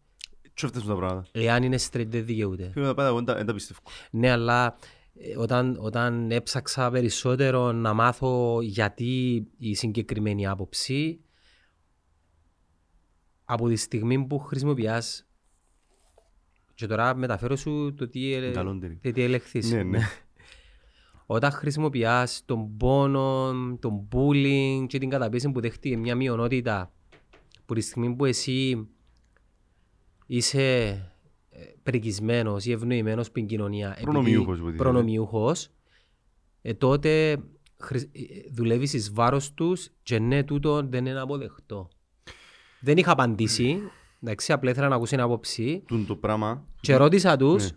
Τι 0.55 0.67
αυτές 0.67 0.85
τα 0.85 0.95
πράγματα. 0.95 1.29
εάν 1.33 1.63
είναι 1.63 1.79
straight 1.91 2.07
δεν 2.07 2.25
δικαιούται. 2.25 2.71
Φίλε, 2.73 2.87
τα 2.87 2.95
πάντα 2.95 3.09
εγώ 3.09 3.17
δεν 3.17 3.25
τα- 3.27 3.35
δεν 3.35 3.47
τα 3.47 3.55
πιστεύω. 3.55 3.81
Ναι, 4.11 4.31
αλλά 4.31 4.67
ε, 4.67 4.73
όταν, 5.39 5.77
όταν 5.81 6.31
έψαξα 6.31 6.91
περισσότερο 6.91 7.73
να 7.73 7.93
μάθω 7.93 8.61
γιατί 8.63 9.47
η 9.59 9.75
συγκεκριμένη 9.75 10.47
άποψη, 10.47 11.21
από 13.45 13.69
τη 13.69 13.77
στιγμή 13.77 14.27
που 14.27 14.39
χρησιμοποιάς 14.39 15.27
και 16.75 16.87
τώρα 16.87 17.15
μεταφέρω 17.15 17.57
σου 17.57 17.95
το 17.95 18.09
τι, 18.09 18.33
ε, 18.33 18.51
Καλόντερη. 18.51 18.97
τι, 18.97 19.13
τι 19.13 19.23
ελεγχθείς. 19.23 19.71
Ναι, 19.71 19.83
ναι. 19.83 20.01
Όταν 21.27 21.51
χρησιμοποιάς 21.51 22.43
τον 22.45 22.77
πόνο, 22.77 23.53
τον 23.81 24.09
bullying 24.13 24.85
και 24.89 24.99
την 24.99 25.09
καταπίεση 25.09 25.51
που 25.51 25.61
δέχτηκε 25.61 25.97
μια 25.97 26.15
μειονότητα 26.15 26.93
που 27.67 27.75
τη 27.75 27.81
στιγμή 27.81 28.15
που 28.15 28.25
εσύ 28.25 28.89
είσαι 30.27 30.87
ε, 30.87 31.12
πρικισμένος 31.83 32.65
ή 32.67 32.73
ευνοημένος 32.73 33.27
στην 33.27 33.47
κοινωνία 33.47 33.89
επειδή- 33.89 34.03
Προνομιούχος, 34.05 34.57
υποτίθεται. 34.57 34.83
προνομιούχος 34.83 35.69
ε, 36.63 36.75
τότε 36.75 37.37
χρησ- 37.79 38.17
ε, 38.17 38.21
δουλεύεις 38.51 38.93
εις 38.93 39.13
βάρος 39.13 39.55
τους 39.55 39.91
και 40.03 40.19
ναι 40.19 40.43
τούτο 40.45 40.83
δεν 40.83 41.07
είναι 41.07 41.21
αποδεκτό. 41.21 41.89
Δεν 42.81 42.97
είχα 42.97 43.11
απαντήσει, 43.13 43.79
εντάξει, 44.23 44.53
απλά 44.53 44.71
ήθελα 44.71 44.89
να 44.89 44.95
ακούσω 44.95 45.15
την 45.15 45.25
άποψη 45.25 45.83
Τούν 45.87 46.07
το 46.07 46.17
πράγμα. 46.17 46.67
και 46.81 46.97
ρώτησα 46.97 47.37
τους 47.37 47.71
Ναι. 47.71 47.77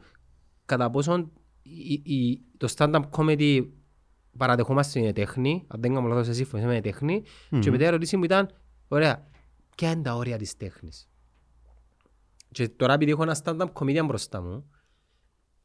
κατά 0.66 0.90
πόσον 0.90 1.32
η- 1.64 2.02
η- 2.14 2.42
το 2.58 2.74
stand-up 2.78 3.02
comedy 3.12 3.68
παραδεχόμαστε 4.38 5.00
είναι 5.00 5.14
τέχνη, 5.14 5.64
αν 5.68 5.82
δεν 5.82 5.94
κάνω 5.94 6.08
λάθος 6.08 6.28
εσύ 6.28 6.38
συμφωνείς 6.38 6.66
με 6.66 6.82
τέχνη 6.82 7.24
και 7.60 7.72
μετά 7.72 7.84
η 7.84 7.88
ερώτηση 7.88 8.18
μου 8.18 8.24
ήταν, 8.24 8.50
ωραία, 8.88 9.28
ποια 9.76 9.92
είναι 9.92 10.02
τα 10.02 10.16
όρια 10.16 10.38
της 10.38 10.58
τέχνης; 10.58 11.10
Και 12.56 12.70
τώρα 12.70 12.94
επειδή 12.94 13.12
έχω 13.12 13.24
ένα 13.24 13.38
stand-up 13.44 13.72
comedian 13.74 14.06
μπροστά 14.06 14.42
μου 14.42 14.70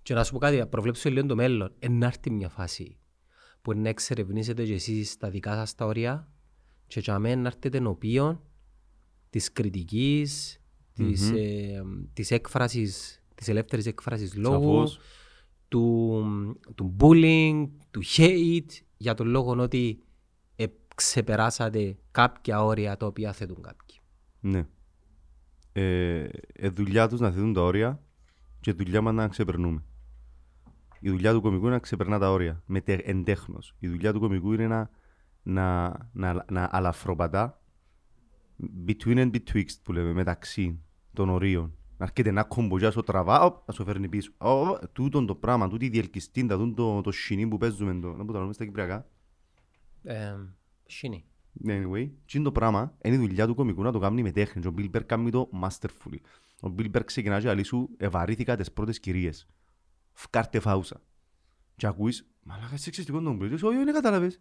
και 0.03 0.15
να 0.15 0.25
σου 0.25 0.33
πω 0.33 0.39
κάτι, 0.39 0.57
να 0.57 0.67
προβλέψω 0.67 1.11
λίγο 1.11 1.27
το 1.27 1.35
μέλλον, 1.35 1.73
ε, 1.79 1.89
να 1.89 2.07
έρθει 2.07 2.31
μια 2.31 2.49
φάση 2.49 2.99
που 3.63 3.73
να 3.73 3.89
εξερευνήσετε 3.89 4.65
και 4.65 4.73
εσείς 4.73 5.17
τα 5.17 5.31
δικά 5.31 5.55
σας 5.55 5.75
τα 5.75 5.85
όρια 5.85 6.33
και 6.87 7.01
για 7.01 7.19
μένα 7.19 7.41
να 7.41 7.47
έρθετε 7.47 7.77
ενώπιον 7.77 8.43
της 9.31 9.53
κριτικής, 9.53 10.61
της, 10.93 11.31
ε, 11.31 11.83
της 12.13 12.31
έκφρασης, 12.31 13.23
της 13.35 13.49
ελεύθερης 13.49 13.87
έκφρασης 13.87 14.35
λόγου, 14.35 14.87
Σαφώς. 14.87 14.99
του, 15.69 16.25
του 16.75 16.97
bullying, 17.01 17.69
του 17.91 18.01
hate, 18.17 18.71
για 18.97 19.15
τον 19.15 19.27
λόγο 19.27 19.53
ότι 19.53 20.03
ε, 20.57 20.67
ξεπεράσατε 20.95 21.99
κάποια 22.11 22.65
όρια 22.65 22.97
τα 22.97 23.07
οποία 23.07 23.33
θέτουν 23.33 23.63
κάποιοι. 23.63 23.97
Ναι. 24.41 24.67
Ε, 25.81 26.29
ε, 26.53 26.69
δουλειά 26.69 27.09
τους 27.09 27.21
να 27.21 27.31
θέτουν 27.31 27.53
τα 27.53 27.61
όρια 27.63 28.03
και 28.61 28.73
δουλειά 28.73 29.01
μας 29.01 29.15
να 29.15 29.29
ξεπερνούμε. 29.29 29.83
Η 31.01 31.11
δουλειά 31.11 31.33
του 31.33 31.41
κομικού 31.41 31.65
είναι 31.65 31.75
να 31.75 31.81
ξεπερνά 31.81 32.19
τα 32.19 32.31
όρια 32.31 32.63
με 32.67 32.81
τε, 32.81 32.93
εντέχνος. 32.95 33.77
Η 33.79 33.89
δουλειά 33.89 34.13
του 34.13 34.21
κομικού 34.21 34.53
είναι 34.53 34.67
να, 34.67 34.91
να, 35.43 35.97
να, 36.13 36.45
να 36.51 36.69
αλαφροπατά 36.73 37.63
between 38.87 39.17
and 39.17 39.31
betwixt 39.31 39.83
που 39.83 39.93
λέμε, 39.93 40.13
μεταξύ 40.13 40.81
των 41.13 41.29
ορίων. 41.29 41.75
Να 41.97 42.05
έρχεται 42.05 42.29
ένα 42.29 42.45
κομπογιά 42.45 42.91
στο 42.91 43.03
τραβά, 43.03 43.43
οπ, 43.45 43.67
να 43.67 43.75
σου 43.75 43.85
φέρνει 43.85 44.09
πίσω. 44.09 44.33
Οπ, 44.39 44.87
τούτον 44.93 45.27
το 45.27 45.35
πράγμα, 45.35 45.69
τούτη 45.69 45.85
η 45.85 45.89
διελκυστίντα, 45.89 46.57
τούτο 46.57 46.95
το, 46.95 47.01
το 47.01 47.11
σινί 47.11 47.49
που 47.49 47.57
παίζουμε, 47.57 48.01
το, 48.01 48.13
να 48.13 48.25
που 48.25 48.33
το 48.33 48.41
λέμε 48.41 48.53
στα 48.53 48.65
κυπριακά. 48.65 49.07
Ε, 50.03 50.35
Σίνη. 50.87 51.25
Ναι, 51.53 51.83
Anyway, 51.83 52.11
τι 52.27 52.39
είναι 52.39 52.45
το 52.45 52.53
πράγμα, 52.53 52.97
είναι 53.03 53.15
η 53.15 53.19
δουλειά 53.19 53.47
του 53.47 53.55
κομικού 53.55 53.83
να 53.83 53.93
το 53.93 53.99
κάνει 53.99 54.23
με 54.23 54.31
τέχνη. 54.31 54.67
Ο 54.67 54.71
Μπίλμπερ 54.71 55.05
κάνει 55.05 55.31
το 55.31 55.51
masterfully. 55.63 56.19
Ο 56.61 56.69
Μπίλμπερ 56.69 57.05
ξεκινά 57.05 57.41
και 57.41 57.55
λέει 57.55 57.63
σου, 57.63 57.91
ευαρύθηκα 57.97 58.57
τις 58.57 58.73
πρώτες 58.73 59.01
κυρίες. 59.01 59.49
Φκάρτε 60.13 60.61
φάουσα. 60.61 61.03
Και 61.77 61.87
ακούεις, 61.87 62.31
μαλάκα 62.43 62.77
σεξιστικό 62.77 63.21
τον 63.21 63.37
Μπίλμπερ. 63.37 63.65
Όχι, 63.65 63.85
δεν 63.85 63.95
κατάλαβες. 63.95 64.41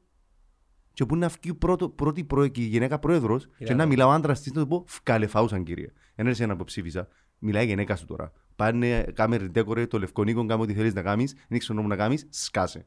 Και 0.93 1.05
που 1.05 1.15
να 1.15 1.27
βγει 1.27 1.53
πρώτο, 1.53 1.89
πρώτη 1.89 2.23
προ, 2.23 2.47
και 2.47 2.61
η 2.61 2.65
γυναίκα 2.65 2.99
πρόεδρος 2.99 3.47
και 3.57 3.73
να 3.73 3.85
μιλάω 3.85 4.09
άντρας 4.09 4.41
της, 4.41 4.51
να 4.51 4.61
του 4.61 4.67
πω, 4.67 4.83
φκάλε 4.87 5.27
φάουσαν 5.27 5.63
κυρία. 5.63 5.91
Ένα 6.15 6.29
είναι 6.29 6.43
ένα 6.43 6.55
που 6.55 6.63
ψήφισα. 6.63 7.07
Μιλάει 7.39 7.63
η 7.63 7.67
γυναίκα 7.67 7.95
σου 7.95 8.05
τώρα. 8.05 8.31
Πάνε, 8.55 9.01
κάμε 9.01 9.37
ρεντέκορε, 9.37 9.87
το 9.87 9.99
λευκονίκο, 9.99 10.45
κάμε 10.45 10.63
ό,τι 10.63 10.73
θέλεις 10.73 10.93
να 10.93 11.01
κάνεις, 11.01 11.35
δεν 11.47 11.59
ξέρω 11.59 11.81
να 11.81 11.95
κάνεις, 11.95 12.27
σκάσε. 12.29 12.85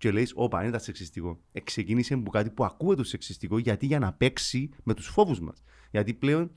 Και 0.00 0.10
λέει, 0.10 0.28
Όπα, 0.34 0.58
δεν 0.58 0.68
ήταν 0.68 0.80
σεξιστικό. 0.80 1.40
Εξεκίνησε 1.52 2.14
από 2.14 2.30
κάτι 2.30 2.50
που 2.50 2.64
ακούγεται 2.64 3.02
το 3.02 3.08
σεξιστικό, 3.08 3.58
γιατί 3.58 3.86
για 3.86 3.98
να 3.98 4.12
παίξει 4.12 4.70
με 4.82 4.94
τους 4.94 5.06
φόβους 5.06 5.40
μας. 5.40 5.62
Γιατί 5.90 6.14
πλέον 6.14 6.50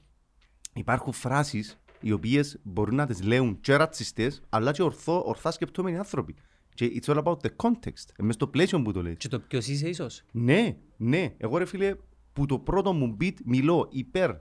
υπάρχουν 0.76 1.14
φράσεις 1.14 1.82
οι 2.02 2.12
οποίες 2.12 2.60
μπορεί 2.64 2.94
να 2.96 3.06
τις 3.06 3.24
λέουν 3.24 3.60
και 3.60 3.76
ρατσιστές, 3.76 4.42
αλλά 4.50 4.72
και 4.72 4.82
ορθό, 4.84 5.24
ορθά 5.26 5.52
σκεπτόμενοι 5.52 5.98
άνθρωποι. 5.98 6.36
Και 6.74 6.92
it's 7.02 7.14
all 7.14 7.24
about 7.24 7.38
the 7.38 7.50
context. 7.56 8.10
Ε, 8.16 8.24
Μες 8.24 8.36
στο 8.36 8.48
πλαίσιο 8.48 8.82
που 8.82 8.92
το 8.92 9.02
λέει. 9.02 9.16
Και 9.16 9.28
το 9.28 9.40
ποιος 9.40 9.68
είσαι 9.68 9.90
ίσως. 9.90 10.24
Ναι, 10.32 10.78
ναι. 10.98 11.34
Εγώ 11.38 11.58
ρε 11.58 11.66
φίλε, 11.66 11.96
που 12.34 12.46
το 12.46 12.60
πρώτο 12.60 12.94
μου 12.94 13.18
beat 13.22 13.34
μιλώ 13.46 13.88
υπέρ 13.92 14.32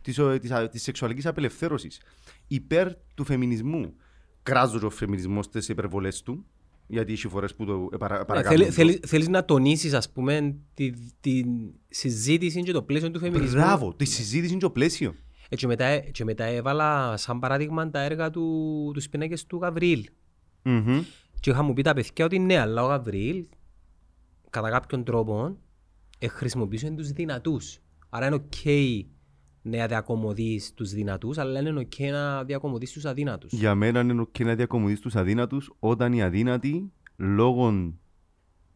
της, 0.00 0.18
ο- 0.18 0.38
της, 0.38 0.50
α- 0.50 0.68
της 0.68 0.82
σεξουαλικής 0.82 1.26
απελευθέρωσης, 1.26 2.00
υπέρ 2.46 2.88
του 3.14 3.24
φεμινισμού. 3.24 3.94
Κράζω 4.42 4.78
και 4.78 4.84
ο 4.84 4.90
φεμινισμός 4.90 5.44
στις 5.44 5.68
υπερβολές 5.68 6.22
του, 6.22 6.46
γιατί 6.86 7.12
έχει 7.12 7.28
φορές 7.28 7.54
που 7.54 7.64
το 7.64 7.88
ε, 7.92 7.96
παρα, 7.96 8.18
Ναι, 8.18 8.24
παρακαλούν 8.24 8.58
θέλει- 8.58 8.66
το. 8.68 8.72
θέλει- 8.72 9.06
Θέλεις 9.06 9.28
να 9.28 9.44
τονίσεις 9.44 9.92
ας 9.94 10.12
πούμε 10.12 10.56
τη, 10.74 10.90
τη 11.20 11.42
συζήτηση 11.88 12.62
και 12.62 12.72
το 12.72 12.82
πλαίσιο 12.82 13.10
του 13.10 13.18
φεμινισμού; 13.18 13.60
Μπράβο, 13.60 13.94
τη 13.94 14.04
συζήτηση 14.04 14.50
είναι 14.52 14.60
το 14.60 14.70
πλαίσιο. 14.70 15.14
Ε, 15.48 15.56
και, 15.56 15.66
μετά, 15.66 15.98
και 15.98 16.24
μετά 16.24 16.44
έβαλα 16.44 17.16
σαν 17.16 17.38
παράδειγμα 17.38 17.90
τα 17.90 18.00
έργα 18.00 18.30
του, 18.30 18.90
τους 18.94 19.08
πίνακες 19.08 19.46
του 19.46 19.58
Γαβριήλ. 19.62 20.04
Μμμ. 20.62 21.00
Και 21.40 21.50
είχα 21.50 21.62
μου 21.62 21.72
πει 21.72 21.82
τα 21.82 21.92
παιδιά 21.94 22.24
ότι 22.24 22.38
ναι, 22.38 22.58
αλλά 22.58 22.84
ο 22.84 22.86
Γαβριήλ 22.86 23.44
κατά 24.50 24.70
κάποιον 24.70 25.04
τρόπο 25.04 25.56
ε, 26.18 26.28
χρησιμοποιούσε 26.28 26.90
τους 26.90 27.10
δυνατούς. 27.10 27.78
Άρα 28.08 28.26
είναι 28.26 28.34
οκ 28.34 28.52
να 29.66 29.86
διακομωδείς 29.86 30.72
τους 30.74 30.90
δυνατούς, 30.90 31.38
αλλά 31.38 31.60
είναι 31.60 31.78
οκ 31.78 31.98
να 32.10 32.44
διακομωδείς 32.44 32.92
τους 32.92 33.04
αδύνατους. 33.04 33.52
Για 33.52 33.74
μένα 33.74 34.00
είναι 34.00 34.26
και 34.32 34.44
να 34.44 34.54
διακομωδείς 34.54 35.00
τους 35.00 35.16
αδύνατους 35.16 35.72
όταν 35.78 36.12
οι 36.12 36.22
αδύνατοι 36.22 36.92
λόγω 37.16 37.92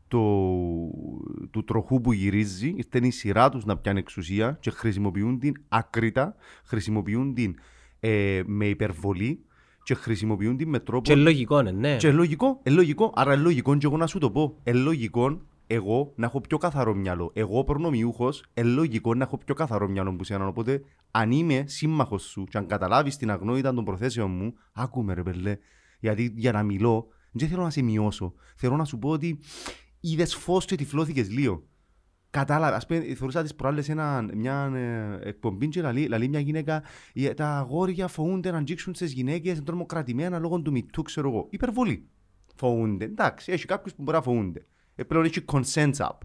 του, 0.08 1.48
του 1.50 1.64
τροχού 1.64 2.00
που 2.00 2.12
γυρίζει 2.12 2.74
ήρθε 2.76 3.06
η 3.06 3.10
σειρά 3.10 3.48
τους 3.48 3.64
να 3.64 3.76
πιάνει 3.76 3.98
εξουσία 3.98 4.58
και 4.60 4.70
χρησιμοποιούν 4.70 5.38
την 5.38 5.54
ακρίτα, 5.68 6.34
χρησιμοποιούν 6.64 7.34
την 7.34 7.54
ε, 8.00 8.42
με 8.46 8.66
υπερβολή 8.66 9.44
και 9.82 9.94
χρησιμοποιούν 9.94 10.56
την 10.56 10.68
με 10.68 10.78
τρόπο 10.78 11.02
Και 11.02 11.14
λογικό 11.14 11.60
είναι, 11.60 11.70
ναι. 11.70 11.96
και 11.96 12.12
λογικό, 12.12 12.60
ε, 12.62 12.70
λογικό. 12.70 13.12
Άρα 13.14 13.32
ε, 13.32 13.36
λογικό 13.36 13.76
και 13.76 13.86
εγώ 13.86 13.96
να 13.96 14.06
σου 14.06 14.18
το 14.18 14.30
πω. 14.30 14.58
Ε, 14.62 14.72
λογικό 14.72 15.40
εγώ 15.70 16.12
να 16.16 16.26
έχω 16.26 16.40
πιο 16.40 16.58
καθαρό 16.58 16.94
μυαλό. 16.94 17.30
Εγώ 17.34 17.64
προνομιούχος, 17.64 18.44
ε, 18.54 18.62
λογικό 18.62 19.14
να 19.14 19.24
έχω 19.24 19.38
πιο 19.38 19.54
καθαρό 19.54 19.88
μυαλό 19.88 20.16
που 20.16 20.24
σένα. 20.24 20.46
Οπότε, 20.46 20.82
αν 21.10 21.30
είμαι 21.30 21.64
σύμμαχος 21.66 22.22
σου 22.22 22.44
και 22.44 22.58
αν 22.58 22.66
καταλάβεις 22.66 23.16
την 23.16 23.30
αγνότητα 23.30 23.74
των 23.74 23.84
προθέσεων 23.84 24.30
μου, 24.30 24.54
άκουμε 24.72 25.14
ρε 25.14 25.22
πελέ. 25.22 25.56
Γιατί 26.00 26.32
για 26.36 26.52
να 26.52 26.62
μιλώ, 26.62 27.06
δεν 27.32 27.48
θέλω 27.48 27.62
να 27.62 27.70
σε 27.70 27.82
μειώσω. 27.82 28.34
Θέλω 28.56 28.76
να 28.76 28.84
σου 28.84 28.98
πω 28.98 29.08
ότι 29.08 29.38
είδες 30.00 30.34
φως 30.34 30.64
και 30.64 30.76
τυφλώθηκες 30.76 31.30
λίγο. 31.30 31.62
Κατάλαβε. 32.30 32.76
Α 32.76 32.80
πούμε, 32.86 33.14
θεωρούσα 33.14 33.42
τις 33.42 33.54
προάλλες 33.54 33.88
μια 34.34 34.72
ε, 34.74 35.28
εκπομπή 35.28 35.68
και 35.68 35.82
λαλεί, 35.82 36.06
λαλεί 36.06 36.28
μια 36.28 36.40
γυναίκα. 36.40 36.82
«Ε, 37.14 37.34
Τα 37.34 37.48
αγόρια 37.48 38.08
φοβούνται 38.08 38.50
να 38.50 38.58
αγγίξουν 38.58 38.92
τις 38.92 39.12
γυναίκες, 39.12 39.52
είναι 39.52 39.64
τρομοκρατημένα 39.64 40.38
λόγω 40.38 40.60
του 40.60 40.70
Me 40.70 40.81
Too, 40.81 41.02
ξέρω 41.02 41.28
εγώ. 41.28 41.46
Υπερβολή. 41.50 42.08
Φοβούνται. 42.54 43.04
Εντάξει, 43.04 43.52
έχει 43.52 43.66
κάποιους 43.66 43.94
που 43.94 44.02
μπορεί 44.02 44.16
να 44.16 44.22
φοβούνται. 44.22 44.66
Ε, 44.98 45.04
πλέον 45.04 45.24
έχει 45.24 45.44
consent 45.52 45.92
app. 45.96 46.18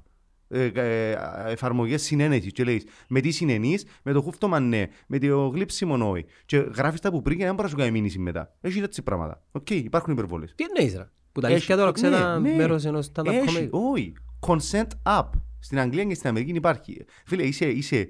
Ε, 0.48 0.66
ε, 0.66 1.18
εφαρμογές 1.46 2.02
συναίνεσης. 2.04 2.52
Και 2.52 2.64
λέει 2.64 2.84
με 3.10 3.20
τι 3.22 3.32
συναινείς, 3.32 3.86
με 4.04 4.12
το 4.12 4.22
χούφτωμα 4.22 4.60
ναι, 4.60 4.86
με 5.08 5.20
το 5.20 5.48
γλύψιμο 5.48 6.10
όχι. 6.10 6.26
Και 6.46 6.58
γράφεις 6.58 7.00
τα 7.00 7.12
που 7.12 7.22
πριν 7.22 7.38
και 7.38 7.46
δεν 7.46 7.56
μπορείς 7.56 7.72
να 7.72 7.78
σου 7.78 7.84
κάνει 7.84 7.98
μήνυση 8.00 8.20
μετά. 8.20 8.56
Έχει 8.62 8.80
έτσι 8.80 9.02
πράγματα. 9.02 9.44
Οκ, 9.52 9.70
υπάρχουν 9.70 10.14
υπερβολές. 10.14 10.54
Τι 10.56 10.64
εννοείς 10.64 10.98
ρε; 10.98 11.10
Που 11.32 11.42
τα 11.42 11.48
Έχει- 11.48 11.56
αλήθεια 11.56 11.76
τώρα 11.78 11.92
ξέρω 11.92 12.10
ναι, 12.16 12.22
ένα 12.22 12.40
ναι. 12.40 12.56
μέρος 12.56 12.86
ενός 12.86 13.12
stand-up 13.16 13.26
Έχει, 13.26 13.70
comedy. 13.72 13.92
όχι. 13.92 14.14
Consent 14.48 14.88
app. 15.04 15.30
Στην 15.60 15.80
Αγγλία 15.80 16.04
και 16.04 16.16
στην 16.16 16.30
Αμερική 16.30 16.52
υπάρχει. 16.52 17.06
Φίλε, 17.26 17.44
είσαι. 17.44 17.66
είσαι, 17.70 18.10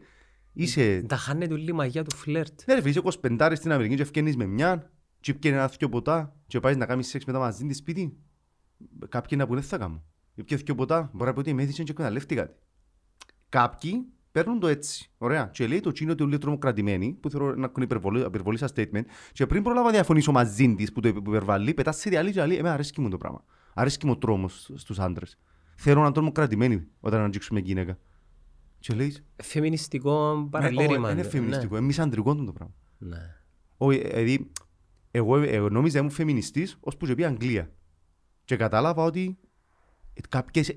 είσαι 0.53 1.01
Τα 1.07 1.16
χάνεται 1.16 1.53
όλη 1.53 1.70
η 1.70 1.74
μαγεία 1.74 2.03
του 2.03 2.16
φλερτ. 2.16 2.59
ναι, 2.66 2.74
ρε 2.74 2.82
φίλε, 2.82 2.89
είσαι 2.89 3.01
25 3.22 3.51
στην 3.55 3.72
Αμερική 3.72 3.95
και 3.95 4.01
ευκαινείς 4.01 4.36
με 4.38 4.45
μια, 4.45 4.91
και 5.20 5.34
πιένει 5.34 5.55
ένα 5.57 5.68
δυο 5.68 5.89
ποτά, 5.89 6.36
και 6.47 6.59
πάει 6.59 6.76
να 6.76 6.86
κάνεις 6.86 7.07
σεξ 7.07 7.26
μετά 7.26 7.39
μαζί 7.39 7.66
της 7.66 7.78
σπίτι. 7.78 8.18
Κάποιοι 9.09 9.38
να 9.41 9.47
πούνε 9.47 9.61
θα 9.61 9.78
κάνω. 9.78 10.03
Πιέ 10.46 10.58
δυο 10.58 10.76
ποτά, 10.76 11.10
μπορεί 11.14 11.26
να 11.26 11.34
πει 11.34 11.40
ότι 11.40 11.54
μέθησαν 11.54 11.86
και 11.86 11.92
εκμεταλλεύτηκα. 11.92 12.48
τη. 12.48 12.54
Κάποιοι 13.50 14.06
παίρνουν 14.32 14.60
το 14.60 14.68
έτσι. 14.68 15.12
Ωραία. 15.18 15.50
Και 15.54 15.68
λέει 15.68 15.80
το 15.80 15.92
τσίνο 15.92 16.12
ότι 16.12 16.24
όλοι 16.24 16.38
τρομοκρατημένοι, 16.38 17.18
που 17.20 17.30
θεωρώ 17.30 17.56
να 17.56 17.66
έχουν 17.66 17.84
υπερβολή, 17.84 18.20
υπερβολή 18.20 18.58
σαν 18.58 18.70
statement, 18.76 19.04
και 19.32 19.46
πριν 19.46 19.64
προλάβα 19.64 19.86
να 19.86 19.92
διαφωνήσω 19.92 20.32
μαζί 20.32 20.76
της 20.76 20.92
που 20.92 21.00
το 21.00 21.08
υπερβάλλει, 21.08 21.74
πετά 21.74 21.92
σε 21.92 22.10
διαλύει 22.10 22.32
και 22.32 22.46
λέει: 22.46 22.58
Εμένα 22.58 22.74
αρέσκει 22.74 23.02
μου 23.02 23.10
το 23.10 23.18
πράγμα. 23.18 23.44
Αρέσκει 23.74 24.06
μου 24.06 24.12
ο 24.12 24.18
τρόμος 24.18 24.72
στους 24.76 25.00
άντρες. 25.00 25.38
Θέλω 25.76 26.00
να 26.00 26.04
είναι 26.04 26.14
τρομοκρατημένοι 26.14 26.88
όταν 27.00 27.22
αγγίξουμε 27.22 27.60
γυναίκα. 27.60 27.98
Και 28.80 28.94
λέει: 28.94 29.16
Φεμινιστικό 29.36 30.48
παραλήρημα. 30.52 31.12
Είναι 31.12 31.22
ναι. 31.22 31.28
φεμινιστικό, 31.28 31.76
εμεί 31.76 31.94
αντρικό 31.98 32.36
το 32.36 32.52
πράγμα. 32.52 32.74
Ναι. 32.98 33.36
Όχι, 33.78 34.00
δηλαδή, 34.00 34.52
εγώ, 35.12 35.38
εγώ 35.38 35.70
νόμιζα 35.70 36.00
ήμουν 36.00 36.12
φεμινιστής 36.12 36.78
ώσπου 36.80 37.06
και 37.06 37.16
πήγα 37.16 37.28
Αγγλία. 37.28 37.72
Και 38.46 38.56
κατάλαβα 38.56 39.04
ότι 39.04 39.38
ε, 39.42 39.43
κάποιες 40.30 40.76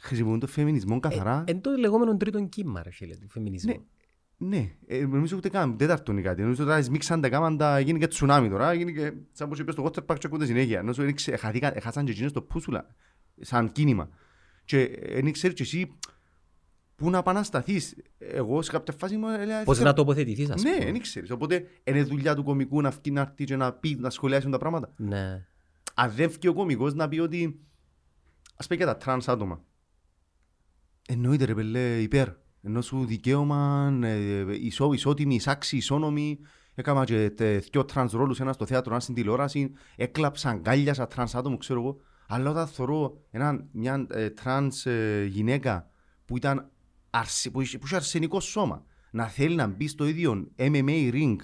χρησιμοποιούν 0.00 0.40
το 0.40 0.46
φεμινισμό 0.46 1.00
καθαρά. 1.00 1.44
Εν 1.46 1.60
το 1.60 1.70
λεγόμενο 1.78 2.16
τρίτον 2.16 2.48
κύμα 2.48 2.82
ρε 2.82 2.90
φίλε 2.90 3.16
του 3.16 3.28
φεμινισμού. 3.28 3.86
Ναι, 4.36 4.56
ναι. 4.58 4.70
Ε, 4.86 5.06
νομίζω 5.06 5.36
ούτε 5.36 5.48
καν 5.48 5.76
τέταρτον 5.76 6.18
ή 6.18 6.22
κάτι. 6.22 6.42
Νομίζω 6.42 6.64
τώρα 6.64 6.82
σμίξαν 6.82 7.20
τα 7.20 7.28
κάμαντα, 7.28 7.80
γίνει 7.80 7.98
και 7.98 8.06
τσουνάμι 8.06 8.48
τώρα. 8.48 8.72
Γίνει 8.74 8.92
και 8.92 9.12
σαν 9.32 9.48
πως 9.48 9.58
είπες 9.58 9.74
στο 9.74 9.84
water 9.84 10.04
park 10.06 10.18
και 10.18 10.26
ακούτε 10.26 10.46
συνέχεια. 10.46 10.78
Νομίζω 10.80 11.02
ότι 11.02 11.12
ξε- 11.12 11.38
χαθήκα- 11.38 11.76
έχασαν 11.76 12.04
και 12.04 12.10
εκείνες 12.10 12.32
το 12.32 12.42
πούσουλα 12.42 12.86
σαν 13.40 13.72
κίνημα. 13.72 14.08
Και 14.64 14.98
δεν 15.22 15.32
ξέρεις 15.32 15.56
και 15.56 15.62
εσύ 15.62 15.92
πού 16.96 17.10
να 17.10 17.18
επανασταθείς. 17.18 17.96
Εγώ 18.18 18.62
σε 18.62 18.70
κάποια 18.70 18.94
φάση 18.98 19.16
μου 19.16 19.28
έλεγα... 19.28 19.62
Πώς 19.64 19.76
θέλω- 19.76 19.88
να 19.88 19.94
τοποθετηθείς 19.94 20.50
ας 20.50 20.62
Ναι, 20.62 20.72
πούμε. 20.72 20.84
δεν 20.92 21.00
ξέρεις. 21.00 21.30
Οπότε 21.30 21.64
είναι 21.84 22.02
δουλειά 22.02 22.34
του 22.34 22.42
κομικού 22.44 22.80
να 22.80 22.90
βγει 22.90 23.10
να 23.10 23.20
έρθει 23.20 23.44
και 23.44 23.56
να 23.56 23.72
πει, 23.72 23.96
να 24.00 24.10
σχολιάσει 24.10 24.48
τα 24.50 24.58
πράγματα. 24.58 24.92
Ναι. 24.96 25.46
αν 25.94 26.10
δεν 26.10 26.30
βγει 26.30 26.48
ο 26.48 26.52
κωμικός 26.52 26.94
να 26.94 27.08
πει 27.08 27.18
ότι 27.18 27.60
ας 28.60 28.66
πει 28.66 28.76
και 28.76 28.84
τα 28.84 28.96
τρανς 28.96 29.28
άτομα. 29.28 29.64
Εννοείται 31.08 31.44
ρε 31.44 31.54
πελέ 31.54 32.00
υπέρ. 32.00 32.28
Ενώ 32.62 32.80
σου 32.80 33.04
δικαίωμα, 33.04 33.92
ε, 34.02 34.44
ισό, 34.64 34.92
ισότιμη, 34.92 35.34
εισάξι, 35.34 35.76
ισόνομη. 35.76 36.38
Έκανα 36.74 37.04
και 37.04 37.30
τε- 37.30 37.64
δυο 37.70 37.84
τρανς 37.84 38.12
ρόλους, 38.12 38.40
ένας 38.40 38.54
στο 38.54 38.66
θέατρο, 38.66 38.90
ένας 38.90 39.02
στην 39.02 39.14
τηλεόραση. 39.14 39.72
Έκλαψα, 39.96 40.50
αγκάλιασα 40.50 41.06
τρανς 41.06 41.34
άτομο, 41.34 41.56
ξέρω 41.56 41.80
εγώ. 41.80 41.96
Αλλά 42.28 42.50
όταν 42.50 42.66
θωρώ 42.66 43.24
ένα, 43.30 43.66
μια 43.72 44.06
ε, 44.10 44.30
τρανς 44.30 44.86
ε, 44.86 45.24
γυναίκα 45.30 45.90
που, 46.24 46.36
ήταν 46.36 46.70
αρσι, 47.10 47.50
που, 47.50 47.60
είχε, 47.60 47.78
που 47.78 47.86
είχε 47.86 47.96
αρσενικό 47.96 48.40
σώμα 48.40 48.84
να 49.10 49.26
θέλει 49.26 49.54
να 49.54 49.66
μπει 49.66 49.88
στο 49.88 50.06
ίδιο 50.06 50.48
MMA 50.56 51.12
ring 51.12 51.36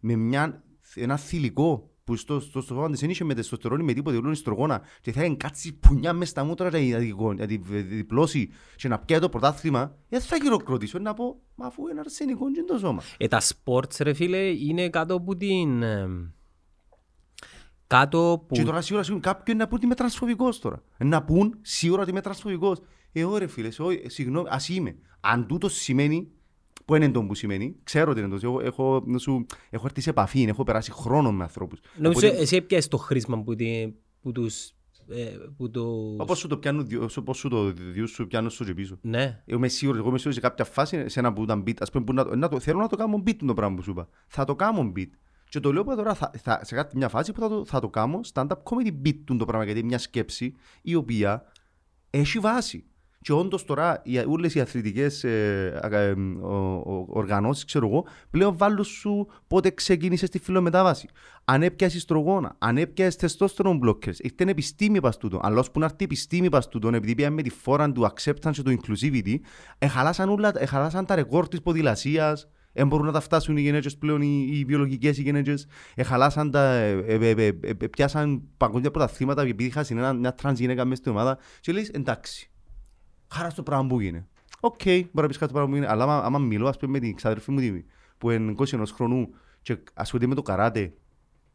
με 0.00 0.16
μια, 0.16 0.64
ένα 0.94 1.16
θηλυκό 1.16 1.90
που 2.06 2.16
στο, 2.16 2.40
στο, 2.40 2.60
στο 2.60 2.74
σώμα 2.74 2.90
της 2.90 3.00
δεν 3.00 3.10
είχε 3.10 3.24
με 3.24 3.34
τεστοστερόνη 3.34 3.82
με 3.82 3.92
τίποτε 3.92 4.16
όλο 4.16 4.30
οιστρογόνα 4.30 4.82
και 5.00 5.12
θα 5.12 5.20
έκανε 5.20 5.36
κάτσει 5.36 5.72
πουνιά 5.72 6.12
μες 6.12 6.28
στα 6.28 6.44
μούτρα 6.44 6.70
και 6.70 6.76
να 6.92 6.98
τη- 6.98 7.14
να 7.36 7.46
τη 7.46 7.58
βε- 7.58 7.86
διπλώσει 7.86 8.50
και 8.76 8.88
να 8.88 8.98
πιάει 8.98 9.18
το 9.20 9.28
πρωτάθλημα. 9.28 9.96
Δεν 10.08 10.20
θα 10.20 10.36
χειροκροτήσω 10.42 10.98
να 10.98 11.14
πω 11.14 11.40
μα 11.54 11.66
αφού 11.66 11.88
είναι 11.88 12.00
αρσενικό 12.00 12.52
και 12.52 12.58
είναι 12.58 12.66
το 12.68 12.78
σώμα. 12.78 13.02
Ε, 13.16 13.28
τα 13.28 13.40
sports 13.40 13.96
ρε 14.00 14.12
φίλε 14.12 14.38
είναι 14.38 14.88
κάτω 14.90 15.14
από 15.14 15.36
την... 15.36 15.82
ε, 15.82 16.08
Κάτω 17.86 18.44
που... 18.48 18.54
και 18.54 18.62
τώρα 18.62 18.80
σίγουρα 18.80 19.04
σίγουρα 19.04 19.22
κάποιοι 19.22 19.54
να 19.58 19.64
πούν 19.66 19.76
ότι 19.76 19.84
είμαι 19.84 19.94
τρανσφοβικός 19.94 20.58
τώρα. 20.60 20.82
Να 20.98 21.22
πούν 21.22 21.58
σίγουρα 21.62 22.02
ότι 22.02 22.10
είμαι 22.10 22.20
τρανσφοβικός. 22.20 22.80
Ε 23.12 23.24
ωραία 23.24 23.48
φίλε 23.48 23.68
όχι, 23.78 24.02
συγγνώμη 24.06 24.48
ας 24.50 24.68
είμαι. 24.68 24.96
Αν 25.20 25.46
τούτος 25.46 25.74
σημαίνει 25.74 26.30
που 26.86 26.94
είναι 26.94 27.10
το 27.10 27.22
που 27.22 27.34
σημαίνει, 27.34 27.76
ξέρω 27.82 28.10
ότι 28.10 28.20
είναι 28.20 28.38
το. 28.38 28.38
Εγώ 28.42 28.60
έχω, 28.60 29.02
να 29.06 29.18
σου, 29.18 29.46
έχω 29.70 29.84
έρθει 29.86 30.00
σε 30.00 30.10
επαφή, 30.10 30.42
έχω 30.42 30.64
περάσει 30.64 30.92
χρόνο 30.92 31.32
με 31.32 31.42
ανθρώπους. 31.42 31.80
Νομίζω 31.98 32.26
εσύ 32.26 32.56
έπιασες 32.56 32.88
το 32.88 32.96
χρήσμα 32.96 33.42
που, 33.42 33.54
τη, 33.54 33.92
που 34.22 34.32
τους... 34.32 34.70
Ε, 35.08 35.24
που 35.56 35.70
το... 35.70 35.82
Όπω 36.18 36.34
σου 36.34 36.48
το 36.48 36.58
πιάνουν, 36.58 36.86
δυο- 36.86 37.08
όπως 37.18 37.38
σου 37.38 37.48
το 37.48 37.72
διούς 37.72 38.10
σου 38.10 38.26
πιάνουν 38.26 38.50
στο 38.50 38.64
και 38.64 38.74
πίσω. 38.74 38.98
Ναι. 39.00 39.42
Εγώ 39.46 39.58
είμαι 39.58 39.68
σίγουρος, 39.68 40.00
εγώ 40.00 40.08
είμαι 40.08 40.18
σίγουρος 40.18 40.42
σε 40.42 40.48
κάποια 40.48 40.64
φάση, 40.64 41.08
σε 41.08 41.18
ένα 41.18 41.32
που 41.32 41.42
ήταν 41.42 41.62
beat, 41.66 41.76
ας 41.78 41.90
πούμε, 41.90 42.04
που 42.04 42.12
να, 42.12 42.36
να 42.36 42.48
το, 42.48 42.60
θέλω 42.60 42.78
να 42.78 42.88
το 42.88 42.96
κάνω 42.96 43.22
beat 43.26 43.36
το 43.46 43.54
πράγμα 43.54 43.76
που 43.76 43.82
σου 43.82 43.90
είπα. 43.90 44.08
Θα 44.26 44.44
το 44.44 44.54
κάνω 44.54 44.92
beat. 44.96 45.10
Και 45.48 45.60
το 45.60 45.72
λέω 45.72 45.84
που 45.84 45.96
τώρα 45.96 46.14
θα, 46.14 46.30
θα, 46.42 46.60
σε 46.64 46.74
κάτι, 46.74 46.96
μια 46.96 47.08
φάση 47.08 47.32
που 47.32 47.40
θα 47.40 47.48
το, 47.48 47.64
θα 47.64 47.80
το 47.80 47.88
κάνω 47.88 48.20
stand-up 48.32 48.62
comedy 48.62 48.92
beat 49.04 49.18
το 49.38 49.44
πράγμα, 49.44 49.64
γιατί 49.64 49.78
είναι 49.78 49.88
μια 49.88 49.98
σκέψη 49.98 50.54
η 50.82 50.94
οποία 50.94 51.44
έχει 52.10 52.38
βάση. 52.38 52.84
Και 53.26 53.32
όντως 53.32 53.64
τώρα 53.64 54.00
οι, 54.04 54.18
όλες 54.18 54.54
οι 54.54 54.60
αθλητικές 54.60 55.24
ε, 55.24 55.80
α, 55.82 55.96
ε, 55.98 56.14
ο- 56.40 56.74
ο- 56.74 57.06
οργανώσεις, 57.08 57.64
ξέρω 57.64 57.86
εγώ, 57.86 58.06
πλέον 58.30 58.56
βάλουν 58.56 58.84
σου 58.84 59.26
πότε 59.46 59.70
ξεκίνησες 59.70 60.28
τη 60.28 60.38
φιλομετάβαση. 60.38 61.08
Αν 61.44 61.62
έπιασες 61.62 62.04
τρογόνα, 62.04 62.54
αν 62.58 62.76
έπιασες 62.76 63.16
τεστόστερον 63.16 63.80
blockers, 63.84 64.14
ήρθε 64.16 64.50
επιστήμη 64.50 65.00
πας 65.00 65.16
τούτο. 65.16 65.40
Αλλά 65.42 65.58
ώσπου 65.58 65.78
να 65.78 65.84
έρθει 65.84 65.96
η 66.00 66.04
επιστήμη 66.04 66.48
πας 66.48 66.68
τούτο, 66.68 66.88
επειδή 66.88 67.14
πήγαμε 67.14 67.34
με 67.34 67.42
τη 67.42 67.50
φόρα 67.50 67.92
του 67.92 68.02
acceptance 68.14 68.50
και 68.52 68.62
του 68.62 68.78
inclusivity, 68.80 69.34
εχαλάσαν, 69.78 70.28
όλα, 70.28 70.52
εχαλάσαν 70.56 71.04
τα 71.06 71.14
ρεκόρ 71.14 71.48
της 71.48 71.60
ποδηλασίας, 71.62 72.48
Δεν 72.72 72.86
μπορούν 72.86 73.06
να 73.06 73.12
τα 73.12 73.20
φτάσουν 73.20 73.56
οι 73.56 73.60
γενέτες 73.60 73.96
πλέον, 73.96 74.20
οι, 74.22 74.48
οι 74.52 74.64
βιολογικές 74.64 75.18
οι 75.18 75.22
γενέτες. 75.22 75.66
Εχαλάσαν 75.94 76.50
τα, 76.50 76.72
ε, 76.72 76.90
ε, 77.06 77.14
ε, 77.14 77.46
ε, 77.46 77.52
ε, 77.78 77.86
πιάσαν 77.86 78.42
παγκόσμια 78.56 78.90
πρωταθλήματα 78.90 79.42
επειδή 79.42 79.64
είχαν 79.64 79.84
ένα, 79.90 80.12
μια 80.12 80.34
τρανς 80.34 80.58
γυναίκα 80.58 80.84
μέσα 80.84 81.00
στην 81.00 81.12
ομάδα. 81.12 81.38
Και 81.60 81.72
λες 81.72 81.88
εντάξει, 81.88 82.50
χαρά 83.28 83.50
στο 83.50 83.62
πράγμα 83.62 83.86
που 83.86 84.00
γίνεται. 84.00 84.26
Οκ, 84.60 84.82
μπορεί 84.84 85.08
να 85.12 85.26
πεις 85.26 85.38
κάτι 85.38 85.52
πράγμα 85.52 85.68
που 85.70 85.74
γίνεται, 85.76 85.92
αλλά 85.92 86.02
άμα, 86.02 86.16
άμα 86.18 86.38
μιλώ 86.38 86.68
ας 86.68 86.76
πούμε 86.76 86.92
με 86.92 86.98
την 86.98 87.14
ξαδερφή 87.14 87.50
μου 87.50 87.58
τη- 87.60 87.84
που 88.18 88.30
είναι 88.30 88.50
21 88.50 88.82
χρονού 88.92 89.28
και 89.62 89.78
ασχολείται 89.94 90.28
με 90.28 90.34
το 90.34 90.42
καράτε 90.42 90.94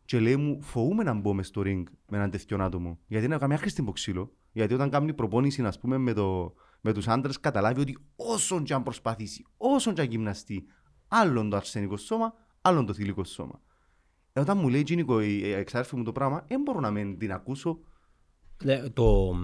και 0.05 0.19
λέει 0.19 0.35
μου 0.35 0.61
φοβούμαι 0.61 1.03
να 1.03 1.13
μπω 1.13 1.33
μες 1.33 1.47
στο 1.47 1.61
ring 1.65 1.83
με 2.07 2.17
έναν 2.17 2.29
τέτοιο 2.31 2.63
άτομο 2.63 2.99
γιατί 3.07 3.25
είναι 3.25 3.37
καμιά 3.37 3.57
χρήστη 3.57 3.81
μποξύλο 3.81 4.31
γιατί 4.51 4.73
όταν 4.73 4.89
κάνει 4.89 5.13
προπόνηση 5.13 5.63
ας 5.63 5.79
πούμε 5.79 5.97
με, 5.97 6.13
το, 6.13 6.53
με 6.81 6.93
τους 6.93 7.07
άντρες 7.07 7.39
καταλάβει 7.39 7.81
ότι 7.81 7.97
όσον 8.15 8.63
και 8.63 8.73
αν 8.73 8.83
προσπαθήσει, 8.83 9.45
όσον 9.57 9.93
και 9.93 10.01
αν 10.01 10.07
γυμναστεί 10.07 10.65
άλλον 11.07 11.49
το 11.49 11.55
αρσενικό 11.55 11.97
σώμα, 11.97 12.33
άλλον 12.61 12.85
το 12.85 12.93
θηλυκό 12.93 13.23
σώμα. 13.23 13.61
Ε, 14.33 14.39
όταν 14.39 14.57
μου 14.57 14.69
λέει 14.69 14.79
εκείνη 14.79 15.25
η 15.25 15.37
η 15.37 15.51
εξάρφη 15.51 15.95
μου 15.95 16.03
το 16.03 16.11
πράγμα, 16.11 16.45
δεν 16.47 16.61
μπορώ 16.61 16.79
να 16.79 16.91
μην 16.91 17.17
την 17.17 17.31
ακούσω. 17.31 17.79
Ναι, 18.63 18.89
το, 18.89 19.35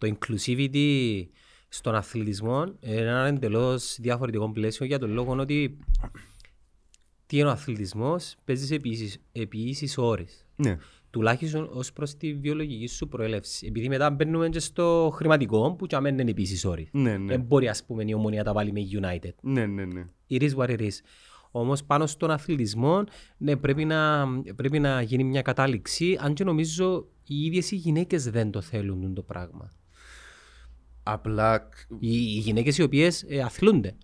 το 0.00 0.14
inclusivity 0.14 1.24
στον 1.68 1.94
αθλητισμό 1.94 2.64
είναι 2.80 2.94
ένα 3.00 3.26
εντελώς 3.26 3.96
διαφορετικό 4.00 4.50
πλαίσιο 4.52 4.86
για 4.86 4.98
τον 4.98 5.12
λόγο 5.12 5.36
ότι 5.36 5.78
τι 7.26 7.36
είναι 7.38 7.48
ο 7.48 7.50
αθλητισμός, 7.50 8.34
παίζεις 8.44 8.70
επί 8.70 8.88
ίσης- 8.88 9.18
επί 9.32 9.58
ίσης 9.58 9.98
ώρες. 9.98 10.46
Ναι. 10.56 10.76
Τουλάχιστον 11.10 11.68
ως 11.72 11.92
προς 11.92 12.14
τη 12.16 12.34
βιολογική 12.34 12.86
σου 12.86 13.08
προέλευση. 13.08 13.66
Επειδή 13.66 13.88
μετά 13.88 14.10
μπαίνουμε 14.10 14.48
και 14.48 14.58
στο 14.58 15.10
χρηματικό 15.14 15.74
που 15.74 15.86
και 15.86 15.96
αμέν 15.96 16.18
είναι 16.18 16.30
επί 16.30 16.42
ίσης 16.42 16.64
ώρες. 16.64 16.88
Ναι, 16.92 17.16
ναι. 17.16 17.26
Δεν 17.26 17.40
μπορεί 17.40 17.68
ας 17.68 17.84
πούμε 17.84 18.04
η 18.06 18.14
ομονία 18.14 18.38
να 18.38 18.44
τα 18.44 18.52
βάλει 18.52 18.72
με 18.72 18.80
United. 19.00 19.34
Ναι, 19.40 19.66
ναι, 19.66 19.84
ναι. 19.84 20.04
It 20.30 20.42
is 20.42 20.54
what 20.54 20.68
it 20.68 20.80
is. 20.80 20.98
Όμως 21.50 21.84
πάνω 21.84 22.06
στον 22.06 22.30
αθλητισμό 22.30 23.04
ναι, 23.36 23.56
πρέπει, 23.56 23.84
να, 23.84 24.26
πρέπει 24.56 24.78
να 24.78 25.02
γίνει 25.02 25.24
μια 25.24 25.42
κατάληξη 25.42 26.16
αν 26.20 26.34
και 26.34 26.44
νομίζω 26.44 27.06
οι 27.26 27.44
ίδιες 27.44 27.70
οι 27.70 27.76
γυναίκες 27.76 28.30
δεν 28.30 28.50
το 28.50 28.60
θέλουν 28.60 29.14
το 29.14 29.22
πράγμα. 29.22 29.72
Απλά, 31.02 31.68
Οι, 31.98 32.08
οι 32.08 32.38
γυναίκες 32.38 32.78
οι 32.78 32.82
οποίες 32.82 33.24
ε, 33.28 33.40
αθλούνται. 33.40 33.94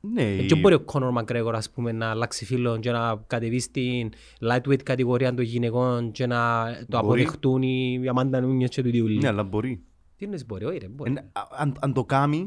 ναι, 0.00 0.22
Ε, 0.36 0.44
Και 0.46 0.54
μπορεί 0.54 0.74
ο 0.74 0.80
Κόνορ 0.80 1.10
Μακρέγορ 1.12 1.54
ας 1.54 1.70
πούμε 1.70 1.92
να 1.92 2.10
αλλάξει 2.10 2.44
φίλο 2.44 2.78
και 2.78 2.90
να 2.90 3.24
κατεβεί 3.26 3.58
στην 3.60 4.10
lightweight 4.40 4.82
κατηγορία 4.82 5.34
των 5.34 5.44
γυναικών 5.44 6.10
και 6.10 6.26
να 6.26 6.64
το 6.88 7.00
Μπορεί. 7.02 7.22
αποδεχτούν 7.22 7.62
οι 7.62 7.98
οι 8.02 8.08
Αμάντα 8.08 8.40
Νούνιες 8.40 8.70
και 8.70 8.82
του 8.82 8.90
Διούλη; 8.90 9.18
ναι, 9.18 9.28
αλλά 9.28 9.42
μπορεί. 9.42 9.82
Τι 10.16 10.24
είναι 10.24 10.38
μπορεί, 10.46 10.64
όχι 10.64 10.78
ρε, 10.78 10.88
μπορεί. 10.88 11.12
Ε, 11.12 11.20
α- 11.32 11.48
αν, 11.58 11.76
αν 11.80 11.92
το 11.92 12.04
κάνει, 12.04 12.44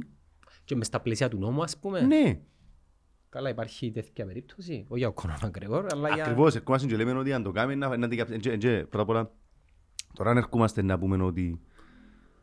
Και 0.65 0.75
μες 0.75 0.87
στα 0.87 0.99
πλαίσια 0.99 1.27
του 1.29 1.37
νόμου 1.37 1.63
ας 1.63 1.77
πούμε. 1.77 2.01
ναι. 2.01 2.39
Καλά 3.29 3.49
υπάρχει 3.49 3.91
τέτοια 3.91 4.25
περίπτωση. 4.25 4.85
Όχι 4.87 4.99
για 4.99 5.07
ο 5.07 5.11
Κόνορ 5.11 5.37
Μακρέγορ, 5.41 5.85
αλλά 5.91 6.09
για... 6.09 6.23
Ακριβώς, 6.23 6.55
ερχόμαστε 6.55 6.87
και 6.87 6.95
λέμε 6.95 7.11
ότι 7.13 7.33
αν 7.33 7.43
το 7.43 7.51
κάνει, 7.51 7.75
να, 7.75 7.97
να 7.97 8.07
την 8.07 8.17
καψ- 8.17 8.33
εντζε- 8.33 8.53
εντζε, 8.53 8.77
πρώτα 8.89 9.01
απ' 9.03 9.09
όλα, 9.09 9.31
τώρα 10.13 10.29
αν 10.29 10.37
ερχόμαστε 10.37 10.81
να 10.81 10.97
πούμε 10.99 11.23
ότι 11.23 11.59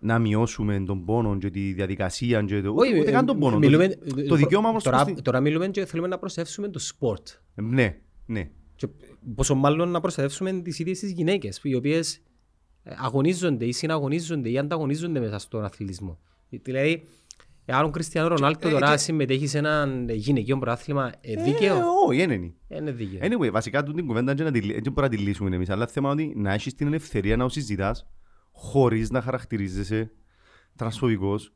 να 0.04 0.18
μειώσουμε 0.18 0.82
τον 0.86 1.04
πόνο 1.04 1.38
και 1.38 1.50
τη 1.50 1.72
διαδικασία 1.72 2.42
και 2.42 2.60
το, 2.60 2.70
ούτε, 2.70 2.98
ούτε 3.00 3.08
ε, 3.08 3.12
καν 3.12 3.26
τον 3.26 3.38
πόνο, 3.38 3.58
μιλούμε- 3.58 3.98
το, 4.08 4.24
το 4.26 4.34
δικαίωμα 4.34 4.68
όμως 4.68 4.82
τώρα, 4.82 5.04
προς 5.04 5.14
τη- 5.16 5.22
τώρα 5.22 5.40
μιλούμε 5.40 5.68
και 5.68 5.84
θέλουμε 5.86 6.08
να 6.08 6.18
προστατεύσουμε 6.18 6.68
το 6.68 6.78
sport. 6.78 7.28
Ναι, 7.54 7.96
ναι. 8.26 8.50
Και 8.76 8.88
πόσο 9.34 9.54
μάλλον 9.54 9.88
να 9.88 10.00
προστατεύσουμε 10.00 10.52
τις 10.52 10.78
ίδιες 10.78 10.98
τις 10.98 11.12
γυναίκες, 11.12 11.60
οι 11.62 11.74
οποίες 11.74 12.22
ε, 12.82 12.94
αγωνίζονται 12.98 13.64
ή 13.64 13.72
συναγωνίζονται 13.72 14.50
ή 14.50 14.58
ανταγωνίζονται 14.58 15.20
μέσα 15.20 15.38
στον 15.38 15.64
αθλητισμό. 15.64 16.18
Δηλαδή, 16.62 17.02
αν 17.66 17.84
ο 17.84 17.90
Κριστιανό 17.90 18.28
Ρονάλτο 18.28 18.68
ε, 18.68 18.70
τώρα 18.70 18.90
και- 18.90 18.96
συμμετέχει 18.96 19.46
σε 19.46 19.58
ένα 19.58 19.88
γυναικείο 20.08 20.58
πρωτάθλημα, 20.58 21.12
ε, 21.20 21.32
Ε, 21.32 21.42
δίκαιο; 21.42 21.76
όχι, 22.06 22.18
δεν 22.18 22.30
είναι. 22.30 22.52
Ε, 22.68 22.76
Είναι 22.76 22.90
δίκαιο. 22.92 23.20
Anyway, 23.22 23.50
βασικά 23.50 23.82
τούτη 23.82 23.96
την 23.96 24.06
κουβέντα 24.06 24.34
δεν 24.34 24.50
μπορούμε 24.52 24.90
να 24.94 25.08
τη 25.08 25.16
λύσουμε 25.16 25.56
εμείς, 25.56 25.70
αλλά 25.70 25.86
θέμα 25.86 26.12
είναι 26.12 26.22
ότι 26.22 26.32
να 26.38 26.52
έχεις 26.52 26.74
την 26.74 26.86
ελευθερία 26.86 27.36
να 27.36 27.48
συζητάς 27.48 28.06
χωρίς 28.52 29.10
να 29.10 29.20
χαρακτηρίζεσαι 29.22 30.12
τρανσφοβικός, 30.76 31.52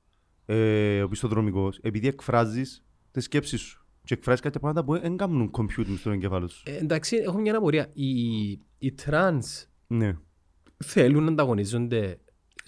ε, 0.47 1.03
οπισθοδρομικός, 1.03 1.79
επειδή 1.83 2.07
εκφράζεις 2.09 2.85
τις 3.11 3.25
σκέψεις 3.25 3.61
σου 3.61 3.87
και 4.05 4.15
εκφράζεις 4.15 4.41
κάτι 4.43 4.59
πράγματα 4.59 4.85
που 4.85 4.99
δεν 5.01 5.17
κάνουν 5.17 5.51
computing 5.59 5.95
στον 5.99 6.13
εγκεφάλο 6.13 6.49
σου. 6.49 6.63
Ε, 6.67 6.77
εντάξει, 6.77 7.17
έχω 7.17 7.39
μια 7.39 7.57
απορία. 7.57 7.91
Οι, 7.93 8.51
οι 8.79 8.93
τρανς 9.05 9.67
Ναι. 9.87 10.17
θέλουν 10.85 11.25
να 11.25 11.31
ανταγωνίζονται. 11.31 12.19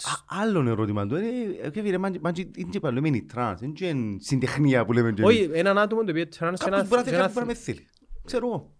Α, 0.02 0.40
Άλλον 0.42 0.66
ερώτημα 0.68 1.06
του. 1.06 1.16
είναι, 1.16 1.28
ε, 1.62 1.70
και 1.70 1.82
φίλε, 1.82 1.98
μάντζι- 1.98 2.22
μάντζι, 2.22 2.50
είναι 2.56 2.70
και 2.70 2.80
παλαιό, 2.80 3.02
είναι 3.04 3.20
τρανς, 3.22 3.60
είναι 3.60 3.72
και 3.72 3.94
συντεχνία 4.18 4.84
που 4.84 4.92
λέμε. 4.92 5.12
και 5.12 5.22
εμείς. 5.22 5.36
Όχι, 5.38 5.50
έναν 5.52 5.78
άτομο 5.78 6.04
το 6.04 6.10
οποίο 6.10 6.28
τρανς 6.28 6.58
σε 6.58 6.64
ένα... 6.68 6.76
Κάποιος 6.76 6.88
μπορεί 6.88 7.00
να 7.00 7.04
σε 7.04 7.10
θέλει, 7.10 7.16
ένα- 7.16 7.26
κάποιος 7.26 7.34
μπορεί 7.34 7.46
να 7.46 7.52
με 7.52 7.54
θέλει. 7.54 7.86
Ξέρω 8.24 8.46
εγώ. 8.46 8.72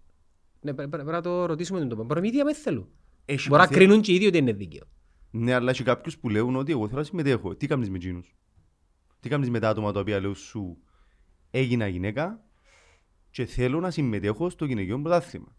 Ναι, 0.61 0.75
πρέ- 0.75 0.89
πρέ- 0.89 1.03
Πρέπει 1.05 1.17
να 1.17 1.23
το 1.23 1.47
ρωτήσουμε 1.47 1.79
τον 1.79 1.89
τόπο. 1.89 2.03
Μπορεί 2.03 2.15
να 2.15 2.21
μην 2.21 2.31
ίδια 2.31 2.45
με 2.45 2.55
θέλουν. 2.55 2.89
Έχει 3.25 3.49
Μπορεί 3.49 3.61
να 3.61 3.67
που 3.67 3.73
θέλει- 3.75 3.87
κρίνουν 3.87 4.03
και 4.05 4.13
οι 4.13 4.15
ίδιοι 4.15 4.27
ότι 4.27 4.39
είναι 4.39 4.53
δίκαιο. 4.53 4.83
Ναι, 5.31 5.55
αλλά 5.55 5.71
έχει 5.71 5.83
κάποιους 5.83 6.19
που 6.19 6.29
λέουν 6.29 6.57
ότι 6.57 6.73
εγώ 6.73 6.87
θέλω 6.87 6.99
να 6.99 7.05
συμμετέχω. 7.05 7.55
Τι 7.55 7.67
κάνεις 7.67 7.91
με 7.91 7.97
εκείνους. 7.97 8.35
Τι 9.21 9.29
κάνεις 9.29 9.51
με 9.51 9.59
τα 9.59 9.69
άτομα 9.69 9.93
τα 9.93 10.01
οποία 10.01 10.21
λέω 10.21 10.35
σου 10.35 10.79
έγινα 11.51 11.87
γυναίκα 11.89 12.43
και 13.31 13.45
θέλω 13.45 13.81
να 13.81 13.91
συμμετέχω 13.91 14.51
στο 14.51 14.65
γυναικείο 14.65 15.01
πρωτάθλημα. 15.01 15.57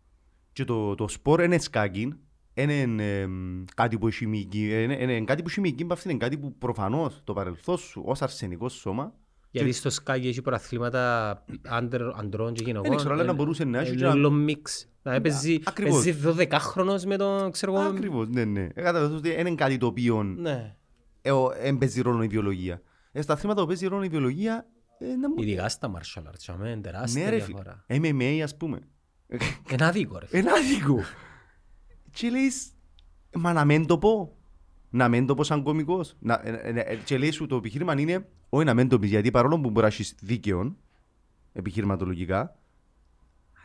Και 0.53 0.63
το, 0.63 0.95
το 0.95 1.07
σπορ 1.07 1.43
είναι 1.43 1.57
σκάκι, 1.59 2.13
είναι 2.53 2.81
εμ, 3.21 3.63
κάτι 3.75 3.97
που 3.97 4.07
έχει 4.07 4.25
μυϊκή, 4.27 4.83
είναι, 4.83 4.97
είναι 5.01 5.21
κάτι 5.23 5.41
που 5.41 5.49
έχει 5.49 5.59
μυϊκή 5.61 5.83
μπαύση, 5.85 6.09
είναι 6.09 6.17
κάτι 6.17 6.37
που 6.37 6.57
προφανώς 6.57 7.21
το 7.23 7.33
παρελθόν 7.33 7.77
σου 7.77 8.01
ως 8.05 8.21
αρσενικό 8.21 8.69
σώμα 8.69 9.13
Γιατί 9.51 9.71
στο 9.71 9.89
σκάκι 9.89 10.27
έχει 10.27 10.41
προαθλήματα 10.41 11.33
άντρ- 11.67 12.17
αντρών 12.19 12.53
και 12.53 12.63
γυναικών. 12.63 12.87
Δεν 12.89 12.97
ξέρω, 12.97 13.13
αλλά 13.13 13.23
να 13.23 13.33
μπορούσε 13.33 13.63
να 13.63 13.79
έχει 13.79 13.89
και 13.89 13.97
Είναι 13.97 14.07
να- 14.07 14.13
όλο 14.13 14.31
μίξ. 14.31 14.88
Να 15.03 15.13
έπαιζε 15.13 15.59
ακριβώς. 15.63 16.03
παίζει 16.03 16.19
12χρονος 16.25 17.03
με 17.05 17.17
τον, 17.17 17.51
ξέρω 17.51 17.73
εγώ... 17.73 17.83
Ακριβώς, 17.83 18.27
ναι, 18.29 18.45
ναι. 18.45 18.61
Ε, 18.61 18.81
καταλαβαίνω 18.81 19.17
ότι 19.17 19.29
δεν 19.31 19.39
είναι 19.47 19.55
κάτι 19.55 19.77
το 19.77 19.85
οποίο 19.85 20.23
Ναι. 20.23 20.75
ε, 21.21 21.31
ο- 21.31 21.51
εν 21.61 21.77
παίζει 21.77 22.01
ρόλο 22.01 22.23
η 22.23 22.27
βιολογία. 22.27 22.81
Ε, 23.11 23.21
στα 23.21 23.35
θέματα 23.35 23.61
που 23.61 23.67
παίζει 23.67 23.87
ρόλο 23.87 24.03
η 24.03 24.07
βιολογία, 24.07 24.67
ε, 24.99 25.05
να 25.15 25.29
μου... 25.29 25.35
Ειδικά 25.37 25.69
στα 25.69 25.91
martial 25.95 26.21
arts, 26.21 26.43
αμέ, 26.53 26.69
είναι 26.69 26.81
τεράστια 26.81 27.23
Ναι 27.23 27.29
ρε 27.29 27.39
φίλε, 27.39 27.45
διαφορά. 27.61 27.85
MMA 27.87 28.39
ας 28.43 28.57
πούμε. 28.57 28.79
Είναι 29.71 29.85
άδικο 29.85 30.17
ρε. 30.19 30.25
φίλε. 30.25 30.39
Ένα 30.41 30.51
άδικο. 30.53 30.99
Και 32.11 32.29
λες, 32.29 32.67
μα 33.35 33.53
να 33.53 33.65
μην 33.65 33.85
το 33.85 33.97
πω. 33.97 34.33
Να 34.89 35.07
μην 35.09 35.25
το 35.25 35.33
πω 35.33 35.43
σαν 35.43 35.63
κωμικός. 35.63 36.15
Να- 36.19 36.41
ε, 36.43 36.51
ε, 36.51 36.79
ε, 36.79 36.95
Και 36.95 37.17
λέει 37.17 37.31
σου 37.31 37.45
το 37.47 37.55
επιχείρημα 37.55 37.99
είναι, 37.99 38.27
όχι 38.49 38.65
να 38.65 38.73
μην 38.73 38.87
το 38.89 38.99
πεις, 38.99 39.09
γιατί 39.09 39.31
παρόλο 39.31 39.55
που 39.59 39.69
μπορείς 39.69 39.81
να 39.81 39.87
έχεις 39.87 40.15
δίκαιο, 40.21 40.75
επιχειρηματολογικά, 41.53 42.57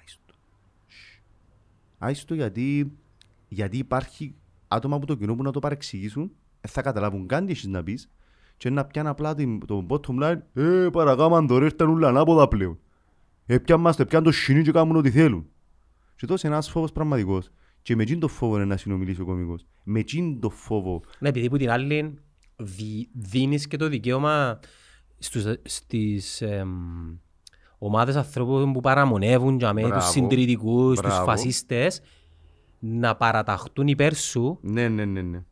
άιστο. 0.01 0.35
Σσ. 0.87 1.19
Άιστο 2.05 2.35
γιατί, 2.35 2.93
γιατί 3.49 3.79
υπάρχει 3.79 4.35
άτομα 4.69 4.97
από 4.97 5.07
το 5.07 5.15
κοινό 5.15 5.35
που 5.35 5.43
να 5.43 5.51
το 5.51 5.59
παρεξηγήσουν, 5.59 6.31
δεν 6.61 6.71
θα 6.71 6.83
καταλάβουν 6.83 7.27
καν 7.27 7.47
τι 7.47 7.53
έχεις 7.53 7.67
να 7.67 7.83
πεις 7.83 8.11
και 8.57 8.71
να 8.71 8.85
πιάνουν 8.85 9.11
απλά 9.11 9.35
την- 9.35 9.67
το 9.67 9.87
bottom 9.89 10.23
line, 10.23 10.39
ε, 10.55 10.89
παρακάμαν 10.93 11.47
τώρα 11.47 11.65
ήρθαν 11.65 11.89
όλα 11.89 12.09
ανάποδα 12.09 12.49
πλέον. 12.49 12.79
Έπιαν 13.47 13.81
μας, 13.81 13.97
το 13.97 14.03
έπιαν 14.03 14.23
το 14.23 14.33
σινί 14.33 14.63
και 14.63 14.71
κάνουν 14.71 14.97
ό,τι 14.97 15.11
θέλουν. 15.11 15.47
Και 16.17 16.27
τόσο 16.27 16.47
είναι 16.47 16.57
ένας 16.57 16.71
φόβος 16.71 16.93
πραγματικός. 16.93 17.51
Και 17.83 17.97
με 17.97 18.03
εκείνον 18.03 18.21
το 18.21 18.29
φόβο 18.29 18.57
είναι 18.57 18.65
να 18.65 18.77
συνομιλήσει 18.77 19.21
ο 19.21 19.25
κωμικός. 19.25 19.67
Με 19.83 19.99
εκείνον 19.99 20.41
το 20.41 20.51
φόβο. 20.51 21.03
Ναι, 21.19 21.29
επειδή 21.29 21.49
που 21.49 21.57
την 21.57 21.71
άλλη 21.71 22.19
δι, 22.57 23.09
δίνεις 23.13 23.67
και 23.67 23.77
το 23.77 23.89
δικαίωμα 23.89 24.61
στους, 25.19 25.45
στις 25.63 26.41
εμ, 26.41 27.17
ομάδες 27.87 28.17
ανθρώπων 28.17 28.73
που 28.73 28.81
παραμονεύουν 28.81 29.59
για 29.59 29.73
μένα, 29.73 29.87
τους 29.89 29.97
Μπράβο. 29.97 30.13
συντηρητικούς, 30.13 31.01
τους 31.01 31.09
Μπράβο. 31.09 31.25
φασίστες 31.25 32.01
να 32.79 33.17
παραταχτούν 33.17 33.87
υπέρ 33.87 34.15
σου 34.15 34.59
Ναι, 34.63 34.89
ναι, 34.89 35.05
ναι, 35.05 35.23
ναι. 35.23 35.43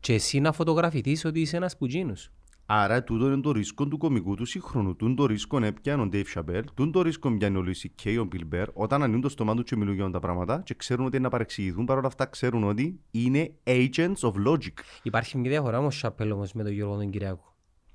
και 0.00 0.14
εσύ 0.14 0.40
να 0.40 0.52
φωτογραφηθείς 0.52 1.24
ότι 1.24 1.40
είσαι 1.40 1.56
ένας 1.56 1.76
πουτζίνος. 1.76 2.28
Άρα 2.66 3.02
τούτο 3.04 3.26
είναι 3.26 3.40
το 3.40 3.52
ρίσκο 3.52 3.86
του 3.88 3.98
κωμικού 3.98 4.34
του 4.34 4.44
σύγχρονου. 4.44 4.96
Τούν 4.96 5.14
το 5.16 5.26
ρίσκο 5.26 5.64
έπιανε 5.64 6.02
ο 6.02 6.08
Dave 6.12 6.24
Chappelle, 6.34 6.62
τούν 6.74 6.92
το 6.92 7.02
ρίσκο 7.02 7.36
πιάνει 7.36 7.56
ο 7.56 7.64
Louis 7.66 7.86
C.K. 8.04 8.24
ο 8.24 8.28
Bill 8.32 8.54
Burr, 8.54 8.66
όταν 8.72 9.02
ανοίγουν 9.02 9.20
το 9.22 9.28
στόμα 9.28 9.54
τους 9.54 9.64
και 9.64 9.76
μιλούν 9.76 9.94
για 9.94 10.02
όλα 10.04 10.12
τα 10.12 10.18
πράγματα 10.20 10.62
και 10.64 10.74
ξέρουν 10.74 11.04
ότι 11.06 11.16
είναι 11.16 11.24
να 11.24 11.30
παρεξηγηθούν, 11.30 11.84
παρόλα 11.84 12.06
αυτά 12.06 12.26
ξέρουν 12.26 12.64
ότι 12.64 13.00
είναι 13.10 13.54
agents 13.64 14.18
of 14.20 14.32
logic. 14.48 14.72
Υπάρχει 15.02 15.38
μια 15.38 15.50
διαφορά 15.50 15.78
όμως 15.78 15.94
ο 15.94 15.98
Σαπέλ 15.98 16.30
όμως 16.30 16.52
με 16.52 16.62
τον 16.62 16.72
Γιώργο 16.72 16.96
τον 16.96 17.10
Κυριακό. 17.10 17.54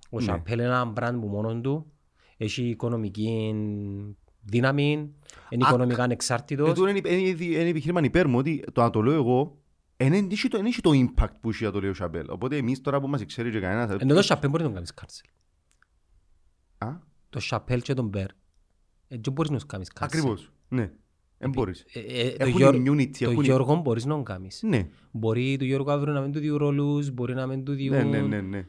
Ο 0.10 0.18
Ναι. 0.18 0.24
Σαπέλ 0.24 0.60
είναι 0.60 0.68
ένα 0.68 0.86
μπραντ 0.86 1.20
που 1.22 1.28
μόνον 1.28 1.62
του 1.62 1.92
έχει 2.42 2.64
οικονομική 2.64 3.54
δύναμη, 4.42 4.92
είναι 5.50 5.66
Α, 5.66 5.68
οικονομικά 5.70 6.02
Ε, 6.02 6.04
ανεξάρτητος. 6.04 6.74
τούτο 6.74 6.88
είναι, 6.88 7.02
είναι, 7.10 7.44
είναι 7.46 7.70
επιχείρημα 7.70 8.02
υπέρ 8.04 8.28
μου 8.28 8.38
ότι 8.38 8.64
το 8.74 8.82
να 8.82 8.90
το 8.90 9.02
λέω 9.02 9.14
εγώ 9.14 9.58
δεν 9.98 10.28
έχει 10.32 10.48
το, 10.48 10.58
εν 10.58 10.66
έχει 10.66 10.82
το 10.82 10.92
impact 10.94 11.34
που 11.42 11.50
έχει 11.50 11.64
να 11.64 11.72
το 11.72 11.80
λέει 11.80 11.90
ο 11.90 11.94
Chappelle. 12.00 12.26
Οπότε 12.30 12.58
εμείς 12.58 12.82
τώρα 12.82 13.00
που 13.02 13.08
μας 13.08 13.26
ξέρει 13.26 13.52
και 13.52 13.60
κανένας... 13.60 13.96
Ενώ 14.02 14.14
το 14.14 14.22
Σαπέλ 14.22 14.50
μπορεί 14.50 14.62
να 14.64 14.68
τον 14.68 14.76
κάνεις 14.76 14.94
κάρσελ. 14.94 15.26
Α, 16.78 16.88
Το 17.30 17.40
Σαπέλ 17.40 17.82
και 17.82 17.94
τον 17.94 18.08
Μπέρ. 18.08 18.28
Έτσι 19.08 19.30
μπορείς 19.32 19.52
να 19.52 19.58
τους 19.58 19.66
κάνεις 19.66 19.88
κάρσελ. 19.94 20.20
ακριβώς. 20.20 20.52
Ναι. 20.70 20.92
Δεν 21.38 21.50
μπορείς. 21.50 21.86
Ε, 21.94 22.00
ε, 22.00 22.30
το 22.30 22.36
Έχουν 22.46 22.58
Γιώργο- 22.58 22.82
immunity, 22.94 23.18
Το 23.20 23.30
έχουν- 23.30 23.44
Γιώργο 23.44 23.76
μπορείς 23.76 24.06
να 24.06 24.14
τον 24.14 24.24
κάνεις. 24.24 24.62
Ναι. 24.64 24.88
Μπορεί 25.12 25.56
του 25.58 25.66
Γιώργου 25.66 25.92
αύριο 25.92 26.14
να 26.14 26.22
μην 26.22 26.32
του 26.32 26.40
διούν 26.40 26.58
ρόλους, 26.58 27.12
μπορεί 27.12 27.34
να 27.34 27.48
μην 27.48 27.64
του 27.64 27.74
διούν... 27.74 27.96
Ναι, 27.96 28.04
ναι, 28.04 28.22
ναι, 28.22 28.42
ναι. 28.42 28.68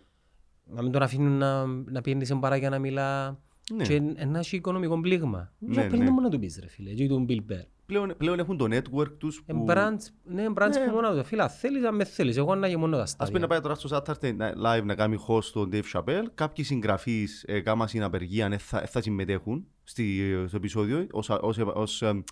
Να 0.65 0.83
μην 0.83 0.93
τον 0.93 1.03
αφήνουν 1.03 1.33
να, 1.39 1.67
να 1.67 2.01
πιένει 2.01 2.25
σε 2.25 2.35
μπαράκια 2.35 2.71
να 2.71 2.79
μιλά. 2.79 3.39
Ναι. 3.75 3.85
Και 3.85 3.95
ένας 4.17 4.47
έχει 4.47 4.57
οικονομικός 4.57 5.01
πλήγμα. 5.01 5.53
Ναι, 5.59 5.75
Ναι, 5.75 5.83
ναι. 5.83 5.89
πριν 5.89 6.03
μόνο 6.03 6.21
να 6.21 6.29
του 6.29 6.39
πεις 6.39 6.59
ρε 6.61 6.69
φίλε, 6.69 6.91
και 6.93 7.07
τον 7.07 7.27
Bill 7.29 7.39
Bear. 7.53 7.65
Πλέον, 7.87 8.15
πλέον 8.17 8.39
έχουν 8.39 8.57
το 8.57 8.67
network 8.71 9.19
τους 9.19 9.43
Ε, 9.47 9.53
που... 9.53 9.65
brands, 9.69 9.97
ναι, 10.25 10.45
brands 10.55 10.69
Ναι. 10.75 10.85
που 10.87 10.95
μόνο 10.95 11.15
του. 11.15 11.25
Φίλε, 11.25 11.43
αν 11.43 11.49
θέλεις, 11.49 11.85
αν 11.85 11.95
με 11.95 12.05
θέλεις. 12.05 12.37
Εγώ 12.37 12.55
να 12.55 12.67
γεμονώ 12.69 12.97
τα 12.97 13.03
Ας 13.03 13.15
πούμε 13.17 13.27
να 13.39 13.47
στάδια. 13.47 13.49
πάει 13.49 13.61
τώρα 13.61 13.75
στο 13.75 13.97
Saturday 13.97 14.37
Night 14.37 14.79
Live 14.81 14.85
να 14.85 14.95
κάνει 14.95 15.17
host 15.29 15.45
τον 15.45 15.71
Dave 15.73 15.83
Chappelle. 15.93 16.25
Κάποιοι 16.35 16.65
συγγραφείς 16.65 17.45
ε, 17.47 17.61
κάμα 17.61 17.87
στην 17.87 18.03
απεργία 18.03 18.47
ε, 18.47 18.59
θα, 18.59 18.81
θα 18.87 19.01
συμμετέχουν 19.03 19.67
στη, 19.85 20.21
ε, 20.21 20.47
στο 20.47 20.57
επεισόδιο 20.57 21.07
ως, 21.11 21.29
ως, 21.31 21.59
ως 21.59 22.03
ε, 22.03 22.23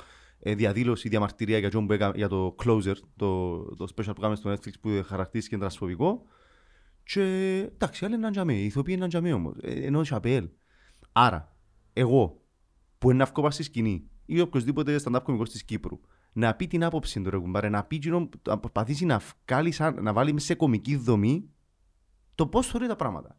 ε, 0.40 0.54
διαδήλωση, 0.54 1.08
διαμαρτυρία 1.08 1.58
για, 1.58 1.68
John 1.68 1.84
που 1.86 1.92
έκα- 1.92 2.12
για 2.14 2.28
το 2.28 2.54
Closer, 2.64 2.94
το, 3.16 3.58
το 3.74 3.86
special 3.96 4.12
που 4.14 4.20
κάνουμε 4.20 4.36
στο 4.36 4.52
Netflix 4.52 4.72
που 4.80 5.02
χαρακτήριστηκε 5.06 5.58
τρασφοβικό. 5.58 6.22
Και 7.02 7.22
εντάξει, 7.74 8.04
άλλοι 8.04 8.14
είναι 8.14 8.30
τζαμί, 8.30 8.54
οι 8.60 8.64
ηθοποιοί 8.64 8.94
είναι 8.98 9.08
τζαμί 9.08 9.32
όμως, 9.32 9.54
ε, 9.62 9.72
ενώ 9.72 9.98
ο 9.98 10.02
Chappelle. 10.10 10.48
Άρα, 11.20 11.56
εγώ 11.92 12.42
που 12.98 13.10
είναι 13.10 13.18
να 13.18 13.24
βγω 13.24 13.42
πας 13.42 13.54
στη 13.54 13.62
σκηνή 13.62 14.08
ή 14.26 14.40
οποιοδήποτε 14.40 15.00
stand-up 15.04 15.20
κωμικός 15.22 15.50
της 15.50 15.64
Κύπρου 15.64 16.00
να 16.32 16.54
πει 16.54 16.66
την 16.66 16.84
άποψη 16.84 17.20
του 17.20 17.30
ρε 17.30 17.38
κουμπάρε, 17.38 17.68
να 17.68 17.84
πει 17.84 17.96
εκείνο, 17.96 18.28
να 18.48 18.58
προσπαθήσει 18.58 19.04
να, 19.04 19.20
βγάλει 19.46 19.70
σαν, 19.70 20.02
να 20.02 20.12
βάλει 20.12 20.32
μέσα 20.32 20.46
σε 20.46 20.54
κομική 20.54 20.96
δομή 20.96 21.50
το 22.34 22.46
πώς 22.46 22.66
θεωρεί 22.66 22.86
τα 22.86 22.96
πράγματα. 22.96 23.38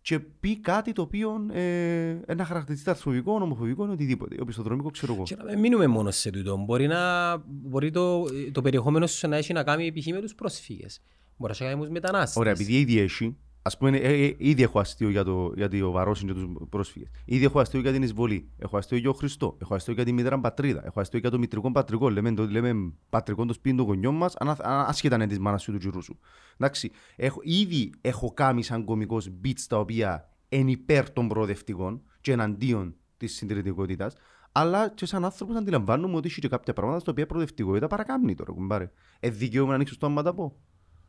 Και 0.00 0.18
πει 0.18 0.60
κάτι 0.60 0.92
το 0.92 1.02
οποίο 1.02 1.46
ε, 1.52 2.20
ένα 2.26 2.44
χαρακτηριστικό 2.44 2.90
αρθροφοβικό, 2.90 3.32
ομοφοβικό 3.32 3.86
ή 3.86 3.90
οτιδήποτε. 3.90 4.36
Οπισθοδρομικό 4.40 4.90
ξέρω 4.90 5.14
εγώ. 5.14 5.22
Και 5.22 5.36
να 5.36 5.44
μην 5.44 5.58
μείνουμε 5.58 5.86
μόνο 5.86 6.10
σε 6.10 6.30
τούτο. 6.30 6.56
Μπορεί, 6.56 6.86
να, 6.86 7.36
μπορεί 7.46 7.90
το, 7.90 8.24
το 8.52 8.62
περιεχόμενο 8.62 9.06
σου 9.06 9.28
να 9.28 9.36
έχει 9.36 9.52
να 9.52 9.64
κάνει 9.64 9.92
π.χ. 9.92 10.06
με 10.06 10.20
τους 10.20 10.34
πρόσφυγες. 10.34 11.02
Μπορεί 11.36 11.52
να 11.52 11.52
έχει 11.52 11.62
να 11.62 11.68
κάνει 11.68 11.80
με 11.80 11.86
τους 11.86 11.94
μετανάστες. 11.94 12.36
Ωραία, 12.36 12.52
επειδή 12.52 12.78
ήδη 12.78 12.98
έχει, 12.98 13.36
ας 13.62 13.76
πούμε, 13.76 13.96
ε, 13.96 14.24
ε, 14.24 14.34
ήδη 14.38 14.62
έχω 14.62 14.78
αστείο 14.78 15.10
για 15.10 15.24
το, 15.24 15.52
για 15.56 15.68
το 15.68 15.90
Βαρόσιν 15.90 16.26
και 16.26 16.32
τους 16.32 16.46
πρόσφυγες. 16.68 17.08
Ήδη 17.24 17.44
έχω 17.44 17.60
αστείο 17.60 17.80
για 17.80 17.92
την 17.92 18.02
εισβολή. 18.02 18.48
Έχω 18.58 18.76
αστείο 18.76 18.98
για 18.98 19.06
τον 19.06 19.18
Χριστό. 19.18 19.56
Έχω 19.60 19.74
αστείο 19.74 19.94
για 19.94 20.04
τη 20.04 20.12
μητέρα 20.12 20.40
πατρίδα. 20.40 20.86
Έχω 20.86 21.00
αστείο 21.00 21.18
για 21.18 21.30
το 21.30 21.38
μητρικό 21.38 21.72
πατρικό. 21.72 22.10
Λέμε, 22.10 22.32
το, 22.34 22.46
λέμε 22.46 22.92
πατρικό 23.10 23.46
το 23.46 23.52
σπίτι 23.52 23.76
των 23.76 23.86
γονιών 23.86 24.14
μας, 24.14 24.34
άσχετα 24.60 25.14
αν 25.14 25.20
είναι 25.20 25.30
της 25.30 25.38
μάνας 25.38 25.62
σου 25.62 25.70
ή 25.70 25.74
του 25.74 25.80
τζιρού 25.80 26.02
σου. 26.02 26.18
Εντάξει, 26.56 26.90
έχω, 27.16 27.40
ήδη 27.42 27.92
έχω 28.00 28.32
κάνει 28.32 28.62
σαν 28.62 28.84
κωμικός 28.84 29.30
beats 29.44 29.60
τα 29.68 29.78
οποία 29.78 30.30
είναι 30.48 30.70
υπέρ 30.70 31.10
των 31.10 31.28
προοδευτικών 31.28 32.02
και 32.20 32.32
εναντίον 32.32 32.94
της 33.16 33.34
συντηρητικότητας. 33.34 34.14
Αλλά 34.52 34.88
και 34.88 35.06
σαν 35.06 35.24
άνθρωπος 35.24 35.56
αντιλαμβάνομαι 35.56 36.16
ότι 36.16 36.28
έχει 36.28 36.40
και 36.40 36.48
κάποια 36.48 36.72
πράγματα 36.72 36.98
στα 36.98 37.10
οποία 37.10 37.24
η 37.24 37.26
προοδευτικότητα 37.26 37.86
παρακάμνει 37.86 38.34
τώρα, 38.34 38.52
κουμπάρε. 38.52 38.90
Ε, 39.20 39.30
δικαίωμα 39.30 39.68
να 39.68 39.74
ανοίξω 39.74 39.98
το 39.98 40.06
άμα 40.06 40.22
τα 40.22 40.34
πω. 40.34 40.56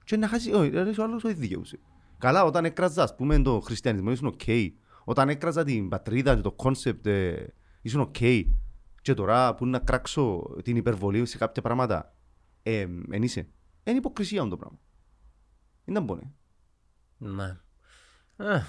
Και 0.04 0.18
να 0.18 0.28
χάσει, 0.28 0.54
όχι, 0.54 0.70
ρε, 0.70 0.90
ο 1.00 1.04
άλλος 1.04 1.24
όχι 1.24 1.34
δικαιούσαι. 1.34 1.80
Καλά, 2.18 2.44
όταν 2.44 2.66
έκραζα, 2.66 3.04
ας 3.04 3.16
πούμε, 3.16 3.42
το 3.42 3.60
χριστιανισμό 3.60 4.12
ήσουν 4.12 4.28
οκ. 4.28 4.42
Όταν 5.04 5.30
έκραζα 5.30 5.64
την 5.64 5.90
πατρίδα 5.90 6.36
και 6.36 6.42
το 6.42 6.52
concept 6.52 7.06
ε, 7.08 7.54
ήσουν 7.82 8.02
οκ. 8.02 8.16
Και 9.02 9.14
τώρα 9.14 9.56
που 9.56 9.66
να 9.66 9.80
κράξω 9.80 10.56
την 10.64 10.76
υπερβολή 10.76 11.26
σε 11.26 11.38
κάποια 11.38 11.62
πράγματα, 11.62 12.16
ε, 12.64 12.88
εν 13.10 13.24
είσαι. 13.24 13.48
Είναι 13.84 13.98
υποκρισία 13.98 14.42
αυτό 14.42 14.50
το 14.50 14.58
πράγμα. 14.58 14.80
Είναι 15.86 16.00
να 16.00 16.06
μπώνε. 16.06 16.34
Ναι. 17.18 17.58
Α, 18.36 18.62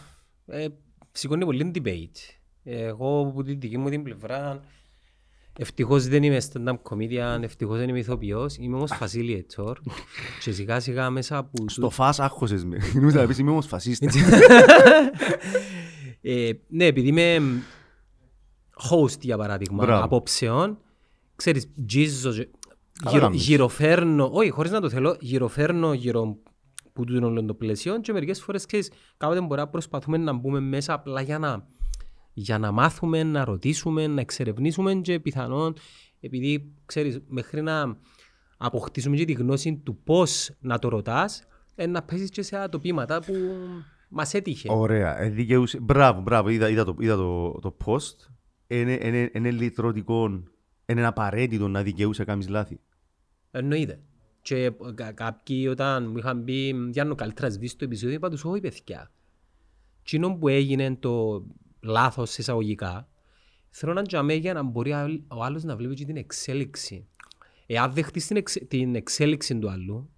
ε, 0.47 0.69
σηκώνει 1.13 1.45
πολύ 1.45 1.71
debate. 1.75 2.39
Εγώ 2.63 3.21
από 3.21 3.43
την 3.43 3.61
δική 3.61 3.79
μου 3.79 3.89
την 3.89 4.03
πλευρά 4.03 4.61
ευτυχώς 5.59 6.07
δεν 6.09 6.23
είμαι 6.23 6.41
stand-up 6.53 6.77
comedian, 6.91 7.43
ευτυχώς 7.43 7.79
δεν 7.79 7.89
είμαι 7.89 7.99
ηθοποιός, 7.99 8.57
είμαι 8.57 8.77
όμως 8.77 8.91
facilitator 9.01 9.75
και 10.41 10.53
σιγά 10.53 10.81
σιγά 10.81 11.11
μέσα 11.11 11.37
από... 11.37 11.65
Στο 11.69 11.91
φας 11.91 12.21
άχωσες 12.21 12.65
με. 12.65 12.79
Νομίζω 12.95 13.21
να 13.21 13.27
πεις 13.27 13.39
είμαι 13.39 13.51
όμως 13.51 13.67
φασίστας. 13.67 14.15
ε, 16.21 16.51
ναι, 16.69 16.85
επειδή 16.85 17.09
είμαι 17.09 17.39
host 18.91 19.21
για 19.21 19.37
παράδειγμα 19.37 19.85
Μπράβο. 19.85 20.05
απόψεων, 20.05 20.79
ξέρεις, 21.37 21.67
τζίζω, 21.87 22.31
Καλά 22.31 22.47
γυρο, 23.11 23.21
κάνεις. 23.21 23.43
γυροφέρνω, 23.47 24.31
όχι 24.33 24.51
χωρίς 24.51 24.71
να 24.71 24.81
το 24.81 24.89
θέλω, 24.91 25.17
γυροφέρνω 25.21 25.93
γύρω 25.93 26.37
που 26.93 27.05
τούτο 27.05 27.27
όλο 27.27 27.45
το 27.45 27.55
πλαίσιο 27.55 28.01
και 28.01 28.13
μερικές 28.13 28.41
φορές 28.43 28.67
ξέρεις, 28.67 28.91
κάποτε 29.17 29.41
μπορεί 29.41 29.61
να 29.61 29.69
προσπαθούμε 29.69 30.17
να 30.17 30.33
μπούμε 30.33 30.61
μέσα 30.61 30.93
απλά 30.93 31.21
για 31.21 31.39
να, 31.39 31.67
για 32.35 32.59
να 32.59 32.73
μάθουμε, 32.73 33.23
να 33.23 33.45
ρωτήσουμε, 33.45 34.07
να 34.07 34.21
εξερευνήσουμε 34.21 34.95
και 34.95 35.21
πιθανόν 35.21 35.75
επειδή 36.21 36.73
ξέρεις 36.87 37.21
μέχρι 37.29 37.63
να 37.63 37.97
αποκτήσουμε 38.57 39.17
και 39.17 39.25
τη 39.25 39.33
γνώση 39.33 39.77
του 39.85 40.01
πώς 40.05 40.51
να 40.61 40.79
το 40.79 40.89
ρωτάς 40.89 41.47
ε, 41.75 41.87
να 41.87 42.03
πέσεις 42.03 42.31
και 42.31 42.43
σε 42.43 42.57
ατοπήματα 42.57 43.21
που 43.21 43.33
μας 44.09 44.35
έτυχε. 44.35 44.69
Ωραία, 44.73 45.21
ε, 45.21 45.29
δικαιούσε. 45.29 45.81
Μπράβο, 45.81 46.21
μπράβο, 46.21 46.49
είδα, 46.49 46.69
είδα, 46.69 46.85
το, 46.85 46.97
είδα 46.99 47.17
το, 47.17 47.51
το 47.51 47.77
post. 47.85 48.31
Είναι, 48.67 48.99
είναι, 49.03 49.31
είναι 49.35 49.51
λυτρωτικό, 49.51 50.43
είναι 50.87 51.07
απαραίτητο 51.07 51.69
να 51.69 51.83
δικαιούσε 51.83 52.21
να 52.21 52.27
κάνεις 52.27 52.49
λάθη. 52.49 52.81
Εννοείται. 53.51 54.01
Και 54.43 54.73
κα- 54.95 55.13
κάποιοι 55.13 55.67
όταν 55.71 56.11
μου 56.11 56.17
είχαν 56.17 56.45
πει 56.45 56.75
Γιάννο 56.91 57.15
καλύτερα 57.15 57.51
σβήσεις 57.51 57.77
το 57.77 57.85
επεισόδιο 57.85 58.15
είπα 58.15 58.31
τους 58.31 58.45
όχι 58.45 58.61
παιδιά. 58.61 59.11
Κοινό 60.03 60.37
που 60.37 60.49
έγινε 60.49 60.97
το 60.97 61.45
λάθος 61.85 62.31
σε 62.31 62.41
εισαγωγικά 62.41 63.09
θέλω 63.71 63.93
να 63.93 64.03
τζαμέ 64.03 64.35
για 64.35 64.53
να 64.53 64.63
μπορεί 64.63 64.93
άλλ- 64.93 65.23
ο 65.29 65.43
άλλος 65.43 65.63
να 65.63 65.77
βλέπει 65.77 65.95
και 65.95 66.05
την 66.05 66.17
εξέλιξη. 66.17 67.09
Εάν 67.67 67.93
δεχτείς 67.93 68.27
την, 68.27 68.37
εξ, 68.37 68.59
την 68.69 68.95
εξέλιξη 68.95 69.59
του 69.59 69.71
άλλου 69.71 70.11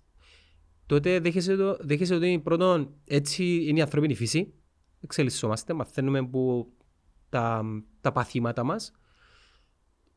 τότε 0.86 1.20
δέχεσαι, 1.20 1.56
το, 1.56 1.76
δέχεσαι 1.80 2.14
ότι 2.14 2.40
πρώτον 2.44 2.94
έτσι 3.04 3.64
είναι 3.64 3.78
η 3.78 3.82
ανθρώπινη 3.82 4.14
φύση 4.14 4.54
εξελισσόμαστε, 5.00 5.72
μαθαίνουμε 5.72 6.26
που 6.26 6.72
τα, 7.28 7.62
τα 8.00 8.12
παθήματα 8.12 8.64
μας 8.64 8.92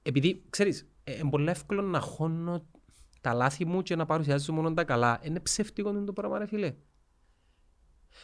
επειδή, 0.01 0.43
ξέρεις, 0.49 0.89
ε, 1.03 1.17
είναι 1.17 1.29
πολύ 1.29 1.49
εύκολο 1.49 1.81
να 1.81 1.99
χώνω 1.99 2.67
τα 3.21 3.33
λάθη 3.33 3.65
μου 3.65 3.81
και 3.81 3.95
να 3.95 4.05
παρουσιάζω 4.05 4.53
μόνο 4.53 4.73
τα 4.73 4.83
καλά. 4.83 5.19
Είναι 5.23 5.39
ψεύτικο 5.39 6.03
το 6.03 6.13
πράγμα, 6.13 6.37
ρε 6.37 6.45
φίλε. 6.45 6.75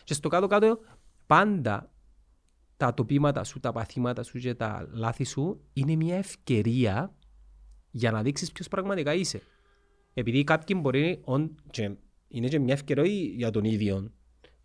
Και 0.03 0.13
στο 0.13 0.29
κάτω-κάτω, 0.29 0.79
πάντα 1.25 1.91
τα 2.77 2.93
τοπήματα 2.93 3.43
σου, 3.43 3.59
τα 3.59 3.71
παθήματα 3.71 4.23
σου 4.23 4.39
και 4.39 4.53
τα 4.53 4.87
λάθη 4.91 5.23
σου 5.23 5.61
είναι 5.73 5.95
μια 5.95 6.15
ευκαιρία 6.15 7.15
για 7.91 8.11
να 8.11 8.21
δείξεις 8.21 8.51
ποιος 8.51 8.67
πραγματικά 8.67 9.13
είσαι. 9.13 9.41
Επειδή 10.13 10.43
κάποιοι 10.43 10.79
μπορεί, 10.81 11.21
on, 11.25 11.49
και 11.69 11.91
είναι 12.27 12.47
και 12.47 12.59
μια 12.59 12.73
ευκαιρία 12.73 13.11
για 13.35 13.51
τον 13.51 13.63
ίδιο, 13.63 14.11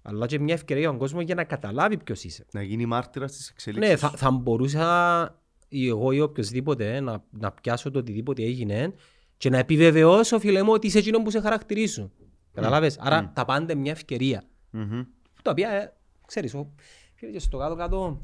αλλά 0.03 0.27
και 0.27 0.39
μια 0.39 0.55
ευκαιρία 0.55 0.83
για 0.83 0.91
τον 0.91 0.99
κόσμο 0.99 1.21
για 1.21 1.35
να 1.35 1.45
καταλάβει 1.45 1.97
ποιος 1.97 2.25
είσαι. 2.25 2.47
Να 2.53 2.63
γίνει 2.63 2.87
μάρτυρας 2.87 3.33
της 3.33 3.49
εξέλιξης. 3.49 3.91
Ναι, 3.91 3.97
θα, 3.97 4.11
θα 4.11 4.31
μπορούσα 4.31 5.43
ή 5.69 5.89
εγώ 5.89 6.13
ή 6.13 6.21
οποιοδήποτε 6.21 7.01
να, 7.01 7.25
να 7.31 7.53
πιάσω 7.53 7.91
το 7.91 7.99
οτιδήποτε 7.99 8.43
έγινε 8.43 8.95
και 9.37 9.51
να 9.51 9.59
επιβεβαιώσω, 9.59 10.39
φίλε 10.39 10.63
μου, 10.63 10.73
ότι 10.73 10.87
είσαι 10.87 10.99
εκείνο 10.99 11.23
που 11.23 11.31
σε 11.31 11.41
χαρακτηρίζουν. 11.41 12.13
Καταλάβες; 12.53 12.99
Άρα 12.99 13.33
τα 13.35 13.45
πάντα 13.45 13.73
είναι 13.73 13.81
μια 13.81 13.93
ευκαιρία. 13.93 14.45
Μμμ. 14.71 15.03
Τα 15.43 15.51
οποία, 15.51 15.71
ε, 15.71 15.93
ξέρεις, 16.27 16.55
ο, 16.55 16.75
φίλε, 17.21 17.33
και 17.33 17.39
στο 17.39 17.59
κάτω-κάτω 17.59 18.21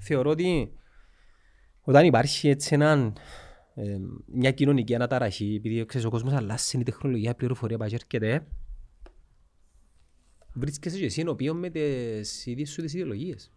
θεωρώ 0.00 0.30
ότι 0.30 0.72
όταν 1.82 2.04
υπάρχει 2.04 2.48
έτσι 2.48 2.74
έναν, 2.74 3.16
ε, 3.74 3.96
μια 4.26 4.50
κοινωνική 4.50 4.94
αναταραχή, 4.94 5.54
επειδή 5.54 5.84
ξέρεις, 5.86 6.06
ο 6.06 6.10
κόσμος 6.10 6.32
αλλάζει 6.32 6.78
η 6.78 6.82
τεχνολογία, 6.82 7.30
η 7.30 7.34
πληροφορία 7.34 7.78
πάει 7.78 7.88
και 7.88 7.94
έρχεται, 7.94 8.46
βρίσκεσαι 10.52 10.98
και 10.98 11.04
εσύ 11.04 11.20
ενώπιον 11.20 11.56
με 11.58 11.70
τις 11.70 12.46
ίδιες 12.46 12.70
σου 12.70 12.82
τις 12.82 12.94
ιδεολογίες. 12.94 13.50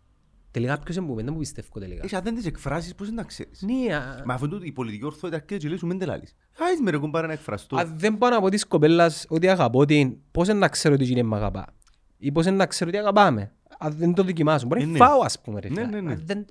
Τελικά 0.51 0.79
ποιος 0.79 0.97
εμπούμε, 0.97 1.23
δεν 1.23 1.33
μου 1.33 1.39
πιστεύω 1.39 1.79
τελικά. 1.79 2.01
Εσύ 2.03 2.15
αν 2.15 2.23
δεν 2.23 2.35
τις 2.35 2.45
εκφράσεις 2.45 2.95
πώς 2.95 3.11
να 3.11 3.23
ξέρεις. 3.23 3.61
Ναι, 3.61 3.95
α- 3.95 4.23
Μα 4.25 4.33
αυτό 4.33 4.47
το- 4.47 4.59
η 4.63 4.71
πολιτική 4.71 5.05
ορθότητα 5.05 5.35
αρκετά 5.35 5.59
και 5.59 5.67
λέει 5.67 5.77
σου 5.77 5.85
μην 5.87 5.97
τελάλεις. 5.99 6.35
Άις 6.59 6.81
με 6.81 6.91
ρε 6.91 6.97
κουμπάρα 6.97 7.27
να 7.27 7.33
εκφραστώ. 7.33 7.77
αν 7.77 7.93
δεν 7.99 8.17
πάω 8.17 8.29
να 8.29 8.41
πω 8.41 8.49
της 8.49 8.65
κοπέλας 8.65 9.25
ότι 9.29 9.47
αγαπώ 9.49 9.85
την, 9.85 10.17
πώς 10.31 10.47
είναι 10.47 10.57
να 10.59 10.67
ξέρω 10.67 10.93
ότι 10.93 11.11
είναι 11.11 11.23
με 11.23 11.35
αγαπά. 11.35 11.73
Ή 12.17 12.31
πώς 12.31 12.45
είναι 12.45 12.55
να 12.55 12.65
ξέρω 12.65 12.89
ότι 12.89 12.99
αγαπάμε. 12.99 13.53
Αν 13.81 13.91
δεν 13.97 14.13
το 14.13 14.23
δοκιμάσω. 14.23 14.67
Μπορεί 14.67 14.81
Ε, 14.81 14.85
να 14.85 14.91
ναι. 14.91 14.97
φάω 14.97 15.19
ας 15.21 15.41
πούμε. 15.41 15.59
Ρε, 15.59 15.69
Ναι, 15.69 15.75
φίλε. 15.75 15.87
ναι, 15.87 16.01
ναι. 16.01 16.11
Αν 16.11 16.21
Δεν 16.25 16.45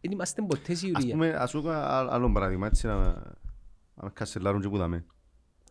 δεν 0.00 0.10
είμαστε 0.12 0.42
ποτές 0.42 0.68
Ας 0.70 0.78
σίγουροι. 0.78 1.10
πούμε, 1.10 1.28
ας 1.28 1.50
σου 1.50 1.62
πω 1.62 1.68
ένα 1.70 2.12
άλλο 2.12 2.32
παράδειγμα, 2.32 2.66
έτσι 2.66 2.86
να, 2.86 2.96
να 3.94 4.08
κασελάρουν 4.12 4.60
και 4.60 4.68
που 4.68 4.76
δαμε. 4.76 5.04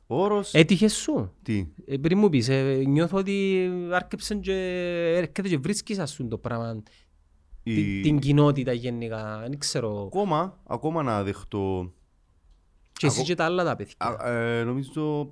Ο 0.08 0.22
όρος, 0.24 0.54
Έτυχες 0.54 0.94
σου; 0.94 1.34
τι, 1.42 1.68
Ε, 1.86 1.98
πριν 1.98 2.18
μου 2.18 2.30
πεις, 2.30 2.50
ε, 2.50 2.84
νιώθω 2.88 3.18
ότι 3.18 3.70
άρκεψαν 3.94 4.42
και 4.42 4.54
έρχεται 5.16 5.42
και 5.48 5.58
βρίσκεις 5.58 6.00
ας 6.00 6.16
πούμε 6.16 6.30
το 6.30 6.38
πράγμα. 6.38 6.82
η... 7.64 7.76
Την, 7.76 8.02
την 8.02 8.20
κοινότητα 8.20 8.72
γενικά. 8.74 9.40
Δεν 9.40 9.58
ξέρω. 9.58 10.04
ακόμα, 10.06 10.60
ακόμα 10.68 11.04
να 11.04 11.24
δεχτώ, 11.24 11.94
Και 12.94 13.06
εσύ 13.06 13.16
ακο- 13.18 13.28
και 13.28 13.36
τα 13.36 13.46
άλλα 13.46 13.64
τα 13.64 13.76
παιδιά. 13.76 13.96
α, 13.98 14.30
ε, 14.30 14.64
νομίζω, 14.64 15.30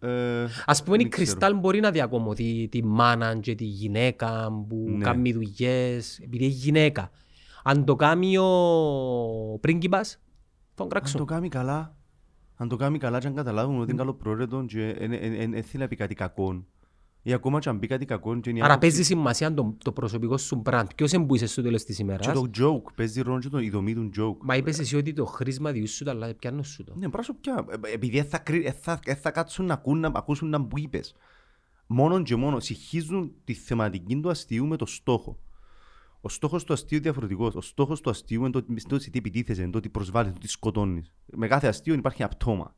ε, 0.00 0.46
Ας 0.66 0.82
πούμε 0.82 0.96
η 0.96 0.98
δεν 0.98 1.10
ξέρω. 1.10 1.26
Κρυστάλ 1.26 1.56
μπορεί 1.56 1.80
να 1.80 1.90
διακομωθεί 1.90 2.68
τη 2.68 2.84
μάνα 2.84 3.36
και 3.36 3.54
τη 3.54 3.64
γυναίκα 3.64 4.52
που 4.68 4.84
Ναι. 4.88 5.04
κάνει 5.04 5.32
δουλειές, 5.32 6.18
επειδή 6.18 6.44
είναι 6.44 6.52
γυναίκα. 6.52 7.10
Αν 7.64 7.84
το 7.84 7.96
κάνει 7.96 8.36
ο 8.38 9.58
πρίγκιπας, 9.60 10.20
τον 10.74 10.84
αν 10.86 10.90
κράξουν. 10.92 11.18
το 11.20 11.24
κάνει 11.24 11.48
καλά, 11.48 11.96
αν 12.56 12.68
το 12.68 12.76
κάνει 12.76 12.98
καλά 12.98 13.18
και 13.18 13.26
αν 13.26 13.34
καταλάβουν 13.34 13.80
ότι 13.80 13.90
είναι 13.90 13.98
καλό 13.98 14.14
προαιρετό 14.14 14.64
και 14.68 14.94
δεν 14.98 15.62
θέλει 15.62 15.82
να 15.82 15.88
πει 15.88 15.96
κάτι 15.96 16.14
κακό, 16.14 16.64
Ή 17.22 17.32
ακόμα 17.32 17.58
και 17.58 17.68
αν 17.68 17.76
μπει 17.78 17.86
κάτι 17.86 18.04
κακό 18.04 18.40
και 18.40 18.50
είναι 18.50 18.58
η 18.58 18.62
Άρα 18.62 18.72
άποψη- 18.74 18.92
παίζει 18.96 19.08
σημασία 19.08 19.54
το, 19.54 19.76
το 19.84 19.92
προσωπικό 19.92 20.36
σου 20.38 20.62
brand. 20.64 20.84
Ποιος 20.96 21.12
εμπούησε 21.12 21.46
στο 21.46 21.62
τέλος 21.62 21.84
της 21.84 21.96
Και 21.96 22.02
ημέρας. 22.02 22.26
το 22.32 22.50
joke, 22.58 22.92
παίζει 22.94 23.20
ρόλο 23.20 23.38
και 23.38 23.48
το- 23.48 23.58
η 23.58 23.70
δομή 23.70 23.94
του 23.94 24.10
joke. 24.18 24.36
Μα 24.40 24.56
είπες 24.56 24.78
εσύ 24.78 24.96
ότι 24.96 25.12
το 25.12 25.24
χρήσμα 25.24 25.72
διούς 25.72 25.90
σου 25.90 26.04
το, 26.04 26.10
αλλά 26.10 26.34
πιάνω 26.34 26.62
σου 26.62 26.84
το. 26.84 26.94
Ναι, 26.96 27.08
πράσο 27.08 27.34
πια. 27.34 27.64
Ε, 27.84 27.92
Επειδή 27.92 28.16
δεν 28.16 28.28
θα, 28.28 28.38
κρι- 28.38 28.66
ε, 28.66 28.72
θα, 28.72 28.98
ε, 29.04 29.14
θα 29.14 29.30
κάτσουν 29.30 29.66
να, 29.66 29.74
ακούν, 29.74 29.98
να 30.00 30.10
ακούσουν 30.14 30.48
να 30.48 30.64
που 30.64 30.78
είπες. 30.78 31.14
Μόνο 31.86 32.22
και 32.22 32.36
μόνο 32.36 32.60
συγχύζουν 32.60 33.32
τη 33.44 33.54
θεματική 33.54 34.16
του 34.20 34.30
αστείου 34.30 34.66
με 34.66 34.76
το 34.76 34.86
στόχο. 34.86 35.38
Ο 36.20 36.28
στόχος 36.28 36.64
του 36.64 36.72
αστείου 36.72 36.96
είναι 36.96 37.02
διαφορετικός. 37.04 37.54
Ο 37.54 37.60
στόχος 37.60 38.00
του 38.00 38.10
αστείου 38.10 38.40
είναι 38.40 38.50
το, 38.50 38.64
είναι 38.70 38.80
το 38.88 38.96
τι 38.96 39.10
επιτίθεσαι, 39.14 39.62
είναι 39.62 39.70
το 39.70 39.80
τι 39.80 39.88
προσβάλλεις, 39.88 40.30
είναι 40.30 40.38
το 40.40 40.46
τι 40.46 40.52
σκοτώνεις. 40.52 41.12
Με 41.26 41.46
κάθε 41.46 41.66
αστείο 41.68 41.94
υπάρχει 41.94 42.22
ένα 42.22 42.30
πτώμα. 42.30 42.74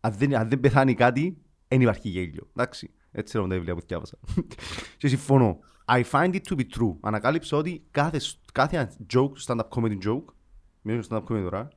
Αν 0.00 0.12
δεν, 0.12 0.36
αν 0.36 0.48
δεν 0.48 0.60
πεθάνει 0.60 0.94
κάτι, 0.94 1.36
δεν 1.68 1.80
υπάρχει 1.80 2.08
γέλιο. 2.08 2.48
Εντάξει. 2.56 2.90
Έτσι 3.18 3.38
είναι 3.38 3.48
τα 3.48 3.54
βιβλία 3.54 3.74
που 3.74 3.80
διάβασα. 3.86 4.18
και 4.98 5.08
συμφωνώ. 5.08 5.58
I 5.86 6.02
find 6.10 6.34
it 6.34 6.40
to 6.48 6.56
be 6.56 6.64
true. 6.78 6.96
Ανακάλυψα 7.00 7.56
ότι 7.56 7.86
κάθε, 7.90 8.20
κάθε 8.52 8.96
joke, 9.14 9.32
stand-up 9.46 9.68
comedy 9.68 9.98
joke, 10.06 10.24
μιλάμε 10.82 11.04
stand-up 11.08 11.24
comedy 11.24 11.42
τώρα, 11.42 11.68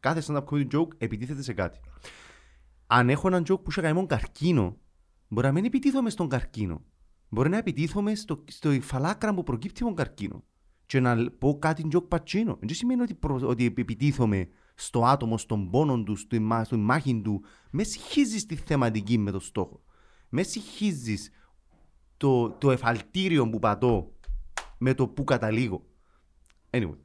κάθε 0.00 0.22
stand-up 0.26 0.44
comedy 0.44 0.66
joke 0.72 0.88
επιτίθεται 0.98 1.42
σε 1.42 1.52
κάτι. 1.52 1.80
Αν 2.86 3.10
έχω 3.10 3.26
έναν 3.28 3.42
joke 3.42 3.62
που 3.62 3.70
είχε 3.70 3.80
καημένο 3.80 4.06
καρκίνο, 4.06 4.76
μπορεί 5.28 5.46
να 5.46 5.52
μην 5.52 5.64
επιτίθομαι 5.64 6.10
στον 6.10 6.28
καρκίνο. 6.28 6.84
Μπορεί 7.28 7.48
να 7.48 7.56
επιτίθομαι 7.56 8.14
στο, 8.14 8.44
στο 8.46 8.70
φαλάκρα 8.80 9.34
που 9.34 9.42
προκύπτει 9.42 9.82
από 9.82 9.94
τον 9.94 10.04
καρκίνο. 10.04 10.44
Και 10.86 11.00
να 11.00 11.30
πω 11.38 11.58
κάτι 11.58 11.88
joke 11.92 12.08
πατσίνο. 12.08 12.56
Δεν 12.60 12.74
σημαίνει 12.74 13.02
ότι, 13.02 13.14
προ, 13.14 13.40
ότι 13.44 13.64
επιτίθομαι 13.64 14.48
στο 14.74 15.04
άτομο, 15.04 15.38
στον 15.38 15.70
πόνο 15.70 16.02
του, 16.02 16.16
στη, 16.16 16.38
μα- 16.38 16.64
στη 16.64 16.76
μάχη 16.76 17.20
του. 17.20 17.44
Με 17.70 17.82
συγχύζεις 17.82 18.46
τη 18.46 18.56
θεματική 18.56 19.18
με 19.18 19.30
το 19.30 19.40
στόχο. 19.40 19.82
Με 20.32 20.42
συγχύζεις 20.42 21.30
το, 22.16 22.50
το 22.50 22.70
εφαλτήριο 22.70 23.50
που 23.50 23.58
πατώ 23.58 24.12
με 24.78 24.94
το 24.94 25.08
που 25.08 25.24
καταλήγω. 25.24 25.84
Anyway. 26.70 26.96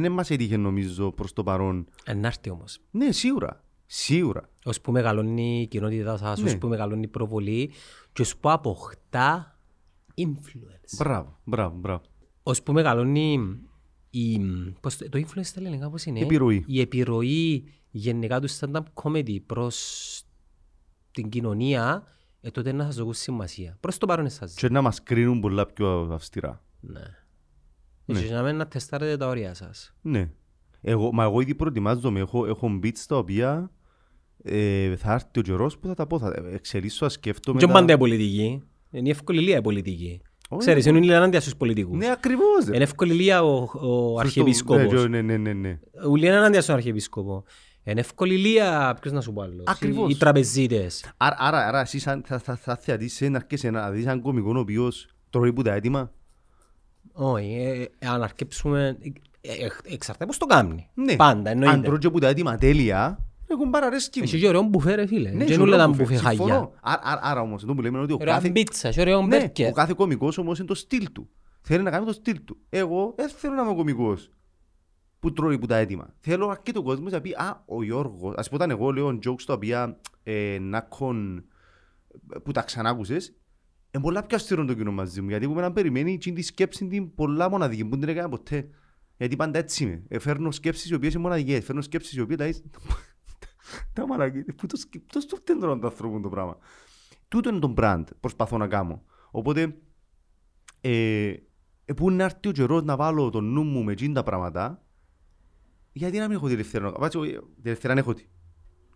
Δεν 0.00 0.12
μας 0.12 0.30
έτυχε 0.30 0.56
νομίζω 0.56 1.12
προς 1.12 1.32
το 1.32 1.42
παρόν. 1.42 1.88
Ενάρτη 2.04 2.50
όμως. 2.50 2.78
Ναι, 2.90 3.12
σίγουρα. 3.12 3.64
Σίγουρα. 3.86 4.48
Ως 4.64 4.80
που 4.80 4.92
μεγαλώνει 4.92 5.60
η 5.60 5.66
κοινότητα 5.66 6.16
σας, 6.16 6.38
ως 6.42 6.52
Ναι. 6.52 6.58
που 6.58 6.68
μεγαλώνει 6.68 7.02
η 7.02 7.08
προβολή 7.08 7.70
και 8.12 8.22
ως 8.22 8.36
που 8.36 8.50
αποκτά 8.50 9.58
influence. 10.16 10.96
Μπράβο, 10.98 11.38
μπράβο, 11.44 11.76
μπράβο. 11.76 12.02
Ως 12.42 12.62
που 12.62 12.72
μεγαλώνει 12.72 13.58
η, 14.10 14.38
πώς, 14.80 14.96
το 14.96 15.08
το 15.08 15.18
influence 15.18 15.44
στα 15.44 15.60
ελληνικά 15.60 15.90
πώς 15.90 16.04
είναι; 16.04 16.20
Επιρροή. 16.20 16.64
Η 16.66 16.80
επιρροή 16.80 17.72
γενικά 17.92 18.40
τους 18.40 18.58
stand-up 18.60 18.82
comedy 18.94 19.36
προς 19.46 19.76
την 21.10 21.28
κοινωνία, 21.28 22.02
ε, 22.40 22.50
τότε 22.50 22.72
να 22.72 22.84
σας 22.84 22.94
δώσουν 22.96 23.12
σημασία. 23.14 23.76
Προς 23.80 23.98
το 23.98 24.06
παρόν 24.06 24.24
εσάς. 24.24 24.54
Και 24.54 24.68
να 24.68 24.82
μας 24.82 25.02
κρίνουν 25.02 25.40
πολλά 25.40 25.66
πιο 25.66 26.08
αυστηρά. 26.12 26.62
Ναι. 26.80 27.00
Ναι. 28.04 28.20
Και 28.20 28.32
να 28.32 28.42
μην 28.42 28.56
να 28.56 28.66
τεστάρετε 28.66 29.16
τα 29.16 29.26
όρια 29.28 29.54
σας. 29.54 29.94
Ναι. 30.02 30.30
Εγώ, 30.80 31.12
μα 31.12 31.24
εγώ 31.24 31.40
ήδη 31.40 31.54
προετοιμάζομαι. 31.54 32.20
Έχω, 32.20 32.46
έχω 32.46 32.78
beats 32.82 32.98
τα 33.08 33.16
οποία 33.16 33.70
ε, 34.42 34.96
θα 34.96 35.12
έρθει 35.12 35.38
ο 35.38 35.42
καιρός 35.42 35.78
που 35.78 35.86
θα 35.86 35.94
τα 35.94 36.06
πω. 36.06 36.18
Θα 36.18 36.34
εξελίσσω, 36.52 36.98
θα 37.04 37.08
σκέφτομαι. 37.08 37.58
Και 37.58 37.66
τα- 37.66 37.72
πάντα 37.72 37.92
η 37.92 37.98
πολιτική. 37.98 38.62
Είναι 38.90 39.08
η 39.08 39.10
εύκολη 39.10 39.40
λία 39.40 39.56
η 39.56 39.60
πολιτική. 39.60 40.20
Όχι, 40.48 40.60
Ξέρεις, 40.60 40.86
είναι 40.86 41.06
η 41.06 41.12
ενάντια 41.12 41.40
στους 41.40 41.56
πολιτικούς. 41.56 41.96
Ναι, 41.98 42.10
ακριβώς. 42.10 42.64
ρε. 42.68 42.74
Είναι 42.74 42.84
εύκολη 42.84 43.12
λία 43.12 43.42
ο, 43.42 43.54
ο 43.62 43.66
Χριστό- 43.66 44.18
αρχιεπίσκοπος. 44.18 45.08
Ναι, 45.08 45.22
ναι, 45.22 45.36
ναι, 45.36 45.52
ναι. 45.52 45.78
Ουλή 46.08 46.26
είναι 46.26 46.36
ενάντια 46.36 46.62
στον 46.62 46.74
αρχιεπίσκοπο. 46.74 47.44
Είναι 47.84 48.00
εύκολη 48.00 48.36
λία, 48.36 48.96
ποιος 49.00 49.12
να 49.12 49.20
σου 49.20 49.32
πω 49.32 49.42
άλλος. 49.42 49.64
Ακριβώς. 49.66 50.08
Οι, 50.08 50.12
οι 50.12 50.16
τραπεζίτες. 50.18 51.12
Άρα, 51.16 51.36
άρα, 51.38 51.66
άρα 51.66 51.80
εσύ 51.80 51.98
σαν, 51.98 52.22
θα, 52.26 52.38
θα, 52.38 52.56
θα 52.56 52.76
θεατής 52.76 53.20
να 53.20 53.36
αρκέσαι 53.36 53.70
να 53.70 53.90
δεις 53.90 54.04
έναν 54.04 54.20
κομικό 54.20 54.52
ο 54.56 54.58
οποίος 54.58 55.08
τρώει 55.30 55.52
που 55.52 55.62
τα 55.62 55.72
έτοιμα; 55.72 56.10
Όχι, 57.12 57.54
ε, 57.58 57.82
ε, 57.98 58.08
αν 58.08 58.22
αρκέψουμε... 58.22 58.98
ε, 59.40 59.52
ε, 59.52 59.68
εξαρτάται 59.94 60.26
πώς 60.26 60.38
το 60.38 60.46
κάνει. 60.46 60.88
Ναι. 60.94 61.16
Πάντα, 61.16 61.50
Αν 61.50 61.62
εννοείται. 61.62 61.86
τρώει 61.86 61.98
και 61.98 62.10
που 62.10 62.18
τα 62.18 62.28
έτοιμα 62.28 62.56
τέλεια, 62.56 63.18
έχουν 63.46 63.70
παραρέσκει 63.70 64.18
μου. 64.18 64.24
Έχει 64.28 64.38
και 64.40 64.48
ωραίο 64.48 64.62
μπουφέ 64.62 64.94
ρε 64.94 65.06
φίλε. 65.06 65.30
Ναι, 65.30 65.44
Και 65.44 65.52
σου 65.52 65.62
όλα 65.62 65.76
λέω 65.76 65.78
τα 65.78 65.90
που 65.90 65.96
μπουφέ 65.96 66.04
φε- 66.14 66.22
χαγιά. 66.22 66.38
συμφωνώ. 66.44 66.72
Άρα, 66.82 67.00
άρα, 67.04 67.20
άρα 67.22 67.40
όμως, 67.40 67.62
εδώ 67.62 67.74
που 67.74 67.80
λέμε 67.82 67.94
είναι 67.94 68.04
ότι 68.04 68.12
ο 68.12 68.18
Ωραία 68.20 68.34
κάθε, 68.34 68.48
μπίτσα, 68.48 68.90
και 68.90 69.00
ωραίο 69.00 69.20
ναι, 69.20 69.26
μπέρκερ. 69.26 69.68
ο 69.68 69.72
κάθε 69.72 69.92
κομικός 69.96 70.38
όμως 70.38 70.58
είναι 70.58 70.66
το 70.66 70.74
στυλ 70.74 71.12
του. 71.12 71.28
Θέλει 71.60 71.82
να 71.82 71.90
κάνει 71.90 72.06
το 72.06 72.12
στυλ 72.12 72.40
του. 72.44 72.56
Εγώ 72.68 73.12
δεν 73.16 73.28
θέλω 73.28 73.54
να 73.54 73.62
είμαι 73.62 73.74
κομικός 73.74 74.30
που 75.22 75.32
τρώει 75.32 75.58
που 75.58 75.66
τα 75.66 75.76
έτοιμα. 75.76 76.14
Θέλω 76.20 76.56
και 76.62 76.72
το 76.72 76.82
κόσμο 76.82 77.08
να 77.08 77.20
πει 77.20 77.30
«Α, 77.30 77.62
ο 77.66 77.82
Γιώργος». 77.82 78.34
Ας 78.36 78.48
πω 78.48 78.54
όταν 78.54 78.70
εγώ 78.70 78.90
λέω 78.90 79.18
jokes 79.26 79.42
τα 79.46 79.52
οποία 79.54 80.00
ε, 80.22 80.58
να 80.60 80.80
κον, 80.80 81.44
που 82.42 82.52
τα 82.52 82.62
ξανάκουσες, 82.62 83.36
είναι 83.90 84.02
πολλά 84.02 84.22
πιο 84.26 84.36
αυστηρό 84.36 84.64
το 84.64 84.74
κοινό 84.74 84.92
μαζί 84.92 85.20
μου. 85.20 85.28
Γιατί 85.28 85.46
που 85.46 85.52
με 85.54 85.60
να 85.60 85.72
περιμένει 85.72 86.18
και 86.18 86.32
τη 86.32 86.42
σκέψη 86.42 86.86
την 86.86 87.14
πολλά 87.14 87.50
μοναδική 87.50 87.84
που 87.84 87.96
δεν 87.98 88.08
έκανα 88.08 88.28
ποτέ. 88.28 88.68
Γιατί 89.16 89.36
πάντα 89.36 89.58
έτσι 89.58 89.84
είμαι. 89.84 90.02
Ε, 90.08 90.18
φέρνω 90.18 90.50
σκέψεις 90.50 90.90
οι 90.90 90.94
οποίες 90.94 91.12
είναι 91.12 91.22
μοναδικές. 91.22 91.64
Φέρνω 91.64 91.80
σκέψεις 91.82 92.12
οι 92.12 92.20
οποίες 92.20 92.38
λες, 92.38 92.62
τα 93.92 94.06
μαλακή. 94.08 94.42
Πού 94.42 94.66
το 94.66 94.76
σκε- 94.76 95.02
Πώς 95.12 95.26
το 95.26 95.36
φταίνουν 95.36 95.80
το 95.80 95.86
άνθρωπο 95.86 96.20
το 96.20 96.28
πράγμα. 96.28 96.56
Τούτο 97.28 97.48
είναι 97.48 97.58
το 97.58 97.74
brand 97.76 98.04
που 98.06 98.18
προσπαθώ 98.20 98.58
να 98.58 98.66
κάνω. 98.66 99.02
Οπότε, 99.30 99.76
ε, 100.80 101.34
ε, 101.84 101.92
πού 101.96 102.10
να 102.10 102.24
έρθει 102.24 102.48
ο 102.48 102.52
καιρός 102.52 102.82
να 102.82 102.96
βάλω 102.96 103.30
το 103.30 103.40
νου 103.40 103.62
μου 103.62 103.84
με 103.84 103.92
εκείνα 103.92 104.14
τα 104.14 104.22
πράγματα, 104.22 104.81
γιατί 105.92 106.18
να 106.18 106.26
μην 106.28 106.36
έχω 106.36 106.46
τη 106.46 106.52
ελευθερία. 106.52 106.86
να- 106.90 106.98
Βάτσο, 106.98 107.22
ε, 107.22 107.28
τη 107.28 107.38
ελευθερία 107.62 107.96
έχω 107.98 108.14
τη. 108.14 108.24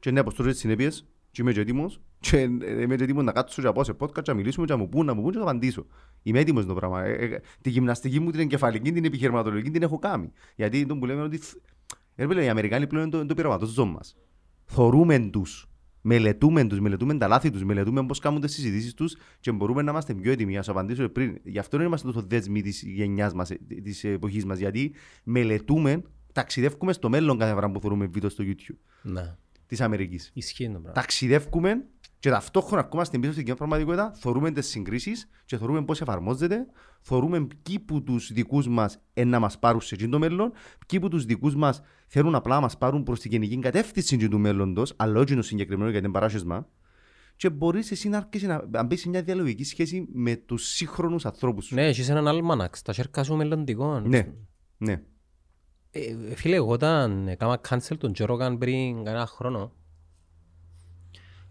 Και 0.00 0.10
ναι, 0.10 0.20
αποστρώσω 0.20 0.50
τις 0.50 0.58
συνέπειες, 0.58 1.06
και 1.30 1.42
είμαι 1.42 1.52
και 1.52 1.60
έτοιμος, 1.60 2.00
και 2.20 2.36
ε, 2.38 2.82
είμαι 2.82 2.96
και 2.96 3.02
έτοιμος 3.04 3.24
να 3.24 3.32
κάτσω 3.32 3.60
και 3.60 3.66
να 3.66 3.72
πάω 3.72 3.84
σε 3.84 3.92
podcast, 3.98 4.12
και 4.22 4.30
να 4.30 4.34
μιλήσουμε, 4.34 4.66
και 4.66 4.72
να 4.72 4.78
μου 4.78 4.88
πούν, 4.88 5.06
να 5.06 5.14
μου 5.14 5.22
πούν 5.22 5.30
και 5.30 5.36
να 5.38 5.42
απαντήσω. 5.44 5.86
Είμαι 6.22 6.38
έτοιμος 6.38 6.66
το 6.66 6.74
πράγμα. 6.74 7.04
Ε, 7.04 7.12
ε, 7.24 7.40
τη 7.60 7.70
γυμναστική 7.70 8.20
μου, 8.20 8.30
την 8.30 8.40
εγκεφαλική, 8.40 8.92
την 8.92 9.04
επιχειρηματολογική, 9.04 9.70
την 9.70 9.82
έχω 9.82 9.98
κάνει. 9.98 10.30
Γιατί 10.56 10.86
το 10.86 10.96
που 10.96 11.06
λέμε 11.06 11.22
ότι, 11.22 11.36
θ- 11.36 11.56
ε, 12.14 12.24
ρε, 12.24 12.44
οι 12.44 12.48
Αμερικάνοι 12.48 12.86
πλέον 12.86 13.04
είναι 13.06 13.16
το, 13.16 13.26
το 13.26 13.34
πειραματόζωμα 13.34 13.92
μας. 13.92 14.16
Θορούμε 14.64 15.18
τους, 15.18 15.66
μελετούμε 16.00 16.64
τους, 16.64 16.80
μελετούμε 16.80 17.14
τα 17.14 17.28
λάθη 17.28 17.50
τους, 17.50 17.64
μελετούμε 17.64 18.06
πώς 18.06 18.18
κάνουν 18.18 18.40
τις 18.40 18.52
συζητήσεις 18.52 18.94
τους 18.94 19.16
και 19.40 19.52
μπορούμε 19.52 19.82
να 19.82 19.90
είμαστε 19.90 20.14
πιο 20.14 20.32
έτοιμοι. 20.32 20.54
Να 20.54 20.62
σου 20.62 20.70
απαντήσω 20.70 21.08
πριν. 21.08 21.38
Γι' 21.44 21.58
αυτό 21.58 21.76
δεν 21.76 21.86
είμαστε 21.86 22.06
τόσο 22.12 22.26
δέσμοι 22.28 22.62
της 22.62 22.82
γενιάς 22.82 23.34
μας, 23.34 23.50
ε, 23.50 23.58
της 23.82 24.04
εποχής 24.04 24.44
μας, 24.44 24.58
γιατί 24.58 24.92
μελετούμε, 25.24 26.02
ταξιδεύουμε 26.40 26.92
στο 26.92 27.08
μέλλον 27.08 27.38
κάθε 27.38 27.52
φορά 27.52 27.70
που 27.70 27.80
θεωρούμε 27.80 28.06
βίντεο 28.06 28.28
στο 28.30 28.44
YouTube 28.46 28.76
Ναι, 29.02 29.34
της 29.66 29.80
Αμερικής. 29.80 30.30
ισχύει 30.34 30.64
το 30.64 30.70
πράγμα. 30.70 30.92
Ταξιδεύουμε 30.92 31.84
και 32.18 32.30
ταυτόχρονα 32.30 32.82
ερχόμαστε 32.82 33.18
πίσω 33.18 33.32
στην 33.32 33.44
κοινή 33.44 33.56
πραγματικότητα, 33.56 34.12
θεωρούμε 34.14 34.50
τις 34.50 34.66
συγκρίσεις 34.66 35.28
και 35.44 35.56
θεωρούμε 35.58 35.84
πώς 35.84 36.00
εφαρμόζεται, 36.00 36.66
θεωρούμε 37.00 37.46
ποιοι 37.62 37.78
που 37.78 38.02
τους 38.02 38.32
δικούς 38.32 38.68
μας 38.68 38.98
είναι 39.14 39.30
να 39.30 39.38
μας 39.38 39.58
πάρουν 39.58 39.80
σε 39.80 39.94
εκείνο 39.94 40.10
το 40.10 40.18
μέλλον, 40.18 40.52
ποιοι 40.86 41.00
που 41.00 41.08
τους 41.08 41.24
δικούς 41.24 41.56
μας 41.56 41.80
θέλουν 42.06 42.34
απλά 42.34 42.54
να 42.54 42.60
μας 42.60 42.78
πάρουν 42.78 43.02
προς 43.02 43.20
τη 43.20 43.28
γενική 43.28 43.58
κατεύθυνση 43.58 44.14
εκείνου 44.14 44.30
του 44.30 44.38
μέλλοντος, 44.38 44.92
αλλά 44.96 45.20
όχι 45.20 45.34
το 45.34 45.42
συγκεκριμένο 45.42 45.90
για 45.90 46.00
την 46.00 46.12
παράσχεσμα. 46.12 46.68
Και 47.36 47.50
μπορείς 47.50 47.90
εσύ 47.90 48.08
να 48.08 48.16
αρχίσεις 48.16 48.48
να, 48.48 48.66
να 48.70 48.82
μπεις 48.82 49.00
σε 49.00 49.08
μια 49.08 49.22
διαλογική 49.22 49.64
σχέση 49.64 50.08
με 50.12 50.36
τους 50.36 50.66
σύγχρονους 50.66 51.26
ανθρώπους 51.26 51.64
σου. 51.64 51.74
Ναι, 51.74 51.86
έχεις 51.86 52.08
έναν 52.08 52.28
αλμανάξ, 52.28 52.82
τα 52.82 52.92
σέρκα 52.92 53.22
σου 53.24 53.34
μελλοντικό. 53.36 54.00
ναι. 54.00 54.32
ναι. 54.76 55.02
Ε, 56.30 56.34
φίλε, 56.34 56.56
εγώ 56.56 56.70
όταν 56.72 57.28
έκανα 57.28 57.60
cancel 57.68 57.96
τον 57.98 58.12
Joe 58.18 58.26
Rogan 58.28 58.56
πριν 58.58 59.04
κανένα 59.04 59.26
χρόνο 59.26 59.72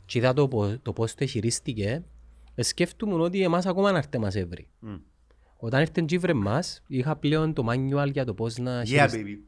και 0.06 0.18
είδα 0.18 0.34
το, 0.34 0.48
πο- 0.48 0.80
το 0.82 0.94
πώς 0.94 1.16
το 1.16 1.26
χειρίστηκε, 1.26 2.04
ε, 2.56 2.64
σκέφτομαι 2.64 3.14
ότι 3.14 3.42
εμάς 3.44 3.66
ακόμα 3.66 3.92
να 3.92 3.98
έρθει 3.98 4.18
μας 4.18 4.36
έβρι. 4.36 4.68
Μμ. 4.80 4.96
Όταν 5.58 5.82
ήρθε 5.82 6.02
και 6.06 6.20
βρε 6.20 6.34
μας, 6.34 6.84
είχα 6.88 7.16
πλέον 7.16 7.54
το 7.54 7.66
manual 7.70 8.12
για 8.12 8.26
το 8.26 8.34
πώς 8.34 8.58
να 8.58 8.82
Yeah, 8.82 8.86
χειριστεί. 8.86 9.24
baby. 9.26 9.44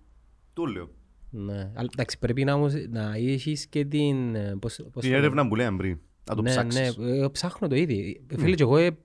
Το 0.54 0.66
λέω. 0.66 0.90
Ναι. 1.30 1.72
Αλλά, 1.74 1.90
εντάξει, 1.94 2.20
πρέπει 2.20 2.44
να, 2.44 2.54
όμως, 2.54 2.74
να 2.90 3.14
έχεις 3.16 3.68
και 3.68 3.86
την... 3.86 4.36
ε, 4.36 4.56
Πώς, 4.60 4.76
πώς 4.92 5.02
Την 5.04 5.12
το- 5.12 5.18
έρευνα 5.18 5.48
που 5.48 5.56
λέμε 5.56 5.78
πριν. 5.78 6.00
Να 6.30 6.36
το 6.36 6.42
ναι, 6.42 6.50
ψάξεις. 6.50 6.98
Ναι, 6.98 7.08
ε, 7.24 7.28
ψάχνω 7.32 7.68
το 7.68 7.76
ήδη. 7.76 8.22
Φίλε, 8.38 8.56
και 8.56 8.64
εγώ 8.64 8.78
ε, 8.78 8.98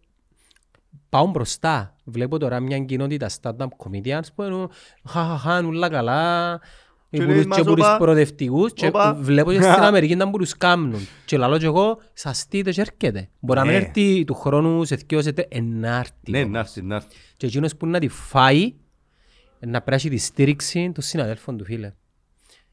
πάω 1.09 1.27
μπροστά. 1.27 1.97
Βλέπω 2.05 2.39
τώρα 2.39 2.61
μια 2.61 2.79
κοινότητα 2.79 3.29
stand-up 3.41 3.67
comedians 3.77 4.27
που 4.35 4.43
είναι 4.43 4.67
χαχαχαν, 5.09 5.67
ούλα 5.67 5.89
καλά. 5.89 6.61
Και 7.11 7.19
Και, 7.19 7.25
λέει, 7.25 7.33
πουρους, 7.33 7.47
«Μας, 7.47 7.59
και 7.59 7.65
πουρους 7.65 7.85
όπα, 7.87 7.97
προοδευτικούς 7.97 8.73
και 8.73 8.87
όπα». 8.87 9.15
βλέπω 9.15 9.53
και 9.53 9.61
στην 9.63 9.83
Αμερική 9.91 10.15
να 10.15 10.27
μπορούς 10.27 10.57
κάμνουν. 10.57 11.01
Και 11.25 11.37
λαλώ 11.37 11.59
και 11.59 11.65
εγώ, 11.65 11.99
σας 12.13 12.39
στείτε 12.39 12.71
και 12.73 12.81
έρχεται. 12.81 13.29
Μπορεί 13.41 13.59
να 13.59 13.65
μην 13.65 13.75
Ναι. 13.75 13.81
έρθει 13.81 14.25
του 14.25 14.35
χρόνου 14.35 14.85
σε 14.85 14.95
δυο 14.95 15.23
σε 15.23 15.33
τε, 15.33 15.43
ενάρτη. 15.49 16.31
Ναι, 16.31 16.45
να 16.45 16.59
έρθει, 16.59 16.83
να 16.83 16.95
έρθει. 16.95 17.09
Και 17.37 17.47
εκείνος 17.47 17.77
που 17.77 17.87
να 17.87 17.99
τη 17.99 18.09
φάει, 18.09 18.75
να 19.59 19.83
πράσει 19.83 20.09
τη 20.09 20.17
στήριξη 20.17 20.93
των 20.95 21.03
συναδέλφων 21.05 21.57
του 21.57 21.65
φίλε. 21.65 21.93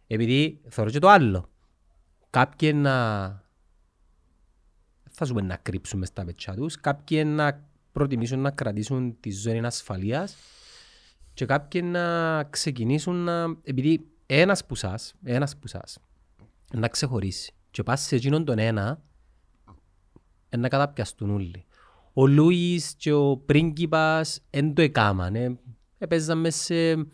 Επειδή 0.07 0.61
θεωρώ 0.69 0.89
και 0.91 0.99
το 0.99 1.09
άλλο. 1.09 1.49
Κάποιοι 2.29 2.71
να... 2.75 3.27
δεν 5.03 5.11
Θα 5.13 5.25
ζούμε 5.25 5.41
να 5.41 5.55
κρύψουν 5.55 5.99
μες 5.99 6.07
στα 6.07 6.25
πετσιά 6.25 6.53
τους. 6.55 6.75
Κάποιοι 6.79 7.23
να 7.25 7.67
προτιμήσουν 7.91 8.39
να 8.39 8.51
κρατήσουν 8.51 9.19
τη 9.19 9.31
ζώνη 9.31 9.65
ασφαλείας 9.65 10.35
και 11.33 11.45
κάποιοι 11.45 11.81
να 11.85 12.43
ξεκινήσουν 12.43 13.15
να... 13.15 13.57
Επειδή 13.63 14.07
ένας 14.25 14.65
που 14.65 14.75
σας, 14.75 15.13
ένας 15.23 15.57
που 15.57 15.67
σας, 15.67 15.97
να 16.73 16.87
ξεχωρίσει. 16.87 17.53
και 17.71 17.83
πας 17.83 18.01
σε 18.01 18.15
εκείνον 18.15 18.45
τον 18.45 18.59
ένα, 18.59 19.01
να 20.57 20.67
καταπιαστούν 20.67 21.29
όλοι. 21.29 21.65
Ο 22.13 22.27
Λούις 22.27 22.93
και 22.97 23.11
ο 23.11 23.37
πρίγκιπας 23.37 24.41
δεν 24.49 24.73
το 24.73 24.81
έκαναν. 24.81 25.35
Ε. 25.35 25.59
Έπαιζαν 25.97 26.39
μέσα 26.39 26.63
σε 26.63 27.07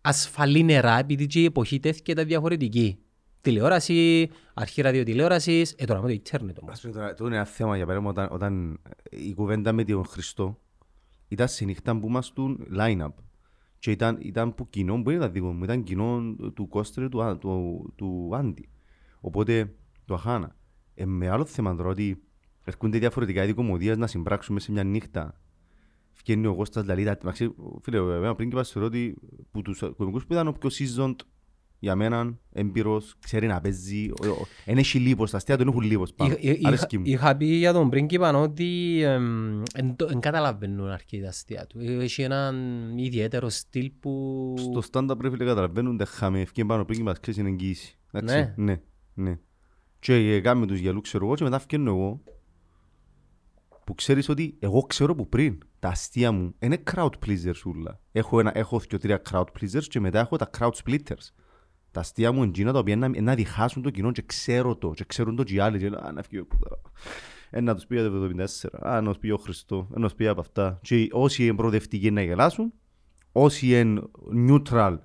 ασφαλή 0.00 0.62
νερά 0.62 0.98
επειδή 0.98 1.26
και 1.26 1.40
η 1.40 1.44
εποχή 1.44 1.80
τέθηκε 1.80 2.14
τα 2.14 2.24
διαφορετική. 2.24 2.98
Τηλεόραση, 3.40 4.30
αρχή 4.54 4.82
ραδιοτηλεόρασης, 4.82 5.74
ε 5.78 5.84
τώρα 5.84 6.00
με 6.00 6.06
το 6.06 6.12
ίντερνετ 6.12 6.58
όμως. 6.58 6.72
Ας 6.72 6.80
πούμε 6.80 6.92
τώρα, 6.92 7.14
το 7.14 7.26
είναι 7.26 7.34
ένα 7.34 7.44
θέμα 7.44 7.76
για 7.76 7.86
παράδειγμα 7.86 8.10
όταν, 8.10 8.28
όταν 8.32 8.80
η 9.10 9.34
κουβέντα 9.34 9.72
με 9.72 9.84
τον 9.84 10.04
Χριστό 10.04 10.60
ήταν 11.28 11.48
στη 11.48 11.64
νύχτα 11.64 11.98
που 11.98 12.06
ήμασταν 12.06 12.66
line-up 12.78 13.12
και 13.78 13.90
ήταν, 13.90 14.18
ήταν 14.22 14.54
που 14.54 14.68
κοινό, 14.68 15.02
που 15.02 15.10
ήταν 15.10 15.32
δικό 15.32 15.52
μου, 15.52 15.64
ήταν 15.64 15.82
κοινό 15.82 16.34
του 16.54 16.68
Κώστρε 16.68 17.08
του, 17.08 17.22
Α- 17.22 17.38
του, 17.38 17.92
του 17.96 18.30
Άντι. 18.32 18.68
Οπότε 19.20 19.74
το 20.04 20.14
αχάνα. 20.14 20.56
Ε, 20.94 21.04
με 21.04 21.28
άλλο 21.28 21.44
θέμα 21.44 21.76
τώρα 21.76 21.88
ότι 21.88 22.22
έρχονται 22.64 22.98
διαφορετικά 22.98 23.42
είδη 23.42 23.52
κομμωδίας 23.52 23.96
να 23.96 24.06
συμπράξουν 24.06 24.54
μέσα 24.54 24.66
σε 24.66 24.72
μια 24.72 24.84
νύχτα. 24.84 25.40
Βγαίνει 26.22 26.46
ο 26.46 26.54
Κώστας 26.54 26.84
Λαλίτα. 26.86 27.10
Εντάξει, 27.10 27.54
φίλε, 27.82 27.96
εμένα 27.96 28.34
πριν 28.34 28.48
και 28.48 28.54
πας 28.56 28.70
θεωρώ 28.70 28.86
ότι 28.86 29.16
που 29.50 29.62
τους 29.62 29.82
κομικούς 29.96 30.26
που 30.26 30.32
ήταν 30.32 30.48
ο 30.48 30.52
πιο 30.52 30.70
seasoned 30.72 31.14
για 31.82 31.96
μένα, 31.96 32.38
έμπειρος, 32.52 33.14
ξέρει 33.24 33.46
να 33.46 33.60
παίζει. 33.60 34.10
ο- 34.22 34.26
ο- 34.28 34.46
Εν 34.64 34.78
έχει 34.78 34.98
λίπος, 34.98 35.30
τα 35.30 35.36
αστεία 35.36 35.56
του 35.56 35.64
δεν 35.64 35.72
έχουν 35.72 35.82
λίπος 35.90 36.12
πάνω. 36.14 36.34
Είχα- 36.38 36.52
είχα- 36.52 36.68
Αρέσκει 36.68 36.98
μου. 36.98 37.04
Είχα 37.06 37.36
πει 37.36 37.44
για 37.46 37.72
τον 37.72 37.90
πρίγκιπα 37.90 38.36
ότι 38.38 39.00
δεν 39.96 40.20
καταλαβαίνουν 40.20 40.88
αρκεί 40.90 41.20
τα 41.20 41.28
αστεία 41.28 41.66
του. 41.66 41.78
Έχει 41.80 42.22
έναν 42.22 42.54
ιδιαίτερο 42.98 43.48
στυλ 43.48 43.92
που... 44.00 44.54
Στο 44.58 44.82
stand-up 44.92 45.18
πρέπει 45.18 45.38
να 45.38 45.44
καταλαβαίνουν 45.44 45.96
τα 45.96 46.04
χάμε, 46.04 46.40
ευκαιρία 46.40 46.70
πάνω 46.70 46.84
πριν 46.84 46.98
και 46.98 47.04
μας 47.04 47.20
ξέρεις 47.20 47.40
είναι 47.40 47.48
εγγύηση. 47.48 47.98
Εντάξει, 48.12 48.34
Ναι. 48.36 48.54
ναι, 48.64 48.80
ναι. 49.14 49.38
Και 49.98 50.14
ε, 50.14 50.40
κάνουμε 50.40 50.66
τους 50.66 50.78
γυαλούς, 50.78 51.02
ξέρω 51.02 51.26
εγώ, 51.26 51.34
και 51.34 51.44
μετά 51.44 51.58
φκένω 51.58 51.90
εγώ, 51.90 52.22
που 53.84 53.94
ξέρεις 53.94 54.28
ότι 54.28 54.56
εγώ 54.58 54.80
ξέρω 54.82 55.14
που 55.14 55.28
πριν, 55.28 55.58
τα 55.78 55.88
αστεία 55.88 56.32
μου 56.32 56.54
είναι 56.58 56.82
crowd 56.92 57.10
pleasers 57.26 57.60
όλα. 57.64 58.00
Έχω, 58.12 58.40
ένα, 58.40 58.50
έχω 58.58 58.80
και 58.80 58.98
τρία 58.98 59.22
crowd 59.30 59.44
pleasers 59.60 59.82
και 59.88 60.00
μετά 60.00 60.18
έχω 60.20 60.36
τα 60.36 60.50
crowd 60.58 60.70
splitters. 60.84 61.28
Τα 61.90 62.00
αστεία 62.00 62.32
μου 62.32 62.38
είναι 62.38 62.48
εκείνα 62.48 62.72
τα 62.72 62.78
οποία 62.78 62.96
να, 62.96 63.20
να 63.20 63.34
διχάσουν 63.34 63.82
το 63.82 63.90
κοινό 63.90 64.12
και 64.12 64.22
ξέρω 64.22 64.76
το, 64.76 64.90
και 64.90 65.04
ξέρουν 65.04 65.36
το 65.36 65.42
και 65.42 65.54
οι 65.54 65.58
άλλοι. 65.58 65.78
Και, 65.78 65.86
α, 65.86 66.12
να 66.12 66.22
φύγει 66.22 66.40
ο 66.40 66.44
κουτάρα. 66.44 66.80
Ε, 67.50 67.60
να 67.60 67.74
τους 67.74 67.86
πει 67.86 67.94
για 67.94 68.10
το 68.10 68.30
74, 68.82 68.88
α, 68.88 69.00
να 69.00 69.08
τους 69.08 69.18
πει 69.18 69.30
ο 69.30 69.36
Χριστό, 69.36 69.88
ε, 69.94 69.98
να 69.98 70.04
τους 70.04 70.14
πει 70.14 70.26
από 70.26 70.40
αυτά. 70.40 70.78
Και 70.82 71.08
όσοι 71.12 71.44
είναι 71.44 71.54
προοδευτικοί 71.54 72.10
να 72.10 72.22
γελάσουν, 72.22 72.72
όσοι 73.32 73.80
είναι 73.80 74.02
neutral 74.48 74.98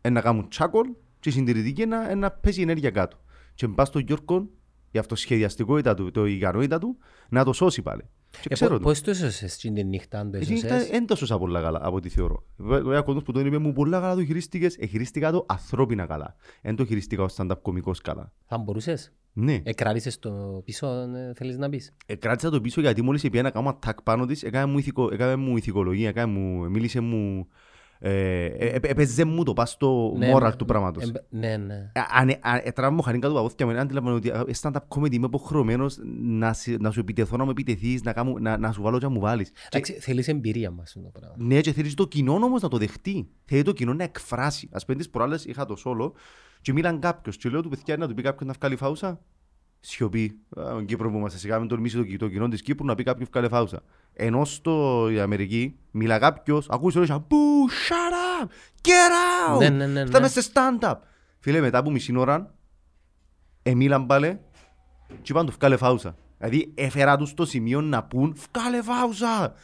ε, 0.00 0.10
να 0.10 0.20
κάνουν 0.20 0.48
τσάκολ 0.48 0.86
και 1.20 1.28
οι 1.28 1.32
συντηρητικοί 1.32 1.86
να, 1.86 2.10
ε, 2.10 2.14
να 2.14 2.30
πέσει 2.30 2.60
η 2.60 2.62
ενέργεια 2.62 2.90
κάτω. 2.90 3.16
Και 3.54 3.68
πας 3.68 3.88
στον 3.88 4.02
Γιώργο, 4.02 4.48
η 4.90 4.98
αυτοσχεδιαστικότητα 4.98 5.94
του, 5.94 6.10
το 6.10 6.26
ικανότητα 6.26 6.78
του, 6.78 6.96
να 7.28 7.44
το 7.44 7.52
σώσει 7.52 7.82
πάλι. 7.82 8.02
Και 8.40 8.48
Ε, 8.50 8.54
ξέρω 8.54 8.70
πο- 8.70 8.78
το. 8.78 8.82
Πώς 8.84 9.00
το 9.00 9.10
έσωσες 9.10 9.56
την 9.56 9.74
τη 9.74 9.84
νύχτα, 9.84 10.18
αν 10.18 10.30
το 10.30 10.36
Εσύ 10.36 10.54
ήταν 10.54 10.70
έσωσες; 10.70 10.90
δεν 10.90 11.06
το 11.06 11.16
σώσα 11.16 11.38
πολλά 11.38 11.60
καλά 11.60 11.78
από 11.82 11.96
ό,τι 11.96 12.08
θεωρώ. 12.08 12.42
Βέβαια, 12.56 12.98
ο 12.98 13.02
κόσμος 13.04 13.22
που 13.22 13.32
τον 13.32 13.46
είπε 13.46 13.58
μου 13.58 13.72
πολλά 13.72 14.00
καλά 14.00 14.14
το 14.14 14.24
χειρίστηκες, 14.24 14.76
ε, 14.76 14.86
χειρίστηκα 14.86 15.30
το 15.32 15.44
ανθρώπινα 15.48 16.06
καλά. 16.06 16.34
Δεν 16.62 16.76
το 16.76 16.84
χειρίστηκα 16.84 17.22
ως 17.22 17.34
stand-up 17.38 17.58
κωμικός 17.62 18.00
καλά. 18.00 18.32
Θα 18.46 18.58
μπορούσες; 18.58 19.12
Ναι. 19.32 19.60
Εκράτησες 19.62 20.18
το 20.18 20.62
πίσω, 20.64 20.86
ε, 20.88 21.32
θέλεις 21.34 21.56
να 21.56 21.68
πεις; 21.68 21.94
Ε, 22.06 22.14
κράτησα 22.14 22.50
το 22.50 22.60
πίσω 22.60 22.80
γιατί 22.80 23.02
μόλις 23.02 23.22
πήγα 23.22 23.42
να 23.42 23.50
κάνω 23.50 23.78
attack 23.82 24.02
πάνω 24.02 24.26
της, 24.26 24.42
έκανε 24.42 24.72
μου, 24.72 24.78
ηθικο, 24.78 25.08
έκανε 25.12 25.36
μου 25.36 25.56
ηθικολογία, 25.56 26.08
έκανε 26.08 26.32
μου, 26.32 26.70
μίλησε 26.70 27.00
μου, 27.00 27.16
ε, 27.18 27.30
ε, 27.32 27.38
ε, 27.38 27.48
έπαιζε 28.80 29.24
μου 29.24 29.42
το 29.42 29.52
πας 29.52 29.70
στο 29.70 30.14
Ναι, 30.16 30.32
moral 30.34 30.42
ναι, 30.42 30.56
του 30.56 30.64
πράγματος. 30.64 31.08
ε, 31.08 31.12
Ναι, 31.28 31.56
ναι. 31.56 31.74
Ε, 31.92 32.00
αν- 32.10 32.28
ε, 32.28 32.38
αν- 32.42 32.60
Έτραβα 32.64 32.94
μου 32.94 33.02
χανήκα 33.02 33.28
του 33.28 33.34
παπούθηκια 33.34 33.66
μου, 33.66 33.78
αντιλαμβάνω 33.78 34.16
ότι 34.16 34.28
ε, 34.28 34.40
stand-up 34.60 34.80
comedy 34.88 35.12
είμαι 35.12 35.26
υποχρεωμένος 35.26 35.98
να, 36.22 36.52
σε- 36.52 36.76
να 36.80 36.90
σου 36.90 37.00
επιτεθώ, 37.00 37.36
να 37.36 37.44
μου 37.44 37.50
επιτεθείς, 37.50 38.02
να, 38.02 38.12
κάνω- 38.12 38.38
να, 38.38 38.58
να 38.58 38.72
σου 38.72 38.82
βάλω 38.82 38.98
και 38.98 39.04
να 39.04 39.10
μου 39.10 39.20
βάλεις. 39.20 39.50
Και- 39.50 39.58
Εντάξει, 39.70 39.92
θέλεις 39.92 40.28
εμπειρία 40.28 40.70
μας 40.70 40.92
το 40.92 41.10
πράγμα. 41.20 41.34
Ναι, 41.38 41.60
και 41.60 41.72
θέλεις 41.72 41.94
το 41.94 42.06
κοινό 42.06 42.32
όμως 42.34 42.62
να 42.62 42.68
το 42.68 42.76
δεχτεί. 42.78 43.28
Θέλει 43.44 43.62
το 43.62 43.72
κοινό 43.72 43.94
να 43.94 44.04
εκφράσει. 44.04 44.68
Ας 44.72 44.84
πούμε 44.84 44.98
τις 44.98 45.10
προάλλες 45.10 45.44
είχα 45.44 45.64
το 45.64 45.76
σόλο 45.76 46.14
και 46.60 46.72
μίλαν 46.72 46.98
κάποιος 47.00 47.36
και 47.36 47.48
λέω 47.48 47.62
του 47.62 47.68
παιδιά 47.68 47.96
να 47.96 48.08
του 48.08 48.14
πει 48.14 48.22
κάποιον 48.22 48.48
να 48.48 48.54
βγάλει 48.58 48.76
φάουσα. 48.76 49.20
Σιωπή. 49.84 50.38
Α, 50.60 50.74
Ο 50.74 50.80
Κύπρο 50.80 51.10
που 51.10 51.16
είμαστε 51.16 51.38
σιγά 51.38 51.58
μην 51.58 51.68
τολμήσει 51.68 51.96
το, 51.96 52.16
το 52.16 52.28
κοινό 52.28 52.48
της 52.48 52.62
Κύπρου 52.62 52.86
να 52.86 52.94
πει 52.94 53.02
κάποιον 53.02 53.28
βγάλει 53.32 53.48
φάουσα. 53.48 53.82
Ενώ 54.12 54.44
στο 54.44 55.08
η 55.10 55.20
Αμερική 55.20 55.78
μιλά 55.90 56.18
κάποιος, 56.18 56.66
ακούεις 56.70 56.96
όλες 56.96 57.08
που 57.28 57.66
shut 57.88 58.42
up, 58.42 58.48
get 58.88 59.54
out. 59.54 59.58
Ναι, 59.58 59.68
ναι, 59.68 59.86
ναι, 59.86 60.06
Φτάμε 60.06 60.26
ναι. 60.34 60.40
σε 60.40 60.50
stand-up. 60.52 60.94
Φίλε, 61.38 61.60
μετά 61.60 61.78
από 61.78 61.90
μισή 61.90 62.16
ώρα, 62.16 62.54
εμίλαν 63.62 64.06
πάλι 64.06 64.40
και 65.22 65.32
είπαν 65.32 65.46
του 65.46 65.52
βγάλε 65.58 65.76
φάουσα. 65.76 66.16
Δηλαδή 66.38 66.72
έφερα 66.74 67.16
τους 67.16 67.28
στο 67.28 67.44
σημείο 67.44 67.80
να 67.80 68.02
πούν 68.02 68.36
βγάλε 68.52 68.82
φάουσα. 68.82 69.54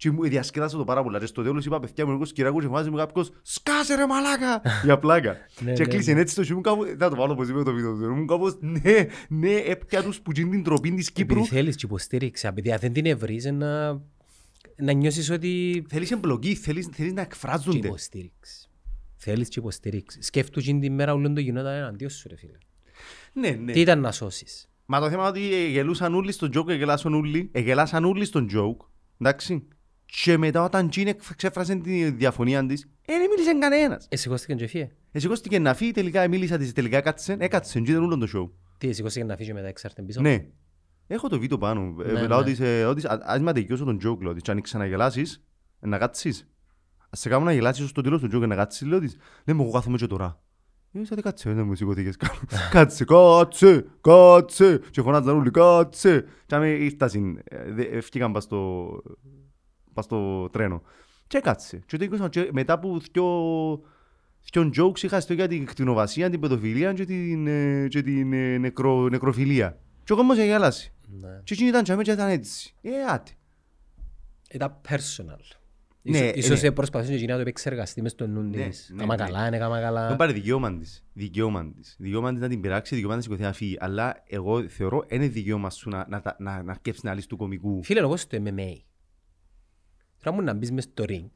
Και 0.00 0.10
μου 0.10 0.22
διασκέδασα 0.22 0.76
το 0.76 0.84
πάρα 0.84 1.02
πολλά. 1.02 1.18
Και 1.18 1.26
στο 1.26 1.42
τέλος 1.42 1.66
είπα 1.66 1.80
παιδιά 1.80 2.06
μου 2.06 2.12
εγώ 2.12 2.24
σκυράκους 2.24 2.62
και 2.62 2.68
βάζει 2.68 2.90
μου 2.90 2.96
κάποιος 2.96 3.30
σκάσε 3.42 3.94
ρε 3.94 4.06
μαλάκα 4.06 4.62
για 4.84 4.98
πλάκα. 4.98 5.36
Ναι, 5.60 5.72
και 5.72 5.82
ναι, 5.82 5.88
κλείσε 5.88 6.12
έτσι 6.12 6.34
το 6.34 6.44
σιούμουν 6.44 6.62
κάπου, 6.62 6.84
θα 6.98 7.10
το 7.10 7.16
βάλω 7.16 7.34
πως 7.34 7.48
είπε 7.48 7.62
το 7.62 7.72
βίντεο 7.72 7.94
του. 7.94 8.04
Ήμουν 8.04 8.26
κάπως 8.26 8.56
ναι, 8.60 9.06
ναι, 9.28 9.54
έπια 9.54 10.02
τους 10.02 10.20
που 10.20 10.30
γίνει 10.34 10.50
την 10.50 10.62
τροπή 10.62 10.90
της 10.90 11.12
Κύπρου. 11.12 11.38
Επειδή 11.38 11.54
θέλεις 11.54 11.76
και 11.76 11.86
υποστήριξη, 11.86 12.46
επειδή 12.46 12.72
αν 12.72 12.78
δεν 12.78 12.92
την 12.92 13.06
ευρύς 13.06 13.44
να, 13.44 13.90
να 14.76 14.92
νιώσεις 14.92 15.30
ότι 15.30 15.84
Θέλεις 15.88 16.10
εμπλοκή, 16.10 16.54
θέλεις, 16.54 16.88
θέλεις 16.92 17.12
να 17.12 17.20
και 17.22 17.28
εκφράζονται. 17.30 17.86
υποστήριξη. 17.86 18.68
Θέλεις 19.16 19.48
και 19.48 19.58
υποστήριξη. 19.58 20.22
Σκέφτους 20.22 20.62
εκείνη 20.62 20.80
την 20.80 20.94
μέρα 20.94 21.12
όλο 21.12 21.32
το 21.32 21.40
γινόταν 21.40 21.74
εναντίον 21.74 22.10
σου 22.10 22.28
ρε 22.28 22.36
φίλε. 22.36 22.58
Ναι, 23.32 23.50
ναι. 23.50 23.72
Τι 23.72 23.80
ήταν 23.80 24.00
να 24.00 24.12
σώσεις; 24.12 24.68
Μα 24.84 25.00
το 25.00 25.10
θέμα 25.10 25.28
είναι 25.28 25.28
ότι 25.28 25.54
ε, 25.54 25.66
γελούσαν 25.68 26.14
όλοι 26.14 26.32
στον 26.32 26.50
joke, 26.54 26.68
εγελάσαν 26.68 27.14
όλοι, 27.14 27.48
εγελάσαν 27.52 28.04
όλοι 28.04 28.24
στον 28.24 28.48
joke, 28.54 28.86
εντάξει. 29.18 29.66
Και 30.22 30.36
μετά 30.36 30.62
όταν 30.64 30.88
Τζιν 30.90 31.08
ξέφρασε 31.36 31.74
τη 31.74 32.10
διαφωνία 32.10 32.66
της, 32.66 32.82
ε, 33.06 33.12
δεν 33.18 33.28
μίλησε 33.30 33.58
κανένας. 33.58 34.06
Ε, 34.10 34.16
σηκώστηκε 34.16 34.54
και 34.54 34.66
φύγε. 34.66 34.90
Εσηκώστηκε 35.12 35.58
να 35.58 35.74
φύγει, 35.74 35.90
τελικά 35.90 36.28
μίλησα 36.28 36.56
της, 36.58 36.72
τελικά 36.72 36.96
έκατσε, 36.96 37.36
έκατσε, 37.38 37.80
και 37.80 37.90
ήταν 37.90 38.02
όλο 38.04 38.18
το 38.18 38.26
show. 38.34 38.50
Τι, 38.78 38.92
σηκώστηκε 38.92 39.24
να 39.24 39.36
φύγει 39.36 39.52
μετά 39.52 39.66
εξάρτην 39.66 40.06
πίσω; 40.06 40.20
Ναι. 40.20 40.46
Έχω 41.06 41.28
το 41.28 41.38
βίντεο 41.38 41.58
πάνω. 41.58 41.94
Ε, 42.04 42.12
Ναι, 42.12 42.26
Λέω 42.26 42.38
ναι. 42.38 42.44
της, 42.44 42.60
ε, 42.60 42.84
ότι 42.84 43.06
α- 43.06 43.20
ας 43.24 43.40
με 43.40 43.50
αδικιώσω 43.50 43.84
τον 43.84 43.96
joke, 44.04 44.20
λέω 44.22 44.32
της, 44.32 44.42
και 44.42 44.50
αν 44.50 44.60
ξαναγελάσεις, 44.60 45.42
ε, 45.80 45.86
να 45.86 45.98
κάτσεις. 45.98 46.48
Ας 47.10 47.20
σε 47.20 47.28
κάνω 47.28 47.44
να 47.44 47.52
γελάσεις 47.52 47.88
στο 47.88 48.00
τέλος 48.02 48.20
του 48.20 48.26
joke, 48.42 48.46
να 48.46 48.54
κάτσεις, 48.54 48.86
λέω 48.86 49.00
της. 49.00 49.16
Ναι, 49.44 49.52
μου 49.52 49.62
εγώ 49.62 49.70
κάθομαι 49.72 49.96
και 49.96 50.06
τώρα. 50.06 50.40
Ε, 50.92 51.04
σαν 51.04 51.16
τι 51.16 51.22
κάτσε, 51.22 51.52
δεν 51.52 51.66
μου 51.66 51.74
σηκώθηκες 51.74 52.16
καν. 52.16 52.30
Κάτσε, 52.72 53.04
κάτσε, 53.04 53.84
κάτσε. 54.00 54.80
Και 54.90 55.02
φωνάζαν 55.02 55.36
όλοι, 55.38 55.50
κάτσε. 55.50 56.24
Και 56.46 56.54
άμε 56.54 56.68
ήρθασαν, 56.68 57.40
ε, 57.44 57.72
δε- 57.72 57.82
ε, 57.82 58.00
φκήκαν 58.00 58.32
πας 58.32 58.42
στο, 58.44 58.88
πας 59.94 60.04
στο 60.04 60.48
τρένο. 60.52 60.82
Και 61.26 61.40
κάτσε. 61.40 61.82
Και 61.86 61.96
το 61.96 62.04
είκοσαν, 62.04 62.28
και 62.28 62.48
μετά 62.52 62.72
από 62.72 62.98
δυο, 63.12 63.80
δυο 64.52 64.70
jokes 64.76 65.02
είχα 65.02 65.20
στο 65.20 65.32
για 65.32 65.48
την 65.48 65.64
κτηνοβασία, 65.64 66.30
την 66.30 66.40
παιδοφιλία 66.40 66.92
και 66.92 67.04
την, 67.04 67.46
ε, 67.46 67.86
και 67.88 68.02
την 68.02 68.32
ε, 68.32 68.58
νεκρο, 68.58 69.08
νεκροφιλία. 69.08 69.78
Και 70.04 70.12
ο 70.12 70.16
κόσμος 70.16 70.36
γελάσει. 70.36 70.92
Ναι. 71.20 71.40
Και 71.44 71.54
εκείνοι 71.54 71.68
ήταν 71.68 71.82
τσάμε 71.82 72.02
και 72.02 72.10
ήταν 72.12 72.28
έτσι. 72.28 72.74
Ε, 72.82 72.90
άτε. 73.12 73.30
Ήταν 74.50 74.76
personal. 74.88 75.40
Ναι, 76.02 76.18
Ίσως- 76.18 76.34
Ίσως 76.36 76.60
ναι. 76.62 76.68
ε, 76.68 76.70
προσπαθούσε 76.70 77.16
και 77.18 77.26
να 77.26 77.34
το 77.34 77.40
επεξεργαστεί 77.40 78.02
μες 78.02 78.10
στο 78.12 78.26
νου 78.26 78.42
Ναι, 78.42 78.66
της. 78.66 78.90
ναι, 78.94 79.00
Κάμα 79.00 79.16
ναι. 79.16 79.24
καλά, 79.24 79.46
είναι 79.46 79.58
κάμα 79.58 79.74
Δεν 79.74 79.84
καλά. 79.84 80.16
πάρει 80.16 80.32
δικαίωμα 80.32 80.76
της. 80.78 81.04
Δικαίωμα 81.12 81.72
της. 81.76 81.96
Δικαίωμα 81.98 82.30
της 82.32 82.40
να 82.40 82.48
την 82.48 82.60
πειράξει, 82.60 82.94
δικαίωμα 82.94 83.16
της 83.16 83.26
να 83.26 83.32
σηκωθεί 83.32 83.48
να 83.50 83.56
φύγει. 83.56 83.76
Αλλά 83.80 84.22
εγώ 84.26 84.68
θεωρώ 84.68 85.04
είναι 85.08 85.28
δικαίωμα 85.28 85.70
σου 85.70 85.88
να, 85.88 86.06
να, 86.08 86.20
τα- 86.20 86.36
να, 86.38 86.62
να 86.62 86.70
αρκεύσεις 86.70 87.02
να 87.02 87.12
λύσεις 87.12 87.26
του 87.28 87.36
κομικού. 87.36 87.82
Φίλε, 87.82 88.00
εγώ 88.00 88.16
στο 88.16 88.38
MMA. 88.44 88.72
Τώρα 90.22 90.36
μου 90.36 90.42
να 90.42 90.54
μπεις 90.54 90.70
μες 90.72 90.84
στο 90.84 91.04
ring. 91.08 91.30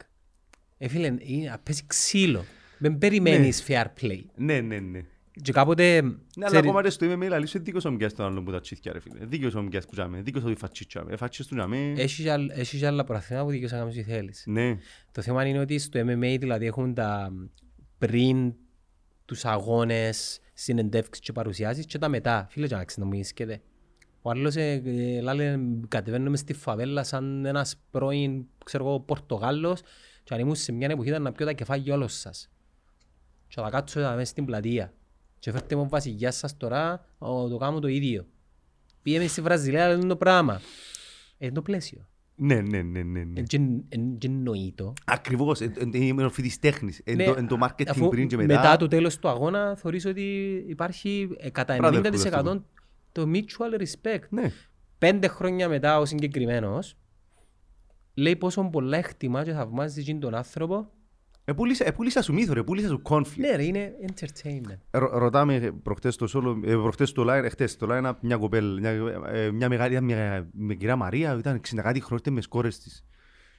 Ε, 0.79 0.89
φίλε, 0.89 1.15
είναι 1.19 1.49
να 1.51 1.59
παίζει 1.59 1.83
ξύλο. 1.87 2.45
Δεν 2.79 2.99
περιμένεις 2.99 3.65
fair 3.69 3.85
play. 4.01 4.21
Ναι, 4.37 4.61
ναι, 4.61 4.79
ναι. 4.79 5.01
Και 5.43 5.53
κάποτε... 5.53 6.01
Ναι, 6.03 6.09
αλλά 6.37 6.47
ξέρει- 6.47 6.65
ακόμα 6.65 6.83
και 6.83 6.91
στο 6.91 7.07
MMA 7.13 7.27
λαλείς 7.29 7.55
είναι 7.55 7.63
δίκος 7.65 7.85
ο 7.85 7.91
Μιγκιάς 7.91 8.15
τον 8.15 8.27
άλλον 8.27 8.45
που 8.45 8.51
τα 8.51 8.61
τσίθκια 8.61 8.93
ρε 8.93 9.01
φίλε. 9.01 9.25
Δίκος 9.27 9.55
ο 9.55 9.63
Μιγκιάς 9.63 9.85
που 9.85 9.91
τζάμε, 9.93 10.21
δίκος 10.23 10.45
ο 10.45 10.49
Ιφατσίτς 10.51 10.89
τζάμε. 10.89 11.13
Ε, 11.13 11.17
φάτσες 11.17 11.47
του 11.47 11.55
τζάμε. 11.55 11.93
Έχεις 11.97 12.25
και 12.25 12.31
άλλ- 12.31 12.51
έχεις 12.51 12.79
και 12.81 12.87
άλλα 12.87 13.05
προαθήμα 13.05 13.45
που 13.45 13.51
δικαιώς 13.51 13.71
να 13.73 13.79
κάνεις 13.79 13.95
ό,τι 13.99 14.03
θέλεις. 14.11 14.43
Ναι. 14.47 14.79
Το 15.13 15.23
θέμα 15.23 15.47
είναι 15.47 15.59
ότι 15.59 15.79
στο 15.79 16.01
MMA 16.01 16.37
δηλαδή 16.39 16.67
έχουν 16.67 16.95
τα 16.95 17.33
πριν 17.99 18.55
τους 19.25 19.45
αγώνες, 19.45 20.41
συνεντεύξεις 20.55 21.25
και 21.25 21.33
παρουσιάσεις 21.33 21.87
και 21.87 21.99
τα 21.99 22.09
μετά. 22.09 22.47
Φίλε, 22.51 22.67
και 22.67 22.75
να 22.75 22.85
ξενομίσκεται. 22.85 23.61
Ο 24.27 24.31
άλλος 24.31 24.57
ε, 24.57 24.83
ε, 24.85 25.21
λάλε, 25.21 25.59
κατεβαίνουμε 25.89 26.37
στη 26.37 26.53
φαβέλα 26.53 27.03
σαν 27.05 27.45
ένας 27.45 27.77
πρώην, 27.91 28.45
ξέρω 28.65 28.87
εγώ, 28.87 29.01
Πορτογάλος 29.01 29.81
και 30.25 30.35
αν 30.35 30.41
ήμουν 30.41 30.55
σε 30.55 30.73
μια 30.73 30.89
εποχή 30.91 31.09
ήταν 31.09 31.23
να 31.23 31.33
πιω 31.33 31.47
τα 31.47 31.53
κεφάλια 31.53 31.95
όλος 31.95 32.19
σας. 32.19 32.51
Και 33.49 33.61
θα 33.61 33.71
κάτσω 33.71 34.01
εδώ 34.01 34.11
μέσα 34.15 34.25
στην 34.25 34.45
πλατεία. 34.45 34.93
Και 35.39 35.51
φέρτε 35.53 35.77
μου 35.77 35.89
βασιλιάς 35.89 36.37
σας 36.37 36.57
τώρα, 36.57 37.07
ο, 37.19 37.49
το 37.49 37.57
κάνω 37.57 37.79
το 37.79 37.89
ίδιο. 37.89 38.27
Πήγαμε 39.03 39.27
στη 39.27 39.41
Βραζιλία, 39.41 39.85
αλλά 39.85 39.95
είναι 39.95 40.07
το 40.07 40.17
πράγμα. 40.17 40.61
Ε, 41.39 41.45
είναι 41.45 41.55
το 41.55 41.63
πλαίσιο. 41.63 42.07
Ναι, 42.37 42.55
ναι, 42.61 42.83
ναι, 42.83 43.03
ναι, 43.03 43.25
ναι. 43.25 43.43
Δεν 43.51 43.85
εννοείτο. 44.23 44.93
Ακριβώς, 45.05 45.61
εν- 45.61 45.73
εν- 45.79 45.93
είναι 45.95 46.05
η 46.05 46.13
μορφή 46.13 46.43
της 46.43 46.59
τέχνης. 46.59 47.01
Εν 47.05 47.17
Ναι, 47.17 47.25
το- 47.25 47.35
εν 47.37 47.47
το 47.47 47.57
marketing 47.63 47.87
αφού 47.89 48.09
πριν 48.09 48.29
και 48.29 48.37
μετά 48.37 48.55
μετά. 48.55 48.77
το 48.77 48.87
τέλος 48.89 49.19
του 49.19 49.29
αγώνα 49.29 49.77
θεωρείς 49.77 50.05
ότι 50.07 50.23
υπάρχει 50.69 51.29
ε, 51.39 51.51
κατά 51.51 51.77
Brotherhood, 51.81 52.05
90% 52.05 52.35
αυτό. 52.35 52.65
Το 53.15 53.25
mutual 53.35 53.81
respect. 53.81 54.29
Ναι. 54.31 54.53
Πέντε 54.99 55.29
χρόνια 55.29 55.69
μετά 55.69 55.99
ο 55.99 56.05
συγκεκριμένος 56.05 56.97
λέει 58.15 58.37
πόσο 58.37 58.63
πολλά 58.73 58.97
εκτιμά 58.97 59.45
και 59.45 59.53
θαυμάζει 59.53 60.01
εκείνον 60.01 60.21
τον 60.21 60.35
άνθρωπο. 60.35 60.91
Επούλησα, 61.45 61.87
επούλησα 61.87 62.23
σου 62.23 62.33
μύθο, 62.33 62.53
ρε, 62.53 62.61
επούλησα 62.61 62.89
σου 62.89 63.03
conflict. 63.05 63.37
Ναι 63.37 63.57
ρε, 63.57 63.65
είναι 63.65 63.93
entertainment. 64.09 64.79
Ρω- 64.91 65.19
Ρωτάμε 65.19 65.73
προχτές 65.83 66.15
στο 66.15 66.27
solo, 66.35 66.69
ε, 66.69 66.73
προχτές 66.73 67.09
στο 67.09 67.23
line, 67.23 67.43
εχθές 67.45 67.71
στο 67.71 67.87
line 67.91 68.13
μια 68.21 68.37
κοπέλα, 68.37 68.81
μια, 68.81 68.91
ε, 69.27 69.51
μια 69.51 69.69
μεγάλη, 69.69 70.01
μια, 70.03 70.49
μια 70.53 70.75
κυρία 70.75 70.97
Μαρία, 70.97 71.37
ήταν 71.39 71.57
60 71.57 71.83
κάτι 71.83 72.01
χρόνια 72.01 72.19
ήταν 72.21 72.33
με 72.33 72.41
σκόρες 72.41 72.79
της. 72.79 73.05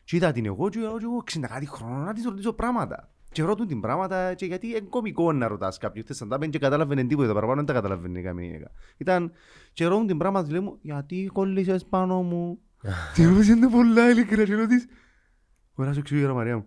Και 0.03 0.15
είδα 0.15 0.31
την 0.31 0.45
εγώ 0.45 0.69
και 0.69 0.79
εγώ, 0.79 0.97
και 0.97 1.03
εγώ 1.05 1.17
60 1.17 1.47
κάτι 1.47 1.67
χρόνια 1.67 1.97
να 2.05 2.13
της 2.13 2.23
ρωτήσω 2.25 2.53
πράγματα. 2.53 3.13
Και 3.35 3.43
ρωτούν 3.43 3.67
την 3.67 3.79
πράγματα 3.79 4.33
και 4.33 4.45
γιατί 4.45 4.67
είναι 4.67 4.79
κωμικό 4.79 5.31
να 5.31 5.47
ρωτάς 5.47 5.77
κάποιον. 5.77 6.03
Χθες 6.03 6.21
αν 6.21 6.29
τα 6.29 6.37
πέντε 6.37 6.51
και 6.51 6.59
καταλάβαινε 6.59 7.03
τίποτα, 7.03 7.27
τα 7.27 7.33
παραπάνω 7.33 7.57
δεν 7.57 7.65
τα 7.65 7.73
καταλάβαινε 7.73 8.21
καμία 8.21 8.45
γυναίκα. 8.45 8.71
Ήταν 8.97 9.31
και 9.73 9.85
ρωτούν 9.85 10.07
την 10.07 10.17
πράγματα, 10.17 10.51
λέει 10.51 10.59
μου, 10.59 10.77
γιατί 10.81 11.29
κολλήσες 11.33 11.85
πάνω 11.85 12.21
μου; 12.21 12.59
Τι 13.13 13.25
ρωτήσε 13.25 13.51
είναι 13.51 13.69
πολλά 13.69 14.09
ειλικρινά 14.09 14.43
και 14.43 14.55
ρωτήσεις. 14.55 14.87
Ωραία 15.73 15.93
σου 15.93 15.99
εξηγώ, 15.99 16.33
Μαρία 16.33 16.55
μου. 16.55 16.65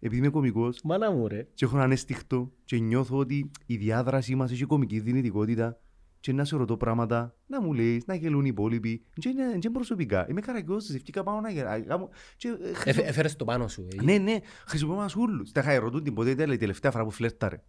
Επειδή 0.00 0.16
είμαι 0.16 0.28
κωμικός, 0.28 0.80
Μάνα 0.84 1.10
μου 1.10 1.28
ρε. 1.28 1.46
και 1.54 1.64
έχω 1.64 1.76
έναν 1.76 1.90
αίσθηκτο 1.90 2.52
και 2.64 2.78
νιώθω 2.78 3.16
ότι 3.16 3.50
η 3.66 3.76
διάδρασή 3.76 4.34
μας 4.34 4.52
έχει 4.52 4.64
κομική 4.64 5.00
δυνητικότητα 5.00 5.78
και 6.22 6.32
να 6.32 6.44
σε 6.44 6.56
ρωτώ 6.56 6.76
πράγματα, 6.76 7.36
να 7.46 7.60
μου 7.62 7.72
λες, 7.72 8.06
να 8.06 8.14
γελούν 8.14 8.44
οι 8.44 8.48
υπόλοιποι. 8.50 9.04
Και 9.14 9.28
είναι, 9.28 9.44
και 9.50 9.56
είναι 9.66 9.70
προσωπικά. 9.72 10.26
Είμαι 10.30 10.40
καραγκιόζης, 10.40 10.94
ευκήκα 10.94 11.22
πάνω 11.22 11.40
να 11.40 11.50
γελάω. 11.50 12.08
Και, 12.36 12.48
ε, 12.48 12.72
χρησιμο- 12.74 13.08
Έφερες 13.08 13.36
το 13.36 13.44
πάνω 13.44 13.68
σου. 13.68 13.86
ε. 13.98 14.02
Ναι, 14.02 14.18
ναι, 14.18 14.36
χρησιμοποιώ 14.66 15.00
μας 15.00 15.16
ούλους. 15.16 15.52
Τα 15.52 15.60
είχα 15.60 15.78
ρωτούν 15.78 16.02
την 16.02 16.14
ποτέ 16.14 16.30
ήταν 16.30 16.50
η 16.50 16.56
τελευταία 16.56 16.90
φορά 16.90 17.04
που 17.04 17.10
φλερτάρε. 17.10 17.62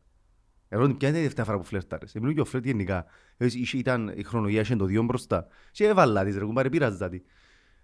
Ρωτούν 0.69 0.97
ποια 0.97 1.07
είναι 1.07 1.17
η 1.17 1.21
τελευταία 1.21 1.45
φορά 1.45 1.57
που 1.57 1.63
φλερτάρες. 1.63 2.13
Μιλούν 2.13 2.33
και 2.33 2.41
ο 2.41 2.45
φλερτ 2.45 2.65
γενικά. 2.65 3.05
Ε, 3.37 3.45
είχε- 3.45 3.77
Ήταν 3.77 4.13
η 4.15 4.23
χρονολογία, 4.23 4.61
είχε 4.61 4.75
το 4.75 4.85
δύο 4.85 5.03
μπροστά. 5.03 5.47
Και 5.71 5.85
έβαλα 5.87 6.23
της 6.23 6.37
ρε, 6.37 6.45
κουμπάρε, 6.45 6.69
πειράζα 6.69 7.09
τη. 7.09 7.21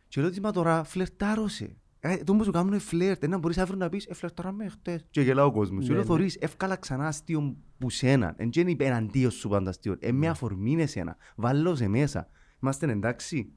Και 0.07 0.21
λέω 0.21 0.29
της, 0.29 0.39
μα 0.39 0.51
τώρα 0.51 0.83
φλερτάρωσε. 0.83 1.75
Ε, 2.01 2.17
το 2.17 2.33
που 2.35 2.43
σου 2.43 2.51
κάνουν 2.51 2.79
φλερτ, 2.79 3.27
να 3.27 3.37
μπορείς 3.37 3.57
αύριο 3.57 3.77
να 3.77 3.89
πεις, 3.89 4.05
ε, 4.05 4.13
φλερτάραμε 4.13 4.67
χτες. 4.67 5.05
Και 5.09 5.21
γελάω 5.21 5.45
ο 5.47 5.51
κόσμος. 5.51 5.83
Και 5.83 5.87
Ναι, 5.89 5.93
λέω, 5.95 6.03
ναι. 6.03 6.09
θωρείς, 6.09 6.35
εύκαλα 6.35 6.75
ξανά 6.75 7.07
αστείο 7.07 7.55
που 7.77 7.89
σένα. 7.89 8.33
Εν 8.37 8.49
και 8.49 8.59
είναι 8.59 8.75
εναντίον 8.85 9.31
σου 9.31 9.49
πάντα 9.49 9.69
αστείο. 9.69 9.95
Ε, 9.99 10.11
με 10.11 10.27
αφορμή 10.27 10.71
είναι 10.71 10.81
εσένα. 10.81 11.17
Βάλω 11.35 11.75
σε 11.75 11.87
μέσα. 11.87 12.27
Είμαστε 12.63 12.91
εντάξει. 12.91 13.51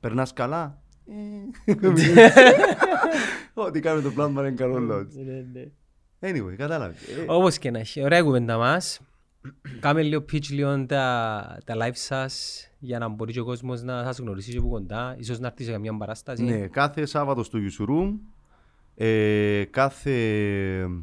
Περνάς 0.00 0.32
καλά. 0.32 0.82
Ε, 1.64 1.74
Ό,τι 3.54 3.80
κάνει 3.80 4.02
το 4.02 4.10
πλάνο 4.10 4.40
είναι 4.40 4.50
καλό 4.56 4.78
λόγος. 4.78 5.14
Ναι, 5.14 5.44
ναι. 5.52 5.70
Anyway, 6.20 6.54
κατάλαβες. 6.56 7.02
Ε, 7.02 7.24
Όπως 7.26 7.58
και 7.58 7.70
να 7.70 7.78
έχει. 7.78 8.02
Ωραία 8.02 8.22
κουβέντα 8.22 8.56
μας. 8.58 9.00
Κάμε 9.80 10.02
λίγο 10.02 10.24
pitch 10.32 10.46
λίγο 10.48 10.86
τα, 10.86 11.58
τα 11.64 11.74
live 11.76 11.90
σας 11.94 12.66
για 12.84 12.98
να 12.98 13.08
μπορεί 13.08 13.32
και 13.32 13.40
ο 13.40 13.44
κόσμος 13.44 13.82
να 13.82 14.04
σας 14.04 14.18
γνωρίσει 14.18 14.52
και 14.52 14.58
από 14.58 14.68
κοντά. 14.68 15.16
Ίσως 15.18 15.38
να 15.38 15.46
έρθει 15.46 15.64
σε 15.64 15.70
καμιά 15.70 15.96
παράσταση. 15.96 16.42
Ναι, 16.42 16.66
κάθε 16.66 17.06
Σάββατο 17.06 17.42
στο 17.42 17.58
Γιουσουρούμ, 17.58 18.18
ε, 18.94 19.64
κάθε 19.70 20.16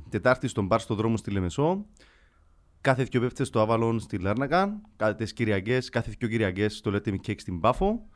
Τετάρτη 0.09 0.47
στον 0.47 0.65
Μπαρ 0.65 0.79
στο 0.79 0.95
δρόμο 0.95 1.17
στη 1.17 1.31
Λεμεσό, 1.31 1.85
κάθε 2.81 3.03
δυο 3.03 3.19
πέφτες 3.19 3.47
στο 3.47 3.59
Άβαλον 3.59 3.99
στη 3.99 4.17
Λάρνακα, 4.17 4.81
κάθε 4.95 5.25
Κυριακές, 5.33 5.89
κάθε 5.89 6.13
δυο 6.17 6.27
Κυριακές 6.27 6.77
στο 6.77 6.91
Let 6.93 7.09
Me 7.09 7.15
Cake 7.27 7.39
στην 7.39 7.59
Πάφο. 7.59 8.07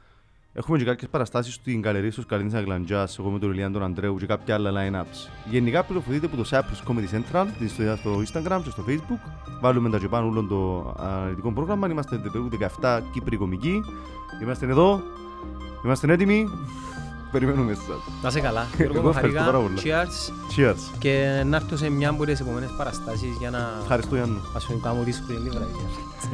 Έχουμε 0.55 0.77
και 0.77 0.83
κάποιες 0.83 1.09
παραστάσεις 1.09 1.53
στην 1.53 1.81
Καλερί 1.81 2.11
στους 2.11 2.25
Καλίνης 2.25 2.53
Αγλαντζάς, 2.53 3.19
εγώ 3.19 3.29
με 3.29 3.39
τον 3.39 3.51
Ηλιάν 3.51 3.71
τον 3.71 3.83
Αντρέου 3.83 4.17
και 4.17 4.25
κάποια 4.25 4.55
άλλα 4.55 4.71
line-ups. 4.73 5.29
Γενικά 5.49 5.83
πληροφορείτε 5.83 6.25
από 6.25 6.35
το 6.35 6.43
Cyprus 6.49 6.89
Comedy 6.91 7.15
Central, 7.15 7.45
την 7.57 7.65
ιστορία 7.65 7.95
στο 7.95 8.11
Instagram 8.19 8.59
και 8.63 8.69
στο 8.69 8.83
Facebook. 8.87 9.29
Βάλουμε 9.61 9.89
τα 9.89 9.97
και 9.97 10.07
πάνω 10.07 10.27
όλο 10.27 10.43
το 10.43 10.93
αναλυτικό 11.03 11.51
πρόγραμμα. 11.51 11.87
Είμαστε 11.89 12.15
περίπου 12.15 12.49
17 12.81 12.99
Κύπροι 13.13 13.37
κομικοί. 13.37 13.81
Είμαστε 14.41 14.65
εδώ. 14.65 15.01
Είμαστε 15.85 16.13
έτοιμοι. 16.13 16.45
Περιμένουμε 17.31 17.71
εσάς. 17.71 17.85
Να 18.21 18.29
είσαι 18.29 18.39
καλά. 18.39 18.67
Εγώ 18.77 18.91
Γιώργο, 18.91 19.09
ευχαριστώ 19.09 19.39
χαρήκα. 19.39 19.43
πάρα 19.43 19.59
πολύ. 19.59 19.75
Cheers. 19.83 20.31
Cheers. 20.59 20.95
Και 20.99 21.43
να 21.45 21.55
έρθω 21.55 21.77
σε 21.77 21.89
μια 21.89 22.09
από 22.09 22.25
τις 22.25 22.39
επόμενες 22.39 22.69
παραστάσεις 22.77 23.37
για 23.39 23.49
να 23.49 23.77
Ευχαριστώ 23.81 24.15
Γιάννου. 24.15 24.41
ας 24.55 24.65
πούμε 24.65 24.79
κάνω 24.83 25.03
δύσκολη 25.03 25.37
λίγα. 25.37 25.59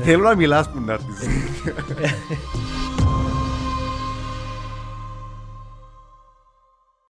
Θέλω 0.04 0.24
να 0.24 0.36
μιλάς 0.36 0.70
που 0.70 0.80
να 0.86 0.94
έρθεις. 0.94 1.28